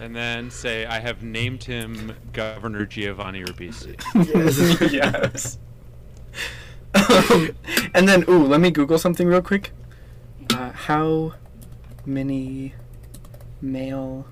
And 0.00 0.14
then 0.14 0.48
say, 0.52 0.86
I 0.86 1.00
have 1.00 1.24
named 1.24 1.64
him 1.64 2.14
Governor 2.32 2.86
Giovanni 2.86 3.42
Ribisi. 3.42 4.00
Yes. 4.14 4.92
yes. 4.92 5.58
Um, 6.94 7.50
and 7.94 8.08
then, 8.08 8.24
ooh, 8.28 8.44
let 8.44 8.60
me 8.60 8.70
Google 8.70 8.98
something 8.98 9.26
real 9.26 9.42
quick. 9.42 9.72
Uh, 10.52 10.72
how 10.72 11.34
many 12.06 12.74
male 13.60 14.26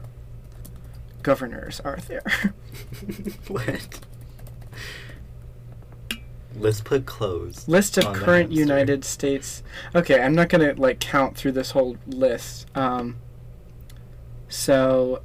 governors 1.22 1.80
are 1.80 1.98
there? 2.08 2.22
what? 3.48 4.00
Let's 6.58 6.80
put 6.80 7.04
clothes. 7.04 7.68
list 7.68 7.98
of 7.98 8.14
current. 8.14 8.50
United 8.50 9.04
States. 9.04 9.62
Okay, 9.94 10.22
I'm 10.22 10.34
not 10.34 10.48
gonna 10.48 10.72
like 10.74 11.00
count 11.00 11.36
through 11.36 11.52
this 11.52 11.72
whole 11.72 11.98
list. 12.06 12.66
Um, 12.74 13.16
so, 14.48 15.20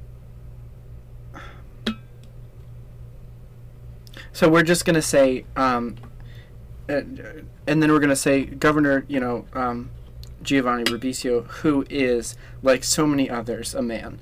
so 4.32 4.48
we're 4.48 4.62
just 4.62 4.84
gonna 4.84 5.00
say, 5.00 5.46
um, 5.56 5.96
and 6.98 7.82
then 7.82 7.90
we're 7.90 8.00
gonna 8.00 8.16
say 8.16 8.44
Governor, 8.44 9.04
you 9.08 9.20
know, 9.20 9.46
um, 9.54 9.90
Giovanni 10.42 10.84
Ribisi, 10.84 11.44
who 11.46 11.86
is 11.88 12.36
like 12.62 12.84
so 12.84 13.06
many 13.06 13.30
others, 13.30 13.74
a 13.74 13.82
man, 13.82 14.20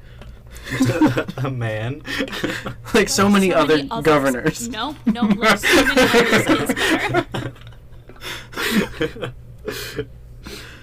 a 1.39 1.51
man. 1.51 2.03
like 2.95 3.09
so 3.09 3.29
many 3.29 3.53
other 3.53 3.83
governors. 4.03 4.69
No, 4.69 4.97
no, 5.07 5.23
like 5.23 5.59
so 5.59 5.85
many 5.85 6.01
others 6.01 6.47
is 6.47 6.75
better. 6.75 7.27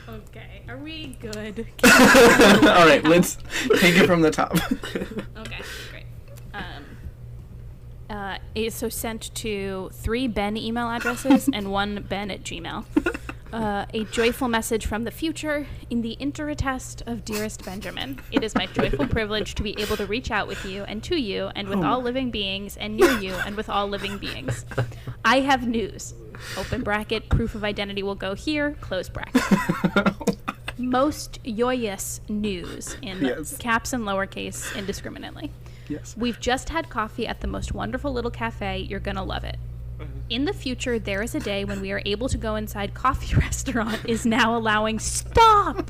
Okay, 0.09 0.63
are 0.67 0.77
we 0.77 1.17
good? 1.19 1.67
All 1.83 2.85
right, 2.85 3.03
let's 3.03 3.37
take 3.79 3.95
it 3.95 4.05
from 4.05 4.21
the 4.21 4.31
top. 4.31 4.55
Okay, 4.75 5.61
great. 5.91 5.96
Uh, 8.09 8.37
it- 8.55 8.73
so 8.73 8.89
sent 8.89 9.33
to 9.35 9.89
three 9.93 10.27
Ben 10.27 10.55
email 10.57 10.89
addresses 10.89 11.49
and 11.51 11.71
one 11.81 12.05
Ben 12.07 12.31
at 12.31 12.43
Gmail. 12.43 12.85
Uh, 13.53 13.85
a 13.93 14.03
joyful 14.05 14.47
message 14.49 14.85
from 14.85 15.05
the 15.05 15.11
future 15.11 15.65
in 15.89 16.01
the 16.01 16.13
interattest 16.13 17.01
of 17.07 17.23
dearest 17.23 17.63
Benjamin. 17.63 18.19
It 18.31 18.43
is 18.43 18.53
my 18.55 18.65
joyful 18.67 19.07
privilege 19.17 19.55
to 19.55 19.63
be 19.63 19.73
able 19.79 19.95
to 19.97 20.05
reach 20.05 20.31
out 20.31 20.47
with 20.49 20.65
you 20.65 20.83
and 20.83 21.01
to 21.05 21.15
you 21.15 21.49
and 21.55 21.67
with 21.69 21.79
Oh 21.79 21.83
all 21.83 22.01
living 22.01 22.29
beings 22.29 22.75
and 22.75 22.97
near 22.97 23.11
you 23.19 23.33
and 23.45 23.55
with 23.55 23.69
all 23.69 23.87
living 23.87 24.17
beings. 24.17 24.65
I 25.25 25.39
have 25.39 25.65
news. 25.65 26.13
Open 26.57 26.83
bracket, 26.83 27.29
proof 27.29 27.55
of 27.55 27.63
identity 27.63 28.03
will 28.03 28.15
go 28.15 28.35
here, 28.35 28.73
close 28.81 29.07
bracket. 29.09 29.41
Most 30.77 31.39
joyous 31.43 32.21
news 32.29 32.97
in 33.01 33.21
Yes. 33.23 33.57
caps 33.57 33.93
and 33.93 34.03
lowercase 34.03 34.75
indiscriminately. 34.77 35.51
Yes. 35.89 36.15
We've 36.17 36.39
just 36.39 36.69
had 36.69 36.89
coffee 36.89 37.27
at 37.27 37.41
the 37.41 37.47
most 37.47 37.73
wonderful 37.73 38.11
little 38.11 38.31
cafe. 38.31 38.79
You're 38.79 38.99
going 38.99 39.17
to 39.17 39.23
love 39.23 39.43
it. 39.43 39.57
In 40.29 40.43
the 40.43 40.53
future, 40.53 40.99
there 40.99 41.23
is 41.23 41.35
a 41.35 41.39
day 41.39 41.63
when 41.63 41.79
we 41.79 41.91
are 41.91 42.01
able 42.05 42.27
to 42.27 42.37
go 42.37 42.55
inside 42.55 42.93
coffee 42.93 43.33
restaurant 43.39 43.99
is 44.05 44.25
now 44.25 44.57
allowing 44.57 44.99
stop. 44.99 45.89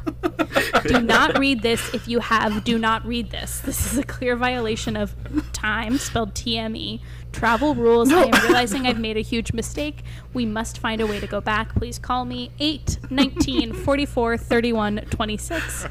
do 0.84 1.02
not 1.02 1.38
read 1.40 1.64
this 1.64 1.94
if 1.94 2.08
you 2.08 2.20
have 2.20 2.64
do 2.64 2.78
not 2.78 3.06
read 3.06 3.32
this. 3.32 3.60
This 3.62 3.92
is 3.92 3.98
a 3.98 4.04
clear 4.04 4.36
violation 4.36 4.96
of 4.96 5.16
time 5.54 5.98
spelled 5.98 6.36
TME. 6.36 7.02
Travel 7.32 7.76
rules. 7.76 8.12
I 8.12 8.26
am 8.26 8.44
realizing 8.44 8.88
I've 8.88 9.00
made 9.00 9.18
a 9.18 9.22
huge 9.22 9.54
mistake. 9.54 10.04
We 10.34 10.46
must 10.46 10.78
find 10.78 11.02
a 11.02 11.08
way 11.08 11.20
to 11.20 11.28
go 11.28 11.42
back. 11.42 11.76
Please 11.76 12.00
call 12.00 12.26
me 12.26 12.52
8 12.60 13.00
19 13.10 13.74
44 13.74 14.38
31 14.38 14.98
26. 15.10 15.88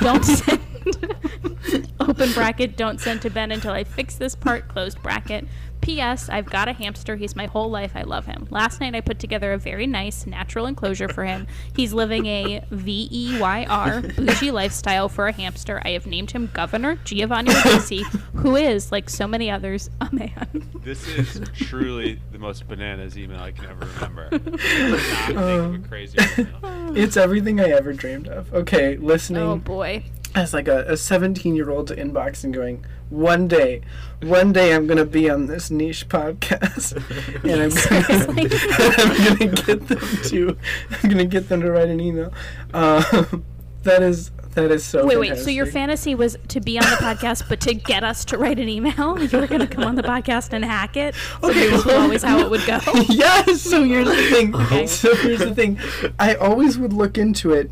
Don't 0.00 0.24
send 0.24 0.60
open 2.00 2.32
bracket 2.32 2.76
don't 2.76 3.00
send 3.00 3.22
to 3.22 3.30
Ben 3.30 3.52
until 3.52 3.72
I 3.72 3.84
fix 3.84 4.16
this 4.16 4.34
part 4.34 4.68
closed 4.68 5.02
bracket. 5.02 5.46
P.S. 5.80 6.28
I've 6.28 6.46
got 6.46 6.68
a 6.68 6.72
hamster. 6.72 7.16
He's 7.16 7.36
my 7.36 7.46
whole 7.46 7.70
life. 7.70 7.92
I 7.94 8.02
love 8.02 8.26
him. 8.26 8.48
Last 8.50 8.80
night 8.80 8.94
I 8.94 9.00
put 9.00 9.18
together 9.18 9.52
a 9.52 9.58
very 9.58 9.86
nice 9.86 10.26
natural 10.26 10.66
enclosure 10.66 11.08
for 11.08 11.24
him. 11.24 11.46
He's 11.74 11.92
living 11.92 12.26
a 12.26 12.64
V 12.70 13.08
E 13.10 13.38
Y 13.38 13.66
R 13.68 14.00
bougie 14.00 14.50
lifestyle 14.50 15.08
for 15.08 15.28
a 15.28 15.32
hamster. 15.32 15.80
I 15.84 15.90
have 15.90 16.06
named 16.06 16.32
him 16.32 16.50
Governor 16.52 16.96
Giovanni 17.04 17.52
Ribisi, 17.52 18.02
who 18.34 18.56
is, 18.56 18.90
like 18.90 19.08
so 19.08 19.28
many 19.28 19.50
others, 19.50 19.90
a 20.00 20.08
man. 20.12 20.68
This 20.82 21.06
is 21.08 21.40
truly 21.54 22.20
the 22.32 22.38
most 22.38 22.66
bananas 22.68 23.18
email 23.18 23.40
I 23.40 23.52
can 23.52 23.66
ever 23.66 23.86
remember. 23.94 24.28
I 24.32 24.38
cannot 24.38 25.00
think 25.26 25.38
of 25.38 25.74
a 25.74 25.88
crazier 25.88 26.26
email. 26.38 26.96
It's 26.96 27.16
everything 27.16 27.60
I 27.60 27.70
ever 27.70 27.92
dreamed 27.92 28.28
of. 28.28 28.52
Okay, 28.52 28.96
listening 28.96 29.42
Oh 29.42 29.56
boy. 29.56 30.04
As 30.36 30.54
like 30.54 30.68
a, 30.68 30.84
a 30.84 30.96
17 30.96 31.56
year 31.56 31.70
old 31.70 31.88
to 31.88 31.96
inbox 31.96 32.44
and 32.44 32.54
going, 32.54 32.84
one 33.10 33.48
day, 33.48 33.80
one 34.22 34.52
day 34.52 34.74
I'm 34.74 34.86
gonna 34.86 35.04
be 35.04 35.28
on 35.30 35.46
this 35.46 35.70
niche 35.70 36.08
podcast, 36.08 36.92
and 37.44 37.72
I'm 39.38 39.38
gonna, 39.38 39.54
get 39.54 39.88
them 39.88 39.98
to, 40.24 40.56
I'm 41.02 41.10
gonna 41.10 41.24
get 41.24 41.48
them 41.48 41.60
to 41.62 41.70
write 41.72 41.88
an 41.88 42.00
email. 42.00 42.32
Um, 42.74 43.44
that 43.82 44.02
is 44.02 44.30
that 44.54 44.70
is 44.70 44.84
so. 44.84 45.06
Wait, 45.06 45.18
wait. 45.18 45.38
So 45.38 45.50
your 45.50 45.66
fantasy 45.66 46.14
was 46.14 46.36
to 46.48 46.60
be 46.60 46.78
on 46.78 46.84
the 46.84 46.96
podcast, 46.96 47.48
but 47.48 47.60
to 47.60 47.74
get 47.74 48.02
us 48.02 48.24
to 48.26 48.38
write 48.38 48.58
an 48.58 48.68
email? 48.68 49.18
You 49.22 49.38
were 49.38 49.46
going 49.46 49.60
to 49.60 49.66
come 49.66 49.84
on 49.84 49.94
the 49.96 50.02
podcast 50.02 50.52
and 50.54 50.64
hack 50.64 50.96
it? 50.96 51.14
So 51.42 51.50
Okay, 51.50 51.60
this 51.68 51.72
was 51.72 51.84
well- 51.86 52.02
always 52.02 52.22
how 52.22 52.38
it 52.40 52.50
would 52.50 52.64
go? 52.66 52.80
yes. 53.08 53.60
So 53.60 53.84
here's 53.84 54.08
the 54.08 54.16
thing. 54.30 54.54
Okay. 54.56 54.86
So 54.86 55.14
here's 55.16 55.40
the 55.40 55.54
thing. 55.54 55.78
I 56.18 56.34
always 56.34 56.78
would 56.78 56.94
look 56.94 57.18
into 57.18 57.52
it, 57.52 57.70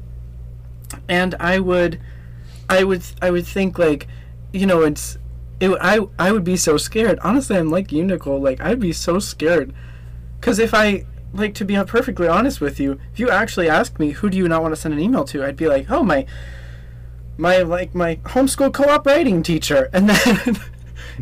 and 1.08 1.34
I 1.36 1.58
would, 1.58 1.98
I 2.74 2.84
would, 2.84 3.02
I 3.22 3.30
would 3.30 3.46
think 3.46 3.78
like, 3.78 4.06
you 4.52 4.66
know, 4.66 4.82
it's, 4.82 5.18
it. 5.60 5.70
I 5.80 6.00
I 6.18 6.32
would 6.32 6.44
be 6.44 6.56
so 6.56 6.76
scared. 6.76 7.18
Honestly, 7.22 7.56
I'm 7.56 7.70
like 7.70 7.92
you, 7.92 8.04
Nicole. 8.04 8.40
Like 8.40 8.60
I'd 8.60 8.80
be 8.80 8.92
so 8.92 9.18
scared, 9.18 9.72
because 10.40 10.58
if 10.58 10.74
I 10.74 11.06
like 11.32 11.54
to 11.54 11.64
be 11.64 11.74
perfectly 11.84 12.28
honest 12.28 12.60
with 12.60 12.78
you, 12.78 13.00
if 13.12 13.18
you 13.18 13.30
actually 13.30 13.68
ask 13.68 13.98
me 13.98 14.10
who 14.10 14.30
do 14.30 14.36
you 14.36 14.48
not 14.48 14.62
want 14.62 14.74
to 14.74 14.80
send 14.80 14.94
an 14.94 15.00
email 15.00 15.24
to, 15.24 15.44
I'd 15.44 15.56
be 15.56 15.68
like, 15.68 15.90
oh 15.90 16.02
my, 16.02 16.26
my 17.36 17.58
like 17.58 17.94
my 17.94 18.16
homeschool 18.16 18.72
co-op 18.72 19.06
writing 19.06 19.42
teacher, 19.42 19.90
and 19.92 20.10
then. 20.10 20.58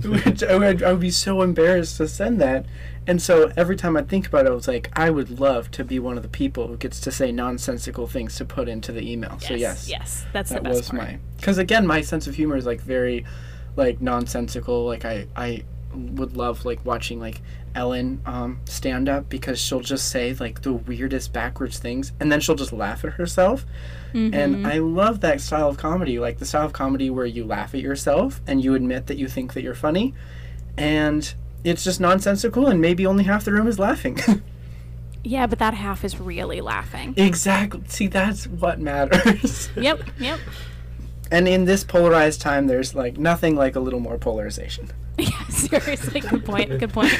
Which 0.03 0.43
I 0.43 0.57
would, 0.57 0.83
I 0.83 0.93
would 0.93 1.01
be 1.01 1.11
so 1.11 1.43
embarrassed 1.43 1.99
to 1.99 2.09
send 2.09 2.41
that. 2.41 2.65
And 3.07 3.21
so 3.21 3.53
every 3.57 3.77
time 3.77 3.97
I 3.97 4.03
think 4.03 4.29
about 4.29 4.47
it, 4.47 4.51
I 4.51 4.55
was 4.55 4.69
like, 4.69 4.91
I 4.99 5.11
would 5.11 5.41
love 5.41 5.71
to 5.73 5.85
be 5.85 5.99
one 5.99 6.17
of 6.17 6.23
the 6.23 6.29
people 6.29 6.69
who 6.69 6.77
gets 6.77 7.01
to 7.01 7.11
say 7.11 7.33
nonsensical 7.33 8.07
things 8.07 8.37
to 8.37 8.45
put 8.45 8.69
into 8.69 8.93
the 8.93 9.11
email. 9.11 9.39
so 9.41 9.55
yes, 9.55 9.89
yes, 9.89 10.25
that's 10.33 10.51
that 10.51 10.63
the 10.63 10.71
best 10.71 10.77
was 10.77 10.89
part. 10.91 11.03
my. 11.03 11.19
Because 11.37 11.59
again, 11.59 11.87
my 11.87 12.01
sense 12.01 12.27
of 12.27 12.35
humor 12.35 12.57
is 12.57 12.65
like 12.67 12.81
very, 12.81 13.25
like 13.77 14.01
nonsensical. 14.01 14.85
Like 14.85 15.05
I, 15.05 15.27
I 15.35 15.65
would 15.95 16.37
love 16.37 16.65
like 16.65 16.85
watching 16.85 17.21
like 17.21 17.43
Ellen 17.75 18.21
um, 18.27 18.61
stand 18.67 19.09
up 19.09 19.29
because 19.29 19.61
she'll 19.61 19.81
just 19.81 20.09
say 20.09 20.35
like 20.35 20.63
the 20.63 20.73
weirdest 20.73 21.33
backwards 21.33 21.79
things, 21.79 22.13
and 22.21 22.31
then 22.31 22.41
she'll 22.41 22.55
just 22.55 22.73
laugh 22.73 23.05
at 23.05 23.15
herself. 23.15 23.67
Mm-hmm. 24.13 24.35
And 24.35 24.67
I 24.67 24.79
love 24.79 25.21
that 25.21 25.41
style 25.41 25.69
of 25.69 25.79
comedy, 25.79 26.19
like 26.19 26.39
the 26.39 26.45
style 26.45 26.67
of 26.67 26.73
comedy 26.73 27.11
where 27.11 27.27
you 27.27 27.45
laugh 27.45 27.75
at 27.75 27.81
yourself 27.81 28.43
and 28.47 28.63
you 28.63 28.75
admit 28.75 29.07
that 29.07 29.17
you 29.17 29.27
think 29.27 29.55
that 29.55 29.63
you're 29.63 29.75
funny, 29.75 30.15
and 30.77 31.35
it's 31.65 31.85
just 31.85 32.01
nonsensical, 32.01 32.67
and 32.67 32.81
maybe 32.81 33.07
only 33.07 33.25
half 33.25 33.45
the 33.45 33.53
room 33.53 33.67
is 33.67 33.79
laughing. 33.79 34.19
Yeah, 35.25 35.47
but 35.47 35.61
that 35.61 35.75
half 35.75 36.03
is 36.05 36.19
really 36.19 36.61
laughing. 36.61 37.15
exactly. 37.17 37.83
See, 37.87 38.09
that's 38.09 38.49
what 38.49 38.81
matters. 38.81 39.71
yep, 39.77 40.03
yep. 40.19 40.41
and 41.31 41.47
in 41.47 41.65
this 41.65 41.85
polarized 41.85 42.41
time, 42.41 42.67
there's 42.67 42.97
like 42.97 43.19
nothing 43.19 43.55
like 43.55 43.77
a 43.77 43.81
little 43.81 44.01
more 44.01 44.19
polarization. 44.19 44.91
Yeah, 45.19 45.45
seriously, 45.49 46.21
good 46.23 46.45
point. 46.45 46.77
Good 46.81 46.93
point. 46.93 47.13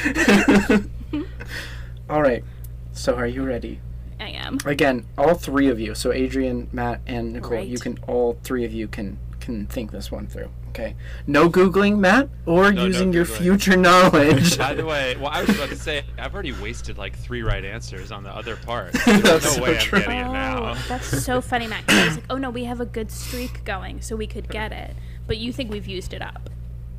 All 2.09 2.21
right. 2.21 2.43
So, 2.91 3.15
are 3.15 3.27
you 3.27 3.43
ready? 3.45 3.79
I 4.19 4.29
am. 4.31 4.57
Again, 4.65 5.05
all 5.17 5.35
three 5.35 5.69
of 5.69 5.79
you. 5.79 5.95
So, 5.95 6.11
Adrian, 6.11 6.67
Matt, 6.73 6.99
and 7.07 7.33
Nicole. 7.33 7.51
right. 7.51 7.67
You 7.67 7.77
can 7.77 7.99
all 8.07 8.37
three 8.43 8.65
of 8.65 8.73
you 8.73 8.87
can 8.89 9.17
can 9.39 9.67
think 9.67 9.91
this 9.91 10.11
one 10.11 10.27
through. 10.27 10.49
Okay. 10.73 10.95
No 11.27 11.49
googling, 11.51 11.99
Matt, 11.99 12.29
or 12.47 12.71
No, 12.71 12.81
no 12.81 12.85
using 12.87 13.13
your 13.13 13.25
future 13.25 13.77
knowledge. 13.77 14.57
By 14.57 14.73
the 14.73 14.83
way, 14.83 15.15
well, 15.17 15.29
I 15.31 15.41
was 15.41 15.51
about 15.55 15.69
to 15.69 15.75
say 15.75 16.03
I've 16.17 16.33
already 16.33 16.51
wasted 16.53 16.97
like 16.97 17.15
three 17.15 17.43
right 17.43 17.63
answers 17.63 18.11
on 18.11 18.23
the 18.23 18.35
other 18.35 18.55
part. 18.55 18.91
That's 19.05 19.21
There's 19.21 19.43
no 19.43 19.49
so 19.51 19.63
way 19.63 19.77
true. 19.77 19.99
I'm 19.99 20.05
getting 20.05 20.19
it 20.21 20.31
now. 20.33 20.71
Oh, 20.71 20.85
that's 20.87 21.23
so 21.23 21.41
funny, 21.51 21.67
Matt. 21.67 21.83
I 21.87 22.05
was 22.07 22.15
like, 22.15 22.25
oh 22.31 22.37
no, 22.37 22.49
we 22.49 22.63
have 22.63 22.81
a 22.81 22.87
good 22.87 23.11
streak 23.11 23.63
going, 23.65 24.01
so 24.01 24.15
we 24.15 24.25
could 24.25 24.49
get 24.49 24.71
it. 24.71 24.95
But 25.27 25.37
you 25.37 25.53
think 25.53 25.71
we've 25.71 25.85
used 25.85 26.11
it 26.11 26.23
up? 26.23 26.49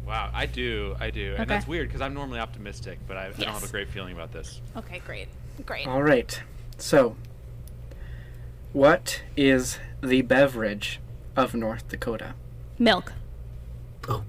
Wow, 0.06 0.30
I 0.32 0.46
do, 0.46 0.94
I 1.00 1.10
do, 1.10 1.32
Okay. 1.32 1.42
and 1.42 1.50
that's 1.50 1.66
weird 1.66 1.88
because 1.88 2.00
I'm 2.00 2.14
normally 2.14 2.38
optimistic, 2.38 3.00
but 3.08 3.16
I, 3.16 3.26
I 3.26 3.30
don't 3.32 3.48
have 3.54 3.64
a 3.64 3.68
great 3.68 3.88
feeling 3.88 4.14
about 4.14 4.32
this. 4.32 4.60
Okay, 4.76 5.00
great, 5.04 5.26
great. 5.66 5.88
all 5.88 6.02
right. 6.02 6.40
So, 6.78 7.16
what 8.72 9.22
is 9.36 9.78
the 10.02 10.22
beverage 10.22 11.00
of 11.36 11.54
North 11.54 11.88
Dakota? 11.88 12.34
Milk. 12.78 13.12
Oh. 14.08 14.24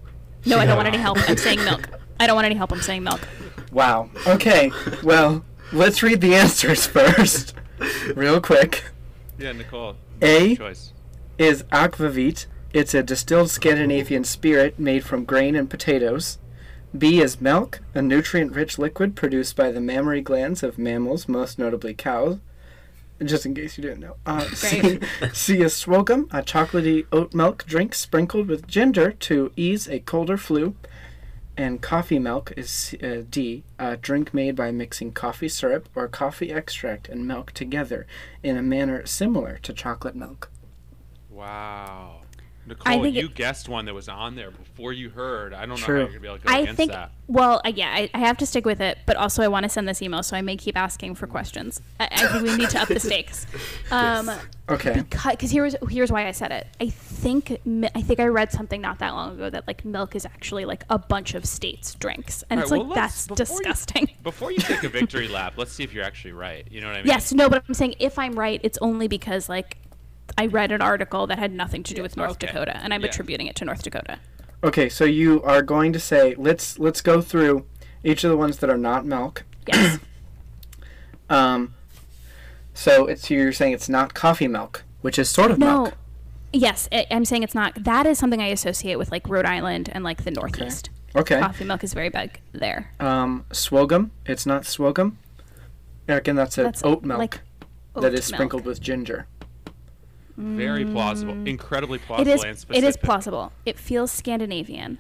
No, 0.46 0.58
I 0.60 0.66
don't 0.66 0.76
want 0.78 0.88
any 0.88 0.98
help. 0.98 1.18
I'm 1.30 1.38
saying 1.38 1.64
milk. 1.64 1.90
I 2.20 2.28
don't 2.28 2.36
want 2.36 2.46
any 2.46 2.56
help. 2.56 2.72
I'm 2.72 2.82
saying 2.82 3.04
milk. 3.04 3.22
Wow. 3.72 4.10
Okay. 4.28 4.72
Well, 5.04 5.44
let's 5.74 6.02
read 6.04 6.22
the 6.22 6.36
answers 6.36 6.86
first, 6.88 7.56
real 8.16 8.40
quick. 8.40 8.84
Yeah, 9.38 9.52
Nicole. 9.52 9.96
A 10.22 10.56
Choice. 10.56 10.94
is 11.38 11.64
aquavit. 11.64 12.46
It's 12.74 12.94
a 12.94 13.04
distilled 13.04 13.50
Scandinavian 13.50 14.24
spirit 14.24 14.78
made 14.80 15.04
from 15.04 15.26
grain 15.26 15.56
and 15.56 15.70
potatoes. 15.70 16.38
B 16.98 17.20
is 17.22 17.42
milk, 17.42 17.82
a 17.94 18.02
nutrient-rich 18.02 18.78
liquid 18.78 19.16
produced 19.16 19.56
by 19.56 19.72
the 19.72 19.82
mammary 19.82 20.22
glands 20.22 20.64
of 20.64 20.78
mammals, 20.78 21.28
most 21.28 21.60
notably 21.60 21.94
cows. 21.94 22.38
Just 23.24 23.46
in 23.46 23.54
case 23.56 23.78
you 23.78 23.82
didn't 23.82 24.02
know. 24.02 24.18
Uh, 24.26 24.42
C, 24.54 24.80
Great. 24.80 25.04
C 25.34 25.62
is 25.62 25.74
swogum, 25.74 26.26
a 26.32 26.42
chocolatey 26.42 27.06
oat 27.12 27.34
milk 27.34 27.66
drink 27.66 27.94
sprinkled 27.94 28.48
with 28.48 28.68
ginger 28.68 29.12
to 29.12 29.52
ease 29.56 29.88
a 29.88 30.00
cold 30.00 30.30
or 30.30 30.38
flu. 30.38 30.76
And 31.58 31.82
coffee 31.82 32.20
milk 32.20 32.52
is 32.58 32.94
uh, 33.02 33.22
D, 33.30 33.64
a 33.80 33.96
drink 33.96 34.34
made 34.34 34.58
by 34.58 34.72
mixing 34.72 35.14
coffee 35.14 35.48
syrup 35.48 35.88
or 35.96 36.10
coffee 36.10 36.52
extract 36.52 37.08
and 37.08 37.26
milk 37.26 37.54
together 37.54 38.06
in 38.44 38.58
a 38.58 38.62
manner 38.62 39.06
similar 39.06 39.60
to 39.64 39.72
chocolate 39.72 40.16
milk. 40.16 40.50
Wow. 41.30 42.22
Nicole, 42.68 43.02
think 43.04 43.16
you 43.16 43.26
it- 43.26 43.36
guessed 43.36 43.70
one 43.70 43.86
that 43.86 43.94
was 43.94 44.10
on 44.10 44.36
there 44.36 44.52
before 44.52 44.92
you 44.94 45.10
heard. 45.10 45.54
I 45.54 45.62
don't 45.66 45.80
know 45.80 45.86
True. 45.86 45.96
how 45.96 46.00
you're 46.02 46.08
gonna 46.10 46.20
be 46.20 46.28
able 46.28 46.38
to 46.40 46.44
go 46.48 46.54
I 46.54 46.58
against 46.60 46.78
think. 46.78 46.92
that. 46.92 47.12
Well, 47.28 47.60
uh, 47.66 47.72
yeah, 47.74 47.90
I, 47.92 48.10
I 48.14 48.20
have 48.20 48.38
to 48.38 48.46
stick 48.46 48.66
with 48.66 48.80
it, 48.82 49.00
but 49.08 49.16
also 49.18 49.42
I 49.42 49.48
want 49.48 49.64
to 49.64 49.70
send 49.70 49.88
this 49.88 50.02
email, 50.02 50.22
so 50.24 50.38
I 50.38 50.42
may 50.42 50.56
keep 50.58 50.78
asking 50.78 51.16
for 51.16 51.26
questions. 51.28 51.82
I, 52.00 52.08
I 52.12 52.28
think 52.28 52.44
we 52.44 52.56
need 52.58 52.70
to 52.72 52.80
up 52.82 52.88
the 52.88 53.00
stakes. 53.00 53.46
Um, 53.92 54.32
Okay. 54.68 55.04
because 55.12 55.52
here's 55.52 55.76
here's 55.90 56.12
why 56.12 56.28
I 56.28 56.32
said 56.32 56.52
it. 56.52 56.66
I 56.82 56.90
think 56.90 57.52
I 57.94 58.02
think 58.02 58.20
I 58.20 58.26
read 58.26 58.52
something 58.52 58.82
not 58.82 58.98
that 58.98 59.12
long 59.14 59.34
ago 59.36 59.48
that 59.52 59.68
like 59.68 59.86
milk 59.86 60.16
is 60.16 60.26
actually 60.26 60.66
like 60.66 60.84
a 60.90 60.98
bunch 60.98 61.36
of 61.36 61.46
states' 61.46 61.94
drinks, 61.94 62.44
and 62.50 62.60
All 62.60 62.64
it's 62.64 62.72
right, 62.72 62.82
like 62.84 62.96
that's 62.96 63.28
before 63.28 63.46
you- 63.58 63.64
disgusting. 63.64 64.10
Before 64.24 64.52
you 64.52 64.58
take 64.58 64.84
a 64.84 64.90
victory 64.90 65.28
lap, 65.38 65.54
let's 65.58 65.72
see 65.72 65.84
if 65.84 65.94
you're 65.94 66.04
actually 66.04 66.32
right. 66.34 66.68
You 66.72 66.82
know 66.82 66.88
what 66.88 66.96
I 66.96 67.00
mean? 67.00 67.08
Yes, 67.08 67.32
no, 67.32 67.48
but 67.48 67.64
I'm 67.68 67.76
saying 67.76 67.94
if 68.00 68.18
I'm 68.18 68.34
right, 68.38 68.60
it's 68.64 68.80
only 68.82 69.08
because 69.08 69.48
like 69.50 69.78
I 70.38 70.48
read 70.48 70.72
an 70.72 70.82
article 70.82 71.28
that 71.28 71.40
had 71.40 71.52
nothing 71.52 71.84
to 71.84 71.94
do 71.94 72.02
with 72.02 72.18
North 72.18 72.32
okay. 72.32 72.48
Dakota, 72.48 72.78
and 72.78 72.94
I'm 72.94 73.02
Yeah. 73.02 73.08
attributing 73.08 73.48
it 73.48 73.56
to 73.58 73.66
North 73.66 73.84
Dakota. 73.84 74.20
Okay, 74.64 74.90
so 74.90 75.06
you 75.06 75.42
are 75.44 75.62
going 75.62 75.94
to 75.94 76.00
say 76.00 76.36
let's 76.38 76.80
let's 76.80 77.02
go 77.02 77.22
through 77.22 77.66
each 78.04 78.24
of 78.24 78.30
the 78.30 78.38
ones 78.38 78.58
that 78.58 78.70
are 78.70 78.78
not 78.78 79.06
milk. 79.06 79.44
Yes. 79.68 80.00
Um, 81.28 81.74
so 82.76 83.08
it's 83.08 83.32
you're 83.32 83.52
saying 83.52 83.74
it's 83.74 83.90
not 83.90 84.14
coffee 84.14 84.48
milk, 84.48 84.84
which 85.02 85.18
is 85.18 85.28
sort 85.28 85.50
of 85.50 85.58
milk. 85.58 85.72
no. 85.72 85.84
milk. 85.86 85.94
Yes, 86.54 86.88
I, 86.92 87.08
I'm 87.10 87.26
saying 87.26 87.42
it's 87.42 87.56
not. 87.56 87.84
That 87.84 88.06
is 88.06 88.20
something 88.20 88.42
I 88.42 88.48
associate 88.48 88.98
with 88.98 89.12
like 89.12 89.28
Rhode 89.28 89.46
Island 89.46 89.90
and 89.92 90.04
like 90.04 90.24
the 90.24 90.30
Northeast. 90.30 90.90
Okay. 91.16 91.36
okay. 91.36 91.40
Coffee 91.40 91.66
milk 91.66 91.84
is 91.84 91.94
very 91.94 92.10
big 92.10 92.40
there. 92.52 92.92
Um, 93.00 93.46
swogum. 93.50 94.12
It's 94.26 94.46
not 94.46 94.64
swogum. 94.64 95.16
Again, 96.08 96.36
that's 96.36 96.58
a 96.58 96.64
That's 96.64 96.84
oat 96.84 97.04
milk 97.04 97.20
like 97.20 97.42
that 97.96 98.06
oat 98.06 98.14
is 98.14 98.26
sprinkled 98.26 98.66
with 98.66 98.80
ginger. 98.80 99.28
Very 100.38 100.86
plausible. 100.86 101.34
Incredibly 101.48 101.98
plausible 101.98 102.30
it 102.30 102.34
is, 102.34 102.44
and 102.44 102.58
specific. 102.58 102.90
is 102.90 102.98
plausible. 102.98 103.54
It 103.66 103.80
feels 103.80 104.12
Scandinavian. 104.12 105.00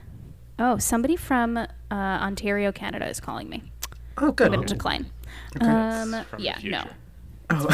Oh, 0.58 0.78
somebody 0.78 1.18
from 1.18 1.58
uh, 1.58 1.68
Ontario, 1.92 2.72
Canada, 2.72 3.08
is 3.10 3.20
calling 3.20 3.50
me. 3.50 3.64
Oh, 4.18 4.28
I'm 4.28 4.32
good. 4.32 4.52
gonna 4.52 4.66
decline. 4.66 5.12
Okay. 5.58 5.66
Um, 5.66 6.26
yeah, 6.38 6.58
no. 6.64 6.88
Oh, 7.50 7.66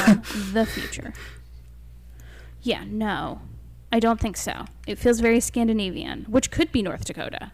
the 0.53 0.65
future. 0.65 1.13
Yeah, 2.63 2.83
no. 2.87 3.41
I 3.91 3.99
don't 3.99 4.19
think 4.19 4.37
so. 4.37 4.65
It 4.87 4.97
feels 4.97 5.19
very 5.19 5.39
Scandinavian, 5.39 6.25
which 6.29 6.49
could 6.49 6.71
be 6.71 6.81
North 6.81 7.05
Dakota. 7.05 7.51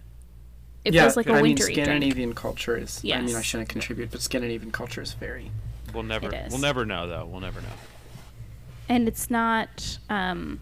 It 0.86 0.94
yeah. 0.94 1.04
feels 1.04 1.18
like 1.18 1.28
a 1.28 1.32
I 1.32 1.36
mean, 1.36 1.44
wintry 1.44 1.74
drink. 1.74 1.86
Scandinavian 1.86 2.34
culture 2.34 2.78
is. 2.78 3.02
I 3.04 3.20
mean, 3.22 3.36
I 3.36 3.42
shouldn't 3.42 3.68
contribute, 3.70 4.12
but 4.12 4.22
Scandinavian 4.22 4.72
culture 4.72 5.02
is 5.02 5.14
very. 5.14 5.52
We'll 5.94 6.04
never. 6.04 6.28
It 6.28 6.46
is. 6.46 6.52
We'll 6.54 6.62
never 6.62 6.86
know 6.86 7.08
though. 7.08 7.26
We'll 7.26 7.42
never 7.42 7.60
know. 7.60 7.68
And 8.90 9.08
it's 9.08 9.30
not 9.30 9.98
um, 10.10 10.60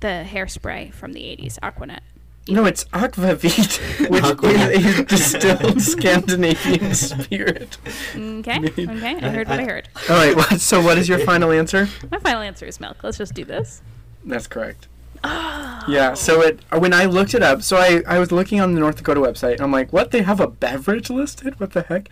the 0.00 0.24
hairspray 0.26 0.92
from 0.92 1.12
the 1.12 1.20
80s, 1.20 1.58
Aqua 1.62 1.86
Net. 1.86 2.02
No, 2.48 2.64
it's 2.64 2.84
aquavit, 2.84 4.08
which 4.10 4.22
Aquavit. 4.22 4.70
is 4.70 4.98
a 4.98 5.04
distilled 5.04 5.82
Scandinavian 5.82 6.94
spirit. 6.94 7.76
Okay, 8.16 8.58
okay, 8.66 8.86
I 8.86 9.28
heard 9.28 9.48
what 9.48 9.60
I 9.60 9.64
heard. 9.64 9.88
All 10.08 10.16
right. 10.16 10.34
What, 10.34 10.58
so, 10.60 10.82
what 10.82 10.96
is 10.96 11.08
your 11.10 11.18
final 11.18 11.50
answer? 11.52 11.88
My 12.10 12.18
final 12.18 12.40
answer 12.40 12.64
is 12.64 12.80
milk. 12.80 13.04
Let's 13.04 13.18
just 13.18 13.34
do 13.34 13.44
this. 13.44 13.82
That's 14.24 14.46
correct. 14.46 14.88
Yeah, 15.24 16.14
so 16.14 16.40
it 16.42 16.60
when 16.70 16.94
I 16.94 17.04
looked 17.04 17.34
it 17.34 17.42
up, 17.42 17.62
so 17.62 17.76
I, 17.76 18.02
I 18.06 18.18
was 18.18 18.32
looking 18.32 18.60
on 18.60 18.74
the 18.74 18.80
North 18.80 18.96
Dakota 18.96 19.20
website, 19.20 19.52
and 19.52 19.62
I'm 19.62 19.72
like, 19.72 19.92
what? 19.92 20.10
They 20.10 20.22
have 20.22 20.40
a 20.40 20.46
beverage 20.46 21.10
listed? 21.10 21.58
What 21.60 21.72
the 21.72 21.82
heck? 21.82 22.08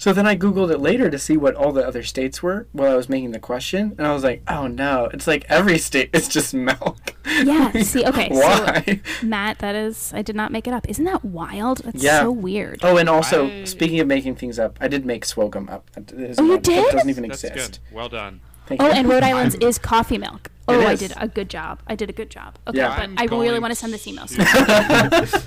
So 0.00 0.14
then 0.14 0.26
I 0.26 0.34
googled 0.34 0.70
it 0.72 0.78
later 0.80 1.10
to 1.10 1.18
see 1.18 1.36
what 1.36 1.54
all 1.54 1.72
the 1.72 1.86
other 1.86 2.02
states 2.02 2.42
were 2.42 2.66
while 2.72 2.90
I 2.90 2.96
was 2.96 3.10
making 3.10 3.32
the 3.32 3.38
question, 3.38 3.94
and 3.98 4.06
I 4.06 4.14
was 4.14 4.24
like, 4.24 4.42
oh 4.48 4.66
no, 4.66 5.10
it's 5.12 5.26
like 5.26 5.44
every 5.50 5.76
state 5.76 6.08
is 6.14 6.26
just 6.26 6.54
milk. 6.54 7.14
Yeah, 7.26 7.70
see, 7.82 8.06
okay, 8.06 8.30
so- 8.30 8.40
Why? 8.40 9.02
Matt, 9.22 9.58
that 9.58 9.74
is, 9.74 10.10
I 10.14 10.22
did 10.22 10.34
not 10.34 10.52
make 10.52 10.66
it 10.66 10.72
up. 10.72 10.88
Isn't 10.88 11.04
that 11.04 11.22
wild? 11.22 11.82
That's 11.84 12.02
Yeah. 12.02 12.20
so 12.22 12.30
weird. 12.30 12.80
oh, 12.82 12.96
and 12.96 13.10
also 13.10 13.48
I- 13.50 13.64
speaking 13.64 14.00
of 14.00 14.06
making 14.06 14.36
things 14.36 14.58
up, 14.58 14.78
I 14.80 14.88
did 14.88 15.04
make 15.04 15.26
swogum 15.26 15.68
up. 15.70 15.90
That 15.90 16.10
is 16.12 16.38
Oh, 16.38 16.44
you 16.44 16.48
not- 16.52 16.62
That 16.62 16.70
did? 16.72 16.92
doesn't 16.92 17.10
even 17.10 17.28
That's 17.28 17.44
exist. 17.44 17.80
good. 17.90 17.94
Well 17.94 18.08
done. 18.08 18.40
Thank 18.68 18.80
Oh, 18.80 18.86
you. 18.86 18.92
and 18.92 19.06
Rhode 19.06 19.22
Island's 19.30 19.56
is 19.56 19.76
coffee 19.76 20.16
milk. 20.16 20.50
Oh, 20.66 20.80
I 20.80 20.94
did 20.96 21.12
a 21.18 21.28
good 21.28 21.50
job. 21.50 21.80
I 21.86 21.94
did 21.94 22.08
a 22.08 22.14
good 22.14 22.30
job. 22.30 22.56
Okay, 22.66 22.78
Yeah. 22.78 22.88
but 22.96 23.02
I'm 23.02 23.18
I 23.18 23.24
really 23.24 23.58
want 23.60 23.72
to 23.72 23.74
send 23.76 23.92
this 23.92 24.06
email. 24.06 24.24
to- 24.28 25.26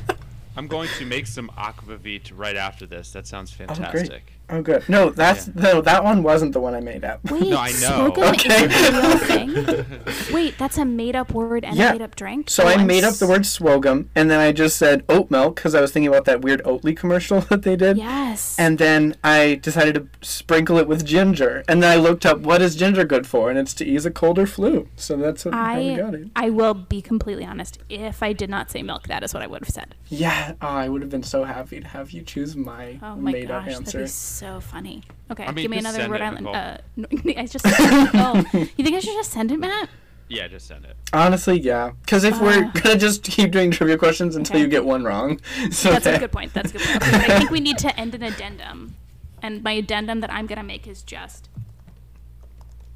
So 0.54 0.60
I'm 0.62 0.68
going 0.68 0.90
to 1.00 1.06
make 1.08 1.26
some 1.26 1.50
aquavit 1.58 2.32
right 2.36 2.56
after 2.56 2.86
this. 2.86 3.10
That 3.14 3.26
sounds 3.26 3.52
oh, 3.60 3.66
fantastic. 3.66 4.22
Oh, 4.28 4.43
Oh, 4.49 4.61
good. 4.61 4.88
No, 4.90 5.10
that's 5.10 5.48
no, 5.56 5.82
that 5.82 6.03
one 6.03 6.22
wasn't 6.22 6.52
the 6.53 6.60
one 6.60 6.76
I 6.76 6.80
made 6.82 7.03
up. 7.03 7.22
Wait, 7.32 7.49
No, 7.49 7.57
I 7.57 7.72
know. 7.72 8.11
swogum 8.11 8.34
Okay. 8.34 8.65
is 8.65 8.90
a 8.90 9.02
real 9.02 9.18
thing? 10.28 10.34
Wait, 10.34 10.57
that's 10.57 10.78
a 10.78 10.86
made-up 10.86 11.32
word 11.34 11.64
and 11.64 11.76
Yeah. 11.78 11.90
a 11.90 11.94
made-up 11.94 12.15
drink? 12.15 12.49
So 12.49 12.64
Oh, 12.64 12.68
I 12.68 12.74
I'm 12.74 12.86
made 12.86 13.03
up 13.03 13.15
the 13.15 13.26
word 13.26 13.44
swogum, 13.44 14.07
and 14.15 14.30
then 14.30 14.40
I 14.40 14.52
just 14.52 14.78
said 14.78 15.03
oat 15.10 15.32
milk 15.32 15.56
because 15.56 15.74
I 15.74 15.82
was 15.82 15.91
thinking 15.91 16.10
about 16.10 16.26
that 16.26 16.41
weird 16.41 16.61
Oatly 16.65 16.95
commercial 16.95 17.40
that 17.49 17.64
they 17.64 17.76
did. 17.76 17.98
Yes. 17.98 18.56
And 18.60 18.78
then 18.78 19.15
I 19.24 19.56
decided 19.61 19.95
to 19.95 20.07
sprinkle 20.28 20.78
it 20.78 20.88
with 20.88 21.06
ginger, 21.06 21.64
and 21.68 21.82
then 21.82 21.90
I 21.91 21.95
looked 21.95 22.26
up 22.26 22.40
what 22.41 22.61
is 22.61 22.76
ginger 22.76 23.06
good 23.06 23.26
for, 23.26 23.49
and 23.49 23.57
it's 23.57 23.74
to 23.76 23.86
ease 23.86 24.06
a 24.06 24.11
cold 24.11 24.38
or 24.38 24.45
flu. 24.45 24.88
So 24.98 25.15
that's 25.15 25.45
what, 25.45 25.53
how 25.53 25.78
we 25.80 25.95
got 25.95 26.14
I 26.14 26.18
it. 26.18 26.28
I 26.36 26.49
will 26.49 26.74
be 26.74 27.02
completely 27.02 27.45
honest. 27.45 27.80
If 27.90 28.22
I 28.22 28.34
did 28.34 28.49
not 28.49 28.70
say 28.70 28.84
milk, 28.84 29.07
that 29.07 29.24
is 29.24 29.34
what 29.34 29.41
I 29.41 29.48
would 29.48 29.64
have 29.64 29.74
said. 29.74 29.95
Yeah. 30.10 30.53
Oh, 30.61 30.68
I 30.68 30.90
would 30.90 31.02
have 31.02 31.10
been 31.10 31.24
so 31.24 31.45
happy 31.45 31.80
to 31.80 31.88
have 31.88 32.11
you 32.11 32.22
choose 32.22 32.56
my, 32.56 32.99
Oh 33.02 33.15
my 33.15 33.32
made 33.32 33.49
up 33.49 33.64
gosh, 33.65 33.72
that'd 33.74 33.88
answer. 33.88 34.07
Be 34.39 34.45
so 34.45 34.60
funny. 34.60 35.03
Okay, 35.31 35.43
I 35.43 35.51
mean, 35.51 35.64
give 35.64 35.72
me 35.72 35.77
just 35.81 35.85
another 35.97 35.99
send 36.03 36.11
Rhode 36.11 36.22
it, 36.22 36.23
Island. 36.23 36.45
Nicole. 36.45 36.55
Uh, 36.55 36.77
no, 37.35 37.41
I 37.41 37.45
just. 37.45 37.65
oh, 37.65 38.43
you 38.77 38.84
think 38.84 38.95
I 38.95 38.99
should 38.99 39.14
just 39.14 39.31
send 39.31 39.51
it, 39.51 39.57
Matt? 39.60 39.89
Yeah, 40.30 40.47
just 40.47 40.68
send 40.68 40.85
it. 40.85 40.95
Honestly, 41.11 41.60
yeah. 41.60 41.91
Because 42.01 42.23
if 42.23 42.39
we're 42.41 42.65
Uh. 42.65 42.72
gonna 42.81 42.97
just 42.97 43.23
keep 43.23 43.51
doing 43.51 43.72
trivia 43.72 43.97
questions 43.97 44.35
until 44.35 44.55
Okay. 44.55 44.64
you 44.64 44.68
get 44.69 44.85
one 44.85 45.03
wrong, 45.03 45.39
so 45.72 45.91
That's 45.91 46.05
a 46.07 46.11
that- 46.11 46.19
good 46.19 46.31
point. 46.31 46.53
That's 46.53 46.72
a 46.72 46.73
good 46.77 46.81
point. 46.81 46.97
Okay, 47.03 47.11
but 47.11 47.30
I 47.30 47.38
think 47.39 47.51
we 47.51 47.60
need 47.60 47.77
to 47.80 47.99
end 47.99 48.15
an 48.15 48.23
addendum, 48.23 48.95
and 49.41 49.64
my 49.64 49.73
addendum 49.73 50.22
that 50.22 50.31
I'm 50.34 50.47
gonna 50.47 50.64
make 50.64 50.88
is 50.88 51.03
just 51.03 51.49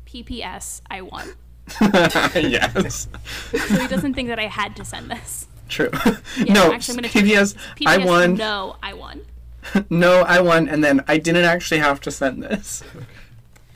PPS. 0.06 0.82
I 0.90 1.02
won, 1.02 1.34
yes, 1.82 3.08
so 3.52 3.58
he 3.58 3.88
doesn't 3.88 4.14
think 4.14 4.30
that 4.30 4.40
I 4.40 4.48
had 4.48 4.76
to 4.78 4.86
send 4.86 5.12
this. 5.12 5.48
true. 5.70 5.90
Yeah, 6.38 6.54
no, 6.54 6.72
actually, 6.74 6.94
I'm 6.94 6.98
gonna 7.02 7.10
change 7.10 7.28
PBS, 7.30 7.54
this. 7.54 7.56
I 7.86 7.98
won. 7.98 8.36
No, 8.36 8.78
I 8.82 8.94
won. 8.94 9.22
No, 9.90 10.22
I 10.22 10.40
won, 10.42 10.68
and 10.70 10.84
then 10.84 11.04
I 11.08 11.18
didn't 11.18 11.44
actually 11.46 11.80
have 11.80 12.00
to 12.02 12.12
send 12.12 12.42
this. 12.42 12.84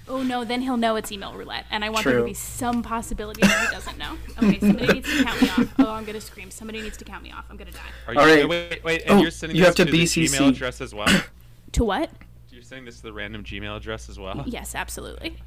Oh 0.07 0.23
no, 0.23 0.43
then 0.43 0.61
he'll 0.61 0.77
know 0.77 0.95
it's 0.97 1.11
email 1.11 1.33
roulette, 1.33 1.65
and 1.71 1.85
I 1.85 1.89
want 1.89 2.05
there 2.05 2.17
to 2.19 2.25
be 2.25 2.33
some 2.33 2.83
possibility 2.83 3.41
that 3.41 3.67
he 3.69 3.73
doesn't 3.73 3.97
know. 3.97 4.17
Okay, 4.43 4.59
somebody 4.59 4.93
needs 4.93 5.09
to 5.09 5.23
count 5.23 5.41
me 5.41 5.49
off. 5.49 5.73
Oh, 5.79 5.91
I'm 5.91 6.03
gonna 6.05 6.19
scream. 6.19 6.51
Somebody 6.51 6.81
needs 6.81 6.97
to 6.97 7.05
count 7.05 7.23
me 7.23 7.31
off. 7.31 7.45
I'm 7.49 7.55
gonna 7.57 7.71
die. 7.71 7.79
Are 8.07 8.13
you, 8.13 8.19
All 8.19 8.25
right. 8.25 8.47
Wait, 8.49 8.69
wait, 8.69 8.83
wait. 8.83 9.01
And 9.03 9.19
Oh, 9.19 9.21
you're 9.21 9.31
sending 9.31 9.55
you 9.55 9.61
this 9.63 9.69
have 9.69 9.75
to 9.77 9.85
to 9.85 9.91
the 9.91 10.03
BCC. 10.03 10.27
Gmail 10.37 10.49
address 10.49 10.81
as 10.81 10.93
well? 10.93 11.07
To 11.73 11.85
what? 11.85 12.09
you're 12.49 12.61
sending 12.63 12.83
this 12.83 12.97
to 12.97 13.03
the 13.03 13.13
random 13.13 13.45
Gmail 13.45 13.77
address 13.77 14.09
as 14.09 14.19
well? 14.19 14.43
Yes, 14.45 14.75
absolutely. 14.75 15.37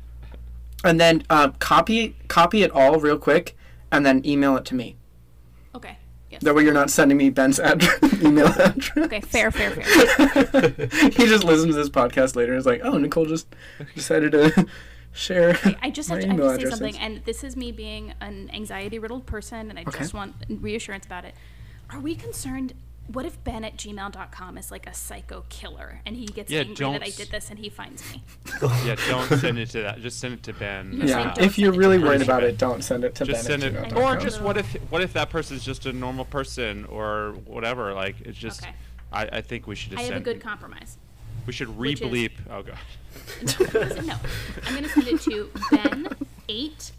And 0.83 0.99
then 0.99 1.23
um, 1.29 1.53
copy 1.59 2.17
copy 2.29 2.63
it 2.63 2.71
all 2.71 2.99
real 2.99 3.19
quick, 3.19 3.55
and 3.93 4.07
then 4.07 4.25
email 4.25 4.57
it 4.57 4.65
to 4.67 4.75
me. 4.75 4.97
Okay. 6.37 6.41
Yes. 6.41 6.43
That 6.43 6.55
way, 6.55 6.65
you're 6.65 6.75
not 6.75 6.91
sending 6.91 7.17
me 7.17 7.31
Ben's 7.31 7.59
address, 7.71 7.99
email 8.23 8.47
address. 8.47 8.97
Okay, 8.97 9.21
fair, 9.21 9.51
fair, 9.51 9.71
fair. 9.71 10.71
he 11.11 11.27
just 11.27 11.45
listens 11.45 11.75
to 11.75 11.81
this 11.81 11.89
podcast 11.89 12.35
later 12.37 12.53
and 12.53 12.59
is 12.59 12.67
like, 12.67 12.81
"Oh, 12.85 12.99
Nicole 12.99 13.27
just 13.27 13.47
decided 13.95 14.33
to 14.33 14.67
share." 15.13 15.57
I 15.83 15.91
just 15.91 16.09
have 16.09 16.21
to, 16.21 16.27
I 16.27 16.31
have 16.31 16.37
to 16.39 16.49
say 16.49 16.55
addresses. 16.55 16.71
something, 16.71 16.99
and 16.99 17.25
this 17.25 17.45
is 17.45 17.57
me 17.57 17.71
being 17.73 18.15
an 18.21 18.51
anxiety-riddled 18.53 19.27
person, 19.27 19.71
and 19.71 19.79
I 19.79 19.83
Okay. 19.83 19.99
just 20.01 20.15
want 20.15 20.35
reassurance 20.49 21.07
about 21.07 21.25
it. 21.25 21.35
Are 21.91 22.01
we 22.01 22.15
concerned? 22.15 22.73
What 23.13 23.27
if 23.27 23.43
Ben 23.45 23.65
at 23.65 23.77
gmail.com 23.77 24.57
is 24.57 24.71
like 24.71 24.87
a 24.87 24.95
psycho 24.95 25.45
killer, 25.51 26.01
and 26.07 26.17
he 26.17 26.25
gets 26.27 26.51
Yeah, 26.51 26.61
angry 26.61 26.75
don't 26.75 26.93
that 26.95 27.03
I 27.03 27.07
s- 27.09 27.17
did 27.17 27.31
this, 27.31 27.51
and 27.51 27.59
he 27.59 27.69
finds 27.69 28.03
me? 28.13 28.23
Yeah, 28.85 28.97
don't 29.09 29.29
send 29.41 29.59
it 29.59 29.71
to 29.71 29.83
that. 29.83 30.01
Just 30.01 30.19
send 30.21 30.35
it 30.35 30.43
to 30.45 30.53
Ben. 30.55 30.93
You're 30.93 31.07
Yeah, 31.07 31.35
don't 31.35 31.45
if 31.45 31.59
you're 31.59 31.73
really 31.73 31.99
to 31.99 32.05
worried 32.05 32.19
Ben. 32.21 32.29
about 32.29 32.45
it, 32.45 32.57
don't 32.57 32.83
send 32.83 33.05
it 33.05 33.15
to 33.17 33.25
just 33.27 33.47
Ben. 33.47 33.61
send 33.61 33.77
at 33.77 33.85
it, 33.85 33.93
gmail.com. 33.95 34.03
or 34.17 34.21
just 34.21 34.41
what 34.41 34.57
if 34.57 34.73
what 34.91 35.03
if 35.03 35.13
that 35.13 35.29
person's 35.29 35.63
just 35.65 35.85
a 35.87 35.93
normal 35.93 36.25
person 36.25 36.87
or 36.87 37.35
whatever? 37.45 37.93
Like 37.93 38.17
it's 38.23 38.39
just. 38.39 38.63
Okay. 38.63 38.73
I, 39.13 39.27
I 39.27 39.41
think 39.43 39.67
we 39.67 39.75
should 39.77 39.93
just 39.93 40.03
I 40.03 40.07
have 40.07 40.17
a 40.17 40.25
good 40.25 40.41
compromise. 40.41 40.97
we 41.47 41.53
should 41.53 41.77
which 41.77 42.01
is- 42.01 42.11
re-bleep. 42.11 42.33
Oh 42.51 42.63
god. 42.63 42.79
no, 44.07 44.17
I'm 44.67 44.75
gonna 44.75 44.89
send 44.89 45.09
it 45.09 45.21
to 45.23 45.51
Ben 45.71 46.09
eight 46.49 46.91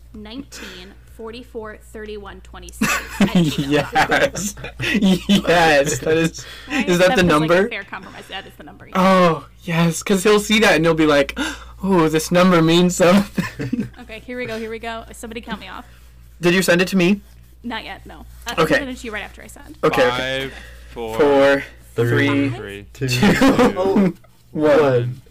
nineteen 1.17 1.23
forty 1.25 1.43
four 1.43 1.77
thirty 1.77 2.17
one 2.17 2.41
twenty 2.41 2.69
six. 2.71 2.91
yes, 3.57 4.55
yes, 4.79 5.99
that 5.99 6.17
is. 6.17 6.45
Is 6.69 6.97
that 6.99 7.15
the 7.15 7.15
feels 7.15 7.17
Like 7.17 7.17
a 7.19 7.23
number? 7.23 7.69
fair 7.69 7.83
compromise. 7.83 8.27
That 8.27 8.45
is 8.47 8.53
the 8.55 8.63
number. 8.63 8.87
yeah. 8.87 8.93
Oh, 8.95 9.47
yes, 9.63 10.03
because 10.03 10.23
he'll 10.23 10.39
see 10.39 10.59
that 10.59 10.75
and 10.75 10.85
he'll 10.85 10.93
be 10.93 11.05
like, 11.05 11.37
"Oh, 11.83 12.07
this 12.09 12.31
number 12.31 12.61
means 12.61 12.95
something." 12.95 13.89
Okay, 14.05 14.19
here 14.19 14.37
we 14.37 14.45
go. 14.45 14.59
Here 14.59 14.69
we 14.69 14.77
go. 14.79 15.03
Somebody 15.13 15.41
count 15.41 15.59
me 15.59 15.67
off. 15.67 15.85
Did 16.39 16.53
you 16.53 16.61
send 16.61 16.79
it 16.81 16.87
to 16.89 16.97
me? 16.97 17.21
Not 17.63 17.83
yet. 17.83 18.05
No. 18.05 18.25
Uh, 18.45 18.51
Okay. 18.59 18.61
I'll 18.61 18.67
send 18.81 18.89
it 18.91 18.97
to 18.97 19.05
you 19.07 19.11
right 19.11 19.23
after 19.23 19.41
I 19.41 19.47
send. 19.47 19.77
Okay. 19.83 20.05
okay. 20.07 20.49
Five, 20.49 20.53
four, 20.91 21.17
Four, 21.17 21.63
Three. 21.95 22.49
three, 22.49 22.49
three, 22.49 22.85
Two. 22.93 23.07
two, 23.07 23.19
oh, 23.41 24.13
one. 24.51 24.79
one. 24.81 25.21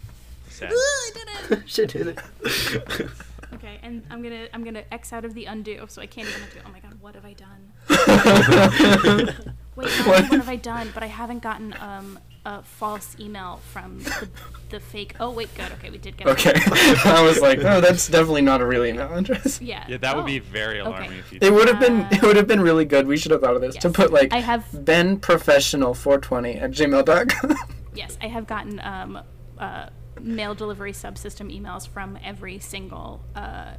send. 0.49 0.73
I 0.75 1.11
did 1.13 1.51
it. 1.59 1.69
Shit 1.69 1.89
did 1.91 2.07
it. 2.07 3.09
Okay, 3.55 3.79
and 3.83 4.03
I'm 4.09 4.21
gonna 4.21 4.47
I'm 4.53 4.63
gonna 4.63 4.83
X 4.91 5.11
out 5.13 5.25
of 5.25 5.33
the 5.33 5.45
undo, 5.45 5.85
so 5.87 6.01
I 6.01 6.05
can't 6.07 6.27
even 6.27 6.41
undo. 6.43 6.59
Oh 6.65 6.71
my 6.71 6.79
god, 6.79 6.97
what 7.01 7.15
have 7.15 7.25
I 7.25 7.33
done? 7.33 7.71
Wait, 9.75 9.85
not 9.87 10.07
only 10.07 10.07
what 10.07 10.25
have 10.25 10.49
I 10.49 10.55
done? 10.55 10.89
But 10.93 11.03
I 11.03 11.07
haven't 11.07 11.41
gotten 11.43 11.73
um 11.79 12.19
a 12.45 12.61
false 12.61 13.15
email 13.19 13.59
from 13.71 13.99
the, 14.03 14.29
the 14.69 14.79
fake. 14.79 15.15
Oh 15.19 15.31
wait, 15.31 15.49
good. 15.55 15.71
Okay, 15.73 15.89
we 15.89 15.97
did 15.97 16.15
get. 16.15 16.27
it. 16.27 16.31
Okay. 16.31 16.53
I 17.09 17.23
was 17.23 17.41
like, 17.41 17.59
oh, 17.59 17.81
that's 17.81 18.07
definitely 18.07 18.43
not 18.43 18.61
a 18.61 18.65
real 18.65 18.85
email 18.85 19.11
address. 19.13 19.59
Yeah. 19.61 19.83
Yeah, 19.87 19.97
that 19.97 20.15
would 20.15 20.25
be 20.27 20.39
Oh, 20.39 20.43
very 20.51 20.79
okay. 20.79 20.87
alarming 20.89 21.19
if 21.19 21.31
you. 21.33 21.39
It 21.41 21.51
would 21.51 21.67
have 21.67 21.79
been 21.79 22.01
Uh, 22.01 22.09
it 22.11 22.21
would 22.21 22.35
have 22.35 22.47
been 22.47 22.61
really 22.61 22.85
good. 22.85 23.07
We 23.07 23.17
should 23.17 23.31
have 23.31 23.41
thought 23.41 23.55
of 23.55 23.61
this 23.61 23.75
to 23.77 23.89
put 23.89 24.11
like 24.13 24.31
I 24.33 24.39
have 24.41 24.65
Ben 24.85 25.17
Professional 25.19 25.93
420 25.93 26.53
at 26.59 26.71
gmail.com. 26.71 27.55
yes, 27.95 28.17
I 28.21 28.27
have 28.27 28.45
gotten 28.47 28.79
um 28.83 29.19
uh 29.57 29.89
mail 30.25 30.55
delivery 30.55 30.91
subsystem 30.91 31.55
emails 31.55 31.87
from 31.87 32.17
every 32.23 32.59
single 32.59 33.21
uh 33.35 33.75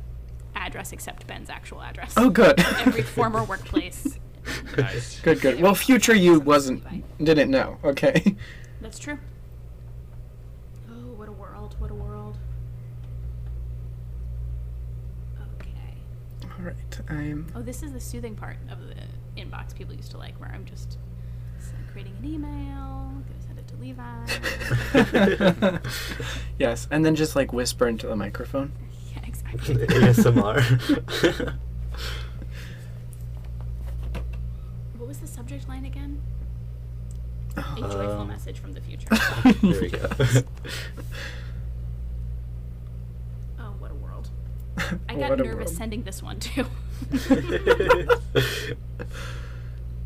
address 0.55 0.93
except 0.93 1.27
Ben's 1.27 1.51
actual 1.51 1.83
address. 1.83 2.15
oh, 2.17 2.31
good. 2.31 2.59
Every 2.79 3.03
former 3.03 3.45
workplace. 3.45 4.19
Nice. 4.77 5.21
Good, 5.23 5.41
good. 5.41 5.61
Well, 5.61 5.75
future 5.75 6.15
you 6.15 6.39
wasn't 6.41 6.83
didn't 7.23 7.51
know. 7.51 7.79
Okay. 7.85 8.37
That's 8.81 8.99
true. 8.99 9.19
Oh, 10.89 11.13
what 11.17 11.29
a 11.29 11.33
world! 11.33 11.75
What 11.79 11.91
a 11.91 11.95
world. 11.95 12.39
Okay. 15.61 15.95
All 16.45 16.65
right. 16.65 17.01
I'm. 17.09 17.49
Oh, 17.57 17.63
this 17.63 17.83
is 17.83 17.93
the 17.93 18.01
soothing 18.01 18.37
part 18.37 18.57
of 18.71 18.79
the 18.87 18.95
inbox 19.41 19.75
people 19.75 19.95
used 19.95 20.13
to 20.13 20.17
like, 20.19 20.39
where 20.41 20.51
I'm 20.51 20.65
just 20.65 20.97
creating 21.93 22.15
an 22.23 22.25
email, 22.35 23.13
gonna 23.81 24.27
send 24.29 25.29
it 25.33 25.39
to 25.39 25.73
Levi. 25.73 25.79
yes, 26.59 26.89
and 26.91 27.05
then 27.05 27.15
just 27.15 27.37
like 27.37 27.53
whisper 27.53 27.87
into 27.89 28.07
the 28.07 28.17
microphone. 28.17 28.73
yeah, 29.15 29.23
exactly. 29.27 29.75
ASMR. 29.87 31.55
What 34.97 35.09
was 35.09 35.19
the 35.19 35.27
subject 35.27 35.69
line 35.69 35.85
again? 35.85 36.21
A 37.57 37.63
joyful 37.81 38.21
Um, 38.21 38.29
message 38.29 38.59
from 38.59 38.73
the 38.73 38.81
future. 38.81 39.09
there 39.63 39.81
we 39.81 39.89
go. 39.89 40.09
Oh, 43.59 43.73
what 43.79 43.91
a 43.91 43.95
world! 43.95 44.29
I 45.09 45.15
got 45.15 45.31
What 45.31 45.39
nervous 45.39 45.55
world. 45.55 45.69
sending 45.71 46.03
this 46.03 46.23
one 46.23 46.39
too. 46.39 46.67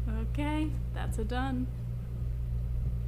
okay, 0.08 0.70
that's 0.94 1.18
a 1.18 1.24
done. 1.24 1.66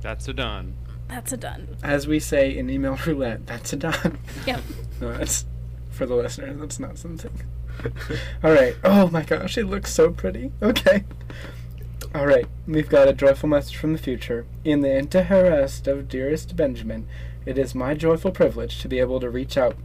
That's 0.02 0.26
a 0.28 0.32
done. 0.32 0.76
That's 1.08 1.32
a 1.32 1.36
done. 1.36 1.76
As 1.82 2.06
we 2.06 2.18
say 2.18 2.56
in 2.56 2.68
email 2.68 2.98
roulette, 3.06 3.46
that's 3.46 3.72
a 3.72 3.76
done. 3.76 4.18
Yep. 4.46 4.60
No, 5.00 5.12
that's 5.12 5.44
for 5.90 6.06
the 6.06 6.14
listeners. 6.14 6.58
That's 6.58 6.80
not 6.80 6.98
something. 6.98 7.40
All 8.44 8.52
right. 8.52 8.74
Oh 8.82 9.08
my 9.08 9.22
gosh, 9.22 9.56
it 9.56 9.66
looks 9.66 9.92
so 9.92 10.10
pretty. 10.10 10.52
Okay. 10.60 11.04
All 12.14 12.26
right. 12.26 12.46
We've 12.66 12.88
got 12.88 13.08
a 13.08 13.12
joyful 13.12 13.48
message 13.48 13.76
from 13.76 13.92
the 13.92 13.98
future. 13.98 14.46
In 14.64 14.80
the 14.80 14.96
interest 14.96 15.86
of 15.86 16.08
dearest 16.08 16.56
Benjamin, 16.56 17.06
it 17.46 17.58
is 17.58 17.74
my 17.74 17.94
joyful 17.94 18.30
privilege 18.30 18.80
to 18.80 18.88
be 18.88 18.98
able 18.98 19.20
to 19.20 19.30
reach 19.30 19.56
out 19.56 19.76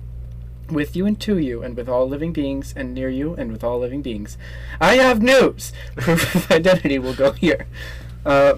with 0.69 0.95
you 0.95 1.06
and 1.06 1.19
to 1.22 1.38
you 1.38 1.64
and 1.64 1.76
with 1.77 1.88
all 1.88 2.07
living 2.07 2.34
beings 2.34 2.73
and 2.76 2.94
near 2.94 3.10
you 3.10 3.34
and 3.35 3.52
with 3.52 3.64
all 3.64 3.80
living 3.80 4.02
beings. 4.02 4.38
I 4.81 4.95
have 4.95 5.22
news. 5.22 5.72
Proof 5.95 6.35
of 6.35 6.52
identity 6.52 6.99
will 6.99 7.14
go 7.15 7.31
here. 7.31 7.68
Uh, 8.26 8.56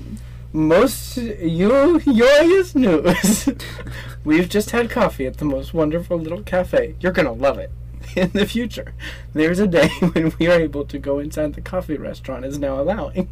most 0.51 1.17
you 1.17 1.99
joyous 1.99 2.75
news. 2.75 3.49
We've 4.23 4.49
just 4.49 4.71
had 4.71 4.89
coffee 4.89 5.25
at 5.25 5.37
the 5.37 5.45
most 5.45 5.73
wonderful 5.73 6.17
little 6.17 6.41
cafe. 6.41 6.95
You're 6.99 7.11
gonna 7.11 7.33
love 7.33 7.57
it. 7.57 7.71
In 8.15 8.31
the 8.31 8.45
future, 8.45 8.93
there's 9.33 9.59
a 9.59 9.67
day 9.67 9.87
when 10.13 10.33
we 10.39 10.47
are 10.47 10.59
able 10.59 10.85
to 10.85 10.97
go 10.97 11.19
inside 11.19 11.53
the 11.53 11.61
coffee 11.61 11.97
restaurant 11.97 12.45
is 12.45 12.57
now 12.57 12.79
allowing. 12.81 13.29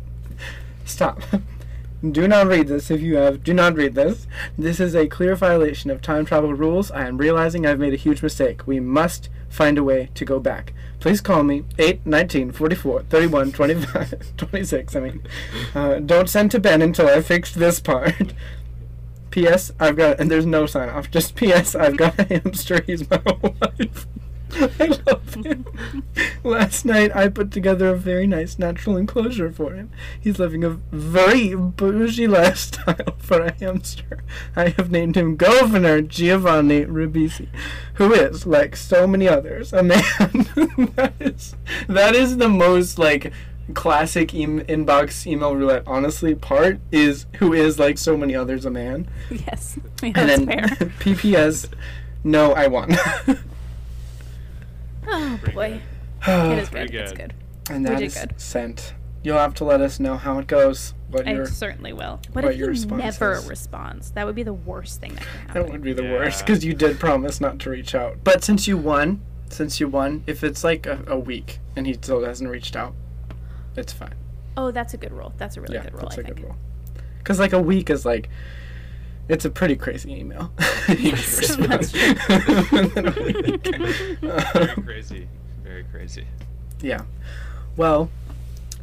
Stop. 0.86 1.22
Do 2.04 2.28
not 2.28 2.46
read 2.48 2.68
this 2.68 2.92
if 2.92 3.02
you 3.02 3.16
have. 3.16 3.44
Do 3.44 3.54
not 3.54 3.76
read 3.76 3.96
this. 3.96 4.28
This 4.56 4.80
is 4.80 4.96
a 4.96 5.08
clear 5.08 5.36
violation 5.36 5.90
of 5.90 6.02
time 6.02 6.26
travel 6.26 6.54
rules. 6.54 6.92
I 6.92 7.08
am 7.08 7.18
realizing 7.18 7.66
I've 7.66 7.80
made 7.80 7.94
a 7.94 7.98
huge 7.98 8.22
mistake. 8.22 8.68
We 8.68 8.80
must 8.80 9.30
find 9.50 9.80
a 9.80 9.84
way 9.84 10.10
to 10.14 10.24
go 10.26 10.40
back. 10.40 10.74
Please 11.00 11.22
call 11.22 11.44
me 11.44 11.64
8, 11.80 12.06
19, 12.06 12.52
44, 12.52 13.04
31, 13.04 13.52
25, 13.52 14.36
26. 14.38 14.96
I 14.96 15.00
mean, 15.00 15.24
uh, 15.74 16.00
don't 16.00 16.30
send 16.30 16.52
to 16.52 16.60
Ben 16.60 16.84
until 16.84 17.08
I 17.08 17.22
fixed 17.22 17.56
this 17.56 17.80
part. 17.80 18.34
P.S. 19.32 19.72
I've 19.80 19.96
got, 19.96 20.20
and 20.20 20.32
there's 20.32 20.46
no 20.46 20.66
sign 20.66 20.90
off, 20.90 21.12
just 21.12 21.36
P.S. 21.36 21.76
I've 21.76 21.98
got 21.98 22.18
a 22.20 22.24
hamster, 22.24 22.82
he's 22.82 23.10
my 23.10 23.22
life. 23.44 24.08
I 24.80 24.98
love 25.06 25.34
him. 25.34 25.66
Last 26.44 26.86
night 26.86 27.16
I 27.16 27.28
put 27.30 27.52
together 27.52 27.90
a 27.90 27.98
very 27.98 28.28
nice 28.28 28.58
natural 28.58 28.98
enclosure 28.98 29.52
for 29.52 29.74
him. 29.74 29.90
He's 30.20 30.40
living 30.40 30.64
a 30.64 30.70
very 30.92 31.54
bougie 31.56 32.28
lifestyle 32.28 33.16
for 33.18 33.42
a 33.42 33.54
hamster. 33.54 34.24
I 34.56 34.70
have 34.70 34.90
named 34.92 35.16
him 35.18 35.36
Governor 35.36 36.02
Giovanni 36.02 36.86
Ribisi, 36.86 37.48
who 37.96 38.14
is, 38.14 38.46
like 38.46 38.76
so 38.76 39.06
many 39.06 39.28
others, 39.28 39.74
a 39.74 39.84
man. 39.84 40.02
that 40.96 41.14
is 41.20 41.56
that 41.88 42.16
is 42.16 42.38
the 42.38 42.50
most 42.50 42.98
like 42.98 43.32
classic 43.74 44.34
em- 44.34 44.62
inbox 44.62 45.28
email 45.28 45.54
roulette 45.54 45.84
honestly 45.86 46.34
part 46.34 46.80
is 46.90 47.26
who 47.40 47.52
is 47.52 47.78
like 47.78 47.98
so 47.98 48.16
many 48.16 48.34
others 48.34 48.66
a 48.66 48.70
man. 48.72 49.08
Yes. 49.30 49.78
Yeah, 50.02 50.14
and 50.16 50.30
then 50.30 50.46
fair. 50.46 50.68
PPS 51.00 51.70
no 52.24 52.54
I 52.54 52.68
won. 52.68 52.96
Oh 55.08 55.40
Pretty 55.42 55.56
boy. 55.56 55.82
and 56.26 56.54
It 56.54 56.60
is 56.60 56.70
Pretty 56.72 56.92
good. 56.92 57.02
It's 57.02 57.12
good. 57.14 57.34
And 57.70 57.86
that 57.86 58.02
is 58.02 58.16
good. 58.16 58.34
sent. 58.40 58.94
You'll 59.24 59.38
have 59.38 59.56
to 59.56 59.66
let 59.66 59.82
us 59.82 60.00
know 60.00 60.16
how 60.16 60.40
it 60.40 60.48
goes. 60.48 60.94
What 61.10 61.28
I 61.28 61.34
your 61.34 61.46
certainly 61.48 61.92
will. 61.94 62.20
What, 62.34 62.44
what 62.46 62.54
if 62.54 62.58
your 62.60 62.68
he 62.68 62.72
response 62.72 63.02
never 63.04 63.34
is. 63.34 63.48
responds? 63.48 64.12
That 64.12 64.26
would 64.26 64.36
be 64.36 64.44
the 64.44 64.54
worst 64.54 65.02
thing 65.02 65.16
that 65.16 65.24
can 65.24 65.54
that 65.54 65.70
would 65.72 65.82
be 65.82 65.94
the 65.94 66.04
Yeah. 66.04 66.12
worst 66.14 66.46
because 66.46 66.64
you 66.64 66.74
did 66.74 67.00
promise 67.00 67.42
not 67.42 67.60
to 67.60 67.70
reach 67.70 67.96
out. 67.96 68.24
But 68.24 68.44
since 68.44 68.68
you 68.68 68.78
won, 68.78 69.22
since 69.50 69.80
you 69.80 69.88
won, 69.88 70.24
if 70.28 70.44
it's 70.44 70.64
like 70.64 70.86
a, 70.86 71.04
a 71.08 71.18
week 71.18 71.60
and 71.76 71.88
he 71.88 71.94
still 71.94 72.24
hasn't 72.24 72.50
reached 72.50 72.76
out, 72.76 72.94
it's 73.76 73.94
fine. 73.94 74.14
Oh, 74.56 74.72
that's 74.72 74.94
a 74.94 74.98
good 74.98 75.12
rule. 75.14 75.34
That's 75.38 75.56
a 75.58 75.62
really 75.62 75.76
yeah, 75.76 75.84
good 75.84 75.94
rule. 75.94 76.02
that's 76.04 76.18
I 76.18 76.22
a 76.22 76.24
think. 76.26 76.36
good 76.38 76.44
rule. 76.46 76.56
Because 77.20 77.40
like 77.40 77.54
a 77.54 77.62
week 77.62 77.90
is 77.90 78.06
like, 78.06 78.30
it's 79.30 79.46
a 79.46 79.50
pretty 79.50 79.76
crazy 79.76 80.14
email. 80.14 80.52
You 80.88 80.96
Yes, 80.96 81.56
that's 81.58 81.94
respond. 81.94 83.06
Within. 83.06 83.60
Very 84.22 84.82
crazy. 84.82 85.28
Very 85.64 85.84
crazy. 85.92 86.26
yeah. 86.82 87.02
Well, 87.76 88.10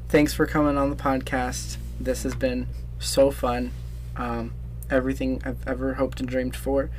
thanks 0.08 0.34
for 0.34 0.46
coming 0.46 0.76
on 0.76 0.90
the 0.90 0.96
podcast. 0.96 1.78
This 1.98 2.22
has 2.24 2.34
been 2.34 2.68
so 2.98 3.30
fun. 3.30 3.72
Um, 4.16 4.52
everything 4.90 5.40
I've 5.44 5.66
ever 5.66 5.94
hoped 5.94 6.20
and 6.20 6.28
dreamed 6.28 6.56
for. 6.56 6.90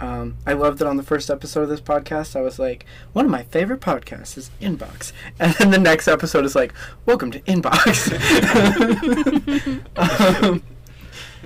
Um, 0.00 0.36
I 0.46 0.52
loved 0.54 0.80
it 0.80 0.86
on 0.86 0.96
the 0.96 1.02
first 1.02 1.30
episode 1.30 1.62
of 1.62 1.68
this 1.68 1.80
podcast. 1.80 2.34
I 2.34 2.40
was 2.40 2.58
like, 2.58 2.86
one 3.12 3.24
of 3.24 3.30
my 3.30 3.44
favorite 3.44 3.80
podcasts 3.80 4.36
is 4.36 4.50
Inbox. 4.60 5.12
And 5.38 5.54
then 5.54 5.70
the 5.70 5.78
next 5.78 6.08
episode 6.08 6.44
is 6.44 6.56
like, 6.56 6.72
welcome 7.06 7.30
to 7.30 7.40
Inbox. 7.40 8.10
um, 10.42 10.62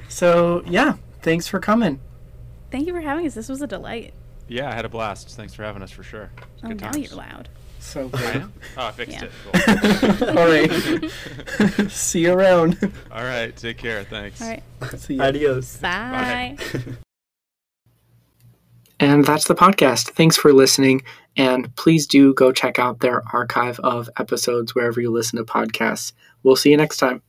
so, 0.09 0.63
yeah, 0.67 0.95
thanks 1.27 1.47
for 1.49 1.59
coming. 1.61 1.99
Thank 2.71 2.87
you 2.87 2.95
for 2.95 3.01
having 3.01 3.27
us. 3.27 3.35
This 3.35 3.49
was 3.49 3.61
a 3.61 3.67
delight. 3.67 4.15
Yeah, 4.49 4.71
I 4.71 4.75
had 4.75 4.85
a 4.85 4.89
blast. 4.89 5.29
Thanks 5.37 5.53
for 5.55 5.65
having 5.65 5.83
us 5.83 5.91
for 5.91 6.05
sure. 6.05 6.31
It's 6.55 6.65
Oh, 6.65 6.69
good 6.69 6.81
now 6.81 6.91
times. 6.93 7.09
you're 7.11 7.19
loud. 7.19 7.49
So 7.81 8.07
I 8.15 8.19
good. 8.19 8.37
am? 8.37 8.53
Oh, 8.79 8.87
I 8.87 8.91
fixed 8.93 9.17
Yeah. 9.21 9.25
it. 9.25 9.33
Cool. 10.19 10.29
All 10.39 10.47
right. 10.47 11.91
See 11.91 12.21
you 12.23 12.33
around. 12.33 12.79
All 13.11 13.25
right. 13.25 13.55
Take 13.57 13.77
care. 13.79 14.05
Thanks. 14.05 14.41
All 14.41 14.49
right. 14.49 14.63
See 14.99 15.15
you. 15.15 15.23
Adios. 15.23 15.77
Bye. 15.79 16.57
And 18.99 19.25
that's 19.25 19.47
the 19.47 19.55
podcast. 19.55 20.11
Thanks 20.11 20.37
for 20.37 20.53
listening. 20.53 21.03
And 21.37 21.75
please 21.77 22.07
do 22.07 22.33
go 22.35 22.51
check 22.53 22.79
out 22.79 23.01
their 23.01 23.23
archive 23.33 23.79
of 23.81 24.09
episodes 24.19 24.75
wherever 24.75 25.01
you 25.01 25.11
listen 25.11 25.37
to 25.39 25.45
podcasts. 25.45 26.13
We'll 26.43 26.57
see 26.57 26.71
you 26.71 26.77
next 26.77 26.97
time. 26.99 27.21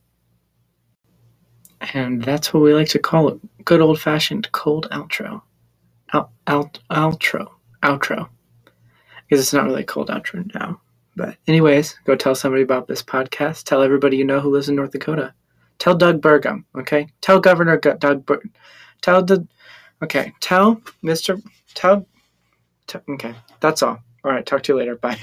And 1.94 2.24
that's 2.24 2.54
what 2.54 2.62
we 2.64 2.74
like 2.74 2.88
to 2.90 3.00
call 3.00 3.28
it 3.30 3.40
good 3.68 3.82
old 3.82 4.00
fashioned 4.00 4.50
cold 4.54 4.88
outro. 4.92 5.42
Out, 6.14 6.32
out, 6.48 6.80
outro. 6.90 7.48
Outro. 7.84 8.30
Because 9.28 9.42
it's 9.42 9.52
not 9.54 9.66
really 9.66 9.82
a 9.82 9.86
cold 9.86 10.08
outro 10.08 10.50
now. 10.56 10.80
But, 11.18 11.36
anyways, 11.48 12.00
go 12.06 12.16
tell 12.16 12.34
somebody 12.34 12.64
about 12.64 12.88
this 12.88 13.04
podcast. 13.04 13.64
Tell 13.64 13.82
everybody 13.82 14.16
you 14.16 14.24
know 14.24 14.40
who 14.40 14.52
lives 14.52 14.70
in 14.70 14.76
North 14.76 14.92
Dakota. 14.92 15.34
Tell 15.80 15.96
Doug 15.96 16.22
Burgum, 16.22 16.64
okay? 16.78 17.08
Tell 17.20 17.42
Governor 17.42 17.78
Doug 17.78 18.26
Bur- 18.26 18.44
Tell 19.02 19.22
the. 19.24 19.46
Okay, 20.02 20.32
tell 20.40 20.76
Mr. 21.04 21.42
Tell. 21.74 22.08
t- 22.88 23.00
okay, 23.10 23.36
that's 23.60 23.84
all. 23.84 24.00
All 24.24 24.32
right, 24.32 24.46
talk 24.46 24.64
to 24.64 24.74
you 24.74 24.80
later. 24.80 24.96
Bye. 24.96 25.20